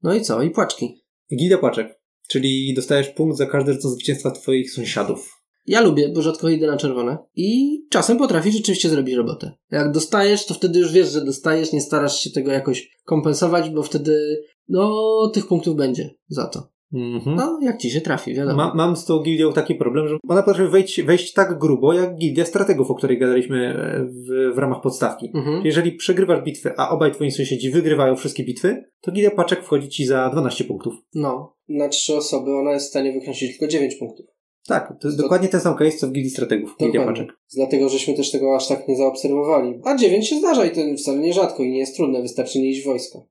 No 0.03 0.15
i 0.15 0.21
co? 0.21 0.43
I 0.43 0.51
płaczki. 0.51 1.03
Gildia 1.39 1.59
Płaczek, 1.59 2.01
czyli 2.29 2.75
dostajesz 2.75 3.09
punkt 3.09 3.37
za 3.39 3.47
każde 3.47 3.79
co 3.79 3.89
zwycięstwa 3.89 4.31
twoich 4.31 4.73
sąsiadów. 4.73 5.40
Ja 5.67 5.81
lubię, 5.81 6.09
bo 6.09 6.23
rzadko 6.23 6.49
idę 6.49 6.67
na 6.67 6.77
czerwone. 6.77 7.19
I 7.37 7.81
czasem 7.91 8.19
potrafi 8.19 8.53
rzeczywiście 8.53 8.89
zrobić 8.89 9.15
robotę. 9.15 9.53
Jak 9.71 9.93
dostajesz, 9.93 10.47
to 10.47 10.55
wtedy 10.55 10.79
już 10.79 10.93
wiesz, 10.93 11.13
że 11.13 11.25
dostajesz, 11.25 11.73
nie 11.73 11.81
starasz 11.81 12.21
się 12.21 12.31
tego 12.31 12.53
jakoś 12.53 12.99
kompensować, 13.05 13.71
bo 13.71 13.83
wtedy, 13.83 14.43
no, 14.69 15.31
tych 15.35 15.47
punktów 15.47 15.77
będzie 15.77 16.11
za 16.29 16.47
to. 16.47 16.71
Mhm. 16.93 17.37
No, 17.37 17.59
jak 17.63 17.79
ci 17.79 17.91
się 17.91 18.01
trafi, 18.01 18.35
wiadomo. 18.35 18.57
Ma, 18.57 18.75
mam 18.75 18.97
z 18.97 19.05
tą 19.05 19.19
gildią 19.19 19.53
taki 19.53 19.75
problem, 19.75 20.09
że 20.09 20.17
ona 20.29 20.43
potrafi 20.43 20.71
wejść, 20.71 21.03
wejść 21.03 21.33
tak 21.33 21.59
grubo, 21.59 21.93
jak 21.93 22.17
gildia 22.17 22.45
strategów, 22.45 22.91
o 22.91 22.95
której 22.95 23.19
gadaliśmy 23.19 23.69
e, 23.69 24.05
w, 24.05 24.55
w 24.55 24.59
ramach 24.59 24.81
podstawki. 24.81 25.31
Mhm. 25.35 25.67
Jeżeli 25.67 25.93
przegrywasz 25.93 26.45
bitwy, 26.45 26.73
a 26.77 26.91
obaj 26.91 27.13
twoi 27.13 27.31
sąsiedzi 27.31 27.71
wygrywają 27.71 28.17
wszystkie 28.17 28.45
bitwy, 28.45 28.85
to 29.01 29.13
gildia 29.13 29.31
paczek 29.31 29.65
wchodzi 29.65 29.89
ci 29.89 30.07
za 30.07 30.31
12 30.31 30.65
punktów. 30.65 30.95
No, 31.15 31.57
na 31.69 31.89
trzy 31.89 32.17
osoby 32.17 32.51
ona 32.55 32.73
jest 32.73 32.87
w 32.87 32.91
stanie 32.91 33.13
wykręcić 33.13 33.59
tylko 33.59 33.73
9 33.73 33.95
punktów. 33.95 34.27
Tak, 34.67 34.89
to 35.01 35.09
jest 35.09 35.17
To- 35.19 35.23
dokładnie 35.23 35.49
ten 35.49 35.61
sam 35.61 35.77
case, 35.77 35.97
co 35.99 36.09
w 36.09 36.13
gildii 36.13 36.31
strategów. 36.31 36.77
Gildia 36.81 37.01
Dokładnie. 37.01 37.25
paczek. 37.27 37.41
Dlatego, 37.57 37.89
żeśmy 37.89 38.15
też 38.15 38.31
tego 38.31 38.57
aż 38.57 38.69
tak 38.69 38.89
nie 38.89 38.97
zaobserwowali. 38.97 39.81
A 39.85 39.97
9 39.97 40.29
się 40.29 40.39
zdarza 40.39 40.65
i 40.67 40.71
to 40.71 40.81
wcale 41.03 41.19
nie 41.19 41.33
rzadko 41.33 41.63
i 41.63 41.71
nie 41.71 41.79
jest 41.79 41.97
trudne, 41.97 42.23
wystarczy 42.23 42.59
nie 42.59 42.71
iść 42.71 42.83
w 42.83 42.85
wojsko. 42.85 43.27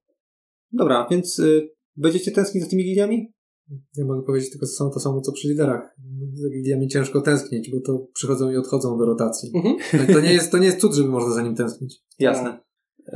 Dobra, 0.71 1.07
więc 1.11 1.39
y, 1.39 1.69
będziecie 1.95 2.31
tęsknić 2.31 2.63
za 2.63 2.69
tymi 2.69 2.83
gildiami? 2.83 3.33
Ja 3.97 4.05
mogę 4.05 4.21
powiedzieć 4.25 4.49
tylko 4.51 4.65
to 4.65 4.71
samo, 4.71 4.89
to 4.93 4.99
samo 4.99 5.21
co 5.21 5.31
przy 5.31 5.47
liderach. 5.47 5.95
Za 6.33 6.49
gildiami 6.49 6.87
ciężko 6.87 7.21
tęsknić, 7.21 7.71
bo 7.71 7.77
to 7.81 8.07
przychodzą 8.13 8.51
i 8.51 8.55
odchodzą 8.57 8.97
do 8.97 9.05
rotacji. 9.05 9.51
Mhm. 9.55 9.75
To 10.13 10.21
nie 10.21 10.33
jest, 10.33 10.51
to 10.51 10.57
nie 10.57 10.65
jest 10.65 10.79
cud, 10.79 10.93
żeby 10.93 11.09
można 11.09 11.33
za 11.33 11.41
nim 11.41 11.55
tęsknić. 11.55 11.99
Jasne. 12.19 12.59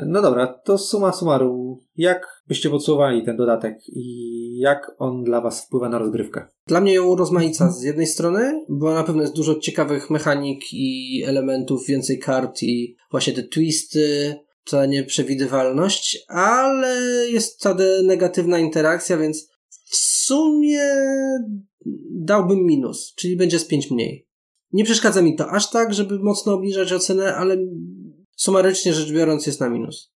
No 0.05 0.21
dobra, 0.21 0.47
to 0.47 0.77
suma 0.77 1.11
summarum. 1.11 1.77
Jak 1.97 2.43
byście 2.47 2.69
podsumowali 2.69 3.25
ten 3.25 3.37
dodatek 3.37 3.77
i 3.87 4.57
jak 4.59 4.91
on 4.97 5.23
dla 5.23 5.41
was 5.41 5.65
wpływa 5.65 5.89
na 5.89 5.97
rozgrywkę? 5.97 6.47
Dla 6.67 6.81
mnie 6.81 6.93
ją 6.93 7.15
rozmaica 7.15 7.71
z 7.71 7.83
jednej 7.83 8.07
strony, 8.07 8.65
bo 8.69 8.93
na 8.93 9.03
pewno 9.03 9.21
jest 9.21 9.35
dużo 9.35 9.55
ciekawych 9.55 10.09
mechanik 10.09 10.61
i 10.73 11.23
elementów, 11.27 11.87
więcej 11.87 12.19
kart 12.19 12.63
i 12.63 12.95
właśnie 13.11 13.33
te 13.33 13.43
twisty, 13.43 14.35
ta 14.69 14.85
nieprzewidywalność, 14.85 16.25
ale 16.27 16.97
jest 17.29 17.59
ta 17.59 17.75
negatywna 18.03 18.59
interakcja, 18.59 19.17
więc 19.17 19.49
w 19.85 19.95
sumie 19.95 20.83
dałbym 22.11 22.65
minus, 22.65 23.13
czyli 23.15 23.37
będzie 23.37 23.59
z 23.59 23.65
5 23.65 23.91
mniej. 23.91 24.27
Nie 24.71 24.83
przeszkadza 24.83 25.21
mi 25.21 25.35
to 25.35 25.49
aż 25.49 25.69
tak, 25.69 25.93
żeby 25.93 26.19
mocno 26.19 26.53
obniżać 26.53 26.93
ocenę, 26.93 27.35
ale 27.35 27.57
sumarycznie 28.35 28.93
rzecz 28.93 29.13
biorąc 29.13 29.47
jest 29.47 29.59
na 29.59 29.69
minus. 29.69 30.13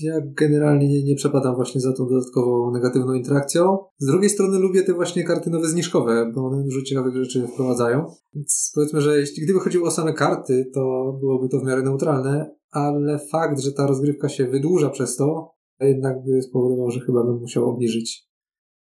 Ja 0.00 0.20
generalnie 0.24 0.88
nie, 0.88 1.04
nie 1.04 1.14
przepadam 1.14 1.54
właśnie 1.54 1.80
za 1.80 1.92
tą 1.92 2.08
dodatkową 2.08 2.70
negatywną 2.72 3.12
interakcją. 3.12 3.78
Z 3.98 4.06
drugiej 4.06 4.30
strony 4.30 4.58
lubię 4.58 4.82
te 4.82 4.94
właśnie 4.94 5.24
karty 5.24 5.50
nowe 5.50 5.68
zniżkowe, 5.68 6.32
bo 6.34 6.46
one 6.46 6.64
dużo 6.64 6.82
ciekawych 6.82 7.16
rzeczy 7.16 7.46
wprowadzają. 7.46 8.06
Więc 8.34 8.72
powiedzmy, 8.74 9.00
że 9.00 9.18
jeśli 9.18 9.44
gdyby 9.44 9.60
chodziło 9.60 9.88
o 9.88 9.90
same 9.90 10.12
karty, 10.12 10.70
to 10.74 11.12
byłoby 11.20 11.48
to 11.48 11.60
w 11.60 11.64
miarę 11.64 11.82
neutralne, 11.82 12.50
ale 12.70 13.18
fakt, 13.32 13.60
że 13.60 13.72
ta 13.72 13.86
rozgrywka 13.86 14.28
się 14.28 14.46
wydłuża 14.46 14.90
przez 14.90 15.16
to, 15.16 15.54
jednak 15.80 16.24
by 16.24 16.42
spowodował, 16.42 16.90
że 16.90 17.00
chyba 17.00 17.24
bym 17.24 17.38
musiał 17.40 17.70
obniżyć 17.70 18.28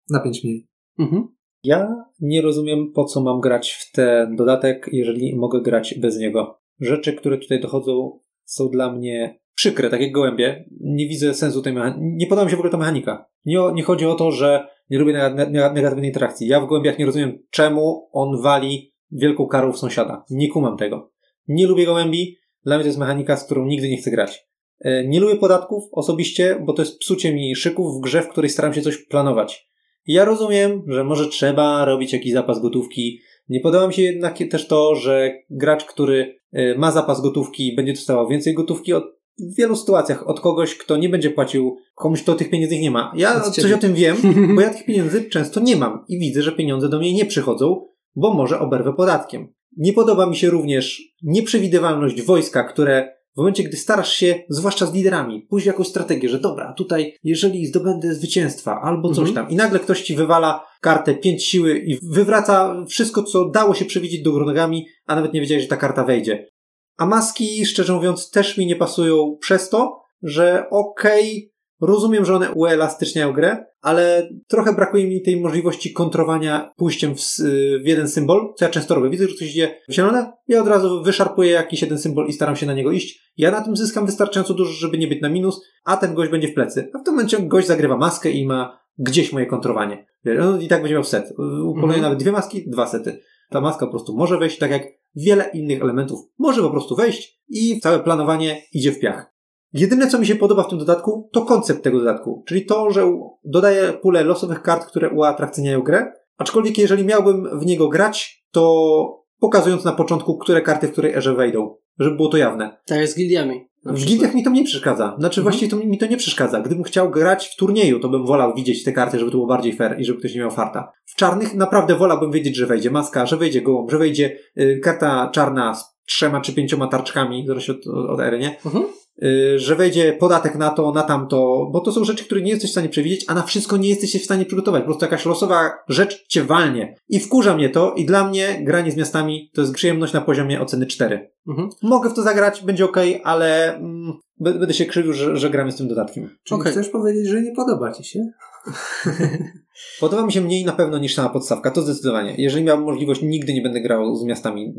na 0.09 0.19
5 0.19 0.43
mniej. 0.43 0.67
Mhm. 0.99 1.27
Ja 1.63 2.05
nie 2.19 2.41
rozumiem, 2.41 2.91
po 2.95 3.05
co 3.05 3.21
mam 3.21 3.39
grać 3.39 3.71
w 3.71 3.91
ten 3.91 4.35
dodatek, 4.35 4.89
jeżeli 4.91 5.35
mogę 5.35 5.61
grać 5.61 5.99
bez 6.01 6.17
niego. 6.17 6.59
Rzeczy, 6.79 7.13
które 7.13 7.37
tutaj 7.37 7.61
dochodzą, 7.61 8.19
są 8.47 8.69
dla 8.69 8.91
mnie 8.91 9.39
przykre, 9.55 9.89
tak 9.89 10.01
jak 10.01 10.11
gołębie. 10.11 10.65
Nie 10.81 11.07
widzę 11.07 11.33
sensu 11.33 11.61
tej 11.61 11.73
mechaniki. 11.73 11.99
Nie 12.03 12.27
podoba 12.27 12.45
mi 12.45 12.51
się 12.51 12.55
w 12.55 12.59
ogóle 12.59 12.71
ta 12.71 12.77
mechanika. 12.77 13.25
Nie, 13.45 13.59
nie 13.73 13.83
chodzi 13.83 14.05
o 14.05 14.15
to, 14.15 14.31
że 14.31 14.67
nie 14.89 14.99
lubię 14.99 15.13
nega- 15.13 15.51
nega- 15.51 15.73
negatywnej 15.73 16.07
interakcji. 16.09 16.47
Ja 16.47 16.61
w 16.61 16.67
gołębiach 16.67 16.99
nie 16.99 17.05
rozumiem, 17.05 17.39
czemu 17.51 18.09
on 18.11 18.41
wali 18.41 18.93
wielką 19.11 19.47
karą 19.47 19.71
w 19.73 19.77
sąsiada. 19.77 20.23
Nie 20.29 20.49
kumam 20.49 20.77
tego. 20.77 21.11
Nie 21.47 21.67
lubię 21.67 21.85
gołębi. 21.85 22.37
Dla 22.65 22.75
mnie 22.75 22.83
to 22.83 22.87
jest 22.87 22.99
mechanika, 22.99 23.37
z 23.37 23.45
którą 23.45 23.65
nigdy 23.65 23.89
nie 23.89 23.97
chcę 23.97 24.11
grać. 24.11 24.47
E, 24.79 25.07
Nie 25.07 25.19
lubię 25.19 25.35
podatków 25.35 25.83
osobiście, 25.91 26.63
bo 26.65 26.73
to 26.73 26.81
jest 26.81 26.99
psucie 26.99 27.33
mi 27.33 27.55
szyków 27.55 27.97
w 27.97 28.01
grze, 28.01 28.21
w 28.21 28.29
której 28.29 28.49
staram 28.49 28.73
się 28.73 28.81
coś 28.81 28.97
planować. 28.97 29.67
Ja 30.07 30.25
rozumiem, 30.25 30.83
że 30.87 31.03
może 31.03 31.27
trzeba 31.27 31.85
robić 31.85 32.13
jakiś 32.13 32.33
zapas 32.33 32.61
gotówki. 32.61 33.19
Nie 33.49 33.59
podoba 33.59 33.87
mi 33.87 33.93
się 33.93 34.01
jednak 34.01 34.37
też 34.51 34.67
to, 34.67 34.95
że 34.95 35.31
gracz, 35.49 35.85
który 35.85 36.39
e, 36.53 36.77
ma 36.77 36.91
zapas 36.91 37.21
gotówki, 37.21 37.75
będzie 37.75 37.93
dostawał 37.93 38.27
więcej 38.27 38.53
gotówki 38.53 38.93
od, 38.93 39.03
w 39.39 39.55
wielu 39.55 39.75
sytuacjach 39.75 40.27
od 40.27 40.39
kogoś, 40.39 40.75
kto 40.75 40.97
nie 40.97 41.09
będzie 41.09 41.29
płacił 41.29 41.77
komuś, 41.95 42.23
kto 42.23 42.35
tych 42.35 42.49
pieniędzy 42.49 42.79
nie 42.79 42.91
ma. 42.91 43.13
Ja 43.15 43.35
Od 43.35 43.43
coś 43.43 43.55
ciebie. 43.55 43.75
o 43.75 43.77
tym 43.77 43.93
wiem, 43.93 44.17
bo 44.55 44.61
ja 44.61 44.69
tych 44.69 44.85
pieniędzy 44.85 45.29
często 45.29 45.59
nie 45.59 45.75
mam 45.75 46.05
i 46.07 46.19
widzę, 46.19 46.41
że 46.41 46.51
pieniądze 46.51 46.89
do 46.89 46.99
mnie 46.99 47.13
nie 47.13 47.25
przychodzą, 47.25 47.85
bo 48.15 48.33
może 48.33 48.59
oberwę 48.59 48.93
podatkiem. 48.93 49.53
Nie 49.77 49.93
podoba 49.93 50.25
mi 50.25 50.35
się 50.35 50.49
również 50.49 51.01
nieprzewidywalność 51.23 52.21
wojska, 52.21 52.63
które 52.63 53.16
w 53.37 53.39
momencie, 53.39 53.63
gdy 53.63 53.77
starasz 53.77 54.13
się, 54.13 54.43
zwłaszcza 54.49 54.85
z 54.85 54.93
liderami, 54.93 55.41
pójść 55.49 55.65
w 55.65 55.67
jakąś 55.67 55.87
strategię, 55.87 56.29
że 56.29 56.39
dobra, 56.39 56.73
tutaj, 56.73 57.17
jeżeli 57.23 57.65
zdobędę 57.65 58.13
zwycięstwa 58.13 58.81
albo 58.81 59.09
coś 59.09 59.29
Mhm. 59.29 59.35
tam, 59.35 59.49
i 59.53 59.55
nagle 59.55 59.79
ktoś 59.79 60.01
ci 60.01 60.15
wywala 60.15 60.65
kartę 60.81 61.15
pięć 61.15 61.45
siły 61.45 61.77
i 61.77 61.99
wywraca 62.11 62.85
wszystko, 62.89 63.23
co 63.23 63.49
dało 63.49 63.73
się 63.73 63.85
przewidzieć 63.85 64.21
do 64.21 64.31
nogami, 64.31 64.87
a 65.05 65.15
nawet 65.15 65.33
nie 65.33 65.41
wiedziałeś, 65.41 65.63
że 65.63 65.69
ta 65.69 65.77
karta 65.77 66.03
wejdzie. 66.03 66.49
A 66.97 67.05
maski, 67.05 67.65
szczerze 67.65 67.93
mówiąc, 67.93 68.31
też 68.31 68.57
mi 68.57 68.65
nie 68.65 68.75
pasują 68.75 69.37
przez 69.41 69.69
to, 69.69 70.01
że 70.23 70.65
okej, 70.71 71.53
rozumiem, 71.81 72.25
że 72.25 72.35
one 72.35 72.51
uelastyczniają 72.51 73.33
grę, 73.33 73.65
ale 73.81 74.29
trochę 74.47 74.73
brakuje 74.73 75.07
mi 75.07 75.21
tej 75.21 75.39
możliwości 75.41 75.93
kontrowania 75.93 76.71
pójściem 76.77 77.15
w, 77.15 77.19
s- 77.19 77.43
w 77.83 77.87
jeden 77.87 78.07
symbol, 78.09 78.53
co 78.57 78.65
ja 78.65 78.71
często 78.71 78.95
robię. 78.95 79.09
Widzę, 79.09 79.27
że 79.27 79.35
ktoś 79.35 79.49
idzie 79.49 79.81
w 79.89 79.93
zielone, 79.93 80.31
ja 80.47 80.61
od 80.61 80.67
razu 80.67 81.03
wyszarpuję 81.03 81.51
jakiś 81.51 81.81
jeden 81.81 81.97
symbol 81.99 82.27
i 82.27 82.33
staram 82.33 82.55
się 82.55 82.65
na 82.65 82.73
niego 82.73 82.91
iść. 82.91 83.31
Ja 83.37 83.51
na 83.51 83.61
tym 83.61 83.77
zyskam 83.77 84.05
wystarczająco 84.05 84.53
dużo, 84.53 84.71
żeby 84.71 84.97
nie 84.97 85.07
być 85.07 85.21
na 85.21 85.29
minus, 85.29 85.61
a 85.85 85.97
ten 85.97 86.13
gość 86.13 86.31
będzie 86.31 86.47
w 86.47 86.53
plecy. 86.53 86.89
A 86.93 86.99
w 86.99 87.03
tym 87.03 87.13
momencie 87.13 87.39
gość 87.39 87.67
zagrywa 87.67 87.97
maskę 87.97 88.31
i 88.31 88.45
ma 88.45 88.79
gdzieś 88.97 89.33
moje 89.33 89.45
kontrowanie. 89.45 90.05
On 90.41 90.61
i 90.61 90.67
tak 90.67 90.81
będzie 90.81 90.93
miał 90.95 91.03
set. 91.03 91.31
Upoluje 91.63 91.83
Mhm. 91.83 92.01
nawet 92.01 92.19
dwie 92.19 92.31
maski, 92.31 92.69
dwa 92.69 92.87
sety. 92.87 93.19
Ta 93.49 93.61
maska 93.61 93.85
po 93.85 93.91
prostu 93.91 94.17
może 94.17 94.37
wejść, 94.37 94.57
tak 94.57 94.71
jak 94.71 94.83
wiele 95.15 95.49
innych 95.53 95.81
elementów 95.81 96.19
może 96.39 96.61
po 96.61 96.69
prostu 96.69 96.95
wejść 96.95 97.39
i 97.49 97.79
całe 97.79 97.99
planowanie 97.99 98.61
idzie 98.73 98.91
w 98.91 98.99
piach. 98.99 99.33
Jedyne, 99.77 100.07
co 100.07 100.19
mi 100.19 100.25
się 100.25 100.35
podoba 100.35 100.63
w 100.63 100.69
tym 100.69 100.79
dodatku, 100.79 101.29
to 101.33 101.41
koncept 101.41 101.83
tego 101.83 101.99
dodatku, 101.99 102.43
czyli 102.47 102.65
to, 102.65 102.91
że 102.91 103.11
dodaje 103.45 103.93
pulę 103.93 104.23
losowych 104.23 104.61
kart, 104.61 104.85
które 104.85 105.09
uatrakcyjniają 105.09 105.81
grę, 105.81 106.11
aczkolwiek 106.37 106.77
jeżeli 106.77 107.05
miałbym 107.05 107.59
w 107.59 107.65
niego 107.65 107.89
grać, 107.89 108.45
to 108.51 109.23
pokazując 109.39 109.83
na 109.85 109.91
początku, 109.91 110.37
które 110.37 110.61
karty 110.61 110.87
w 110.87 110.91
której 110.91 111.13
erze 111.13 111.33
wejdą, 111.33 111.75
żeby 111.99 112.15
było 112.15 112.29
to 112.29 112.37
jawne. 112.37 112.77
Tak 112.85 112.99
jest 112.99 113.13
z 113.13 113.17
gildiami. 113.17 113.67
W 113.85 114.05
gildiach 114.05 114.35
mi 114.35 114.43
to 114.43 114.49
nie 114.49 114.63
przeszkadza. 114.63 115.15
Znaczy 115.19 115.41
Mhm. 115.41 115.43
właściwie 115.43 115.71
to 115.71 115.77
mi, 115.87 115.97
to 115.97 116.05
nie 116.05 116.17
przeszkadza. 116.17 116.61
Gdybym 116.61 116.83
chciał 116.83 117.09
grać 117.11 117.47
w 117.47 117.55
turnieju, 117.55 117.99
to 117.99 118.09
bym 118.09 118.25
wolał 118.25 118.53
widzieć 118.55 118.83
te 118.83 118.91
karty, 118.91 119.19
żeby 119.19 119.31
to 119.31 119.37
było 119.37 119.47
bardziej 119.47 119.73
fair 119.73 119.99
i 119.99 120.05
żeby 120.05 120.19
ktoś 120.19 120.33
nie 120.35 120.41
miał 120.41 120.51
farta. 120.51 120.91
W 121.05 121.15
czarnych 121.15 121.55
naprawdę 121.55 121.95
wolałbym 121.95 122.31
wiedzieć, 122.31 122.55
że 122.55 122.65
wejdzie 122.65 122.91
maska, 122.91 123.25
że 123.25 123.37
wejdzie 123.37 123.61
gołąb, 123.61 123.91
że 123.91 123.97
wejdzie 123.97 124.37
y, 124.57 124.79
karta 124.83 125.29
czarna 125.33 125.75
z 125.75 125.97
trzema 126.05 126.41
czy 126.41 126.53
pięcioma 126.53 126.87
tarczkami, 126.87 127.47
zależy 127.47 127.71
od, 127.71 127.87
od, 127.87 128.09
od 128.09 128.19
ery, 128.19 128.39
nie? 128.39 128.57
Mhm. 128.65 128.85
Y, 129.23 129.59
że 129.59 129.75
wejdzie 129.75 130.13
podatek 130.13 130.55
na 130.55 130.69
to, 130.69 130.91
na 130.91 131.03
tamto, 131.03 131.69
bo 131.71 131.79
to 131.79 131.91
są 131.91 132.03
rzeczy, 132.03 132.25
które 132.25 132.41
nie 132.41 132.51
jesteś 132.51 132.69
w 132.69 132.71
stanie 132.71 132.89
przewidzieć, 132.89 133.25
a 133.27 133.33
na 133.33 133.43
wszystko 133.43 133.77
nie 133.77 133.89
jesteś 133.89 134.11
się 134.11 134.19
w 134.19 134.23
stanie 134.23 134.45
przygotować. 134.45 134.81
Po 134.81 134.85
prostu 134.85 135.05
jakaś 135.05 135.25
losowa 135.25 135.71
rzecz 135.87 136.27
cię 136.27 136.43
walnie. 136.43 136.95
I 137.09 137.19
wkurza 137.19 137.55
mnie 137.55 137.69
to 137.69 137.93
i 137.93 138.05
dla 138.05 138.29
mnie 138.29 138.61
granie 138.63 138.91
z 138.91 138.97
miastami 138.97 139.51
to 139.53 139.61
jest 139.61 139.73
przyjemność 139.73 140.13
na 140.13 140.21
poziomie 140.21 140.61
oceny 140.61 140.85
4. 140.85 141.31
Mhm. 141.47 141.69
Mogę 141.81 142.09
w 142.09 142.13
to 142.13 142.21
zagrać, 142.21 142.63
będzie 142.63 142.85
ok, 142.85 142.97
ale 143.23 143.75
mm, 143.75 144.13
będę 144.39 144.73
się 144.73 144.85
krzywił, 144.85 145.13
że, 145.13 145.37
że 145.37 145.49
gramy 145.49 145.71
z 145.71 145.75
tym 145.75 145.87
dodatkiem. 145.87 146.29
Czyli 146.43 146.61
Okej. 146.61 146.71
chcesz 146.71 146.89
powiedzieć, 146.89 147.27
że 147.27 147.41
nie 147.41 147.51
podoba 147.51 147.91
ci 147.91 148.03
się? 148.03 148.19
Podoba 149.99 150.25
mi 150.25 150.31
się 150.31 150.41
mniej 150.41 150.65
na 150.65 150.71
pewno 150.71 150.97
niż 150.97 151.15
sama 151.15 151.29
podstawka, 151.29 151.71
to 151.71 151.81
zdecydowanie. 151.81 152.35
Jeżeli 152.37 152.65
miałbym 152.65 152.85
możliwość, 152.85 153.21
nigdy 153.21 153.53
nie 153.53 153.61
będę 153.61 153.81
grał 153.81 154.15
z 154.15 154.25
miastami. 154.25 154.73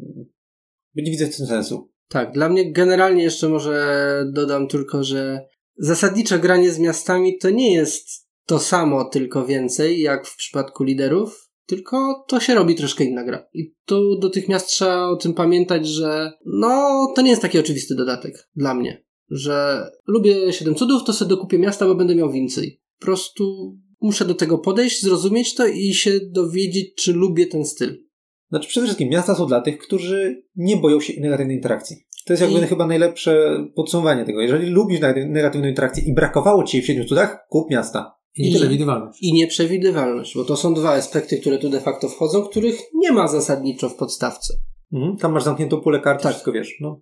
Nie 0.95 1.11
widzę 1.11 1.27
w 1.27 1.37
tym 1.37 1.47
sensu. 1.47 1.91
Tak, 2.09 2.33
dla 2.33 2.49
mnie 2.49 2.73
generalnie 2.73 3.23
jeszcze 3.23 3.49
może 3.49 4.25
dodam 4.33 4.69
tylko, 4.69 5.05
że 5.05 5.41
zasadnicze 5.77 6.39
granie 6.39 6.73
z 6.73 6.79
miastami 6.79 7.39
to 7.39 7.51
nie 7.51 7.75
jest 7.75 8.29
to 8.47 8.59
samo, 8.59 9.05
tylko 9.05 9.47
więcej, 9.47 10.01
jak 10.01 10.27
w 10.27 10.37
przypadku 10.37 10.85
liderów. 10.85 11.49
tylko 11.67 12.25
to 12.29 12.41
się 12.41 12.55
robi 12.55 12.75
troszkę 12.75 13.05
inna 13.05 13.25
gra. 13.25 13.47
I 13.55 13.75
tu 13.85 14.19
dotychmiast 14.19 14.69
trzeba 14.69 15.09
o 15.09 15.17
tym 15.17 15.35
pamiętać, 15.35 15.87
że 15.89 16.33
no, 16.47 17.07
to 17.17 17.23
nie 17.23 17.31
jest 17.31 17.43
taki 17.43 17.59
oczywisty 17.59 17.95
dodatek 17.95 18.49
dla 18.57 18.75
mnie, 18.75 19.05
że 19.31 19.87
lubię 20.07 20.53
7 20.53 20.75
cudów, 20.75 21.05
to 21.05 21.13
sobie 21.13 21.29
dokupię 21.29 21.59
miasta, 21.59 21.87
bo 21.87 21.95
będę 21.95 22.15
miał 22.15 22.33
więcej. 22.33 22.81
Po 22.99 23.07
prostu 23.07 23.77
muszę 24.01 24.25
do 24.25 24.35
tego 24.35 24.59
podejść, 24.59 25.03
zrozumieć 25.03 25.55
to 25.55 25.67
i 25.67 25.95
się 25.95 26.21
dowiedzieć, 26.31 26.95
czy 26.95 27.13
lubię 27.13 27.47
ten 27.47 27.65
styl. 27.65 28.08
Znaczy 28.51 28.69
przede 28.69 28.87
wszystkim 28.87 29.09
miasta 29.09 29.35
są 29.35 29.47
dla 29.47 29.61
tych, 29.61 29.79
którzy 29.79 30.43
nie 30.57 30.77
boją 30.77 31.01
się 31.01 31.13
negatywnej 31.21 31.57
interakcji. 31.57 31.97
To 32.27 32.33
jest 32.33 32.43
jakby 32.43 32.59
I- 32.59 32.67
chyba 32.67 32.87
najlepsze 32.87 33.59
podsumowanie 33.75 34.25
tego. 34.25 34.41
Jeżeli 34.41 34.71
lubisz 34.71 35.01
neg- 35.01 35.29
negatywną 35.29 35.69
interakcję 35.69 36.05
i 36.05 36.15
brakowało 36.15 36.65
ci 36.65 36.77
jej 36.77 36.85
w 36.85 36.87
siedmiu 36.87 37.05
cudach, 37.05 37.47
kup 37.49 37.71
miasta. 37.71 38.15
I 38.37 38.51
I- 38.53 38.55
przewidywalność. 38.55 39.23
I 39.23 39.33
nieprzewidywalność, 39.33 40.35
bo 40.35 40.45
to 40.45 40.57
są 40.57 40.75
dwa 40.75 40.91
aspekty, 40.93 41.39
które 41.41 41.59
tu 41.59 41.69
de 41.69 41.81
facto 41.81 42.09
wchodzą, 42.09 42.43
których 42.43 42.81
nie 42.95 43.13
ma 43.13 43.29
zasadniczo 43.29 43.89
w 43.89 43.97
podstawce. 43.97 44.55
Mhm. 44.93 45.17
Tam 45.17 45.33
masz 45.33 45.43
zamkniętą 45.43 45.81
pulę 45.81 46.01
kart, 46.01 46.23
Tak. 46.23 46.33
wszystko 46.33 46.53
wiesz. 46.53 46.77
No. 46.81 47.01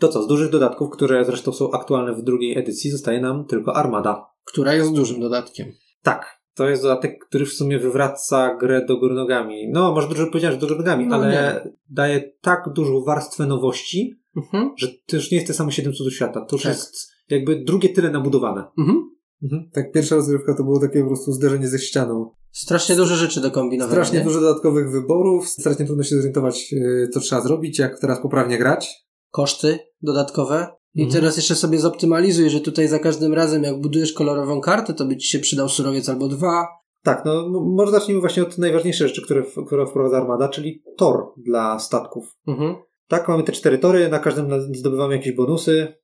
To 0.00 0.08
co, 0.08 0.22
z 0.22 0.26
dużych 0.28 0.50
dodatków, 0.50 0.90
które 0.90 1.24
zresztą 1.24 1.52
są 1.52 1.70
aktualne 1.70 2.14
w 2.14 2.22
drugiej 2.22 2.58
edycji, 2.58 2.90
zostaje 2.90 3.20
nam 3.20 3.44
tylko 3.46 3.76
Armada. 3.76 4.26
Która 4.44 4.74
jest 4.74 4.92
dużym 4.92 5.20
dodatkiem. 5.20 5.72
Tak. 6.02 6.40
To 6.56 6.68
jest 6.68 6.82
dodatek, 6.82 7.24
który 7.28 7.46
w 7.46 7.52
sumie 7.52 7.78
wywraca 7.78 8.54
grę 8.54 8.84
do 8.88 8.96
góry 8.96 9.14
nogami. 9.14 9.68
No, 9.72 9.92
może 9.92 10.08
dużo 10.08 10.26
powiedziałem, 10.26 10.54
że 10.54 10.60
do 10.60 10.66
góry 10.66 10.78
nogami, 10.78 11.06
No 11.06 11.16
ale 11.16 11.70
daje 11.90 12.32
tak 12.40 12.68
dużą 12.74 13.04
warstwę 13.04 13.46
nowości, 13.46 14.14
Mhm. 14.36 14.70
że 14.76 14.88
to 15.06 15.16
już 15.16 15.30
nie 15.30 15.36
jest 15.36 15.48
te 15.48 15.54
same 15.54 15.72
7 15.72 15.92
cudów 15.92 16.12
świata. 16.14 16.40
To 16.40 16.56
już 16.56 16.62
Tak. 16.62 16.72
jest 16.72 17.12
jakby 17.30 17.56
drugie 17.64 17.88
tyle 17.88 18.10
nabudowane. 18.10 18.64
Mhm. 18.78 19.10
Mhm. 19.42 19.70
Tak, 19.72 19.92
pierwsza 19.92 20.14
rozgrywka 20.16 20.54
to 20.54 20.64
było 20.64 20.80
takie 20.80 21.00
po 21.00 21.06
prostu 21.06 21.32
zderzenie 21.32 21.68
ze 21.68 21.78
ścianą. 21.78 22.30
Strasznie 22.52 22.96
dużo 22.96 23.14
rzeczy 23.16 23.40
do 23.40 23.50
kombinowania. 23.50 23.92
Strasznie 23.92 24.18
nie? 24.18 24.24
dużo 24.24 24.40
dodatkowych 24.40 24.90
wyborów, 24.90 25.48
strasznie 25.48 25.86
trudno 25.86 26.02
się 26.04 26.16
zorientować, 26.16 26.74
e, 27.04 27.08
co 27.08 27.20
trzeba 27.20 27.42
zrobić, 27.42 27.78
jak 27.78 28.00
teraz 28.00 28.20
poprawnie 28.22 28.58
grać. 28.58 29.06
Koszty 29.30 29.78
dodatkowe. 30.02 30.66
I 30.96 31.02
Mhm. 31.02 31.20
teraz 31.20 31.36
jeszcze 31.36 31.54
sobie 31.54 31.78
zoptymalizuj, 31.78 32.50
że 32.50 32.60
tutaj 32.60 32.88
za 32.88 32.98
każdym 32.98 33.34
razem, 33.34 33.62
jak 33.62 33.80
budujesz 33.80 34.12
kolorową 34.12 34.60
kartę, 34.60 34.94
to 34.94 35.04
by 35.04 35.16
ci 35.16 35.28
się 35.28 35.38
przydał 35.38 35.68
surowiec 35.68 36.08
albo 36.08 36.28
dwa. 36.28 36.66
Tak, 37.02 37.22
no 37.24 37.48
może 37.76 37.92
zacznijmy 37.92 38.20
właśnie 38.20 38.42
od 38.42 38.58
najważniejszej 38.58 39.08
rzeczy, 39.08 39.22
które, 39.22 39.42
które 39.66 39.86
wprowadza 39.86 40.16
Armada, 40.16 40.48
czyli 40.48 40.82
tor 40.96 41.32
dla 41.36 41.78
statków. 41.78 42.36
Mhm. 42.46 42.74
Tak, 43.08 43.28
mamy 43.28 43.42
te 43.42 43.52
cztery 43.52 43.78
tory, 43.78 44.08
na 44.08 44.18
każdym 44.18 44.74
zdobywamy 44.74 45.16
jakieś 45.16 45.32
bonusy, 45.32 45.94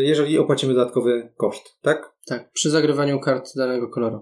jeżeli 0.00 0.38
opłacimy 0.38 0.74
dodatkowy 0.74 1.32
koszt, 1.36 1.78
tak? 1.82 2.16
Tak, 2.26 2.52
przy 2.52 2.70
zagrywaniu 2.70 3.20
kart 3.20 3.50
danego 3.56 3.88
koloru. 3.88 4.20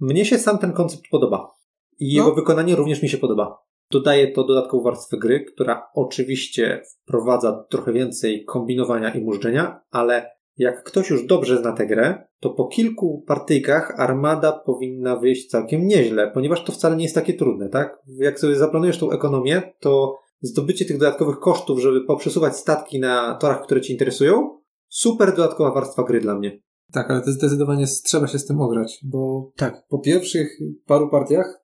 Mnie 0.00 0.24
się 0.24 0.38
sam 0.38 0.58
ten 0.58 0.72
koncept 0.72 1.02
podoba. 1.10 1.54
I 1.98 2.16
No. 2.16 2.24
jego 2.24 2.34
wykonanie 2.34 2.76
również 2.76 3.02
mi 3.02 3.08
się 3.08 3.18
podoba. 3.18 3.58
Dodaje 3.94 4.32
to 4.32 4.44
dodatkową 4.44 4.82
warstwę 4.82 5.16
gry, 5.18 5.44
która 5.44 5.90
oczywiście 5.94 6.82
wprowadza 7.02 7.64
trochę 7.70 7.92
więcej 7.92 8.44
kombinowania 8.44 9.14
i 9.14 9.24
mużdżenia, 9.24 9.80
ale 9.90 10.30
jak 10.56 10.84
ktoś 10.84 11.10
już 11.10 11.26
dobrze 11.26 11.58
zna 11.58 11.72
tę 11.72 11.86
grę, 11.86 12.26
to 12.40 12.50
po 12.50 12.66
kilku 12.66 13.24
partyjkach 13.26 14.00
armada 14.00 14.52
powinna 14.52 15.16
wyjść 15.16 15.50
całkiem 15.50 15.86
nieźle, 15.86 16.30
ponieważ 16.30 16.64
to 16.64 16.72
wcale 16.72 16.96
nie 16.96 17.02
jest 17.02 17.14
takie 17.14 17.34
trudne, 17.34 17.68
tak? 17.68 17.98
Jak 18.18 18.40
sobie 18.40 18.56
zaplanujesz 18.56 18.98
tą 18.98 19.10
ekonomię, 19.10 19.62
to 19.80 20.18
zdobycie 20.40 20.84
tych 20.84 20.98
dodatkowych 20.98 21.38
kosztów, 21.38 21.80
żeby 21.80 22.04
poprzesuwać 22.04 22.56
statki 22.56 23.00
na 23.00 23.34
torach, 23.34 23.62
które 23.62 23.80
Ci 23.80 23.92
interesują, 23.92 24.58
super 24.88 25.36
dodatkowa 25.36 25.74
warstwa 25.74 26.02
gry 26.02 26.20
dla 26.20 26.34
mnie. 26.34 26.60
Tak, 26.92 27.10
ale 27.10 27.22
to 27.22 27.32
zdecydowanie 27.32 27.86
trzeba 28.04 28.26
się 28.26 28.38
z 28.38 28.46
tym 28.46 28.60
ograć, 28.60 29.00
bo 29.04 29.50
Tak. 29.56 29.82
po 29.88 29.98
pierwszych 29.98 30.58
paru 30.86 31.10
partiach 31.10 31.63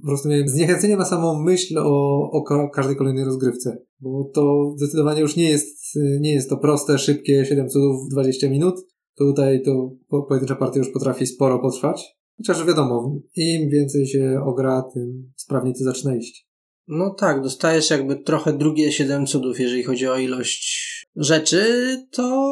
po 0.00 0.06
prostu 0.06 0.28
miałem 0.28 0.48
zniechęcenie 0.48 0.96
na 0.96 1.04
samą 1.04 1.42
myśl 1.42 1.78
o, 1.78 2.30
o 2.32 2.42
ka- 2.42 2.68
każdej 2.74 2.96
kolejnej 2.96 3.24
rozgrywce, 3.24 3.76
bo 4.00 4.30
to 4.34 4.74
zdecydowanie 4.76 5.20
już 5.20 5.36
nie 5.36 5.50
jest, 5.50 5.78
nie 6.20 6.34
jest 6.34 6.50
to 6.50 6.56
proste, 6.56 6.98
szybkie 6.98 7.44
7 7.44 7.68
cudów 7.68 8.06
w 8.06 8.10
20 8.10 8.50
minut. 8.50 8.74
Tutaj 9.18 9.62
to 9.62 9.90
po- 10.08 10.22
pojedyncza 10.22 10.56
partia 10.56 10.78
już 10.78 10.90
potrafi 10.90 11.26
sporo 11.26 11.58
potrwać. 11.58 12.16
Chociaż 12.36 12.66
wiadomo, 12.66 13.16
im 13.36 13.70
więcej 13.70 14.06
się 14.06 14.40
ogra, 14.44 14.82
tym 14.94 15.32
sprawniej 15.36 15.74
to 15.74 15.84
zaczyna 15.84 16.16
iść. 16.16 16.46
No 16.88 17.14
tak, 17.14 17.42
dostajesz 17.42 17.90
jakby 17.90 18.16
trochę 18.16 18.52
drugie 18.52 18.92
7 18.92 19.26
cudów, 19.26 19.60
jeżeli 19.60 19.82
chodzi 19.82 20.08
o 20.08 20.18
ilość 20.18 20.82
rzeczy, 21.16 21.64
to 22.10 22.48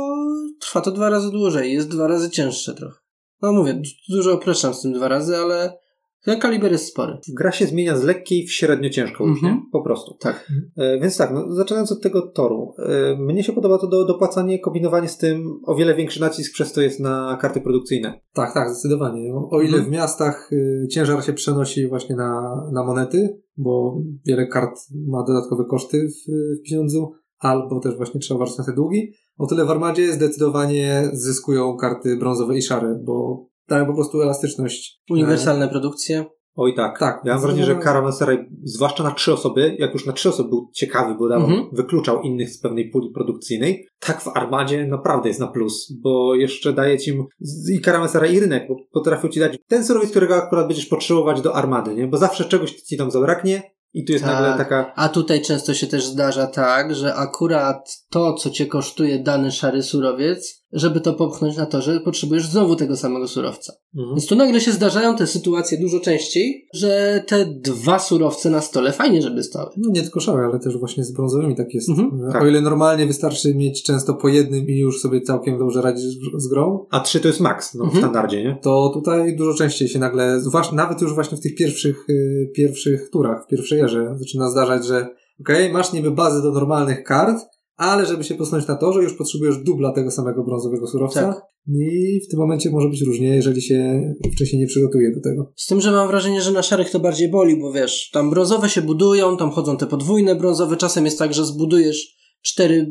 trwa 0.60 0.80
to 0.80 0.90
dwa 0.92 1.10
razy 1.10 1.30
dłużej, 1.30 1.72
jest 1.72 1.88
dwa 1.88 2.06
razy 2.06 2.30
cięższe 2.30 2.74
trochę. 2.74 2.96
No 3.42 3.52
mówię, 3.52 3.74
du- 3.74 4.16
dużo 4.16 4.34
upraszczam 4.36 4.74
z 4.74 4.82
tym 4.82 4.92
dwa 4.92 5.08
razy, 5.08 5.36
ale 5.36 5.72
ten 6.24 6.40
kaliber 6.40 6.72
jest 6.72 6.86
spory. 6.86 7.18
Gra 7.36 7.52
się 7.52 7.66
zmienia 7.66 7.96
z 7.96 8.04
lekkiej 8.04 8.46
w 8.46 8.52
średnio 8.52 8.90
ciężką 8.90 9.26
już, 9.26 9.36
Mhm. 9.38 9.54
nie? 9.54 9.62
Po 9.72 9.82
prostu. 9.82 10.14
Tak. 10.20 10.50
E, 10.76 11.00
Więc 11.00 11.16
tak, 11.16 11.30
no, 11.34 11.52
zaczynając 11.54 11.92
od 11.92 12.02
tego 12.02 12.22
toru. 12.22 12.74
E, 12.78 13.16
Mnie 13.16 13.42
się 13.44 13.52
podoba 13.52 13.78
to 13.78 13.86
do, 13.86 14.04
dopłacanie, 14.04 14.58
kombinowanie 14.58 15.08
z 15.08 15.16
tym, 15.18 15.60
o 15.66 15.74
wiele 15.74 15.94
większy 15.94 16.20
nacisk 16.20 16.52
przez 16.52 16.72
to 16.72 16.80
jest 16.80 17.00
na 17.00 17.38
karty 17.40 17.60
produkcyjne. 17.60 18.20
Tak, 18.34 18.54
tak, 18.54 18.70
zdecydowanie. 18.70 19.34
O- 19.34 19.60
ile 19.60 19.68
Mhm. 19.78 19.84
w 19.84 19.88
miastach 19.88 20.52
y, 20.52 20.86
ciężar 20.90 21.24
się 21.24 21.32
przenosi 21.32 21.88
właśnie 21.88 22.16
na, 22.16 22.54
na 22.72 22.84
monety, 22.84 23.40
bo 23.56 23.96
wiele 24.26 24.46
kart 24.46 24.80
ma 25.08 25.22
dodatkowe 25.26 25.64
koszty 25.64 26.08
w, 26.08 26.32
w 26.60 26.68
pieniądzu, 26.68 27.12
albo 27.38 27.80
też 27.80 27.96
właśnie 27.96 28.20
trzeba 28.20 28.38
walczyć 28.38 28.58
na 28.58 28.64
te 28.64 28.72
długi, 28.72 29.12
o 29.38 29.46
tyle 29.46 29.64
w 29.64 29.70
Armadzie 29.70 30.12
zdecydowanie 30.12 31.10
zyskują 31.12 31.76
karty 31.76 32.16
brązowe 32.16 32.56
i 32.58 32.62
szare, 32.62 33.00
bo 33.04 33.46
dają 33.70 33.86
po 33.86 33.94
prostu 33.94 34.22
elastyczność. 34.22 35.00
Uniwersalne 35.10 35.68
produkcje. 35.68 36.24
Oj 36.56 36.74
tak. 36.74 36.98
Tak. 36.98 37.20
Ja 37.24 37.32
mam 37.32 37.42
wrażenie, 37.42 37.64
że. 37.64 37.78
Caravanserai, 37.78 38.38
zwłaszcza 38.64 39.02
na 39.04 39.10
trzy 39.10 39.32
osoby, 39.32 39.76
jak 39.78 39.92
już 39.92 40.06
na 40.06 40.12
trzy 40.12 40.28
osoby 40.28 40.48
był 40.48 40.70
ciekawy, 40.74 41.14
bo 41.18 41.28
dawał, 41.28 41.48
Mhm. 41.48 41.68
wykluczał 41.72 42.22
innych 42.22 42.50
z 42.50 42.60
pewnej 42.60 42.90
puli 42.90 43.10
produkcyjnej, 43.14 43.86
tak 43.98 44.20
w 44.20 44.28
Armadzie 44.28 44.86
naprawdę 44.86 45.28
jest 45.28 45.40
na 45.40 45.46
plus, 45.46 45.92
bo 46.02 46.34
jeszcze 46.34 46.72
daje 46.72 46.98
ci 46.98 47.18
i 47.72 47.80
Caravanserai 47.80 48.34
i 48.34 48.40
rynek, 48.40 48.68
bo 48.68 48.76
potrafią 48.92 49.28
ci 49.28 49.40
dać 49.40 49.58
ten 49.68 49.84
surowiec, 49.84 50.10
którego 50.10 50.36
akurat 50.36 50.66
będziesz 50.66 50.86
potrzebować 50.86 51.40
do 51.40 51.54
Armady, 51.54 51.94
nie? 51.94 52.06
Bo 52.08 52.16
zawsze 52.16 52.44
czegoś 52.44 52.72
ci 52.74 52.96
tam 52.96 53.10
zabraknie 53.10 53.62
i 53.92 54.04
tu 54.04 54.12
jest 54.12 54.24
Tak. 54.24 54.34
nagle 54.34 54.58
taka 54.64 54.92
A 54.96 55.08
tutaj 55.08 55.42
często 55.42 55.74
się 55.74 55.86
też 55.86 56.04
zdarza 56.06 56.46
tak, 56.46 56.94
że 56.94 57.14
akurat 57.14 58.04
to, 58.10 58.34
co 58.34 58.50
cię 58.50 58.66
kosztuje 58.66 59.18
dany 59.18 59.50
szary 59.50 59.82
surowiec, 59.82 60.59
żeby 60.72 61.00
to 61.00 61.14
popchnąć 61.14 61.56
na 61.56 61.66
to, 61.66 61.82
że 61.82 62.00
potrzebujesz 62.00 62.46
znowu 62.46 62.76
tego 62.76 62.96
samego 62.96 63.28
surowca. 63.28 63.72
mhm. 63.98 64.14
Więc 64.16 64.26
tu 64.26 64.36
nagle 64.36 64.60
się 64.60 64.72
zdarzają 64.72 65.16
te 65.16 65.26
sytuacje 65.26 65.78
dużo 65.78 66.00
częściej, 66.00 66.66
że 66.74 67.24
te 67.26 67.46
dwa 67.46 67.98
surowce 67.98 68.50
na 68.50 68.60
stole 68.60 68.92
fajnie, 68.92 69.22
żeby 69.22 69.42
stały. 69.42 69.70
No 69.76 69.90
nie 69.92 70.02
tylko 70.02 70.20
szare, 70.20 70.44
ale 70.50 70.58
też 70.58 70.78
właśnie 70.78 71.04
z 71.04 71.12
brązowymi 71.12 71.56
tak 71.56 71.74
jest. 71.74 71.88
Mhm, 71.88 72.10
tak. 72.32 72.42
O 72.42 72.46
ile 72.46 72.60
normalnie 72.60 73.06
wystarczy 73.06 73.54
mieć 73.54 73.82
często 73.82 74.14
po 74.14 74.28
jednym 74.28 74.66
i 74.68 74.78
już 74.78 75.00
sobie 75.00 75.20
całkiem 75.20 75.58
dobrze 75.58 75.82
radzisz 75.82 76.14
z 76.36 76.48
grą, 76.48 76.86
A 76.90 77.00
trzy 77.00 77.20
to 77.20 77.28
jest 77.28 77.40
maks, 77.40 77.74
no, 77.74 77.84
w 77.84 77.86
Mhm. 77.86 78.02
standardzie, 78.04 78.44
nie? 78.44 78.58
to 78.62 78.90
tutaj 78.94 79.36
dużo 79.36 79.54
częściej 79.54 79.88
się 79.88 79.98
nagle, 79.98 80.40
nawet 80.72 81.00
już 81.00 81.14
właśnie 81.14 81.38
w 81.38 81.40
tych 81.40 81.54
pierwszych, 81.54 82.04
y, 82.10 82.50
pierwszych 82.56 83.10
turach, 83.10 83.44
w 83.44 83.50
pierwszej 83.50 83.80
erze, 83.80 84.14
zaczyna 84.18 84.50
zdarzać, 84.50 84.86
że 84.86 85.06
okej, 85.40 85.72
masz 85.72 85.92
niby 85.92 86.10
bazę 86.10 86.42
do 86.42 86.52
normalnych 86.52 87.04
kart, 87.04 87.38
ale 87.80 88.06
żeby 88.06 88.24
się 88.24 88.34
posunąć 88.34 88.66
na 88.66 88.76
torze, 88.76 89.02
już 89.02 89.14
potrzebujesz 89.14 89.58
dubla 89.58 89.92
tego 89.92 90.10
samego 90.10 90.44
brązowego 90.44 90.86
surowca. 90.86 91.20
Tak. 91.20 91.42
I 91.68 92.20
w 92.26 92.30
tym 92.30 92.40
momencie 92.40 92.70
może 92.70 92.88
być 92.88 93.02
różnie, 93.02 93.28
jeżeli 93.28 93.62
się 93.62 94.00
wcześniej 94.32 94.60
nie 94.60 94.66
przygotuje 94.66 95.14
do 95.14 95.20
tego. 95.20 95.52
Z 95.56 95.66
tym, 95.66 95.80
że 95.80 95.90
mam 95.90 96.08
wrażenie, 96.08 96.40
że 96.40 96.52
na 96.52 96.62
szarych 96.62 96.90
to 96.90 97.00
bardziej 97.00 97.30
boli, 97.30 97.60
bo 97.60 97.72
wiesz, 97.72 98.10
tam 98.12 98.30
brązowe 98.30 98.68
się 98.68 98.82
budują, 98.82 99.36
tam 99.36 99.50
chodzą 99.50 99.76
te 99.76 99.86
podwójne 99.86 100.34
brązowe, 100.34 100.76
czasem 100.76 101.04
jest 101.04 101.18
tak, 101.18 101.34
że 101.34 101.44
zbudujesz 101.44 102.16
cztery 102.42 102.86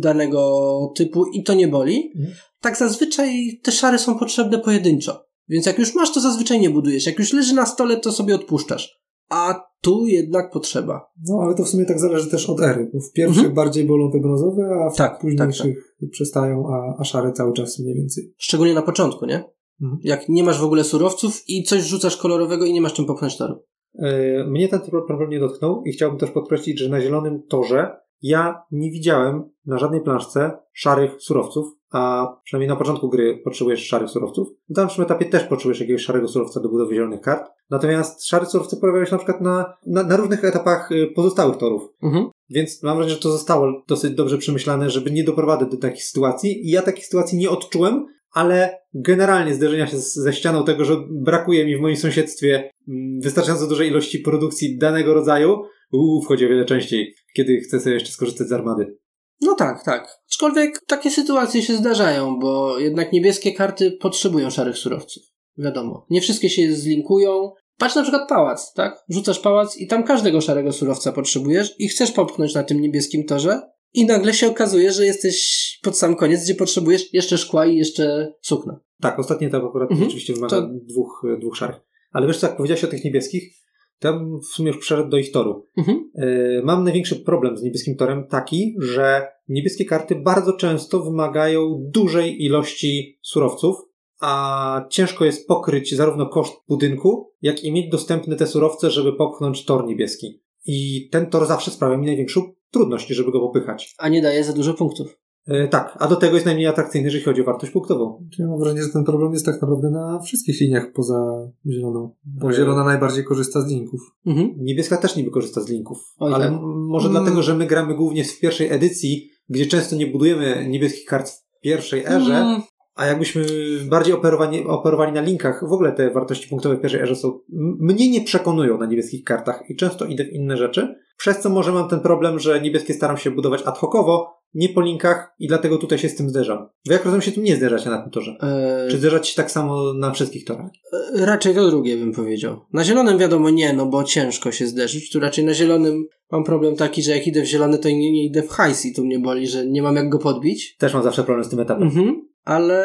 danego 0.00 0.92
typu 0.96 1.24
i 1.26 1.42
to 1.42 1.54
nie 1.54 1.68
boli. 1.68 2.12
Mhm. 2.16 2.34
Tak 2.60 2.76
zazwyczaj 2.76 3.60
te 3.62 3.72
szary 3.72 3.98
są 3.98 4.18
potrzebne 4.18 4.58
pojedynczo. 4.58 5.24
Więc 5.48 5.66
jak 5.66 5.78
już 5.78 5.94
masz, 5.94 6.12
to 6.12 6.20
zazwyczaj 6.20 6.60
nie 6.60 6.70
budujesz. 6.70 7.06
Jak 7.06 7.18
już 7.18 7.32
leży 7.32 7.54
na 7.54 7.66
stole, 7.66 7.96
to 7.96 8.12
sobie 8.12 8.34
odpuszczasz. 8.34 8.98
A 9.30 9.71
tu 9.82 10.06
jednak 10.06 10.50
potrzeba. 10.50 11.10
No, 11.28 11.38
ale 11.42 11.54
to 11.54 11.64
w 11.64 11.68
sumie 11.68 11.84
tak 11.86 12.00
zależy 12.00 12.30
też 12.30 12.50
od 12.50 12.60
ery, 12.60 12.90
bo 12.94 13.00
w 13.00 13.12
pierwszych 13.12 13.38
Mhm. 13.38 13.54
bardziej 13.54 13.84
bolą 13.84 14.10
te 14.10 14.20
brązowe, 14.20 14.62
a 14.86 14.90
w 14.90 14.96
Tak, 14.96 15.18
późniejszych 15.20 15.96
przestają, 16.10 16.64
a, 16.68 16.94
a 16.98 17.04
szare 17.04 17.32
cały 17.32 17.52
czas 17.52 17.78
mniej 17.78 17.94
więcej. 17.94 18.34
Szczególnie 18.38 18.74
na 18.74 18.82
początku, 18.82 19.26
nie? 19.26 19.44
Mhm. 19.82 20.00
Jak 20.04 20.28
nie 20.28 20.44
masz 20.44 20.60
w 20.60 20.64
ogóle 20.64 20.84
surowców 20.84 21.42
i 21.48 21.62
coś 21.62 21.82
rzucasz 21.82 22.16
kolorowego 22.16 22.64
i 22.64 22.72
nie 22.72 22.80
masz 22.80 22.92
czym 22.94 23.04
popchnąć 23.06 23.36
toru. 23.38 23.54
E, 23.98 24.44
Mnie 24.44 24.68
ten 24.68 24.80
problem 25.06 25.30
nie 25.30 25.40
dotknął 25.40 25.82
i 25.84 25.92
chciałbym 25.92 26.18
też 26.18 26.30
podkreślić, 26.30 26.78
że 26.78 26.88
na 26.88 27.00
zielonym 27.00 27.42
torze 27.48 27.96
ja 28.22 28.62
nie 28.70 28.90
widziałem 28.90 29.50
na 29.66 29.78
żadnej 29.78 30.00
planszce 30.00 30.50
szarych 30.72 31.10
surowców, 31.18 31.66
a 31.92 32.32
przynajmniej 32.44 32.68
na 32.68 32.76
początku 32.76 33.08
gry 33.08 33.40
potrzebujesz 33.44 33.86
szarych 33.86 34.10
surowców. 34.10 34.48
W 34.68 34.72
dalszym 34.72 35.04
etapie 35.04 35.24
też 35.24 35.44
potrzebujesz 35.44 35.80
jakiegoś 35.80 36.02
szarego 36.02 36.28
surowca 36.28 36.60
do 36.60 36.68
budowy 36.68 36.94
zielonych 36.94 37.20
kart. 37.20 37.50
Natomiast 37.70 38.26
szare 38.26 38.46
surowce 38.46 38.76
pojawiają 38.76 39.04
się 39.04 39.12
na 39.12 39.18
przykład 39.18 39.40
na, 39.40 39.74
na, 39.86 40.02
na 40.02 40.16
różnych 40.16 40.44
etapach 40.44 40.92
y, 40.92 41.06
pozostałych 41.06 41.56
torów. 41.56 41.82
Mhm. 42.02 42.30
Więc 42.50 42.82
mam 42.82 42.96
wrażenie, 42.96 43.14
że 43.14 43.22
to 43.22 43.30
zostało 43.30 43.82
dosyć 43.88 44.14
dobrze 44.14 44.38
przemyślane, 44.38 44.90
żeby 44.90 45.10
nie 45.10 45.24
doprowadzać 45.24 45.70
do 45.70 45.76
takich 45.76 46.04
sytuacji. 46.04 46.66
I 46.66 46.70
ja 46.70 46.82
takich 46.82 47.04
sytuacji 47.04 47.38
nie 47.38 47.50
odczułem, 47.50 48.06
ale 48.32 48.78
generalnie 48.94 49.54
zderzenia 49.54 49.86
się 49.86 49.98
z, 49.98 50.14
ze 50.14 50.32
ścianą 50.32 50.64
tego, 50.64 50.84
że 50.84 50.96
brakuje 51.10 51.66
mi 51.66 51.76
w 51.76 51.80
moim 51.80 51.96
sąsiedztwie 51.96 52.70
mm, 52.88 53.20
wystarczająco 53.20 53.66
dużej 53.66 53.88
ilości 53.88 54.18
produkcji 54.18 54.78
danego 54.78 55.14
rodzaju, 55.14 55.62
uuu, 55.92 56.22
wchodzi 56.22 56.46
o 56.46 56.48
wiele 56.48 56.64
częściej, 56.64 57.14
kiedy 57.34 57.60
chce 57.60 57.80
sobie 57.80 57.94
jeszcze 57.94 58.12
skorzystać 58.12 58.48
z 58.48 58.52
armady. 58.52 58.96
No 59.42 59.54
tak, 59.54 59.84
tak. 59.84 60.08
Aczkolwiek 60.28 60.80
takie 60.86 61.10
sytuacje 61.10 61.62
się 61.62 61.76
zdarzają, 61.76 62.38
bo 62.38 62.78
jednak 62.78 63.12
niebieskie 63.12 63.52
karty 63.52 63.90
potrzebują 63.90 64.50
szarych 64.50 64.78
surowców. 64.78 65.22
Wiadomo. 65.58 66.06
Nie 66.10 66.20
wszystkie 66.20 66.50
się 66.50 66.74
zlinkują. 66.74 67.52
Patrz 67.78 67.94
na 67.94 68.02
przykład 68.02 68.28
pałac, 68.28 68.72
tak? 68.72 69.04
Rzucasz 69.08 69.38
pałac 69.38 69.76
i 69.76 69.86
tam 69.86 70.04
każdego 70.04 70.40
szarego 70.40 70.72
surowca 70.72 71.12
potrzebujesz 71.12 71.74
i 71.78 71.88
chcesz 71.88 72.12
popchnąć 72.12 72.54
na 72.54 72.62
tym 72.62 72.80
niebieskim 72.80 73.24
torze 73.24 73.60
i 73.94 74.06
nagle 74.06 74.34
się 74.34 74.48
okazuje, 74.48 74.92
że 74.92 75.06
jesteś 75.06 75.78
pod 75.82 75.98
sam 75.98 76.16
koniec, 76.16 76.44
gdzie 76.44 76.54
potrzebujesz 76.54 77.14
jeszcze 77.14 77.38
szkła 77.38 77.66
i 77.66 77.76
jeszcze 77.76 78.32
sukna. 78.42 78.80
Tak, 79.00 79.18
ostatni 79.18 79.46
etap 79.46 79.64
akurat 79.64 79.90
Mhm. 79.90 80.10
rzeczywiście 80.10 80.34
wymaga 80.34 80.56
To- 80.60 80.68
dwóch, 80.72 81.22
dwóch 81.40 81.56
szarych. 81.56 81.76
Ale 82.12 82.26
wiesz 82.26 82.38
co, 82.38 82.46
jak 82.46 82.56
powiedziałeś 82.56 82.84
o 82.84 82.88
tych 82.88 83.04
niebieskich, 83.04 83.54
bym 84.02 84.40
w 84.40 84.46
sumie 84.46 84.68
już 84.68 84.78
przeszedł 84.78 85.10
do 85.10 85.16
ich 85.16 85.32
toru. 85.32 85.66
Mhm. 85.76 86.10
Yy, 86.14 86.62
Mam 86.64 86.84
największy 86.84 87.16
problem 87.16 87.56
z 87.56 87.62
niebieskim 87.62 87.96
torem 87.96 88.26
taki, 88.26 88.76
że 88.78 89.28
niebieskie 89.48 89.84
karty 89.84 90.14
bardzo 90.14 90.52
często 90.52 91.02
wymagają 91.02 91.82
dużej 91.94 92.44
ilości 92.44 93.18
surowców, 93.22 93.76
a 94.20 94.84
ciężko 94.90 95.24
jest 95.24 95.48
pokryć 95.48 95.94
zarówno 95.94 96.26
koszt 96.26 96.54
budynku, 96.68 97.30
jak 97.42 97.64
i 97.64 97.72
mieć 97.72 97.90
dostępne 97.90 98.36
te 98.36 98.46
surowce, 98.46 98.90
żeby 98.90 99.12
popchnąć 99.12 99.64
tor 99.64 99.86
niebieski. 99.86 100.42
I 100.66 101.08
ten 101.12 101.26
tor 101.30 101.46
zawsze 101.46 101.70
sprawia 101.70 101.96
mi 101.96 102.06
największą 102.06 102.52
trudność, 102.70 103.08
żeby 103.08 103.32
go 103.32 103.40
popychać. 103.40 103.94
A 103.98 104.08
nie 104.08 104.22
daje 104.22 104.44
za 104.44 104.52
dużo 104.52 104.74
punktów. 104.74 105.21
Yy, 105.46 105.68
Tak, 105.68 105.96
a 106.00 106.08
do 106.08 106.16
tego 106.16 106.34
jest 106.34 106.46
najmniej 106.46 106.66
atrakcyjny, 106.66 107.04
jeżeli 107.06 107.24
chodzi 107.24 107.40
o 107.42 107.44
wartość 107.44 107.72
punktową. 107.72 108.28
Ja 108.38 108.46
mam 108.46 108.58
wrażenie, 108.58 108.82
że 108.82 108.88
ten 108.88 109.04
problem 109.04 109.32
jest 109.32 109.46
tak 109.46 109.62
naprawdę 109.62 109.90
na 109.90 110.20
wszystkich 110.20 110.60
liniach 110.60 110.92
poza 110.92 111.48
zieloną. 111.66 112.14
Bo 112.24 112.50
E. 112.50 112.52
zielona 112.54 112.84
najbardziej 112.84 113.24
korzysta 113.24 113.60
z 113.60 113.66
linków. 113.68 114.00
Mhm. 114.26 114.50
Niebieska 114.58 114.96
też 114.96 115.16
niby 115.16 115.30
korzysta 115.30 115.60
z 115.60 115.68
linków, 115.68 115.98
Oj, 116.18 116.34
ale 116.34 116.44
tak. 116.50 116.60
może 116.62 117.08
Mm. 117.08 117.20
dlatego, 117.22 117.42
że 117.42 117.54
my 117.54 117.66
gramy 117.66 117.94
głównie 117.94 118.24
w 118.24 118.40
pierwszej 118.40 118.72
edycji, 118.72 119.30
gdzie 119.48 119.66
często 119.66 119.96
nie 119.96 120.06
budujemy 120.06 120.66
niebieskich 120.68 121.04
kart 121.04 121.28
w 121.30 121.60
pierwszej 121.60 122.04
erze, 122.06 122.36
Mm, 122.36 122.62
a 122.94 123.06
jakbyśmy 123.06 123.44
bardziej 123.90 124.14
operowali, 124.14 124.64
operowali 124.66 125.12
na 125.12 125.20
linkach, 125.20 125.64
w 125.68 125.72
ogóle 125.72 125.92
te 125.92 126.10
wartości 126.10 126.48
punktowe 126.48 126.76
w 126.76 126.80
pierwszej 126.80 127.00
erze 127.00 127.16
są, 127.16 127.38
mnie 127.80 128.10
nie 128.10 128.20
przekonują 128.20 128.78
na 128.78 128.86
niebieskich 128.86 129.24
kartach 129.24 129.62
i 129.68 129.76
często 129.76 130.04
idę 130.04 130.24
w 130.24 130.32
inne 130.32 130.56
rzeczy, 130.56 130.94
przez 131.16 131.40
co 131.40 131.48
może 131.50 131.72
mam 131.72 131.88
ten 131.88 132.00
problem, 132.00 132.38
że 132.38 132.60
niebieskie 132.60 132.94
staram 132.94 133.16
się 133.16 133.30
budować 133.30 133.62
ad 133.62 133.78
hocowo, 133.78 134.41
nie 134.54 134.68
po 134.68 134.80
linkach 134.80 135.34
i 135.38 135.48
dlatego 135.48 135.78
tutaj 135.78 135.98
się 135.98 136.08
z 136.08 136.16
tym 136.16 136.28
zderzam. 136.28 136.68
Wy 136.86 136.92
jak 136.92 137.04
rozumiem 137.04 137.22
się 137.22 137.32
tu 137.32 137.40
nie 137.40 137.56
zderzacie 137.56 137.90
na 137.90 138.02
tym 138.02 138.10
torze. 138.10 138.36
e, 138.42 138.88
Czy 138.90 138.98
zderzać 138.98 139.28
się 139.28 139.36
tak 139.36 139.50
samo 139.50 139.94
na 139.94 140.10
wszystkich 140.12 140.44
torach? 140.44 140.70
e, 141.16 141.26
raczej 141.26 141.54
to 141.54 141.70
drugie 141.70 141.96
bym 141.96 142.12
powiedział. 142.12 142.60
Na 142.72 142.84
zielonym 142.84 143.18
wiadomo 143.18 143.50
nie, 143.50 143.72
no 143.72 143.86
bo 143.86 144.04
ciężko 144.04 144.52
się 144.52 144.66
zderzyć. 144.66 145.10
Tu 145.10 145.20
raczej 145.20 145.44
na 145.44 145.54
zielonym 145.54 146.06
mam 146.32 146.44
problem 146.44 146.76
taki, 146.76 147.02
że 147.02 147.10
jak 147.10 147.26
idę 147.26 147.42
w 147.42 147.46
zielony, 147.46 147.78
to 147.78 147.88
nie, 147.88 148.12
nie 148.12 148.24
idę 148.24 148.42
w 148.42 148.48
hajs 148.48 148.86
i 148.86 148.94
tu 148.94 149.04
mnie 149.04 149.18
boli, 149.18 149.46
że 149.46 149.66
nie 149.66 149.82
mam 149.82 149.96
jak 149.96 150.08
go 150.08 150.18
podbić. 150.18 150.76
Też 150.76 150.94
mam 150.94 151.02
zawsze 151.02 151.24
problem 151.24 151.44
z 151.44 151.48
tym 151.48 151.60
etapem. 151.60 151.82
Mhm. 151.82 152.28
Ale 152.44 152.84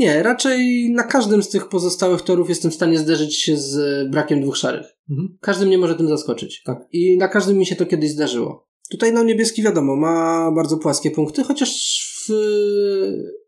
nie, 0.00 0.22
raczej 0.22 0.90
na 0.90 1.02
każdym 1.02 1.42
z 1.42 1.48
tych 1.48 1.68
pozostałych 1.68 2.22
torów 2.22 2.48
jestem 2.48 2.70
w 2.70 2.74
stanie 2.74 2.98
zderzyć 2.98 3.36
się 3.36 3.56
z 3.56 3.78
brakiem 4.10 4.40
dwóch 4.40 4.56
szarych. 4.56 4.86
Mhm. 5.10 5.38
Każdy 5.40 5.66
mnie 5.66 5.78
może 5.78 5.94
tym 5.94 6.08
zaskoczyć. 6.08 6.62
Tak. 6.62 6.78
I 6.92 7.16
na 7.18 7.28
każdym 7.28 7.58
mi 7.58 7.66
się 7.66 7.76
to 7.76 7.86
kiedyś 7.86 8.10
zdarzyło. 8.10 8.68
Tutaj 8.90 9.12
no 9.12 9.22
niebieski 9.22 9.62
wiadomo, 9.62 9.96
ma 9.96 10.50
bardzo 10.52 10.76
płaskie 10.76 11.10
punkty, 11.10 11.44
chociaż 11.44 12.00
w 12.28 12.32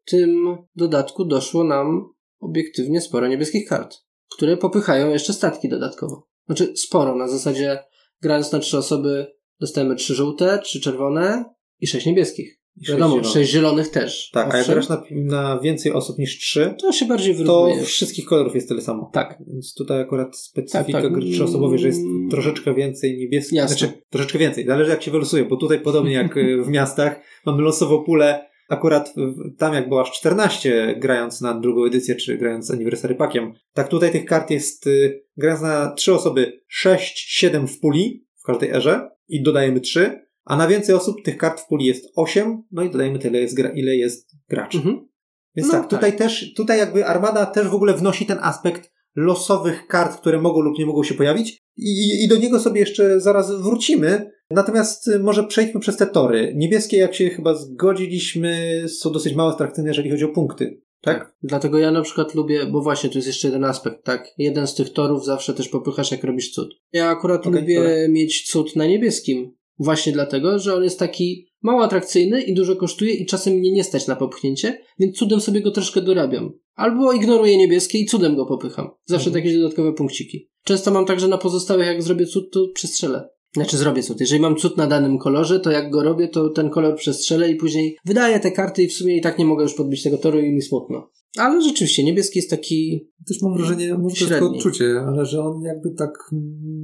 tym 0.04 0.56
dodatku 0.76 1.24
doszło 1.24 1.64
nam 1.64 2.08
obiektywnie 2.40 3.00
sporo 3.00 3.28
niebieskich 3.28 3.68
kart, 3.68 3.96
które 4.36 4.56
popychają 4.56 5.10
jeszcze 5.10 5.32
statki 5.32 5.68
dodatkowo. 5.68 6.28
Znaczy 6.46 6.76
sporo, 6.76 7.14
na 7.14 7.28
zasadzie 7.28 7.78
grając 8.22 8.52
na 8.52 8.58
trzy 8.58 8.78
osoby 8.78 9.26
dostajemy 9.60 9.96
trzy 9.96 10.14
żółte, 10.14 10.58
trzy 10.58 10.80
czerwone 10.80 11.44
i 11.80 11.86
sześć 11.86 12.06
niebieskich. 12.06 12.60
I 12.81 12.85
sześć 12.86 12.93
Wiadomo, 12.93 13.15
zielonych. 13.15 13.32
sześć 13.32 13.51
zielonych 13.53 13.89
też. 13.89 14.31
Tak, 14.31 14.55
a 14.55 14.59
jak 14.59 14.69
Owszem, 14.69 14.74
grasz 14.74 14.89
na, 14.89 15.03
na 15.11 15.61
więcej 15.61 15.93
osób 15.93 16.19
niż 16.19 16.39
trzy, 16.39 16.74
to 16.81 16.93
się 16.93 17.07
bardziej 17.07 17.35
to 17.35 17.39
wyrównuje. 17.39 17.82
wszystkich 17.85 18.24
kolorów 18.27 18.55
jest 18.55 18.69
tyle 18.69 18.81
samo. 18.82 19.11
Tak. 19.12 19.39
Więc 19.47 19.74
tutaj 19.74 20.01
akurat 20.01 20.36
specyfika 20.36 20.93
Tak, 21.01 21.03
tak. 21.03 21.12
gry 21.12 21.31
trzyosobowej, 21.32 21.78
że 21.78 21.86
jest 21.86 22.01
Mm. 22.01 22.31
troszeczkę 22.31 22.74
więcej 22.74 23.19
niebieskich. 23.19 23.57
Jasne. 23.57 23.77
Znaczy, 23.78 23.93
troszeczkę 24.11 24.39
więcej. 24.39 24.66
Zależy 24.66 24.90
jak 24.90 25.03
się 25.03 25.11
wylosuje, 25.11 25.44
bo 25.44 25.57
tutaj 25.57 25.81
podobnie 25.81 26.12
jak 26.12 26.36
y, 26.36 26.62
w 26.62 26.69
miastach 26.69 27.20
mamy 27.47 27.62
losową 27.62 28.05
pulę. 28.05 28.47
Akurat 28.69 29.15
tam 29.59 29.74
jak 29.74 29.89
było 29.89 30.01
aż 30.01 30.12
14 30.12 30.94
grając 30.98 31.40
na 31.40 31.61
drugą 31.61 31.85
edycję, 31.86 32.15
czy 32.15 32.36
grając 32.39 32.66
z 32.66 32.70
Anniversary 32.70 33.15
Packiem, 33.15 33.53
tak 33.73 33.89
tutaj 33.89 34.12
tych 34.12 34.24
kart 34.24 34.51
jest, 34.51 34.86
y, 34.86 35.23
grając 35.36 35.62
na 35.62 35.93
trzy 35.93 36.15
osoby, 36.15 36.61
6-7 36.85 37.66
w 37.66 37.81
puli 37.81 38.27
w 38.40 38.43
każdej 38.43 38.70
erze 38.70 39.11
i 39.28 39.43
dodajemy 39.43 39.81
3, 39.81 40.26
a 40.47 40.56
na 40.56 40.68
więcej 40.68 40.94
osób 40.94 41.16
tych 41.24 41.36
kart 41.36 41.60
w 41.60 41.66
puli 41.66 41.86
jest 41.86 42.05
8, 42.16 42.62
no 42.73 42.82
i 42.82 42.90
dodajemy 42.90 43.18
tyle, 43.18 43.40
jest 43.40 43.56
gra, 43.56 43.68
ile 43.68 43.97
jest 43.97 44.31
graczy. 44.48 44.78
Mhm. 44.78 45.09
Więc 45.56 45.68
No 45.68 45.73
tak, 45.73 45.82
tak. 45.82 45.90
tutaj 45.90 46.16
też, 46.16 46.55
tutaj 46.55 46.78
jakby 46.78 47.06
Armada 47.06 47.47
też 47.47 47.68
w 47.68 47.74
ogóle 47.74 47.94
wnosi 47.94 48.27
ten 48.27 48.39
aspekt 48.40 48.93
losowych 49.16 49.86
kart, 49.86 50.20
które 50.20 50.40
mogą 50.40 50.60
lub 50.60 50.78
nie 50.78 50.86
mogą 50.86 51.02
się 51.02 51.14
pojawić 51.14 51.59
i, 51.77 52.24
i 52.24 52.28
do 52.28 52.36
niego 52.36 52.60
sobie 52.60 52.81
jeszcze 52.81 53.20
zaraz 53.20 53.62
wrócimy. 53.62 54.31
Natomiast 54.51 55.09
y, 55.09 55.18
może 55.18 55.44
przejdźmy 55.44 55.81
przez 55.81 55.97
te 55.97 56.06
tory. 56.06 56.52
Niebieskie, 56.56 56.97
jak 56.97 57.14
się 57.14 57.31
chyba 57.31 57.55
zgodziliśmy, 57.55 58.85
są 58.89 59.12
dosyć 59.12 59.35
mało 59.35 59.51
atrakcyjne, 59.51 59.90
jeżeli 59.90 60.10
chodzi 60.10 60.24
o 60.24 60.28
punkty. 60.28 60.81
Tak? 61.01 61.36
Dlatego 61.43 61.78
ja 61.78 61.90
na 61.90 62.02
przykład 62.02 62.35
lubię, 62.35 62.66
bo 62.66 62.81
właśnie 62.82 63.10
tu 63.10 63.18
jest 63.18 63.28
jeszcze 63.28 63.48
jeden 63.48 63.64
aspekt, 63.64 64.05
tak? 64.05 64.28
Jeden 64.39 64.66
z 64.66 64.74
tych 64.74 64.93
torów 64.93 65.24
zawsze 65.24 65.55
też 65.55 65.68
popychasz, 65.68 66.10
jak 66.10 66.24
robisz 66.24 66.51
cud. 66.51 66.74
Ja 66.93 67.09
akurat 67.09 67.47
Okej, 67.47 67.60
lubię 67.60 67.77
dobra. 67.77 67.93
mieć 68.09 68.51
cud 68.51 68.77
na 68.77 68.86
niebieskim. 68.86 69.56
Właśnie 69.78 70.12
dlatego, 70.12 70.59
że 70.59 70.74
on 70.74 70.85
jest 70.85 70.98
taki 70.98 71.47
mało 71.62 71.82
atrakcyjny 71.82 72.43
i 72.43 72.55
dużo 72.55 72.77
kosztuje 72.77 73.15
i 73.15 73.27
czasem 73.27 73.55
mnie 73.55 73.73
nie 73.73 73.85
stać 73.85 74.07
na 74.07 74.16
popchnięcie, 74.16 74.78
więc 74.98 75.16
cudem 75.16 75.40
sobie 75.40 75.61
go 75.61 75.70
troszkę 75.70 76.03
dorabiam. 76.03 76.53
Albo 76.74 77.12
ignoruję 77.12 77.57
niebieskie 77.57 77.98
i 77.98 78.07
cudem 78.07 78.36
go 78.36 78.47
popycham. 78.47 78.90
Zawsze 79.05 79.27
Mhm. 79.31 79.44
jakieś 79.44 79.61
dodatkowe 79.61 79.93
punkciki. 79.93 80.48
Często 80.65 80.90
mam 80.90 81.07
tak, 81.07 81.20
że 81.20 81.28
na 81.28 81.39
pozostałych 81.39 81.86
jak 81.86 82.03
zrobię 82.03 82.27
cud, 82.27 82.53
to 82.53 82.69
przestrzelę. 82.74 83.28
Znaczy 83.55 83.77
zrobię 83.77 84.03
cud. 84.03 84.20
Jeżeli 84.20 84.40
mam 84.40 84.57
cud 84.57 84.77
na 84.77 84.86
danym 84.86 85.19
kolorze, 85.19 85.61
to 85.61 85.70
jak 85.70 85.90
go 85.90 86.03
robię, 86.03 86.28
to 86.28 86.48
ten 86.48 86.70
kolor 86.70 86.97
przestrzelę 86.97 87.51
i 87.51 87.57
później 87.57 87.97
wydaję 88.05 88.40
te 88.40 88.53
karty 88.53 88.82
i 88.82 88.89
w 88.89 88.93
sumie 88.93 89.16
i 89.16 89.20
tak 89.20 89.39
nie 89.39 89.44
mogę 89.44 89.62
już 89.62 89.74
podbić 89.74 90.03
tego 90.03 90.19
toru 90.19 90.40
i 90.40 90.53
mi 90.53 90.62
smutno. 90.62 91.11
Ale 91.38 91.62
rzeczywiście, 91.62 92.04
niebieski 92.04 92.38
jest 92.38 92.50
taki... 92.50 93.08
Też 93.28 93.42
mam 93.42 93.56
wrażenie, 93.56 93.94
może 93.94 94.16
to 94.16 94.26
Średni. 94.26 94.48
odczucie, 94.48 95.00
ale 95.06 95.26
że 95.26 95.40
on 95.40 95.62
jakby 95.62 95.90
tak 95.90 96.10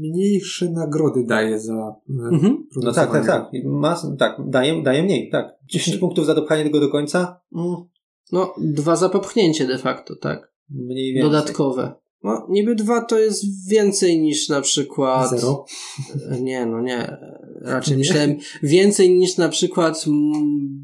mniejsze 0.00 0.70
nagrody 0.70 1.24
daje 1.24 1.60
za 1.60 1.94
e, 2.10 2.34
Mhm. 2.34 2.66
No 2.76 2.92
tak, 2.92 3.12
tak, 3.12 3.26
tak. 3.26 3.50
Ma, 3.64 4.02
tak, 4.18 4.36
daje, 4.48 4.82
daje 4.82 5.02
mniej, 5.02 5.30
tak. 5.30 5.54
10 5.72 5.96
punktów 5.96 6.26
za 6.26 6.34
dopchanie 6.34 6.64
tego 6.64 6.80
do 6.80 6.88
końca? 6.88 7.40
Mm, 7.56 7.76
No, 8.32 8.54
dwa 8.58 8.96
za 8.96 9.08
popchnięcie 9.08 9.66
de 9.66 9.78
facto, 9.78 10.16
tak? 10.16 10.52
mniej 10.70 11.12
więcej. 11.14 11.30
Dodatkowe. 11.30 11.94
No, 12.24 12.46
niby 12.50 12.74
dwa 12.74 13.00
to 13.04 13.18
jest 13.18 13.68
więcej 13.68 14.20
niż 14.20 14.48
na 14.48 14.60
przykład... 14.60 15.30
Zero. 15.30 15.64
Nie, 16.40 16.66
no 16.66 16.80
nie. 16.80 17.16
Raczej 17.60 17.92
Nie? 17.92 17.98
myślałem 17.98 18.36
więcej 18.62 19.10
niż 19.10 19.36
na 19.36 19.48
przykład, 19.48 20.04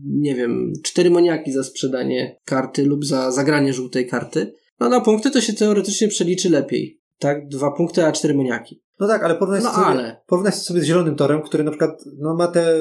nie 0.05 0.35
wiem, 0.35 0.73
cztery 0.85 1.11
moniaki 1.11 1.53
za 1.53 1.65
sprzedanie 1.65 2.41
karty 2.45 2.85
lub 2.85 3.05
za 3.05 3.31
zagranie 3.31 3.73
żółtej 3.73 4.07
karty. 4.07 4.55
No 4.81 4.89
na 4.89 5.01
punkty 5.01 5.31
to 5.31 5.41
się 5.41 5.53
teoretycznie 5.53 6.09
przeliczy 6.09 6.51
lepiej. 6.51 7.01
Tak, 7.19 7.49
dwa 7.49 7.71
punkty, 7.71 8.05
a 8.05 8.13
cztery 8.13 8.35
moniaki. 8.35 8.83
No 9.01 9.07
tak, 9.07 9.25
ale 9.25 9.35
porównaj 9.35 9.63
No 9.63 9.71
sobie, 9.73 9.87
ale. 9.87 10.53
sobie 10.53 10.81
z 10.81 10.85
Zielonym 10.85 11.17
Torem, 11.17 11.43
który 11.43 11.65
na 11.65 11.71
przykład 11.71 12.05
no, 12.19 12.37
ma 12.37 12.47
te 12.47 12.75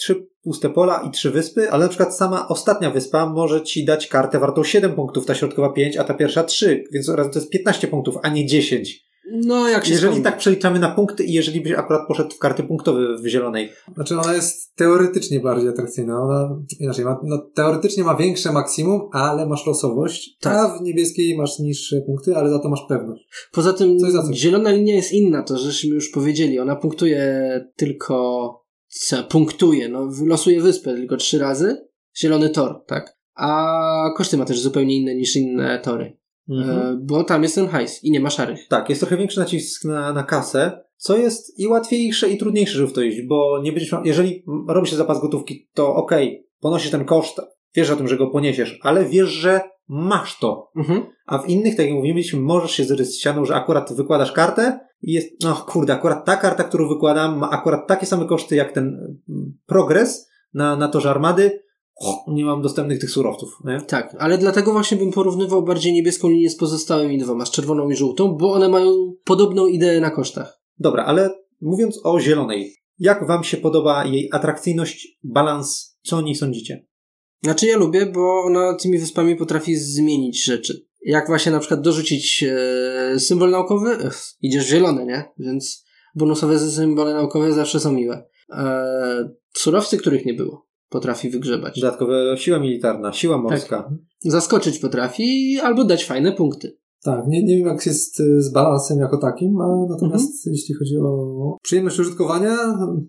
trzy 0.00 0.26
puste 0.42 0.70
pola 0.70 1.02
i 1.08 1.10
trzy 1.10 1.30
wyspy, 1.30 1.70
ale 1.70 1.82
na 1.84 1.88
przykład 1.88 2.16
sama 2.16 2.48
ostatnia 2.48 2.90
wyspa 2.90 3.26
może 3.26 3.62
ci 3.62 3.84
dać 3.84 4.06
kartę 4.06 4.38
wartą 4.38 4.64
7 4.64 4.92
punktów, 4.94 5.26
ta 5.26 5.34
środkowa 5.34 5.72
5, 5.72 5.96
a 5.96 6.04
ta 6.04 6.14
pierwsza 6.14 6.44
3, 6.44 6.84
więc 6.92 7.08
razem 7.08 7.32
to 7.32 7.38
jest 7.38 7.50
15 7.50 7.88
punktów, 7.88 8.14
a 8.22 8.28
nie 8.28 8.46
10. 8.46 9.10
No, 9.32 9.68
jak 9.68 9.84
się 9.84 9.92
Jeżeli 9.92 10.12
skąd- 10.12 10.24
tak 10.24 10.38
przeliczamy 10.38 10.78
na 10.78 10.90
punkty 10.94 11.24
i 11.24 11.32
jeżeli 11.32 11.60
byś 11.60 11.72
akurat 11.72 12.08
poszedł 12.08 12.30
w 12.34 12.38
karty 12.38 12.62
punktowe 12.62 13.00
w 13.22 13.26
zielonej. 13.26 13.70
Znaczy 13.94 14.18
ona 14.18 14.34
jest 14.34 14.74
teoretycznie 14.76 15.40
bardziej 15.40 15.68
atrakcyjna. 15.68 16.22
Ona 16.22 16.56
inaczej 16.80 17.04
ma, 17.04 17.20
no, 17.24 17.38
teoretycznie 17.54 18.04
ma 18.04 18.16
większe 18.16 18.52
maksimum, 18.52 19.00
ale 19.12 19.46
masz 19.46 19.66
losowość. 19.66 20.36
Tak. 20.40 20.56
A 20.56 20.78
w 20.78 20.82
niebieskiej 20.82 21.36
masz 21.36 21.58
niższe 21.58 21.96
punkty, 22.06 22.36
ale 22.36 22.50
za 22.50 22.58
to 22.58 22.68
masz 22.68 22.84
pewność. 22.88 23.28
Poza 23.52 23.72
tym 23.72 23.98
Coś 23.98 24.12
za 24.12 24.22
coś. 24.22 24.36
zielona 24.36 24.70
linia 24.70 24.94
jest 24.94 25.12
inna, 25.12 25.42
to 25.42 25.58
żeśmy 25.58 25.94
już 25.94 26.08
powiedzieli. 26.10 26.58
Ona 26.58 26.76
punktuje 26.76 27.40
tylko. 27.76 28.59
Co? 28.90 29.24
Punktuje, 29.24 29.88
no, 29.88 30.08
losuje 30.26 30.60
wyspę 30.60 30.94
tylko 30.94 31.16
trzy 31.16 31.38
razy. 31.38 31.88
Zielony 32.16 32.50
tor, 32.50 32.84
tak? 32.86 33.16
A 33.34 34.10
koszty 34.16 34.36
ma 34.36 34.44
też 34.44 34.60
zupełnie 34.60 34.96
inne 34.96 35.14
niż 35.14 35.36
inne 35.36 35.78
tory. 35.78 36.18
E, 36.50 36.98
bo 37.02 37.24
tam 37.24 37.42
jest 37.42 37.54
ten 37.54 37.68
hajs 37.68 38.04
i 38.04 38.10
nie 38.10 38.20
ma 38.20 38.30
szarych. 38.30 38.68
Tak, 38.68 38.88
jest 38.88 39.00
trochę 39.00 39.16
większy 39.16 39.40
nacisk 39.40 39.84
na, 39.84 40.12
na 40.12 40.22
kasę, 40.22 40.80
co 40.96 41.16
jest 41.16 41.58
i 41.58 41.66
łatwiejsze, 41.66 42.28
i 42.28 42.38
trudniejsze, 42.38 42.78
żeby 42.78 42.88
w 42.88 42.92
to 42.92 43.02
iść, 43.02 43.22
bo 43.22 43.60
nie 43.62 43.72
będziesz 43.72 43.94
jeżeli 44.04 44.44
robi 44.68 44.88
się 44.88 44.96
zapas 44.96 45.20
gotówki, 45.20 45.68
to 45.74 45.94
okej, 45.94 46.46
ponosisz 46.60 46.90
ten 46.90 47.04
koszt, 47.04 47.40
wiesz 47.74 47.90
o 47.90 47.96
tym, 47.96 48.08
że 48.08 48.16
go 48.16 48.26
poniesiesz, 48.26 48.78
ale 48.82 49.04
wiesz, 49.04 49.28
że 49.28 49.60
masz 49.88 50.38
to. 50.38 50.70
Mhm. 50.76 51.02
A 51.26 51.38
w 51.38 51.48
innych, 51.48 51.76
tak 51.76 51.86
jak 51.86 51.94
mówiliśmy, 51.94 52.40
możesz 52.40 52.70
się 52.70 52.84
zryć 52.84 53.08
z 53.08 53.18
ścianą, 53.18 53.44
że 53.44 53.54
akurat 53.54 53.92
wykładasz 53.92 54.32
kartę 54.32 54.80
jest, 55.02 55.28
no 55.44 55.54
kurde, 55.54 55.92
akurat 55.92 56.26
ta 56.26 56.36
karta, 56.36 56.64
którą 56.64 56.88
wykładam, 56.88 57.38
ma 57.38 57.50
akurat 57.50 57.86
takie 57.88 58.06
same 58.06 58.26
koszty 58.26 58.56
jak 58.56 58.72
ten 58.72 59.18
mm, 59.28 59.58
progres 59.66 60.28
na, 60.54 60.76
na 60.76 60.88
torze 60.88 61.10
armady. 61.10 61.62
O, 62.02 62.24
nie 62.28 62.44
mam 62.44 62.62
dostępnych 62.62 63.00
tych 63.00 63.10
surowców. 63.10 63.58
Nie? 63.64 63.80
Tak, 63.80 64.16
ale 64.18 64.38
dlatego 64.38 64.72
właśnie 64.72 64.96
bym 64.96 65.12
porównywał 65.12 65.62
bardziej 65.62 65.92
niebieską 65.92 66.28
linię 66.28 66.50
z 66.50 66.56
pozostałymi 66.56 67.18
dwoma, 67.18 67.46
z 67.46 67.50
czerwoną 67.50 67.90
i 67.90 67.96
żółtą, 67.96 68.36
bo 68.36 68.52
one 68.52 68.68
mają 68.68 69.12
podobną 69.24 69.66
ideę 69.66 70.00
na 70.00 70.10
kosztach. 70.10 70.60
Dobra, 70.78 71.04
ale 71.04 71.30
mówiąc 71.60 72.00
o 72.04 72.20
zielonej, 72.20 72.76
jak 72.98 73.26
wam 73.26 73.44
się 73.44 73.56
podoba 73.56 74.04
jej 74.04 74.28
atrakcyjność, 74.32 75.18
balans, 75.22 75.98
co 76.02 76.16
o 76.16 76.20
niej 76.20 76.34
sądzicie? 76.34 76.86
Znaczy 77.42 77.66
ja 77.66 77.76
lubię, 77.76 78.06
bo 78.06 78.42
ona 78.42 78.74
tymi 78.74 78.98
wyspami 78.98 79.36
potrafi 79.36 79.76
zmienić 79.76 80.44
rzeczy. 80.44 80.86
Jak 81.02 81.26
właśnie 81.26 81.52
na 81.52 81.58
przykład 81.58 81.80
dorzucić 81.80 82.44
e, 82.48 83.20
symbol 83.20 83.50
naukowy, 83.50 83.90
Ech, 83.90 84.18
idziesz 84.42 84.64
w 84.64 84.68
zielone, 84.68 85.06
nie? 85.06 85.24
Więc 85.38 85.84
bonusowe 86.14 86.58
symbole 86.58 87.14
naukowe 87.14 87.52
zawsze 87.52 87.80
są 87.80 87.92
miłe. 87.92 88.24
E, 88.50 89.30
surowcy, 89.54 89.96
których 89.98 90.26
nie 90.26 90.34
było, 90.34 90.66
potrafi 90.88 91.30
wygrzebać. 91.30 91.80
Dodatkowa 91.80 92.36
siła 92.36 92.58
militarna, 92.58 93.12
siła 93.12 93.38
morska. 93.38 93.90
Zaskoczyć 94.24 94.78
potrafi 94.78 95.58
albo 95.62 95.84
dać 95.84 96.04
fajne 96.04 96.32
punkty. 96.32 96.80
Tak, 97.02 97.26
nie, 97.26 97.44
nie 97.44 97.56
wiem 97.56 97.66
jak 97.66 97.86
jest 97.86 98.20
y, 98.20 98.42
z 98.42 98.52
balansem 98.52 98.98
jako 98.98 99.16
takim, 99.18 99.60
a 99.60 99.86
natomiast 99.88 100.24
Mhm. 100.24 100.52
jeśli 100.54 100.74
chodzi 100.74 100.96
o 100.98 101.56
przyjemność 101.62 101.98
użytkowania, 101.98 102.56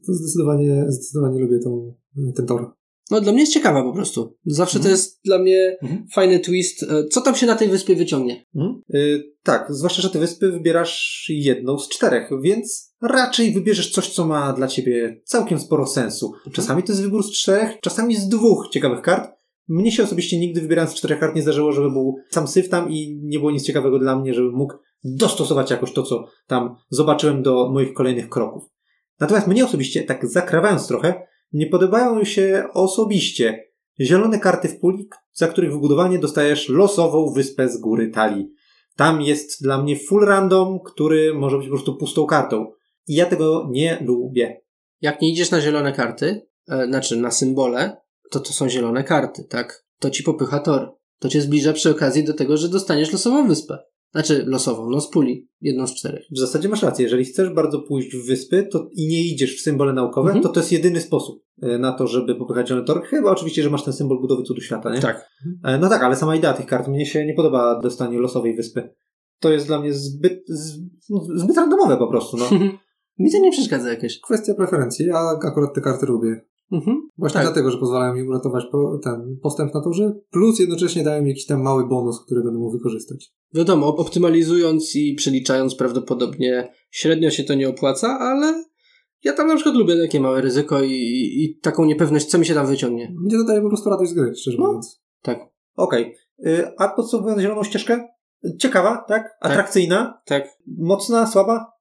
to 0.08 0.14
zdecydowanie, 0.14 0.86
zdecydowanie 0.88 1.40
lubię 1.40 1.60
tą, 1.60 1.94
ten 2.36 2.46
tor. 2.46 2.74
No 3.12 3.22
dla 3.22 3.32
mnie 3.32 3.42
jest 3.42 3.54
ciekawa 3.54 3.84
po 3.84 3.94
prostu. 3.94 4.38
Zawsze 4.46 4.80
to 4.80 4.90
jest 4.90 5.20
dla 5.26 5.40
mnie 5.40 5.78
Mhm. 5.82 6.08
fajny 6.14 6.40
twist. 6.40 6.84
E, 6.84 7.04
Co 7.08 7.22
tam 7.22 7.36
się 7.36 7.46
na 7.48 7.56
tej 7.56 7.68
wyspie 7.68 7.96
wyciągnie? 7.96 8.46
Mhm. 8.56 8.82
Y, 8.96 9.24
tak, 9.44 9.66
zwłaszcza, 9.70 10.02
że 10.02 10.10
te 10.10 10.20
wyspy 10.20 10.52
wybierasz 10.52 11.26
jedną 11.30 11.80
z 11.80 11.90
czterech, 11.90 12.30
więc 12.42 12.94
raczej 13.02 13.54
wybierzesz 13.54 13.92
coś, 13.92 14.10
co 14.10 14.26
ma 14.26 14.54
dla 14.54 14.68
ciebie 14.68 15.22
całkiem 15.26 15.60
sporo 15.60 15.88
sensu. 15.88 16.32
Czasami 16.54 16.84
to 16.84 16.92
jest 16.92 17.04
wybór 17.04 17.24
z 17.24 17.32
czterech, 17.32 17.80
czasami 17.82 18.16
z 18.16 18.28
dwóch 18.28 18.68
ciekawych 18.72 19.02
kart. 19.02 19.30
Mnie 19.68 19.92
się 19.92 20.04
osobiście 20.04 20.40
nigdy 20.40 20.62
wybierając 20.62 20.92
z 20.92 20.96
czterech 20.96 21.20
kart 21.20 21.36
nie 21.36 21.42
zdarzyło, 21.42 21.72
żeby 21.72 21.92
był 21.92 22.16
sam 22.30 22.48
syf 22.48 22.70
tam 22.70 22.90
i 22.92 23.20
nie 23.24 23.40
było 23.40 23.52
nic 23.52 23.64
ciekawego 23.64 24.00
dla 24.00 24.20
mnie, 24.20 24.34
żebym 24.34 24.54
mógł 24.54 24.74
dostosować 25.04 25.72
jakoś 25.72 25.94
to, 25.94 26.04
co 26.04 26.26
tam 26.48 26.76
zobaczyłem 26.90 27.44
do 27.44 27.70
moich 27.72 27.94
kolejnych 27.94 28.30
kroków. 28.30 28.64
Natomiast 29.20 29.48
mnie 29.48 29.66
osobiście, 29.66 30.04
tak 30.04 30.28
zakrawając 30.30 30.88
trochę, 30.88 31.28
nie 31.54 31.68
podobają 31.68 32.16
mi 32.16 32.26
się 32.26 32.68
osobiście 32.74 33.72
zielone 34.00 34.40
karty 34.40 34.68
w 34.68 34.80
puli, 34.80 35.10
za 35.34 35.48
których 35.48 35.72
wybudowanie 35.72 36.20
dostajesz 36.20 36.70
losową 36.70 37.34
wyspę 37.34 37.70
z 37.70 37.78
góry 37.78 38.10
talii. 38.10 38.52
Tam 38.96 39.22
jest 39.22 39.64
dla 39.64 39.84
mnie 39.84 40.00
full 40.00 40.26
random, 40.26 40.80
który 40.86 41.34
może 41.34 41.58
być 41.58 41.66
po 41.66 41.72
prostu 41.72 41.96
pustą 41.96 42.26
kartą. 42.26 42.72
I 43.08 43.16
ja 43.16 43.26
tego 43.26 43.68
nie 43.72 44.04
lubię. 44.06 44.62
Jak 45.02 45.22
nie 45.22 45.32
idziesz 45.32 45.52
na 45.52 45.62
zielone 45.62 45.94
karty, 45.94 46.48
e, 46.70 46.88
znaczy 46.88 47.18
na 47.18 47.32
symbole, 47.32 47.98
to 48.32 48.40
to 48.40 48.54
są 48.54 48.70
zielone 48.70 49.04
karty, 49.04 49.44
tak? 49.44 49.86
To 50.00 50.10
ci 50.10 50.24
popycha 50.24 50.60
tor. 50.60 50.96
To 51.20 51.30
cię 51.30 51.42
zbliża 51.42 51.74
przy 51.74 51.90
okazji 51.90 52.24
do 52.24 52.34
tego, 52.34 52.58
że 52.58 52.70
dostaniesz 52.70 53.12
losową 53.12 53.48
wyspę. 53.48 53.78
Znaczy 54.12 54.44
losową, 54.48 54.90
no 54.90 55.02
z 55.02 55.10
puli. 55.10 55.50
Jedną 55.62 55.88
z 55.88 55.96
czterech. 55.96 56.26
W 56.32 56.40
zasadzie 56.40 56.70
masz 56.70 56.84
rację, 56.84 57.04
jeżeli 57.04 57.26
chcesz 57.26 57.50
bardzo 57.50 57.80
pójść 57.80 58.16
w 58.16 58.28
wyspy 58.28 58.68
to 58.72 58.90
i 58.94 59.08
nie 59.08 59.28
idziesz 59.28 59.58
w 59.58 59.62
symbole 59.62 59.94
naukowe, 59.94 60.28
Mhm. 60.30 60.44
to 60.44 60.50
to 60.50 60.60
jest 60.60 60.72
jedyny 60.72 61.02
sposób 61.02 61.44
e, 61.62 61.78
na 61.78 61.92
to, 61.94 62.08
żeby 62.08 62.36
popychać 62.36 62.68
zielony 62.68 62.86
tor. 62.88 63.04
Chyba 63.04 63.32
oczywiście, 63.32 63.64
że 63.64 63.70
masz 63.70 63.84
ten 63.84 63.94
symbol 63.94 64.22
budowy 64.22 64.44
cudu 64.44 64.62
świata, 64.62 64.94
nie? 64.94 65.00
Tak. 65.00 65.30
E, 65.64 65.78
No 65.78 65.90
tak, 65.90 66.04
ale 66.04 66.16
sama 66.16 66.36
idea 66.36 66.54
tych 66.54 66.66
kart 66.66 66.88
mnie 66.88 67.06
się 67.06 67.26
nie 67.26 67.34
podoba 67.34 67.80
dostanie 67.82 68.20
losowej 68.20 68.56
wyspy. 68.56 68.90
To 69.40 69.52
jest 69.52 69.68
dla 69.68 69.80
mnie 69.80 69.94
zbyt, 69.94 70.44
no, 71.10 71.22
zbyt 71.36 71.58
randomowe 71.58 71.98
po 71.98 72.08
prostu, 72.08 72.38
no. 72.38 72.46
Mi 73.20 73.32
to 73.32 73.38
nie 73.40 73.52
przeszkadza 73.52 73.90
jakoś. 73.90 74.20
Kwestia 74.20 74.54
preferencji, 74.54 75.06
ja 75.06 75.20
akurat 75.46 75.74
te 75.76 75.82
karty 75.82 76.06
lubię. 76.06 76.42
Mhm. 76.72 77.10
Właśnie 77.18 77.34
Tak. 77.34 77.44
dlatego, 77.46 77.72
że 77.72 77.78
pozwalają 77.78 78.14
mi 78.14 78.24
uratować 78.24 78.66
ten 79.04 79.38
postęp 79.44 79.74
na 79.74 79.82
torze, 79.82 80.14
plus 80.32 80.60
jednocześnie 80.60 81.04
dają 81.04 81.22
mi 81.24 81.30
jakiś 81.30 81.46
tam 81.46 81.62
mały 81.62 81.88
bonus, 81.88 82.26
który 82.26 82.44
będę 82.44 82.60
mógł 82.60 82.72
wykorzystać. 82.72 83.32
Wiadomo, 83.54 83.88
op- 83.88 84.00
optymalizując 84.00 84.96
i 84.96 85.16
przeliczając 85.16 85.76
prawdopodobnie 85.76 86.74
średnio 86.92 87.30
się 87.32 87.44
to 87.44 87.54
nie 87.54 87.70
opłaca, 87.70 88.08
ale 88.20 88.64
ja 89.24 89.34
tam 89.34 89.48
na 89.48 89.56
przykład 89.56 89.76
lubię 89.76 89.96
takie 90.02 90.20
małe 90.20 90.42
ryzyko 90.42 90.84
i, 90.84 90.92
i, 90.92 91.44
i 91.46 91.60
taką 91.60 91.86
niepewność, 91.86 92.26
co 92.26 92.38
mi 92.38 92.46
się 92.46 92.54
tam 92.54 92.68
wyciągnie. 92.68 93.14
Mnie 93.20 93.38
to 93.38 93.44
daje 93.44 93.62
po 93.62 93.68
prostu 93.68 93.90
radość 93.90 94.12
z 94.12 94.14
gry, 94.14 94.36
szczerze 94.36 94.58
No. 94.60 94.68
mówiąc. 94.68 95.02
Tak, 95.22 95.40
Okej. 95.76 96.16
Y, 96.46 96.68
A 96.78 96.88
podsumowując 96.88 97.42
zieloną 97.42 97.64
ścieżkę? 97.64 98.08
Ciekawa, 98.60 99.06
tak? 99.08 99.38
Atrakcyjna? 99.42 100.22
tak, 100.26 100.48
Mocna, 100.78 101.28
słaba? 101.28 101.72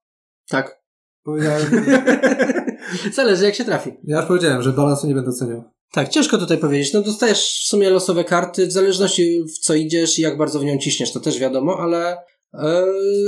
tak. 0.49 0.81
Powiedziałem, 1.23 1.61
Zależy 3.13 3.43
jak 3.45 3.55
się 3.55 3.65
trafi. 3.65 3.91
ja 4.03 4.17
już 4.17 4.25
powiedziałem, 4.27 4.61
że 4.61 4.73
balansu 4.73 5.07
nie 5.07 5.15
będę 5.15 5.29
oceniał. 5.29 5.63
Tak, 5.91 6.09
ciężko 6.09 6.37
tutaj 6.37 6.57
powiedzieć. 6.57 6.93
No 6.93 7.01
dostajesz 7.01 7.61
w 7.65 7.67
sumie 7.67 7.89
losowe 7.89 8.23
karty, 8.23 8.67
w 8.67 8.71
zależności 8.71 9.43
w 9.43 9.59
co 9.59 9.75
idziesz 9.75 10.19
i 10.19 10.21
jak 10.21 10.37
bardzo 10.37 10.59
w 10.59 10.65
nią 10.65 10.77
ciśniesz, 10.77 11.11
to 11.13 11.19
też 11.19 11.39
wiadomo, 11.39 11.77
ale 11.79 12.17
e, 12.53 12.85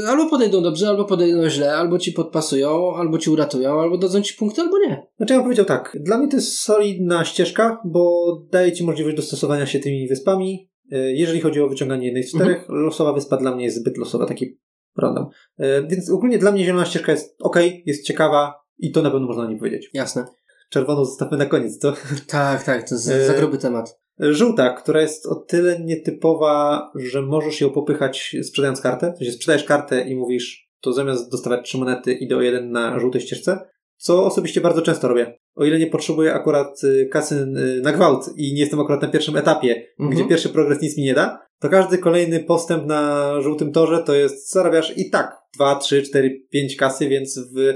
albo 0.07 0.29
podejdą 0.29 0.63
dobrze, 0.63 0.87
albo 0.87 1.05
podejdą 1.05 1.49
źle, 1.49 1.75
albo 1.75 1.99
ci 1.99 2.11
podpasują, 2.11 2.95
albo 2.95 3.17
ci 3.17 3.29
uratują, 3.29 3.81
albo 3.81 3.97
dadzą 3.97 4.21
ci 4.21 4.33
punkty, 4.33 4.61
albo 4.61 4.77
nie. 4.79 5.07
Znaczy 5.17 5.33
ja 5.33 5.39
bym 5.39 5.43
powiedział 5.45 5.65
tak. 5.65 5.97
Dla 5.99 6.17
mnie 6.17 6.27
to 6.27 6.35
jest 6.35 6.59
solidna 6.59 7.25
ścieżka, 7.25 7.81
bo 7.85 8.23
daje 8.51 8.71
ci 8.71 8.83
możliwość 8.83 9.15
dostosowania 9.15 9.65
się 9.65 9.79
tymi 9.79 10.07
wyspami. 10.07 10.69
Y, 10.93 11.13
Jeżeli 11.15 11.41
chodzi 11.41 11.61
o 11.61 11.69
wyciąganie 11.69 12.05
jednej 12.05 12.23
z 12.23 12.35
czterech, 12.35 12.65
losowa 12.69 13.13
wyspa 13.13 13.37
dla 13.37 13.55
mnie 13.55 13.65
jest 13.65 13.77
zbyt 13.79 13.97
losowa, 13.97 14.25
taki 14.25 14.57
random. 14.97 15.25
Y, 15.59 15.63
Więc 15.89 16.11
ogólnie 16.11 16.37
dla 16.37 16.51
mnie 16.51 16.65
zielona 16.65 16.85
ścieżka 16.85 17.11
jest 17.11 17.35
ok, 17.41 17.57
jest 17.85 18.05
ciekawa 18.05 18.62
i 18.83 18.91
to 18.91 19.01
na 19.01 19.11
pewno 19.11 19.27
można 19.27 19.47
nie 19.49 19.57
powiedzieć. 19.57 19.89
Jasne. 19.93 20.25
Czerwoną 20.69 21.05
zostawmy 21.05 21.37
na 21.37 21.45
koniec, 21.45 21.79
to 21.79 21.93
Tak, 22.27 22.63
tak, 22.63 22.89
to 22.89 22.95
jest 22.95 23.09
E, 23.09 23.27
za 23.27 23.33
gruby 23.33 23.57
temat. 23.57 23.99
Żółta, 24.19 24.69
która 24.69 25.01
jest 25.01 25.25
o 25.25 25.35
tyle 25.35 25.79
nietypowa, 25.79 26.91
że 26.95 27.21
możesz 27.21 27.61
ją 27.61 27.69
popychać 27.69 28.35
sprzedając 28.43 28.81
kartę. 28.81 29.13
W 29.13 29.17
sensie 29.17 29.31
sprzedajesz 29.33 29.63
kartę 29.63 30.01
i 30.09 30.15
mówisz, 30.15 30.69
to 30.81 30.93
zamiast 30.93 31.31
dostawać 31.31 31.65
trzy 31.65 31.77
monety, 31.77 32.13
idę 32.13 32.37
o 32.37 32.41
jeden 32.41 32.71
na 32.71 32.99
żółtej 32.99 33.21
ścieżce. 33.21 33.59
Co 33.97 34.25
osobiście 34.25 34.61
bardzo 34.61 34.81
często 34.81 35.07
robię. 35.07 35.39
O 35.55 35.65
ile 35.65 35.79
nie 35.79 35.87
potrzebuję 35.87 36.33
akurat 36.33 36.83
y, 36.83 37.09
kasy 37.11 37.35
y, 37.35 37.81
na 37.81 37.91
gwałt 37.91 38.29
i 38.37 38.53
nie 38.53 38.59
jestem 38.59 38.79
akurat 38.79 39.01
na 39.01 39.07
pierwszym 39.07 39.37
etapie, 39.37 39.85
Mhm. 39.99 40.15
gdzie 40.17 40.29
pierwszy 40.29 40.49
progres 40.49 40.81
nic 40.81 40.97
mi 40.97 41.03
nie 41.03 41.13
da, 41.13 41.39
to 41.59 41.69
każdy 41.69 41.97
kolejny 41.97 42.39
postęp 42.39 42.85
na 42.85 43.33
żółtym 43.41 43.71
torze 43.71 44.03
to 44.03 44.13
jest 44.15 44.51
zarabiasz 44.51 44.97
i 44.97 45.09
tak 45.09 45.37
2, 45.55 45.75
3, 45.75 46.01
4, 46.03 46.41
5 46.49 46.75
kasy, 46.75 47.09
więc 47.09 47.39
w 47.39 47.73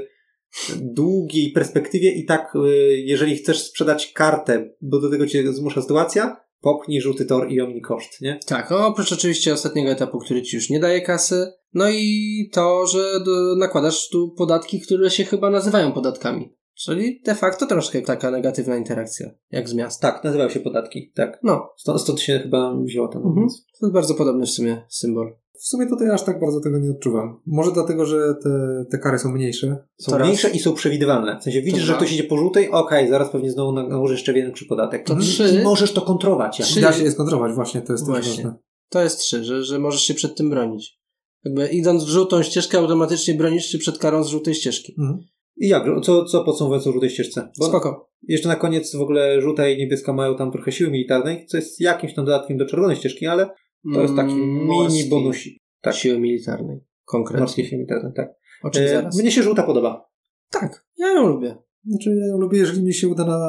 długiej 0.81 1.51
perspektywie 1.51 2.11
i 2.11 2.25
tak, 2.25 2.55
y, 2.55 2.97
jeżeli 2.97 3.35
chcesz 3.35 3.63
sprzedać 3.63 4.11
kartę, 4.11 4.69
bo 4.81 4.99
do 4.99 5.09
tego 5.09 5.27
cię 5.27 5.53
zmusza 5.53 5.81
sytuacja, 5.81 6.47
popchnij 6.61 7.01
żółty 7.01 7.25
tor 7.25 7.51
i 7.51 7.61
omnij 7.61 7.81
koszt, 7.81 8.21
nie? 8.21 8.39
Tak, 8.45 8.71
oprócz 8.71 9.11
oczywiście 9.11 9.53
ostatniego 9.53 9.91
etapu, 9.91 10.19
który 10.19 10.41
ci 10.41 10.55
już 10.55 10.69
nie 10.69 10.79
daje 10.79 11.01
kasy. 11.01 11.53
No 11.73 11.89
i 11.89 12.49
to, 12.53 12.87
że 12.87 13.19
do, 13.25 13.55
nakładasz 13.55 14.09
tu 14.09 14.31
podatki, 14.37 14.81
które 14.81 15.09
się 15.09 15.23
chyba 15.23 15.49
nazywają 15.49 15.91
podatkami. 15.91 16.57
Czyli 16.77 17.21
de 17.25 17.35
facto 17.35 17.65
troszkę 17.65 18.01
taka 18.01 18.31
negatywna 18.31 18.77
interakcja, 18.77 19.29
jak 19.51 19.69
z 19.69 19.73
miasta. 19.73 20.11
Tak, 20.11 20.23
nazywają 20.23 20.49
się 20.49 20.59
podatki, 20.59 21.11
tak. 21.15 21.39
No, 21.43 21.73
Stąd, 21.77 22.01
stąd 22.01 22.19
się 22.19 22.39
chyba 22.39 22.75
wzięło 22.83 23.07
ten 23.07 23.21
mhm. 23.21 23.47
to 23.79 23.85
jest 23.85 23.93
bardzo 23.93 24.13
podobny 24.13 24.45
w 24.45 24.49
sumie 24.49 24.85
symbol. 24.89 25.35
W 25.59 25.67
sumie 25.67 25.87
tutaj 25.87 26.09
aż 26.09 26.23
tak 26.23 26.39
bardzo 26.39 26.61
tego 26.61 26.79
nie 26.79 26.91
odczuwam. 26.91 27.39
Może 27.45 27.71
dlatego, 27.71 28.05
że 28.05 28.33
te, 28.43 28.85
te 28.91 28.97
kary 28.97 29.19
są 29.19 29.31
mniejsze. 29.31 29.77
Są 30.01 30.19
mniejsze 30.19 30.49
i 30.49 30.59
są 30.59 30.73
przewidywalne. 30.73 31.39
W 31.39 31.43
sensie 31.43 31.61
widzisz, 31.61 31.79
To 31.81 31.85
że 31.85 31.93
dwa. 31.93 31.97
ktoś 31.97 32.13
idzie 32.13 32.23
po 32.23 32.37
żółtej, 32.37 32.69
okej, 32.71 33.09
zaraz 33.09 33.29
pewnie 33.29 33.51
znowu 33.51 33.71
na- 33.71 33.87
nałoży 33.87 34.13
jeszcze 34.13 34.33
większy 34.33 34.65
podatek. 34.65 35.05
To 35.05 35.13
I- 35.13 35.19
trzy. 35.21 35.59
I 35.61 35.63
możesz 35.63 35.93
to 35.93 36.01
kontrować. 36.01 36.57
Trzy. 36.61 36.81
Da 36.81 36.93
się 36.93 37.03
je 37.03 37.11
skontrolować, 37.11 37.53
właśnie, 37.53 37.81
to 37.81 37.93
jest 37.93 38.05
też 38.05 38.13
Właśnie. 38.13 38.43
ważne. 38.43 38.59
To 38.89 39.01
jest 39.01 39.19
trzy, 39.19 39.43
że, 39.43 39.63
że 39.63 39.79
możesz 39.79 40.01
się 40.01 40.13
przed 40.13 40.35
tym 40.37 40.49
bronić. 40.49 40.99
Jakby 41.45 41.67
idąc 41.67 42.03
w 42.03 42.07
żółtą 42.07 42.43
ścieżkę, 42.43 42.77
automatycznie 42.77 43.33
bronisz 43.33 43.65
się 43.65 43.77
przed 43.77 43.97
karą 43.97 44.23
z 44.23 44.27
żółtej 44.27 44.55
ścieżki. 44.55 44.95
Mhm. 44.99 45.19
I 45.57 45.67
jak? 45.67 45.83
Co, 46.03 46.25
co 46.25 46.43
podsumowując 46.43 46.87
o 46.87 46.91
żółtej 46.91 47.09
ścieżce? 47.09 47.49
Bo 47.59 47.65
Spoko. 47.65 48.09
jeszcze 48.27 48.47
na 48.49 48.55
koniec 48.55 48.95
w 48.95 49.01
ogóle 49.01 49.41
żółta 49.41 49.67
i 49.69 49.77
niebieska 49.77 50.13
mają 50.13 50.35
tam 50.35 50.51
trochę 50.51 50.71
siły 50.71 50.91
militarnej, 50.91 51.45
co 51.45 51.57
jest 51.57 51.81
jakimś 51.81 52.13
tam 52.13 52.25
dodatkiem 52.25 52.57
do 52.57 52.65
czerwonej 52.65 52.95
ścieżki, 52.95 53.27
ale 53.27 53.49
to 53.93 54.01
jest 54.01 54.15
taki 54.15 54.31
Mm, 54.33 54.49
mini 54.49 54.65
morskiej 54.65 55.09
bonusik. 55.09 55.57
Tak, 55.81 55.95
Siły 55.95 56.19
militarnej. 56.19 56.79
Konkretnie. 57.05 57.39
morskie 57.41 57.65
siły 57.65 57.77
militarne, 57.77 58.11
tak. 58.15 58.29
O 58.63 58.69
czym 58.69 58.83
E, 58.83 58.89
zaraz? 58.89 59.19
mnie 59.19 59.31
się 59.31 59.43
żółta 59.43 59.63
podoba. 59.63 60.09
Tak, 60.51 60.85
ja 60.97 61.07
ją 61.13 61.27
lubię. 61.27 61.55
Znaczy, 61.85 62.09
ja 62.21 62.27
ją 62.27 62.37
lubię, 62.37 62.57
jeżeli 62.57 62.83
mi 62.83 62.93
się 62.93 63.07
uda 63.07 63.25
na 63.25 63.39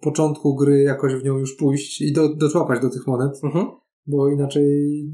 początku 0.00 0.54
gry 0.54 0.82
jakoś 0.82 1.14
w 1.14 1.24
nią 1.24 1.38
już 1.38 1.56
pójść 1.56 2.00
i 2.00 2.12
do, 2.12 2.34
doczłapać 2.36 2.80
do 2.82 2.90
tych 2.90 3.06
monet, 3.06 3.40
Mhm. 3.44 3.66
bo 4.06 4.28
inaczej 4.28 4.64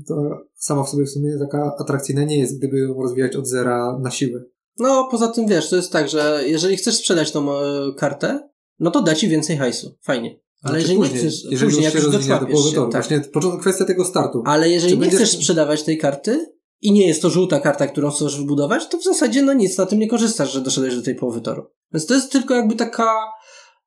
to 0.09 0.15
sama 0.55 0.83
w 0.85 0.89
sobie 0.89 1.05
w 1.05 1.11
sumie 1.11 1.39
taka 1.39 1.73
atrakcyjna 1.79 2.25
nie 2.25 2.39
jest, 2.39 2.59
gdyby 2.59 2.79
ją 2.79 3.03
rozwijać 3.03 3.37
od 3.37 3.47
zera 3.47 3.99
na 4.03 4.11
siłę. 4.11 4.45
No, 4.79 5.09
poza 5.11 5.29
tym 5.29 5.47
wiesz, 5.47 5.71
to 5.71 5.77
jest 5.77 5.93
tak, 5.93 6.09
że 6.09 6.43
jeżeli 6.47 6.77
chcesz 6.77 6.95
sprzedać 6.97 7.33
tą 7.33 7.53
e, 7.53 7.63
kartę, 7.99 8.49
no 8.79 8.91
to 8.91 9.03
da 9.03 9.15
ci 9.15 9.29
więcej 9.29 9.57
hajsu. 9.57 9.97
Fajnie. 10.03 10.41
Ale 10.69 10.81
Znaczy 10.81 10.95
jeżeli 10.95 10.99
później, 10.99 11.23
nie 11.25 11.29
chcesz, 11.31 11.43
jeżeli 11.51 11.71
później 11.73 11.85
już 11.85 11.93
się 11.95 12.01
rozwinie 12.11 12.41
do 12.41 12.47
połowy 12.47 12.73
toru. 12.73 12.93
tak. 12.93 13.09
Właśnie 13.09 13.59
kwestia 13.61 13.85
tego 13.85 14.05
startu. 14.05 14.43
Ale 14.47 14.71
jeżeli 14.71 14.93
Czy 14.93 14.97
nie 14.97 15.01
będziesz- 15.01 15.21
chcesz 15.21 15.31
sprzedawać 15.39 15.83
tej 15.83 15.99
karty 15.99 16.47
i 16.81 16.93
nie 16.93 17.07
jest 17.09 17.23
to 17.23 17.31
żółta 17.31 17.61
karta, 17.61 17.87
którą 17.87 18.11
chcesz 18.11 18.39
wybudować, 18.39 18.89
to 18.89 18.99
w 18.99 19.05
zasadzie 19.05 19.43
no 19.43 19.53
nic, 19.53 19.79
na 19.79 19.87
tym 19.87 19.99
nie 19.99 20.09
korzystasz, 20.09 20.53
że 20.53 20.61
doszedłeś 20.61 20.97
do 20.97 21.03
tej 21.03 21.15
połowy 21.15 21.41
toru. 21.41 21.63
Więc 21.93 22.07
to 22.07 22.15
jest 22.15 22.33
tylko 22.33 22.55
jakby 22.55 22.75
taka, 22.77 23.09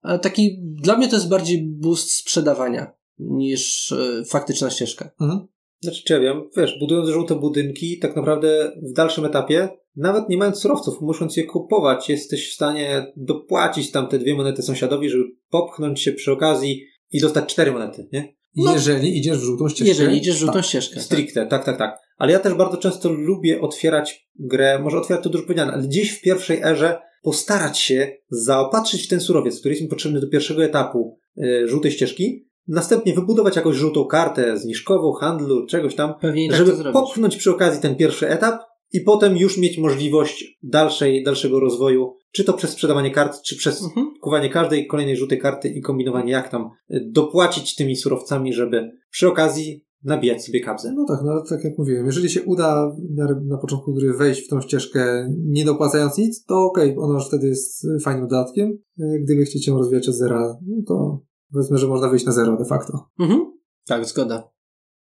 e, 0.03 0.19
taki, 0.19 0.59
dla 0.63 0.97
mnie 0.97 1.07
to 1.07 1.15
jest 1.15 1.27
bardziej 1.29 1.67
boost 1.67 2.11
sprzedawania 2.11 2.91
niż 3.19 3.91
e, 3.91 4.25
faktyczna 4.25 4.69
ścieżka. 4.69 5.11
Mhm. 5.21 5.47
Znaczy, 5.81 6.03
czy 6.03 6.13
ja 6.13 6.19
wiem, 6.19 6.41
wiesz, 6.57 6.79
budując 6.79 7.09
żółte 7.09 7.35
budynki, 7.35 7.99
tak 7.99 8.15
naprawdę 8.15 8.71
w 8.91 8.93
dalszym 8.93 9.25
etapie, 9.25 9.69
nawet 9.95 10.29
nie 10.29 10.37
mając 10.37 10.59
surowców, 10.59 11.01
musząc 11.01 11.37
je 11.37 11.43
kupować, 11.43 12.09
jesteś 12.09 12.49
w 12.49 12.53
stanie 12.53 13.13
dopłacić 13.17 13.91
tam 13.91 14.07
te 14.07 14.19
dwie 14.19 14.35
monety 14.35 14.61
sąsiadowi, 14.61 15.09
żeby 15.09 15.23
popchnąć 15.49 16.01
się 16.01 16.11
przy 16.11 16.31
okazji 16.31 16.85
i 17.11 17.19
dostać 17.19 17.53
cztery 17.53 17.71
monety, 17.71 18.07
nie? 18.13 18.35
No. 18.55 18.73
Jeżeli 18.73 19.17
idziesz 19.17 19.37
w 19.37 19.41
żółtą 19.41 19.69
ścieżkę. 19.69 19.89
Jeżeli 19.89 20.17
idziesz 20.17 20.35
w 20.35 20.39
żółtą 20.39 20.53
tak. 20.53 20.65
ścieżkę. 20.65 20.99
Stricte, 20.99 21.47
tak, 21.47 21.65
tak, 21.65 21.77
tak. 21.77 21.97
Ale 22.17 22.31
ja 22.31 22.39
też 22.39 22.53
bardzo 22.53 22.77
często 22.77 23.11
lubię 23.11 23.61
otwierać 23.61 24.29
grę, 24.39 24.79
może 24.79 24.97
otwierać 24.97 25.23
to 25.23 25.29
dużo 25.29 25.43
powiedziane, 25.43 25.73
ale 25.73 25.83
gdzieś 25.83 26.11
w 26.11 26.21
pierwszej 26.21 26.61
erze 26.63 27.01
postarać 27.21 27.79
się 27.79 28.11
zaopatrzyć 28.29 29.03
w 29.03 29.07
ten 29.07 29.19
surowiec, 29.19 29.59
który 29.59 29.73
jest 29.73 29.83
mi 29.83 29.89
potrzebny 29.89 30.19
do 30.19 30.29
pierwszego 30.29 30.63
etapu 30.63 31.19
y, 31.37 31.67
żółtej 31.67 31.91
ścieżki, 31.91 32.48
następnie 32.69 33.13
wybudować 33.13 33.55
jakąś 33.55 33.75
żółtą 33.75 34.05
kartę 34.05 34.57
zniżkową, 34.57 35.13
handlu, 35.13 35.65
czegoś 35.65 35.95
tam, 35.95 36.13
Pewnie 36.21 36.47
tak 36.49 36.57
żeby 36.57 36.75
zrobisz. 36.75 36.93
popchnąć 36.93 37.37
przy 37.37 37.51
okazji 37.51 37.81
ten 37.81 37.95
pierwszy 37.95 38.29
etap 38.29 38.61
i 38.93 39.01
potem 39.01 39.37
już 39.37 39.57
mieć 39.57 39.77
możliwość 39.77 40.57
dalszej, 40.63 41.23
dalszego 41.23 41.59
rozwoju, 41.59 42.13
czy 42.31 42.43
to 42.43 42.53
przez 42.53 42.69
sprzedawanie 42.71 43.11
kart, 43.11 43.41
czy 43.41 43.55
przez 43.55 43.83
Mhm. 43.83 44.07
kupowanie 44.21 44.49
każdej 44.49 44.87
kolejnej 44.87 45.17
żółtej 45.17 45.39
karty 45.39 45.69
i 45.69 45.81
kombinowanie 45.81 46.31
jak 46.31 46.49
tam 46.49 46.69
y, 46.91 47.07
dopłacić 47.11 47.75
tymi 47.75 47.95
surowcami, 47.95 48.53
żeby 48.53 48.91
przy 49.11 49.27
okazji 49.27 49.85
nabijać 50.03 50.45
sobie 50.45 50.59
kabzę. 50.59 50.93
No 50.95 51.05
tak, 51.07 51.19
no 51.25 51.31
ale 51.31 51.41
tak 51.49 51.63
jak 51.63 51.77
mówiłem, 51.77 52.05
jeżeli 52.05 52.29
się 52.29 52.43
uda 52.43 52.95
miarę 53.15 53.41
na 53.45 53.57
początku 53.57 53.93
gry 53.93 54.13
wejść 54.13 54.45
w 54.45 54.47
tą 54.49 54.61
ścieżkę 54.61 55.27
nie 55.45 55.65
dopłacając 55.65 56.17
nic, 56.17 56.45
to 56.45 56.55
okej, 56.65 56.95
ona 56.99 57.13
już 57.13 57.27
wtedy 57.27 57.47
jest 57.47 57.87
fajnym 58.03 58.27
dodatkiem. 58.27 58.69
Y, 58.99 59.19
Gdyby 59.23 59.43
chcieć 59.45 59.67
ją 59.67 59.77
rozwijać 59.77 60.09
od 60.09 60.15
zera, 60.15 60.57
no 60.67 60.83
to 60.87 61.19
powiedzmy, 61.53 61.77
że 61.77 61.87
można 61.87 62.09
wyjść 62.09 62.25
na 62.25 62.31
zero 62.31 62.57
de 62.57 62.65
facto. 62.65 63.09
Mhm. 63.19 63.59
Tak, 63.85 64.05
zgoda. 64.05 64.49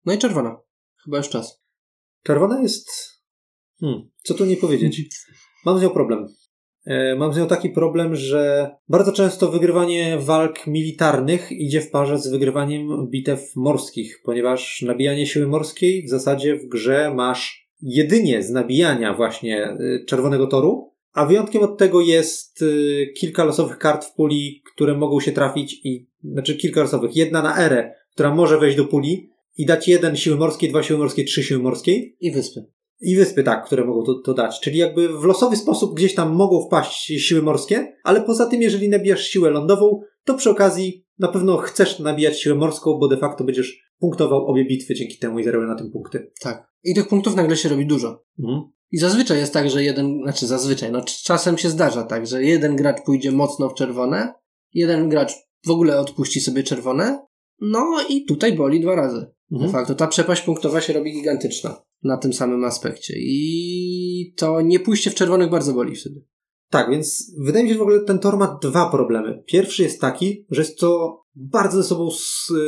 No 0.05 0.13
i 0.13 0.19
czerwona. 0.19 0.61
Chyba 1.05 1.17
już 1.17 1.29
czas. 1.29 1.63
Czerwona 2.23 2.63
jest. 2.63 2.91
Hmm, 3.81 4.11
co 4.23 4.35
tu 4.35 4.45
nie 4.45 4.57
powiedzieć? 4.57 5.03
Mam 5.67 5.79
z 5.79 5.83
nią 5.83 5.91
problem. 5.91 6.27
E, 6.87 7.17
Mam 7.17 7.33
z 7.33 7.37
nią 7.37 7.47
taki 7.47 7.71
problem, 7.71 8.17
że 8.17 8.71
bardzo 8.89 9.13
często 9.13 9.51
wygrywanie 9.51 10.19
walk 10.19 10.67
militarnych 10.67 11.53
idzie 11.53 11.81
w 11.81 11.91
parze 11.91 12.19
z 12.19 12.29
wygrywaniem 12.29 13.09
bitew 13.11 13.57
morskich, 13.57 14.21
ponieważ 14.25 14.83
nabijanie 14.83 15.27
siły 15.27 15.47
morskiej 15.47 16.07
w 16.07 16.11
zasadzie 16.11 16.57
w 16.57 16.69
grze 16.69 17.15
masz 17.15 17.71
jedynie 17.83 18.43
z 18.43 18.51
nabijania 18.51 19.15
właśnie 19.15 19.77
y, 19.81 20.05
czerwonego 20.09 20.47
toru, 20.47 20.95
a 21.13 21.27
wyjątkiem 21.27 21.63
od 21.63 21.79
tego 21.79 22.01
jest 22.01 22.63
y, 22.63 23.13
kilka 23.17 23.45
losowych 23.45 23.79
kart 23.79 24.05
w 24.05 24.15
puli, 24.15 24.63
które 24.75 24.97
mogą 24.97 25.21
się 25.21 25.33
trafić 25.33 25.81
i, 25.85 26.09
znaczy 26.25 26.57
kilka 26.57 26.83
losowych. 26.83 27.17
Jedna 27.17 27.43
na 27.43 27.59
erę, 27.59 27.95
która 28.13 28.35
może 28.35 28.59
wejść 28.59 28.77
do 28.77 28.85
puli 28.85 29.31
i 29.57 29.67
dać 29.67 29.89
jeden 29.89 30.17
siły 30.17 30.37
morskie, 30.37 30.69
dwa 30.69 30.83
siły 30.83 30.99
morskie, 30.99 31.25
trzy 31.25 31.43
siły 31.43 31.63
morskie. 31.63 32.03
I 32.21 32.31
wyspy. 32.31 32.65
I 33.01 33.17
wyspy, 33.17 33.43
tak, 33.43 33.67
które 33.67 33.85
mogą 33.85 34.03
to, 34.03 34.15
to 34.15 34.35
dać. 34.35 34.61
Czyli 34.61 34.79
jakby 34.79 35.09
w 35.09 35.25
losowy 35.25 35.57
sposób 35.57 35.97
gdzieś 35.97 36.15
tam 36.15 36.33
mogą 36.33 36.67
wpaść 36.67 37.05
siły 37.05 37.43
morskie, 37.43 37.97
ale 38.05 38.21
poza 38.21 38.47
tym, 38.47 38.63
jeżeli 38.63 38.89
nabijasz 38.89 39.23
siłę 39.23 39.51
lądową, 39.51 40.01
to 40.25 40.35
przy 40.35 40.51
okazji 40.51 41.05
na 41.19 41.29
pewno 41.29 41.57
chcesz 41.57 41.99
nabijać 41.99 42.41
siłę 42.41 42.55
morską, 42.55 42.99
bo 42.99 43.09
de 43.09 43.17
facto 43.17 43.45
będziesz 43.45 43.83
punktował 43.99 44.47
obie 44.47 44.65
bitwy 44.65 44.95
dzięki 44.95 45.19
temu 45.19 45.39
i 45.39 45.45
zarabiał 45.45 45.69
na 45.69 45.75
tym 45.75 45.91
punkty. 45.91 46.33
Tak. 46.41 46.71
I 46.85 46.95
tych 46.95 47.09
punktów 47.09 47.37
nagle 47.37 47.57
się 47.57 47.69
robi 47.69 47.87
dużo. 47.87 48.25
Mhm. 48.39 48.63
I 48.93 48.99
zazwyczaj 48.99 49.39
jest 49.39 49.53
tak, 49.53 49.71
że 49.71 49.85
jeden, 49.85 50.23
znaczy 50.23 50.47
zazwyczaj, 50.47 50.93
no 50.93 51.03
czasem 51.25 51.59
się 51.59 51.71
zdarza 51.71 52.03
tak, 52.03 52.27
że 52.27 52.45
jeden 52.45 52.77
gracz 52.77 53.03
pójdzie 53.05 53.33
mocno 53.33 53.69
w 53.69 53.75
czerwone, 53.75 54.35
jeden 54.75 55.09
gracz 55.09 55.33
w 55.67 55.71
ogóle 55.71 56.01
odpuści 56.01 56.41
sobie 56.41 56.63
czerwone, 56.63 57.27
no 57.61 57.87
i 58.09 58.25
tutaj 58.25 58.53
boli 58.57 58.81
dwa 58.81 58.95
razy. 58.95 59.27
De 59.51 59.57
Mhm. 59.57 59.73
facto 59.73 59.95
ta 59.95 60.07
przepaść 60.07 60.43
punktowa 60.43 60.81
się 60.81 60.93
robi 60.93 61.13
gigantyczna 61.13 61.83
na 62.03 62.17
tym 62.17 62.33
samym 62.33 62.65
aspekcie 62.65 63.15
i 63.17 64.35
to 64.37 64.61
nie 64.61 64.81
pójście 64.81 65.11
w 65.11 65.15
czerwonych 65.15 65.51
bardzo 65.51 65.73
boli 65.73 65.97
wtedy. 65.97 66.25
Tak, 66.71 66.91
więc 66.91 67.33
wydaje 67.39 67.65
mi 67.65 67.69
się, 67.71 67.75
że 67.75 67.79
w 67.79 67.83
ogóle 67.83 68.01
ten 68.01 68.19
tor 68.19 68.37
ma 68.39 68.59
dwa 68.63 68.91
problemy. 68.91 69.43
Pierwszy 69.47 69.83
jest 69.83 70.01
taki, 70.01 70.47
że 70.51 70.63
jest 70.63 70.79
to 70.79 71.21
bardzo 71.35 71.83
ze 71.83 71.89
sobą 71.89 72.09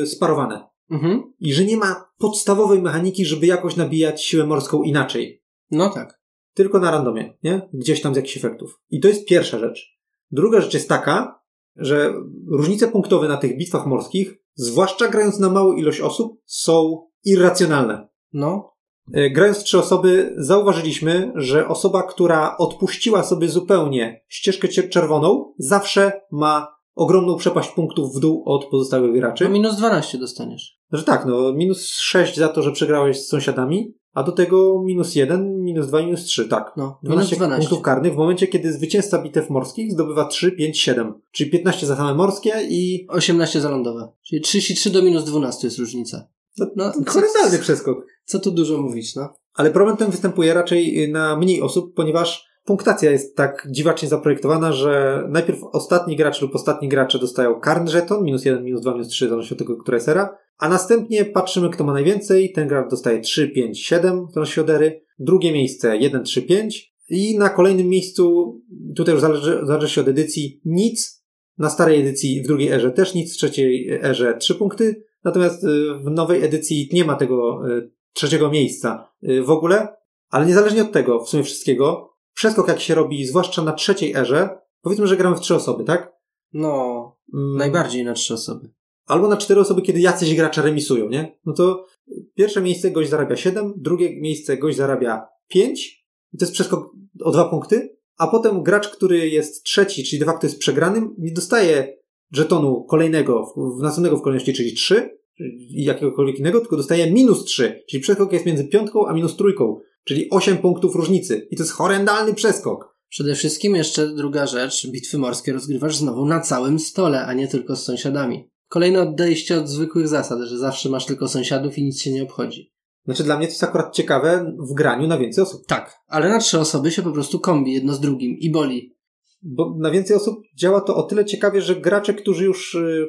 sparowane. 0.07 0.69
Mhm. 0.90 1.23
I 1.40 1.53
że 1.55 1.65
nie 1.65 1.77
ma 1.77 2.05
podstawowej 2.19 2.82
mechaniki, 2.82 3.24
żeby 3.24 3.47
jakoś 3.47 3.77
nabijać 3.77 4.24
siłę 4.24 4.47
morską 4.47 4.82
inaczej. 4.82 5.41
No 5.73 5.90
tak. 5.90 6.20
tylko 6.55 6.78
na 6.78 6.90
randomie, 6.90 7.39
nie? 7.43 7.69
Gdzieś 7.73 8.03
tam 8.03 8.15
z 8.15 8.16
jakichś 8.16 8.36
efektów. 8.36 8.81
I 8.90 9.01
to 9.01 9.09
jest 9.09 9.27
pierwsza 9.27 9.59
rzecz. 9.59 9.99
Druga 10.31 10.61
rzecz 10.61 10.74
jest 10.74 10.89
taka, 10.89 11.43
że 11.77 12.15
różnice 12.49 12.89
punktowe 12.89 13.28
na 13.28 13.36
tych 13.36 13.57
bitwach 13.57 13.86
morskich, 13.86 14.35
zwłaszcza 14.55 15.09
grając 15.09 15.39
na 15.39 15.51
małą 15.51 15.73
ilość 15.73 16.01
osób, 16.01 16.40
są 16.44 17.07
irracjonalne. 17.24 18.09
No. 18.32 18.73
E, 19.12 19.31
Grając 19.31 19.59
w 19.59 19.65
trzy 19.65 19.78
osoby, 19.78 20.35
zauważyliśmy, 20.39 21.32
że 21.35 21.69
osoba, 21.69 22.03
która 22.03 22.57
odpuściła 22.57 23.23
sobie 23.23 23.49
zupełnie 23.49 24.24
ścieżkę 24.28 24.69
czerwoną, 24.69 25.55
zawsze 25.59 26.20
ma 26.31 26.77
ogromną 26.94 27.36
przepaść 27.36 27.70
punktów 27.70 28.16
w 28.16 28.20
dół 28.20 28.43
od 28.47 28.65
pozostałych 28.65 29.12
graczy. 29.12 29.44
No 29.44 29.51
minus 29.51 29.77
12 29.77 30.19
dostaniesz. 30.19 30.78
Że 30.93 31.03
tak, 31.03 31.27
no 31.27 31.53
minus 31.53 31.89
6 31.89 32.36
za 32.36 32.49
to, 32.49 32.62
że 32.62 32.73
przegrałeś 32.73 33.20
z 33.20 33.28
sąsiadami, 33.28 33.94
a 34.12 34.23
do 34.23 34.32
tego 34.32 34.82
minus 34.85 35.15
1, 35.15 35.61
minus 35.73 35.86
2, 35.86 36.03
minus 36.03 36.24
3, 36.24 36.49
tak. 36.49 36.73
No, 36.77 36.99
minus 37.03 37.16
12 37.16 37.36
12. 37.36 37.61
punktów 37.61 37.85
karnych 37.85 38.15
w 38.15 38.16
momencie, 38.16 38.47
kiedy 38.47 38.73
zwycięzca 38.73 39.23
bitew 39.23 39.51
morskich 39.51 39.93
zdobywa 39.93 40.24
3, 40.24 40.53
5, 40.53 40.81
7. 40.81 41.15
Czyli 41.32 41.51
15 41.51 41.86
za 41.86 41.97
same 41.97 42.15
morskie 42.15 42.53
i 42.69 43.07
18 43.09 43.61
za 43.61 43.70
lądowe. 43.70 44.09
Czyli 44.23 44.43
33 44.43 44.90
do 44.90 45.03
minus 45.03 45.24
12 45.24 45.66
jest 45.66 45.78
różnica. 45.78 46.28
no, 46.59 46.66
No, 46.77 46.93
horrendalny 47.07 47.59
przeskok. 47.59 48.07
Co 48.24 48.39
tu 48.40 48.51
dużo 48.51 48.78
mówić, 48.78 49.15
no. 49.15 49.35
Ale 49.55 49.70
problem 49.70 49.97
ten 49.97 50.11
występuje 50.11 50.55
raczej 50.55 51.12
na 51.12 51.36
mniej 51.36 51.62
osób, 51.62 51.94
ponieważ 51.94 52.52
punktacja 52.64 53.10
jest 53.10 53.36
tak 53.36 53.68
dziwacznie 53.70 54.09
zaprojektowana, 54.09 54.72
że 54.72 55.24
najpierw 55.28 55.62
ostatni 55.62 56.16
gracz 56.16 56.43
lub 56.43 56.55
ostatni 56.55 56.89
gracze 56.89 57.18
dostają 57.18 57.60
karny 57.60 57.90
żeton, 57.90 58.24
minus 58.24 58.44
1, 58.44 58.64
minus 58.64 58.80
2, 58.80 58.93
minus 58.93 59.09
3, 59.09 59.28
zależnie 59.28 59.55
od 59.55 59.59
tego, 59.59 59.76
która 59.76 59.97
jest 59.97 60.09
era, 60.09 60.36
a 60.59 60.68
następnie 60.68 61.24
patrzymy, 61.24 61.70
kto 61.70 61.84
ma 61.84 61.93
najwięcej. 61.93 62.52
Ten 62.52 62.68
gracz 62.68 62.90
dostaje 62.90 63.20
3, 63.20 63.48
5, 63.48 63.80
7, 63.80 64.26
w 64.26 64.32
zależności 64.32 64.60
od 64.60 64.70
ery. 64.70 65.05
Drugie 65.18 65.52
miejsce 65.52 65.97
1, 65.97 66.24
3, 66.24 66.43
5 66.43 66.93
i 67.09 67.39
na 67.39 67.48
kolejnym 67.48 67.89
miejscu, 67.89 68.55
tutaj 68.97 69.14
już 69.14 69.20
zależy, 69.20 69.60
zależy 69.62 69.89
się 69.89 70.01
od 70.01 70.09
edycji, 70.09 70.60
nic. 70.64 71.22
Na 71.59 71.70
starej 71.70 72.01
edycji 72.01 72.43
w 72.43 72.47
drugiej 72.47 72.68
erze 72.68 72.90
też 72.90 73.14
nic, 73.14 73.34
w 73.34 73.36
trzeciej 73.36 73.90
erze 74.02 74.36
3 74.39 74.55
punkty. 74.55 75.05
Natomiast 75.24 75.64
y, 75.64 75.68
w 76.05 76.10
nowej 76.10 76.44
edycji 76.44 76.89
nie 76.93 77.05
ma 77.05 77.14
tego 77.14 77.68
y, 77.68 77.90
trzeciego 78.12 78.51
miejsca 78.51 79.12
y, 79.28 79.43
w 79.43 79.51
ogóle, 79.51 79.89
ale 80.30 80.47
niezależnie 80.47 80.82
od 80.82 80.93
tego, 80.93 81.24
w 81.24 81.28
sumie 81.28 81.43
wszystkiego, 81.43 82.11
przeskok 82.35 82.69
jak 82.69 82.81
się 82.81 82.95
robi, 82.95 83.27
zwłaszcza 83.27 83.63
na 83.63 83.73
trzeciej 83.73 84.15
erze, 84.15 84.59
powiedzmy, 84.83 85.07
że 85.07 85.17
gramy 85.17 85.37
w 85.37 85.41
trzy 85.41 85.55
osoby, 85.55 85.85
tak? 85.85 86.13
No, 86.53 87.03
Mm, 87.35 87.57
najbardziej 87.57 88.05
na 88.05 88.13
trzy 88.13 88.35
osoby. 88.35 88.71
Albo 89.07 89.29
na 89.29 89.37
cztery 89.37 89.61
osoby, 89.61 89.83
kiedy 89.83 90.01
jacyś 90.01 90.35
gracze 90.35 90.63
remisują, 90.63 91.09
nie? 91.09 91.39
No 91.47 91.53
to 91.53 91.87
pierwsze 92.35 92.63
miejsce 92.63 92.91
gość 92.91 93.11
zarabia 93.11 93.37
7, 93.37 93.75
drugie 93.77 94.21
miejsce 94.21 94.57
gość 94.57 94.77
zarabia 94.77 95.27
5, 95.49 96.07
i 96.33 96.39
to 96.39 96.45
jest 96.45 96.53
przeskok 96.53 96.91
o 97.21 97.31
dwa 97.31 97.45
punkty, 97.45 97.97
a 98.19 98.27
potem 98.27 98.63
gracz, 98.63 98.89
który 98.89 99.29
jest 99.29 99.63
trzeci, 99.63 100.05
czyli 100.05 100.21
de 100.21 100.27
facto 100.27 100.47
jest 100.47 100.59
przegranym, 100.59 101.15
nie 101.19 101.33
dostaje 101.33 101.97
żetonu 102.33 102.85
kolejnego, 102.85 103.47
w, 103.47 103.79
w 103.79 103.83
następnego 103.83 104.17
w 104.17 104.23
kolejności, 104.23 104.53
czyli 104.53 104.73
3, 104.73 105.19
i 105.39 105.85
jakiegokolwiek 105.85 106.39
innego, 106.39 106.61
tylko 106.61 106.77
dostaje 106.77 107.13
minus 107.13 107.45
3, 107.45 107.85
czyli 107.89 108.01
przeskok 108.01 108.33
jest 108.33 108.47
między 108.47 108.65
piątką 108.65 109.07
a 109.07 109.13
minus 109.13 109.37
trójką, 109.37 109.81
czyli 110.05 110.31
8 110.31 110.59
punktów 110.59 110.95
różnicy. 110.95 111.49
I 111.51 111.57
to 111.57 111.62
jest 111.62 111.73
horrendalny 111.73 112.35
przeskok. 112.35 112.97
Przede 113.09 113.35
wszystkim 113.35 113.77
jeszcze 113.77 114.09
druga 114.09 114.47
rzecz, 114.47 114.87
bitwy 114.87 115.19
morskie 115.19 115.53
rozgrywasz 115.53 115.97
znowu 115.97 116.27
na 116.27 116.41
całym 116.41 116.79
stole, 116.79 117.27
a 117.27 117.33
nie 117.33 117.49
tylko 117.49 117.77
z 117.77 117.85
sąsiadami. 117.85 118.51
Kolejne 118.69 119.03
odejście 119.03 119.59
od 119.59 119.69
zwykłych 119.69 120.09
zasad, 120.09 120.39
że 120.41 120.59
zawsze 120.59 120.89
masz 120.89 121.07
tylko 121.07 121.29
sąsiadów 121.29 121.79
i 121.79 121.85
nic 121.85 122.03
się 122.03 122.12
nie 122.12 122.23
obchodzi. 122.23 122.73
Znaczy 123.05 123.24
dla 123.24 123.39
mnie 123.39 123.47
to 123.47 123.51
jest 123.51 123.65
akurat 123.65 123.95
ciekawe 123.95 124.55
w 124.70 124.74
graniu 124.74 125.07
na 125.07 125.19
więcej 125.19 125.45
osób. 125.45 125.66
Tak, 125.66 125.97
ale 126.07 126.29
na 126.29 126.39
trzy 126.39 126.59
osoby 126.59 126.91
się 126.91 127.03
po 127.03 127.12
prostu 127.12 127.41
kombi 127.41 127.73
jedno 127.73 127.93
z 127.93 128.01
drugim 128.01 128.37
i 128.39 128.51
boli. 128.51 128.97
Bo 129.43 129.77
na 129.79 129.91
więcej 129.91 130.16
osób 130.16 130.43
działa 130.57 130.81
to 130.81 130.97
o 130.97 131.03
tyle 131.03 131.24
ciekawie, 131.24 131.61
że 131.61 131.77
gracze, 131.77 132.15
którzy 132.15 132.45
już 132.45 132.74
y, 132.74 133.07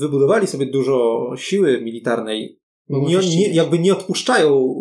wybudowali 0.00 0.46
sobie 0.46 0.66
dużo 0.66 1.26
siły 1.36 1.80
militarnej, 1.80 2.61
nie, 2.88 3.18
nie, 3.18 3.48
jakby 3.48 3.78
nie 3.78 3.92
odpuszczają 3.92 4.74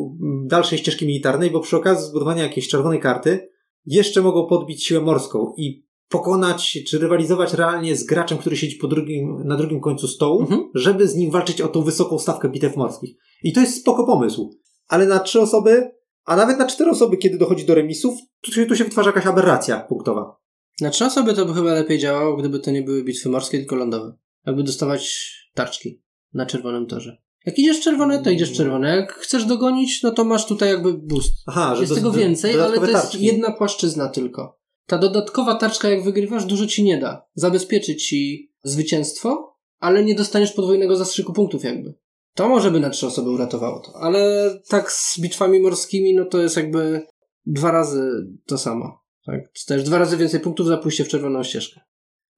dalszej 0.45 0.79
ścieżki 0.79 1.07
militarnej, 1.07 1.51
bo 1.51 1.59
przy 1.59 1.77
okazji 1.77 2.05
zbudowania 2.07 2.43
jakiejś 2.43 2.67
czerwonej 2.67 2.99
karty 2.99 3.49
jeszcze 3.85 4.21
mogą 4.21 4.47
podbić 4.47 4.85
siłę 4.85 5.01
morską 5.01 5.53
i 5.57 5.85
pokonać, 6.09 6.79
czy 6.87 6.99
rywalizować 6.99 7.53
realnie 7.53 7.95
z 7.95 8.03
graczem, 8.03 8.37
który 8.37 8.57
siedzi 8.57 8.75
po 8.75 8.87
drugim, 8.87 9.43
na 9.45 9.57
drugim 9.57 9.79
końcu 9.81 10.07
stołu, 10.07 10.41
Mhm. 10.41 10.69
żeby 10.75 11.07
z 11.07 11.15
nim 11.15 11.31
walczyć 11.31 11.61
o 11.61 11.67
tą 11.67 11.81
wysoką 11.81 12.19
stawkę 12.19 12.49
bitew 12.49 12.75
morskich. 12.75 13.15
I 13.43 13.53
to 13.53 13.61
jest 13.61 13.81
spoko 13.81 14.05
pomysł. 14.05 14.59
Ale 14.87 15.05
na 15.05 15.19
trzy 15.19 15.41
osoby, 15.41 15.91
a 16.25 16.35
nawet 16.35 16.59
na 16.59 16.67
cztery 16.67 16.91
osoby, 16.91 17.17
kiedy 17.17 17.37
dochodzi 17.37 17.65
do 17.65 17.75
remisów, 17.75 18.19
tu 18.41 18.51
się, 18.51 18.65
tu 18.65 18.75
się 18.75 18.83
wytwarza 18.83 19.09
jakaś 19.09 19.25
aberracja 19.25 19.79
punktowa. 19.79 20.35
Na 20.81 20.89
trzy 20.89 21.05
osoby 21.05 21.33
to 21.33 21.45
by 21.45 21.53
chyba 21.53 21.73
lepiej 21.73 21.99
działało, 21.99 22.37
gdyby 22.37 22.59
to 22.59 22.71
nie 22.71 22.81
były 22.81 23.03
bitwy 23.03 23.29
morskie, 23.29 23.57
tylko 23.57 23.75
lądowe. 23.75 24.13
Jakby 24.45 24.63
dostawać 24.63 25.31
tarczki 25.53 26.01
na 26.33 26.45
czerwonym 26.45 26.87
torze. 26.87 27.17
Jak 27.45 27.59
idziesz 27.59 27.81
czerwone, 27.81 28.23
to 28.23 28.29
idziesz 28.29 28.51
czerwone. 28.53 28.95
Jak 28.95 29.13
chcesz 29.13 29.45
dogonić, 29.45 30.03
no 30.03 30.11
to 30.11 30.23
masz 30.23 30.45
tutaj 30.45 30.69
jakby 30.69 30.93
boost. 30.93 31.33
Aha, 31.47 31.75
że 31.75 31.81
Jest 31.81 31.91
do- 31.91 31.95
tego 31.95 32.11
do- 32.11 32.19
więcej, 32.19 32.59
ale 32.59 32.77
to 32.79 32.85
jest 32.85 33.01
tarczki. 33.01 33.25
jedna 33.25 33.51
płaszczyzna 33.51 34.09
tylko. 34.09 34.59
Ta 34.87 34.97
dodatkowa 34.97 35.55
tarczka, 35.55 35.89
jak 35.89 36.03
wygrywasz, 36.03 36.45
dużo 36.45 36.67
ci 36.67 36.83
nie 36.83 36.97
da. 36.97 37.25
Zabezpieczy 37.35 37.95
ci 37.95 38.51
zwycięstwo, 38.63 39.57
ale 39.79 40.03
nie 40.03 40.15
dostaniesz 40.15 40.51
podwójnego 40.53 40.95
zastrzyku 40.95 41.33
punktów 41.33 41.63
jakby. 41.63 41.93
To 42.35 42.49
może 42.49 42.71
by 42.71 42.79
na 42.79 42.89
trzy 42.89 43.07
osoby 43.07 43.29
uratowało 43.29 43.79
to. 43.79 43.91
Ale 43.95 44.49
tak 44.69 44.91
z 44.91 45.19
bitwami 45.19 45.59
morskimi, 45.59 46.15
no 46.15 46.25
to 46.25 46.41
jest 46.41 46.57
jakby 46.57 47.01
dwa 47.45 47.71
razy 47.71 48.27
to 48.45 48.57
samo. 48.57 48.99
Tak? 49.25 49.51
Dostajesz 49.55 49.83
dwa 49.83 49.97
razy 49.97 50.17
więcej 50.17 50.39
punktów 50.39 50.67
za 50.67 50.77
pójście 50.77 51.03
w 51.03 51.07
czerwoną 51.07 51.43
ścieżkę. 51.43 51.81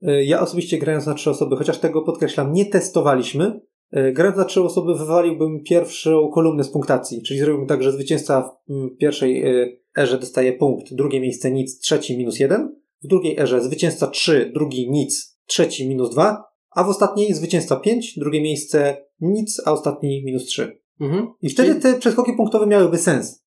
E, 0.02 0.24
Ja 0.24 0.42
osobiście 0.42 0.78
grając 0.78 1.06
na 1.06 1.14
trzy 1.14 1.30
osoby, 1.30 1.56
chociaż 1.58 1.78
tego 1.78 2.02
podkreślam, 2.02 2.54
nie 2.54 2.66
testowaliśmy. 2.66 3.62
E, 3.94 4.12
Grając 4.12 4.38
na 4.38 4.46
trzy 4.46 4.64
osoby 4.64 4.96
wywaliłbym 4.96 5.64
pierwszą 5.64 6.30
kolumnę 6.34 6.64
z 6.64 6.70
punktacji, 6.70 7.22
czyli 7.24 7.40
zrobiłbym 7.40 7.68
tak, 7.68 7.84
że 7.84 7.92
zwycięzca 7.92 8.42
w 8.42 8.72
mm, 8.72 8.90
pierwszej 8.98 9.44
e, 9.44 9.78
erze 9.98 10.20
dostaje 10.20 10.54
punkt, 10.54 10.94
drugie 10.94 11.20
miejsce 11.20 11.52
nic, 11.52 11.80
trzeci 11.80 12.18
minus 12.18 12.40
jeden, 12.40 12.76
w 13.04 13.08
drugiej 13.08 13.40
erze 13.40 13.62
zwycięzca 13.62 14.08
3, 14.08 14.52
drugi 14.54 14.92
nic, 14.92 15.40
trzeci 15.46 15.90
minus 15.90 16.10
2, 16.10 16.44
a 16.76 16.84
w 16.84 16.90
ostatniej 16.90 17.34
zwycięzca 17.34 17.76
5, 17.76 18.20
drugie 18.20 18.42
miejsce 18.42 18.98
nic, 19.22 19.62
a 19.66 19.72
ostatni 19.72 20.24
minus 20.26 20.46
3. 20.46 20.80
Mhm. 21.00 21.28
I 21.42 21.50
wtedy 21.50 21.76
te 21.76 21.94
przeskoki 22.00 22.34
punktowe 22.34 22.68
miałyby 22.68 22.98
sens. 22.98 23.44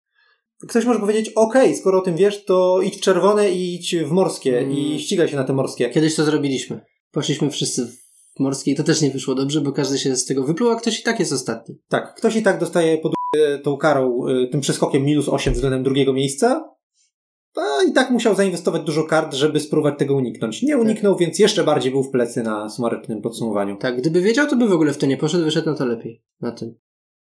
Ktoś 0.69 0.85
może 0.85 1.01
powiedzieć, 1.01 1.33
okej, 1.35 1.77
skoro 1.77 1.99
o 1.99 2.03
tym 2.03 2.17
wiesz, 2.17 2.45
to 2.45 2.81
idź 2.83 2.97
w 2.97 3.01
czerwone 3.01 3.51
i 3.51 3.75
idź 3.75 3.97
w 3.97 4.11
morskie 4.11 4.59
Mm. 4.59 4.73
i 4.73 5.01
ścigaj 5.01 5.29
się 5.29 5.37
na 5.37 5.45
te 5.45 5.53
morskie. 5.53 5.91
Kiedyś 5.91 6.15
to 6.15 6.25
zrobiliśmy. 6.25 6.81
Poszliśmy 7.11 7.51
wszyscy 7.51 7.87
w 7.87 8.06
morskie 8.41 8.71
i 8.71 8.75
to 8.75 8.83
też 8.83 9.03
nie 9.03 9.11
wyszło 9.11 9.35
dobrze, 9.35 9.61
bo 9.61 9.73
każdy 9.73 9.99
się 9.99 10.17
z 10.17 10.25
tego 10.25 10.45
wypluł, 10.45 10.71
a 10.71 10.77
ktoś 10.77 11.01
i 11.01 11.03
tak 11.03 11.21
jest 11.21 11.33
ostatni. 11.33 11.79
Tak, 11.89 12.15
ktoś 12.15 12.37
i 12.37 12.43
tak 12.43 12.61
dostaje 12.61 12.99
pod 12.99 13.13
e, 13.37 13.59
tą 13.59 13.77
karą, 13.77 14.21
e, 14.27 14.47
tym 14.47 14.61
przeskokiem 14.61 15.05
minus 15.05 15.29
8 15.29 15.55
względem 15.55 15.83
drugiego 15.83 16.13
miejsca, 16.13 16.77
a 17.57 17.83
i 17.89 17.93
tak 17.93 18.11
musiał 18.11 18.35
zainwestować 18.35 18.83
dużo 18.83 19.05
kart, 19.05 19.35
żeby 19.35 19.61
spróbować 19.61 19.99
tego 19.99 20.15
uniknąć. 20.15 20.63
Nie 20.63 20.79
uniknął, 20.79 21.17
więc 21.17 21.39
jeszcze 21.39 21.65
bardziej 21.65 21.93
był 21.93 22.03
w 22.03 22.11
plecy 22.11 22.43
na 22.43 22.69
smartnym 22.69 23.23
podsumowaniu. 23.23 23.77
Tak, 23.77 23.97
gdyby 23.97 24.21
wiedział, 24.21 24.47
to 24.47 24.57
by 24.57 24.69
w 24.69 24.73
ogóle 24.73 24.93
w 24.93 24.99
to 24.99 25.07
nie 25.07 25.17
poszedł, 25.17 25.45
wyszedł 25.45 25.71
na 25.71 25.77
to 25.77 25.87
lepiej. 25.87 26.23
Na 26.41 26.53
tym. 26.53 26.75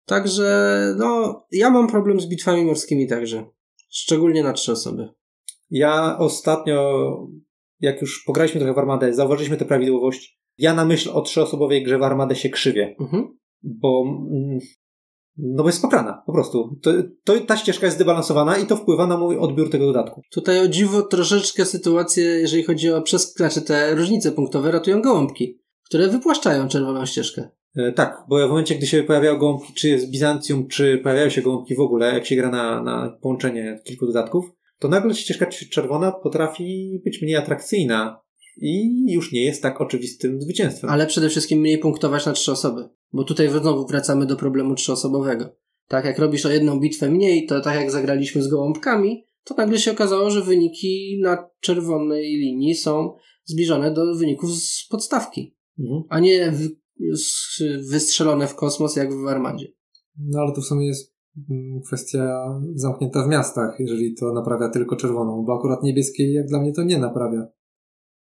Także, 0.06 0.96
no, 0.98 1.42
ja 1.52 1.70
mam 1.70 1.88
problem 1.88 2.20
z 2.20 2.26
bitwami 2.26 2.66
morskimi 2.66 3.08
także. 3.08 3.46
Szczególnie 3.90 4.44
na 4.44 4.54
trzy 4.54 4.72
osoby. 4.72 5.10
Ja 5.70 6.18
ostatnio, 6.18 7.28
jak 7.80 8.02
już 8.02 8.24
pograliśmy 8.24 8.60
trochę 8.60 8.74
w 8.74 8.80
Armadę, 8.80 9.14
zauważyliśmy 9.14 9.58
tę 9.58 9.66
prawidłowość. 9.66 10.41
Ja 10.62 10.74
na 10.74 10.86
myśl 10.86 11.10
o 11.14 11.22
trzyosobowej 11.22 11.84
grze 11.84 11.98
w 11.98 12.04
Armadę 12.04 12.36
się 12.36 12.50
krzywię, 12.50 12.96
Mhm. 13.00 13.38
bo 13.64 14.04
mm, 14.08 14.60
no 15.38 15.64
bo 15.64 15.70
jest 15.70 15.82
pokrana, 15.82 16.24
po 16.26 16.34
prostu. 16.34 16.80
To, 16.82 16.92
to, 17.24 17.40
ta 17.40 17.58
ścieżka 17.58 17.86
jest 17.86 17.96
zdebalansowana 17.98 18.58
i 18.58 18.66
to 18.68 18.76
wpływa 18.76 19.08
na 19.08 19.18
mój 19.18 19.38
odbiór 19.38 19.70
tego 19.70 19.86
dodatku. 19.86 20.22
Tutaj 20.32 20.60
o 20.60 20.68
dziwo 20.68 21.02
troszeczkę 21.02 21.66
sytuację, 21.66 22.24
jeżeli 22.24 22.64
chodzi 22.64 22.92
o 22.92 23.02
przez, 23.02 23.34
znaczy 23.34 23.62
te 23.62 23.96
różnice 23.96 24.32
punktowe, 24.32 24.72
ratują 24.72 25.02
gołąbki, 25.02 25.60
które 25.86 26.08
wypłaszczają 26.08 26.68
czerwoną 26.68 27.06
ścieżkę. 27.06 27.50
E, 27.76 27.92
Tak, 27.92 28.18
bo 28.30 28.48
w 28.48 28.50
momencie, 28.50 28.76
gdy 28.76 28.88
się 28.88 29.04
pojawiają 29.04 29.38
gołąbki, 29.38 29.74
czy 29.74 30.00
z 30.00 30.12
Bizancjum, 30.12 30.68
czy 30.68 30.98
pojawiają 30.98 31.30
się 31.30 31.42
gołąbki 31.42 31.76
w 31.76 31.80
ogóle, 31.80 32.14
jak 32.14 32.26
się 32.26 32.36
gra 32.36 32.50
na, 32.52 32.84
na 32.84 33.18
połączenie 33.22 33.80
kilku 33.86 34.06
dodatków, 34.06 34.46
to 34.80 34.88
nagle 34.88 35.14
ścieżka 35.16 35.46
cz- 35.46 35.70
czerwona 35.70 36.12
potrafi 36.12 37.02
być 37.06 37.22
mniej 37.22 37.36
atrakcyjna 37.36 38.20
i 38.58 39.04
już 39.14 39.32
nie 39.32 39.46
jest 39.46 39.62
tak 39.64 39.82
oczywistym 39.82 40.42
zwycięstwem. 40.42 40.90
Ale 40.90 41.08
przede 41.08 41.30
wszystkim 41.30 41.60
mniej 41.60 41.78
punktować 41.78 42.26
na 42.26 42.34
trzy 42.34 42.52
osoby. 42.52 42.90
Bo 43.14 43.24
tutaj 43.24 43.50
znowu 43.50 43.88
wracamy 43.88 44.26
do 44.26 44.36
problemu 44.36 44.76
trzyosobowego. 44.76 45.56
Tak, 45.88 46.06
jak 46.06 46.20
robisz 46.20 46.46
o 46.46 46.52
jedną 46.52 46.80
bitwę 46.80 47.10
mniej, 47.10 47.46
to 47.46 47.62
tak 47.62 47.76
jak 47.76 47.92
zagraliśmy 47.92 48.44
z 48.44 48.48
gołąbkami, 48.48 49.26
to 49.44 49.56
nagle 49.56 49.80
się 49.80 49.92
okazało, 49.92 50.30
że 50.30 50.42
wyniki 50.42 51.20
na 51.22 51.50
czerwonej 51.60 52.36
linii 52.36 52.76
są 52.76 53.14
zbliżone 53.46 53.94
do 53.94 54.16
wyników 54.16 54.52
z 54.52 54.88
podstawki, 54.88 55.56
Mhm. 55.80 56.04
a 56.10 56.20
nie 56.20 56.54
wystrzelone 57.90 58.48
w 58.48 58.56
kosmos 58.56 58.96
jak 58.96 59.14
w 59.14 59.28
armadzie. 59.28 59.68
No 60.20 60.40
ale 60.40 60.56
to 60.56 60.62
w 60.62 60.66
sumie 60.66 60.88
jest 60.88 61.16
mm, 61.50 61.82
kwestia 61.88 62.46
zamknięta 62.76 63.24
w 63.26 63.30
miastach, 63.30 63.76
jeżeli 63.80 64.16
to 64.16 64.34
naprawia 64.34 64.70
tylko 64.70 64.96
czerwoną, 64.96 65.44
bo 65.48 65.54
akurat 65.56 65.84
niebieskiej 65.84 66.34
jak 66.34 66.48
dla 66.48 66.62
mnie 66.62 66.74
to 66.74 66.84
nie 66.84 66.98
naprawia. 66.98 67.48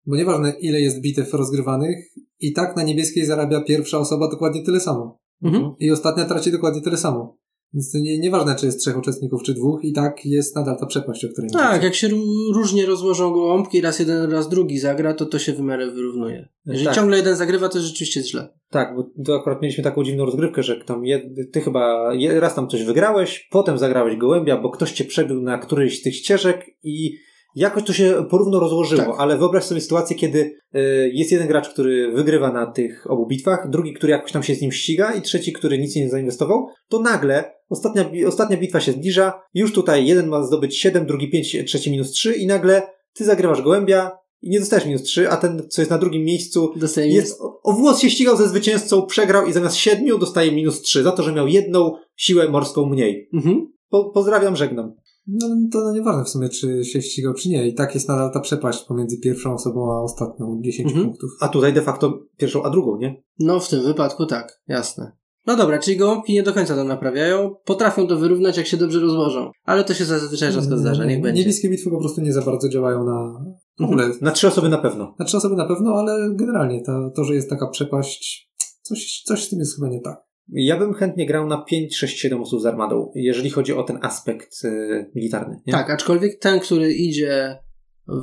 Bo 0.07 0.17
nieważne 0.17 0.53
ile 0.61 0.81
jest 0.81 1.01
bitew 1.01 1.35
rozgrywanych, 1.35 1.97
i 2.41 2.53
tak 2.53 2.77
na 2.77 2.83
niebieskiej 2.83 3.25
zarabia 3.27 3.61
pierwsza 3.61 3.99
osoba 3.99 4.31
dokładnie 4.31 4.63
tyle 4.65 4.81
samo. 4.81 5.19
Mhm. 5.43 5.75
I 5.81 5.91
ostatnia 5.91 6.25
traci 6.25 6.53
dokładnie 6.53 6.81
tyle 6.81 6.97
samo. 6.97 7.39
Więc 7.75 7.93
to 7.93 7.99
nie, 7.99 8.19
nieważne, 8.19 8.55
czy 8.57 8.67
jest 8.67 8.81
trzech 8.81 8.99
uczestników, 8.99 9.43
czy 9.43 9.55
dwóch, 9.55 9.85
i 9.85 9.93
tak 9.93 10.25
jest 10.25 10.57
nadal 10.57 10.79
ta 10.79 10.87
przepaść, 10.87 11.25
o 11.25 11.29
której 11.29 11.51
Tak, 11.51 11.69
mówicie. 11.69 11.85
jak 11.87 11.95
się 11.95 12.09
ró- 12.09 12.55
różnie 12.55 12.87
rozłożą 12.87 13.33
gołąbki, 13.33 13.81
raz 13.81 13.99
jeden, 13.99 14.31
raz 14.31 14.49
drugi 14.49 14.79
zagra, 14.79 15.15
to 15.15 15.27
to 15.27 15.39
się 15.39 15.53
w 15.53 15.61
miarę 15.61 15.91
wyrównuje. 15.91 16.49
Jeżeli 16.67 16.85
Tak. 16.87 16.95
ciągle 16.95 17.17
jeden 17.17 17.37
zagrywa, 17.37 17.69
to 17.69 17.81
rzeczywiście 17.81 18.21
jest 18.21 18.31
źle. 18.31 18.49
Tak, 18.71 18.97
bo 18.97 19.11
to 19.25 19.37
akurat 19.37 19.63
mieliśmy 19.63 19.85
taką 19.85 20.05
dziwną 20.05 20.25
rozgrywkę, 20.25 20.63
że 20.63 20.77
tam 20.85 21.05
jed, 21.07 21.23
ty 21.53 21.61
chyba 21.61 22.15
je- 22.15 22.41
raz 22.41 22.55
tam 22.55 22.69
coś 22.69 22.85
wygrałeś, 22.85 23.49
potem 23.51 23.79
zagrałeś 23.79 24.17
gołębia, 24.17 24.61
bo 24.61 24.71
ktoś 24.71 24.93
cię 24.93 25.05
przebił 25.05 25.41
na 25.43 25.59
którejś 25.59 25.99
z 26.01 26.03
tych 26.03 26.17
ścieżek 26.17 26.67
i 26.83 27.17
jakoś 27.55 27.85
to 27.85 27.93
się 27.93 28.25
porówno 28.31 28.61
rozłożyło, 28.61 29.03
Tak. 29.03 29.15
ale 29.19 29.39
wyobraź 29.39 29.65
sobie 29.65 29.81
sytuację, 29.81 30.17
kiedy 30.17 30.39
y, 30.75 31.11
jest 31.15 31.33
jeden 31.33 31.49
gracz, 31.49 31.69
który 31.69 32.13
wygrywa 32.13 32.53
na 32.53 32.67
tych 32.67 33.11
obu 33.11 33.27
bitwach, 33.27 33.71
drugi, 33.71 33.93
który 33.95 34.11
jakoś 34.13 34.33
tam 34.33 34.43
się 34.43 34.55
z 34.55 34.61
nim 34.61 34.73
ściga 34.73 35.15
i 35.15 35.23
trzeci, 35.23 35.53
który 35.53 35.79
nic 35.79 35.97
nie 35.97 36.11
zainwestował, 36.11 36.67
to 36.89 37.01
nagle 37.01 37.55
ostatnia, 37.69 38.11
ostatnia 38.27 38.57
bitwa 38.57 38.81
się 38.81 38.93
zbliża, 38.93 39.41
już 39.55 39.73
tutaj 39.73 40.07
jeden 40.07 40.29
ma 40.29 40.43
zdobyć 40.47 40.79
7, 40.79 41.07
drugi 41.07 41.31
5, 41.31 41.57
trzeci 41.67 41.91
minus 41.91 42.11
3 42.11 42.35
i 42.35 42.47
nagle 42.47 42.83
ty 43.15 43.25
zagrywasz 43.25 43.63
gołębia 43.63 44.11
i 44.43 44.51
nie 44.51 44.61
dostajesz 44.61 44.87
minus 44.87 45.03
3, 45.03 45.31
a 45.31 45.37
ten, 45.37 45.63
co 45.69 45.83
jest 45.83 45.91
na 45.91 45.99
drugim 45.99 46.25
miejscu, 46.25 46.73
Dostaje 46.77 47.13
jest, 47.13 47.41
o, 47.41 47.61
o 47.63 47.73
włos 47.73 48.01
się 48.01 48.11
ścigał 48.11 48.37
ze 48.37 48.49
zwycięzcą, 48.49 49.07
przegrał 49.07 49.47
i 49.47 49.53
zamiast 49.53 49.77
siedmiu 49.77 50.19
dostaje 50.19 50.53
minus 50.53 50.81
trzy 50.81 51.03
za 51.03 51.13
to, 51.13 51.23
że 51.23 51.33
miał 51.33 51.49
jedną 51.49 51.93
siłę 52.17 52.49
morską 52.49 52.87
mniej. 52.87 53.29
Mhm. 53.35 53.73
Po, 53.89 54.11
pozdrawiam, 54.11 54.57
żegnam. 54.57 54.95
No 55.27 55.49
to 55.73 55.79
no, 55.85 55.93
nieważne 55.93 56.25
w 56.25 56.29
sumie, 56.29 56.49
czy 56.49 56.85
się 56.85 57.03
ścigał, 57.03 57.35
czy 57.35 57.49
nie. 57.49 57.69
I 57.69 57.75
tak 57.75 57.95
jest 57.95 58.09
nadal 58.09 58.33
ta 58.33 58.41
przepaść 58.41 58.85
pomiędzy 58.85 59.19
pierwszą 59.19 59.55
osobą 59.55 59.93
a 59.93 60.03
ostatnią 60.03 60.61
10 60.65 60.89
Mhm. 60.89 61.07
punktów. 61.07 61.31
A 61.41 61.49
tutaj 61.49 61.73
de 61.73 61.83
facto 61.83 62.19
pierwszą, 62.37 62.63
a 62.63 62.71
drugą, 62.71 62.97
nie? 62.99 63.23
No, 63.39 63.61
w 63.61 63.69
tym 63.69 63.83
wypadku 63.83 64.27
tak, 64.27 64.63
jasne. 64.69 65.13
No 65.47 65.57
dobra, 65.57 65.79
czyli 65.79 65.97
gołąbki 65.97 66.33
nie 66.33 66.43
do 66.43 66.53
końca 66.53 66.75
to 66.75 66.85
naprawiają, 66.85 67.55
potrafią 67.65 68.07
to 68.07 68.17
wyrównać, 68.19 68.57
jak 68.57 68.67
się 68.67 68.77
dobrze 68.77 69.01
rozłożą. 69.01 69.51
Ale 69.65 69.85
to 69.85 69.95
się 69.95 70.05
zazwyczaj 70.05 70.53
rzadko 70.53 70.79
zdarza, 70.79 71.05
niech 71.05 71.23
będzie. 71.23 71.41
Niebieskie 71.43 71.69
bitwy 71.71 71.91
po 71.91 71.99
prostu 71.99 72.21
nie 72.21 72.33
za 72.33 72.43
bardzo 72.43 72.69
działają 72.69 73.05
na... 73.05 73.45
W 73.79 73.85
ogóle 73.85 74.11
Na 74.21 74.31
trzy 74.31 74.49
osoby 74.49 74.69
na 74.69 74.79
pewno. 74.79 75.15
na 75.19 75.25
trzy 75.25 75.37
osoby 75.37 75.57
na 75.57 75.67
pewno, 75.67 75.95
ale 75.95 76.35
generalnie 76.35 76.83
to, 76.83 77.11
to 77.17 77.25
że 77.25 77.35
jest 77.35 77.51
taka 77.51 77.67
przepaść, 77.69 78.51
coś, 78.83 79.23
coś 79.27 79.45
z 79.45 79.49
tym 79.51 79.59
jest 79.59 79.75
chyba 79.77 79.89
nie 79.89 80.01
tak. 80.01 80.17
Ja 80.49 80.77
bym 80.77 80.95
chętnie 80.95 81.27
grał 81.27 81.47
na 81.47 81.63
5, 81.65 81.97
6, 81.97 82.19
7 82.19 82.41
osób 82.43 82.61
z 82.61 82.67
armadą, 82.67 83.11
jeżeli 83.15 83.51
chodzi 83.51 83.73
o 83.73 83.83
ten 83.83 83.99
aspekt 84.03 84.65
y, 84.65 85.11
militarny. 85.15 85.61
Nie? 85.67 85.73
Tak, 85.73 85.91
aczkolwiek 85.91 86.39
ten, 86.39 86.61
który 86.61 86.93
idzie 86.93 87.59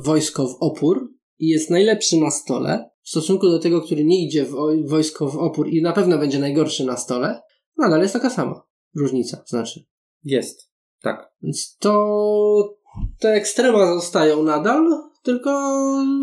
wojsko 0.04 0.46
w 0.48 0.56
opór 0.60 1.10
i 1.38 1.48
jest 1.48 1.70
najlepszy 1.70 2.16
na 2.16 2.30
stole, 2.30 2.90
w 3.02 3.08
stosunku 3.08 3.48
do 3.50 3.58
tego, 3.58 3.80
który 3.80 4.04
nie 4.04 4.24
idzie 4.26 4.44
w 4.44 4.52
oj- 4.54 4.88
wojsko 4.88 5.28
w 5.28 5.36
opór 5.38 5.68
i 5.68 5.82
na 5.82 5.92
pewno 5.92 6.18
będzie 6.18 6.38
najgorszy 6.38 6.84
na 6.84 6.96
stole, 6.96 7.40
nadal 7.78 8.00
jest 8.02 8.12
taka 8.12 8.30
sama 8.30 8.62
różnica, 8.96 9.42
znaczy. 9.46 9.84
Jest. 10.24 10.70
Tak. 11.02 11.32
Więc 11.42 11.76
to 11.76 12.76
te 13.18 13.28
ekstrema 13.32 13.86
zostają 13.94 14.42
nadal, 14.42 14.88
tylko 15.22 15.50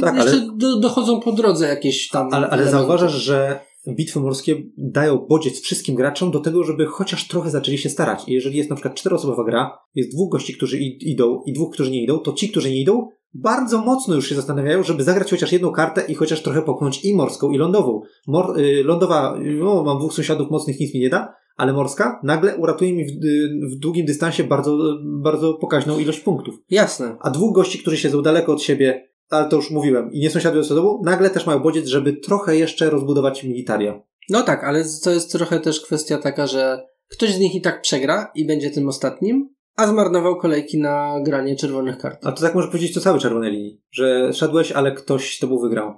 Tak, 0.01 0.15
jeszcze 0.15 0.31
ale- 0.31 0.47
do, 0.57 0.79
dochodzą 0.79 1.19
po 1.19 1.31
drodze 1.31 1.67
jakieś 1.67 2.09
tam. 2.09 2.29
Ale, 2.33 2.49
ale 2.49 2.67
zauważasz, 2.69 3.13
że 3.13 3.59
bitwy 3.95 4.19
morskie 4.19 4.55
dają 4.77 5.17
bodziec 5.29 5.59
wszystkim 5.59 5.95
graczom 5.95 6.31
do 6.31 6.39
tego, 6.39 6.63
żeby 6.63 6.85
chociaż 6.85 7.27
trochę 7.27 7.49
zaczęli 7.49 7.77
się 7.77 7.89
starać. 7.89 8.27
I 8.27 8.33
jeżeli 8.33 8.57
jest 8.57 8.69
na 8.69 8.75
przykład 8.75 8.95
czteroosobowa 8.95 9.43
gra, 9.43 9.77
jest 9.95 10.11
dwóch 10.11 10.31
gości, 10.31 10.53
którzy 10.53 10.79
idą 10.79 11.43
i 11.45 11.53
dwóch, 11.53 11.73
którzy 11.73 11.91
nie 11.91 12.03
idą, 12.03 12.19
to 12.19 12.33
ci, 12.33 12.49
którzy 12.49 12.69
nie 12.69 12.81
idą, 12.81 13.07
bardzo 13.33 13.81
mocno 13.81 14.15
już 14.15 14.29
się 14.29 14.35
zastanawiają, 14.35 14.83
żeby 14.83 15.03
zagrać 15.03 15.31
chociaż 15.31 15.51
jedną 15.51 15.71
kartę 15.71 16.05
i 16.07 16.15
chociaż 16.15 16.43
trochę 16.43 16.61
popchnąć 16.61 17.05
i 17.05 17.15
morską, 17.15 17.51
i 17.51 17.57
lądową. 17.57 18.01
Mor, 18.27 18.59
y, 18.59 18.83
lądowa, 18.83 19.37
no, 19.59 19.83
mam 19.83 19.97
dwóch 19.97 20.13
sąsiadów 20.13 20.51
mocnych, 20.51 20.79
nic 20.79 20.93
mi 20.93 20.99
nie 20.99 21.09
da, 21.09 21.33
ale 21.57 21.73
morska 21.73 22.19
nagle 22.23 22.57
uratuje 22.57 22.93
mi 22.93 23.05
w, 23.05 23.25
y, 23.25 23.49
w 23.71 23.79
długim 23.79 24.05
dystansie 24.05 24.43
bardzo, 24.43 24.77
bardzo 25.03 25.53
pokaźną 25.53 25.99
ilość 25.99 26.19
punktów. 26.19 26.55
Jasne. 26.69 27.17
A 27.19 27.29
dwóch 27.29 27.55
gości, 27.55 27.79
którzy 27.79 27.97
siedzą 27.97 28.21
daleko 28.21 28.53
od 28.53 28.61
siebie, 28.61 29.09
ale 29.29 29.49
to 29.49 29.55
już 29.55 29.71
mówiłem, 29.71 30.11
i 30.11 30.19
nie 30.19 30.29
sąsiadują 30.29 30.63
ze 30.63 30.75
sobą, 30.75 31.01
nagle 31.05 31.29
też 31.29 31.45
mają 31.45 31.59
bodziec, 31.59 31.87
żeby 31.87 32.13
trochę 32.13 32.57
jeszcze 32.57 32.89
rozbudować 32.89 33.43
militaria. 33.43 34.01
No 34.29 34.43
tak, 34.43 34.63
ale 34.63 34.85
to 35.03 35.11
jest 35.11 35.31
trochę 35.31 35.59
też 35.59 35.81
kwestia 35.81 36.17
taka, 36.17 36.47
że 36.47 36.87
ktoś 37.07 37.33
z 37.33 37.39
nich 37.39 37.55
i 37.55 37.61
tak 37.61 37.81
przegra 37.81 38.31
i 38.35 38.45
będzie 38.45 38.69
tym 38.69 38.87
ostatnim, 38.87 39.49
a 39.75 39.87
zmarnował 39.87 40.37
kolejki 40.37 40.79
na 40.79 41.19
granie 41.25 41.55
czerwonych 41.55 41.97
kart. 41.97 42.25
A 42.25 42.31
to 42.31 42.41
tak 42.41 42.55
może 42.55 42.67
powiedzieć 42.67 42.93
to 42.93 43.01
całej 43.01 43.21
czerwonej 43.21 43.51
linii, 43.51 43.81
że 43.91 44.33
szedłeś, 44.33 44.71
ale 44.71 44.91
ktoś 44.91 45.35
z 45.35 45.39
tobą 45.39 45.59
wygrał. 45.59 45.93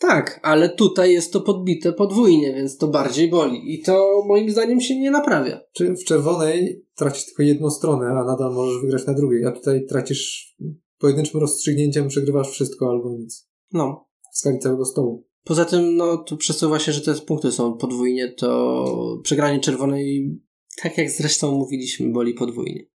Tak, 0.00 0.40
ale 0.42 0.68
tutaj 0.68 1.12
jest 1.12 1.32
to 1.32 1.40
podbite 1.40 1.92
podwójnie, 1.92 2.54
więc 2.54 2.78
to 2.78 2.88
bardziej 2.88 3.30
boli. 3.30 3.74
I 3.74 3.82
to 3.82 4.22
moim 4.26 4.50
zdaniem 4.50 4.80
się 4.80 5.00
nie 5.00 5.10
naprawia. 5.10 5.60
Czy 5.72 5.94
w 5.94 6.04
czerwonej 6.04 6.84
tracisz 6.96 7.26
tylko 7.26 7.42
jedną 7.42 7.70
stronę, 7.70 8.06
a 8.06 8.24
nadal 8.24 8.54
możesz 8.54 8.80
wygrać 8.82 9.06
na 9.06 9.14
drugiej, 9.14 9.44
a 9.44 9.52
tutaj 9.52 9.86
tracisz 9.86 10.54
pojedynczym 10.98 11.40
rozstrzygnięciem, 11.40 12.08
przegrywasz 12.08 12.50
wszystko 12.50 12.90
albo 12.90 13.10
nic. 13.10 13.48
No. 13.72 14.08
W 14.32 14.38
skali 14.38 14.58
całego 14.58 14.84
stołu. 14.84 15.26
Poza 15.44 15.64
tym, 15.64 15.96
no, 15.96 16.16
tu 16.16 16.36
przesuwa 16.36 16.78
się, 16.78 16.92
że 16.92 17.00
te 17.00 17.20
punkty 17.20 17.52
są 17.52 17.76
podwójnie, 17.76 18.32
to 18.32 19.20
przegranie 19.22 19.60
czerwonej, 19.60 20.38
tak 20.82 20.98
jak 20.98 21.10
zresztą 21.10 21.52
mówiliśmy, 21.52 22.12
boli 22.12 22.34
podwójnie. 22.34 22.86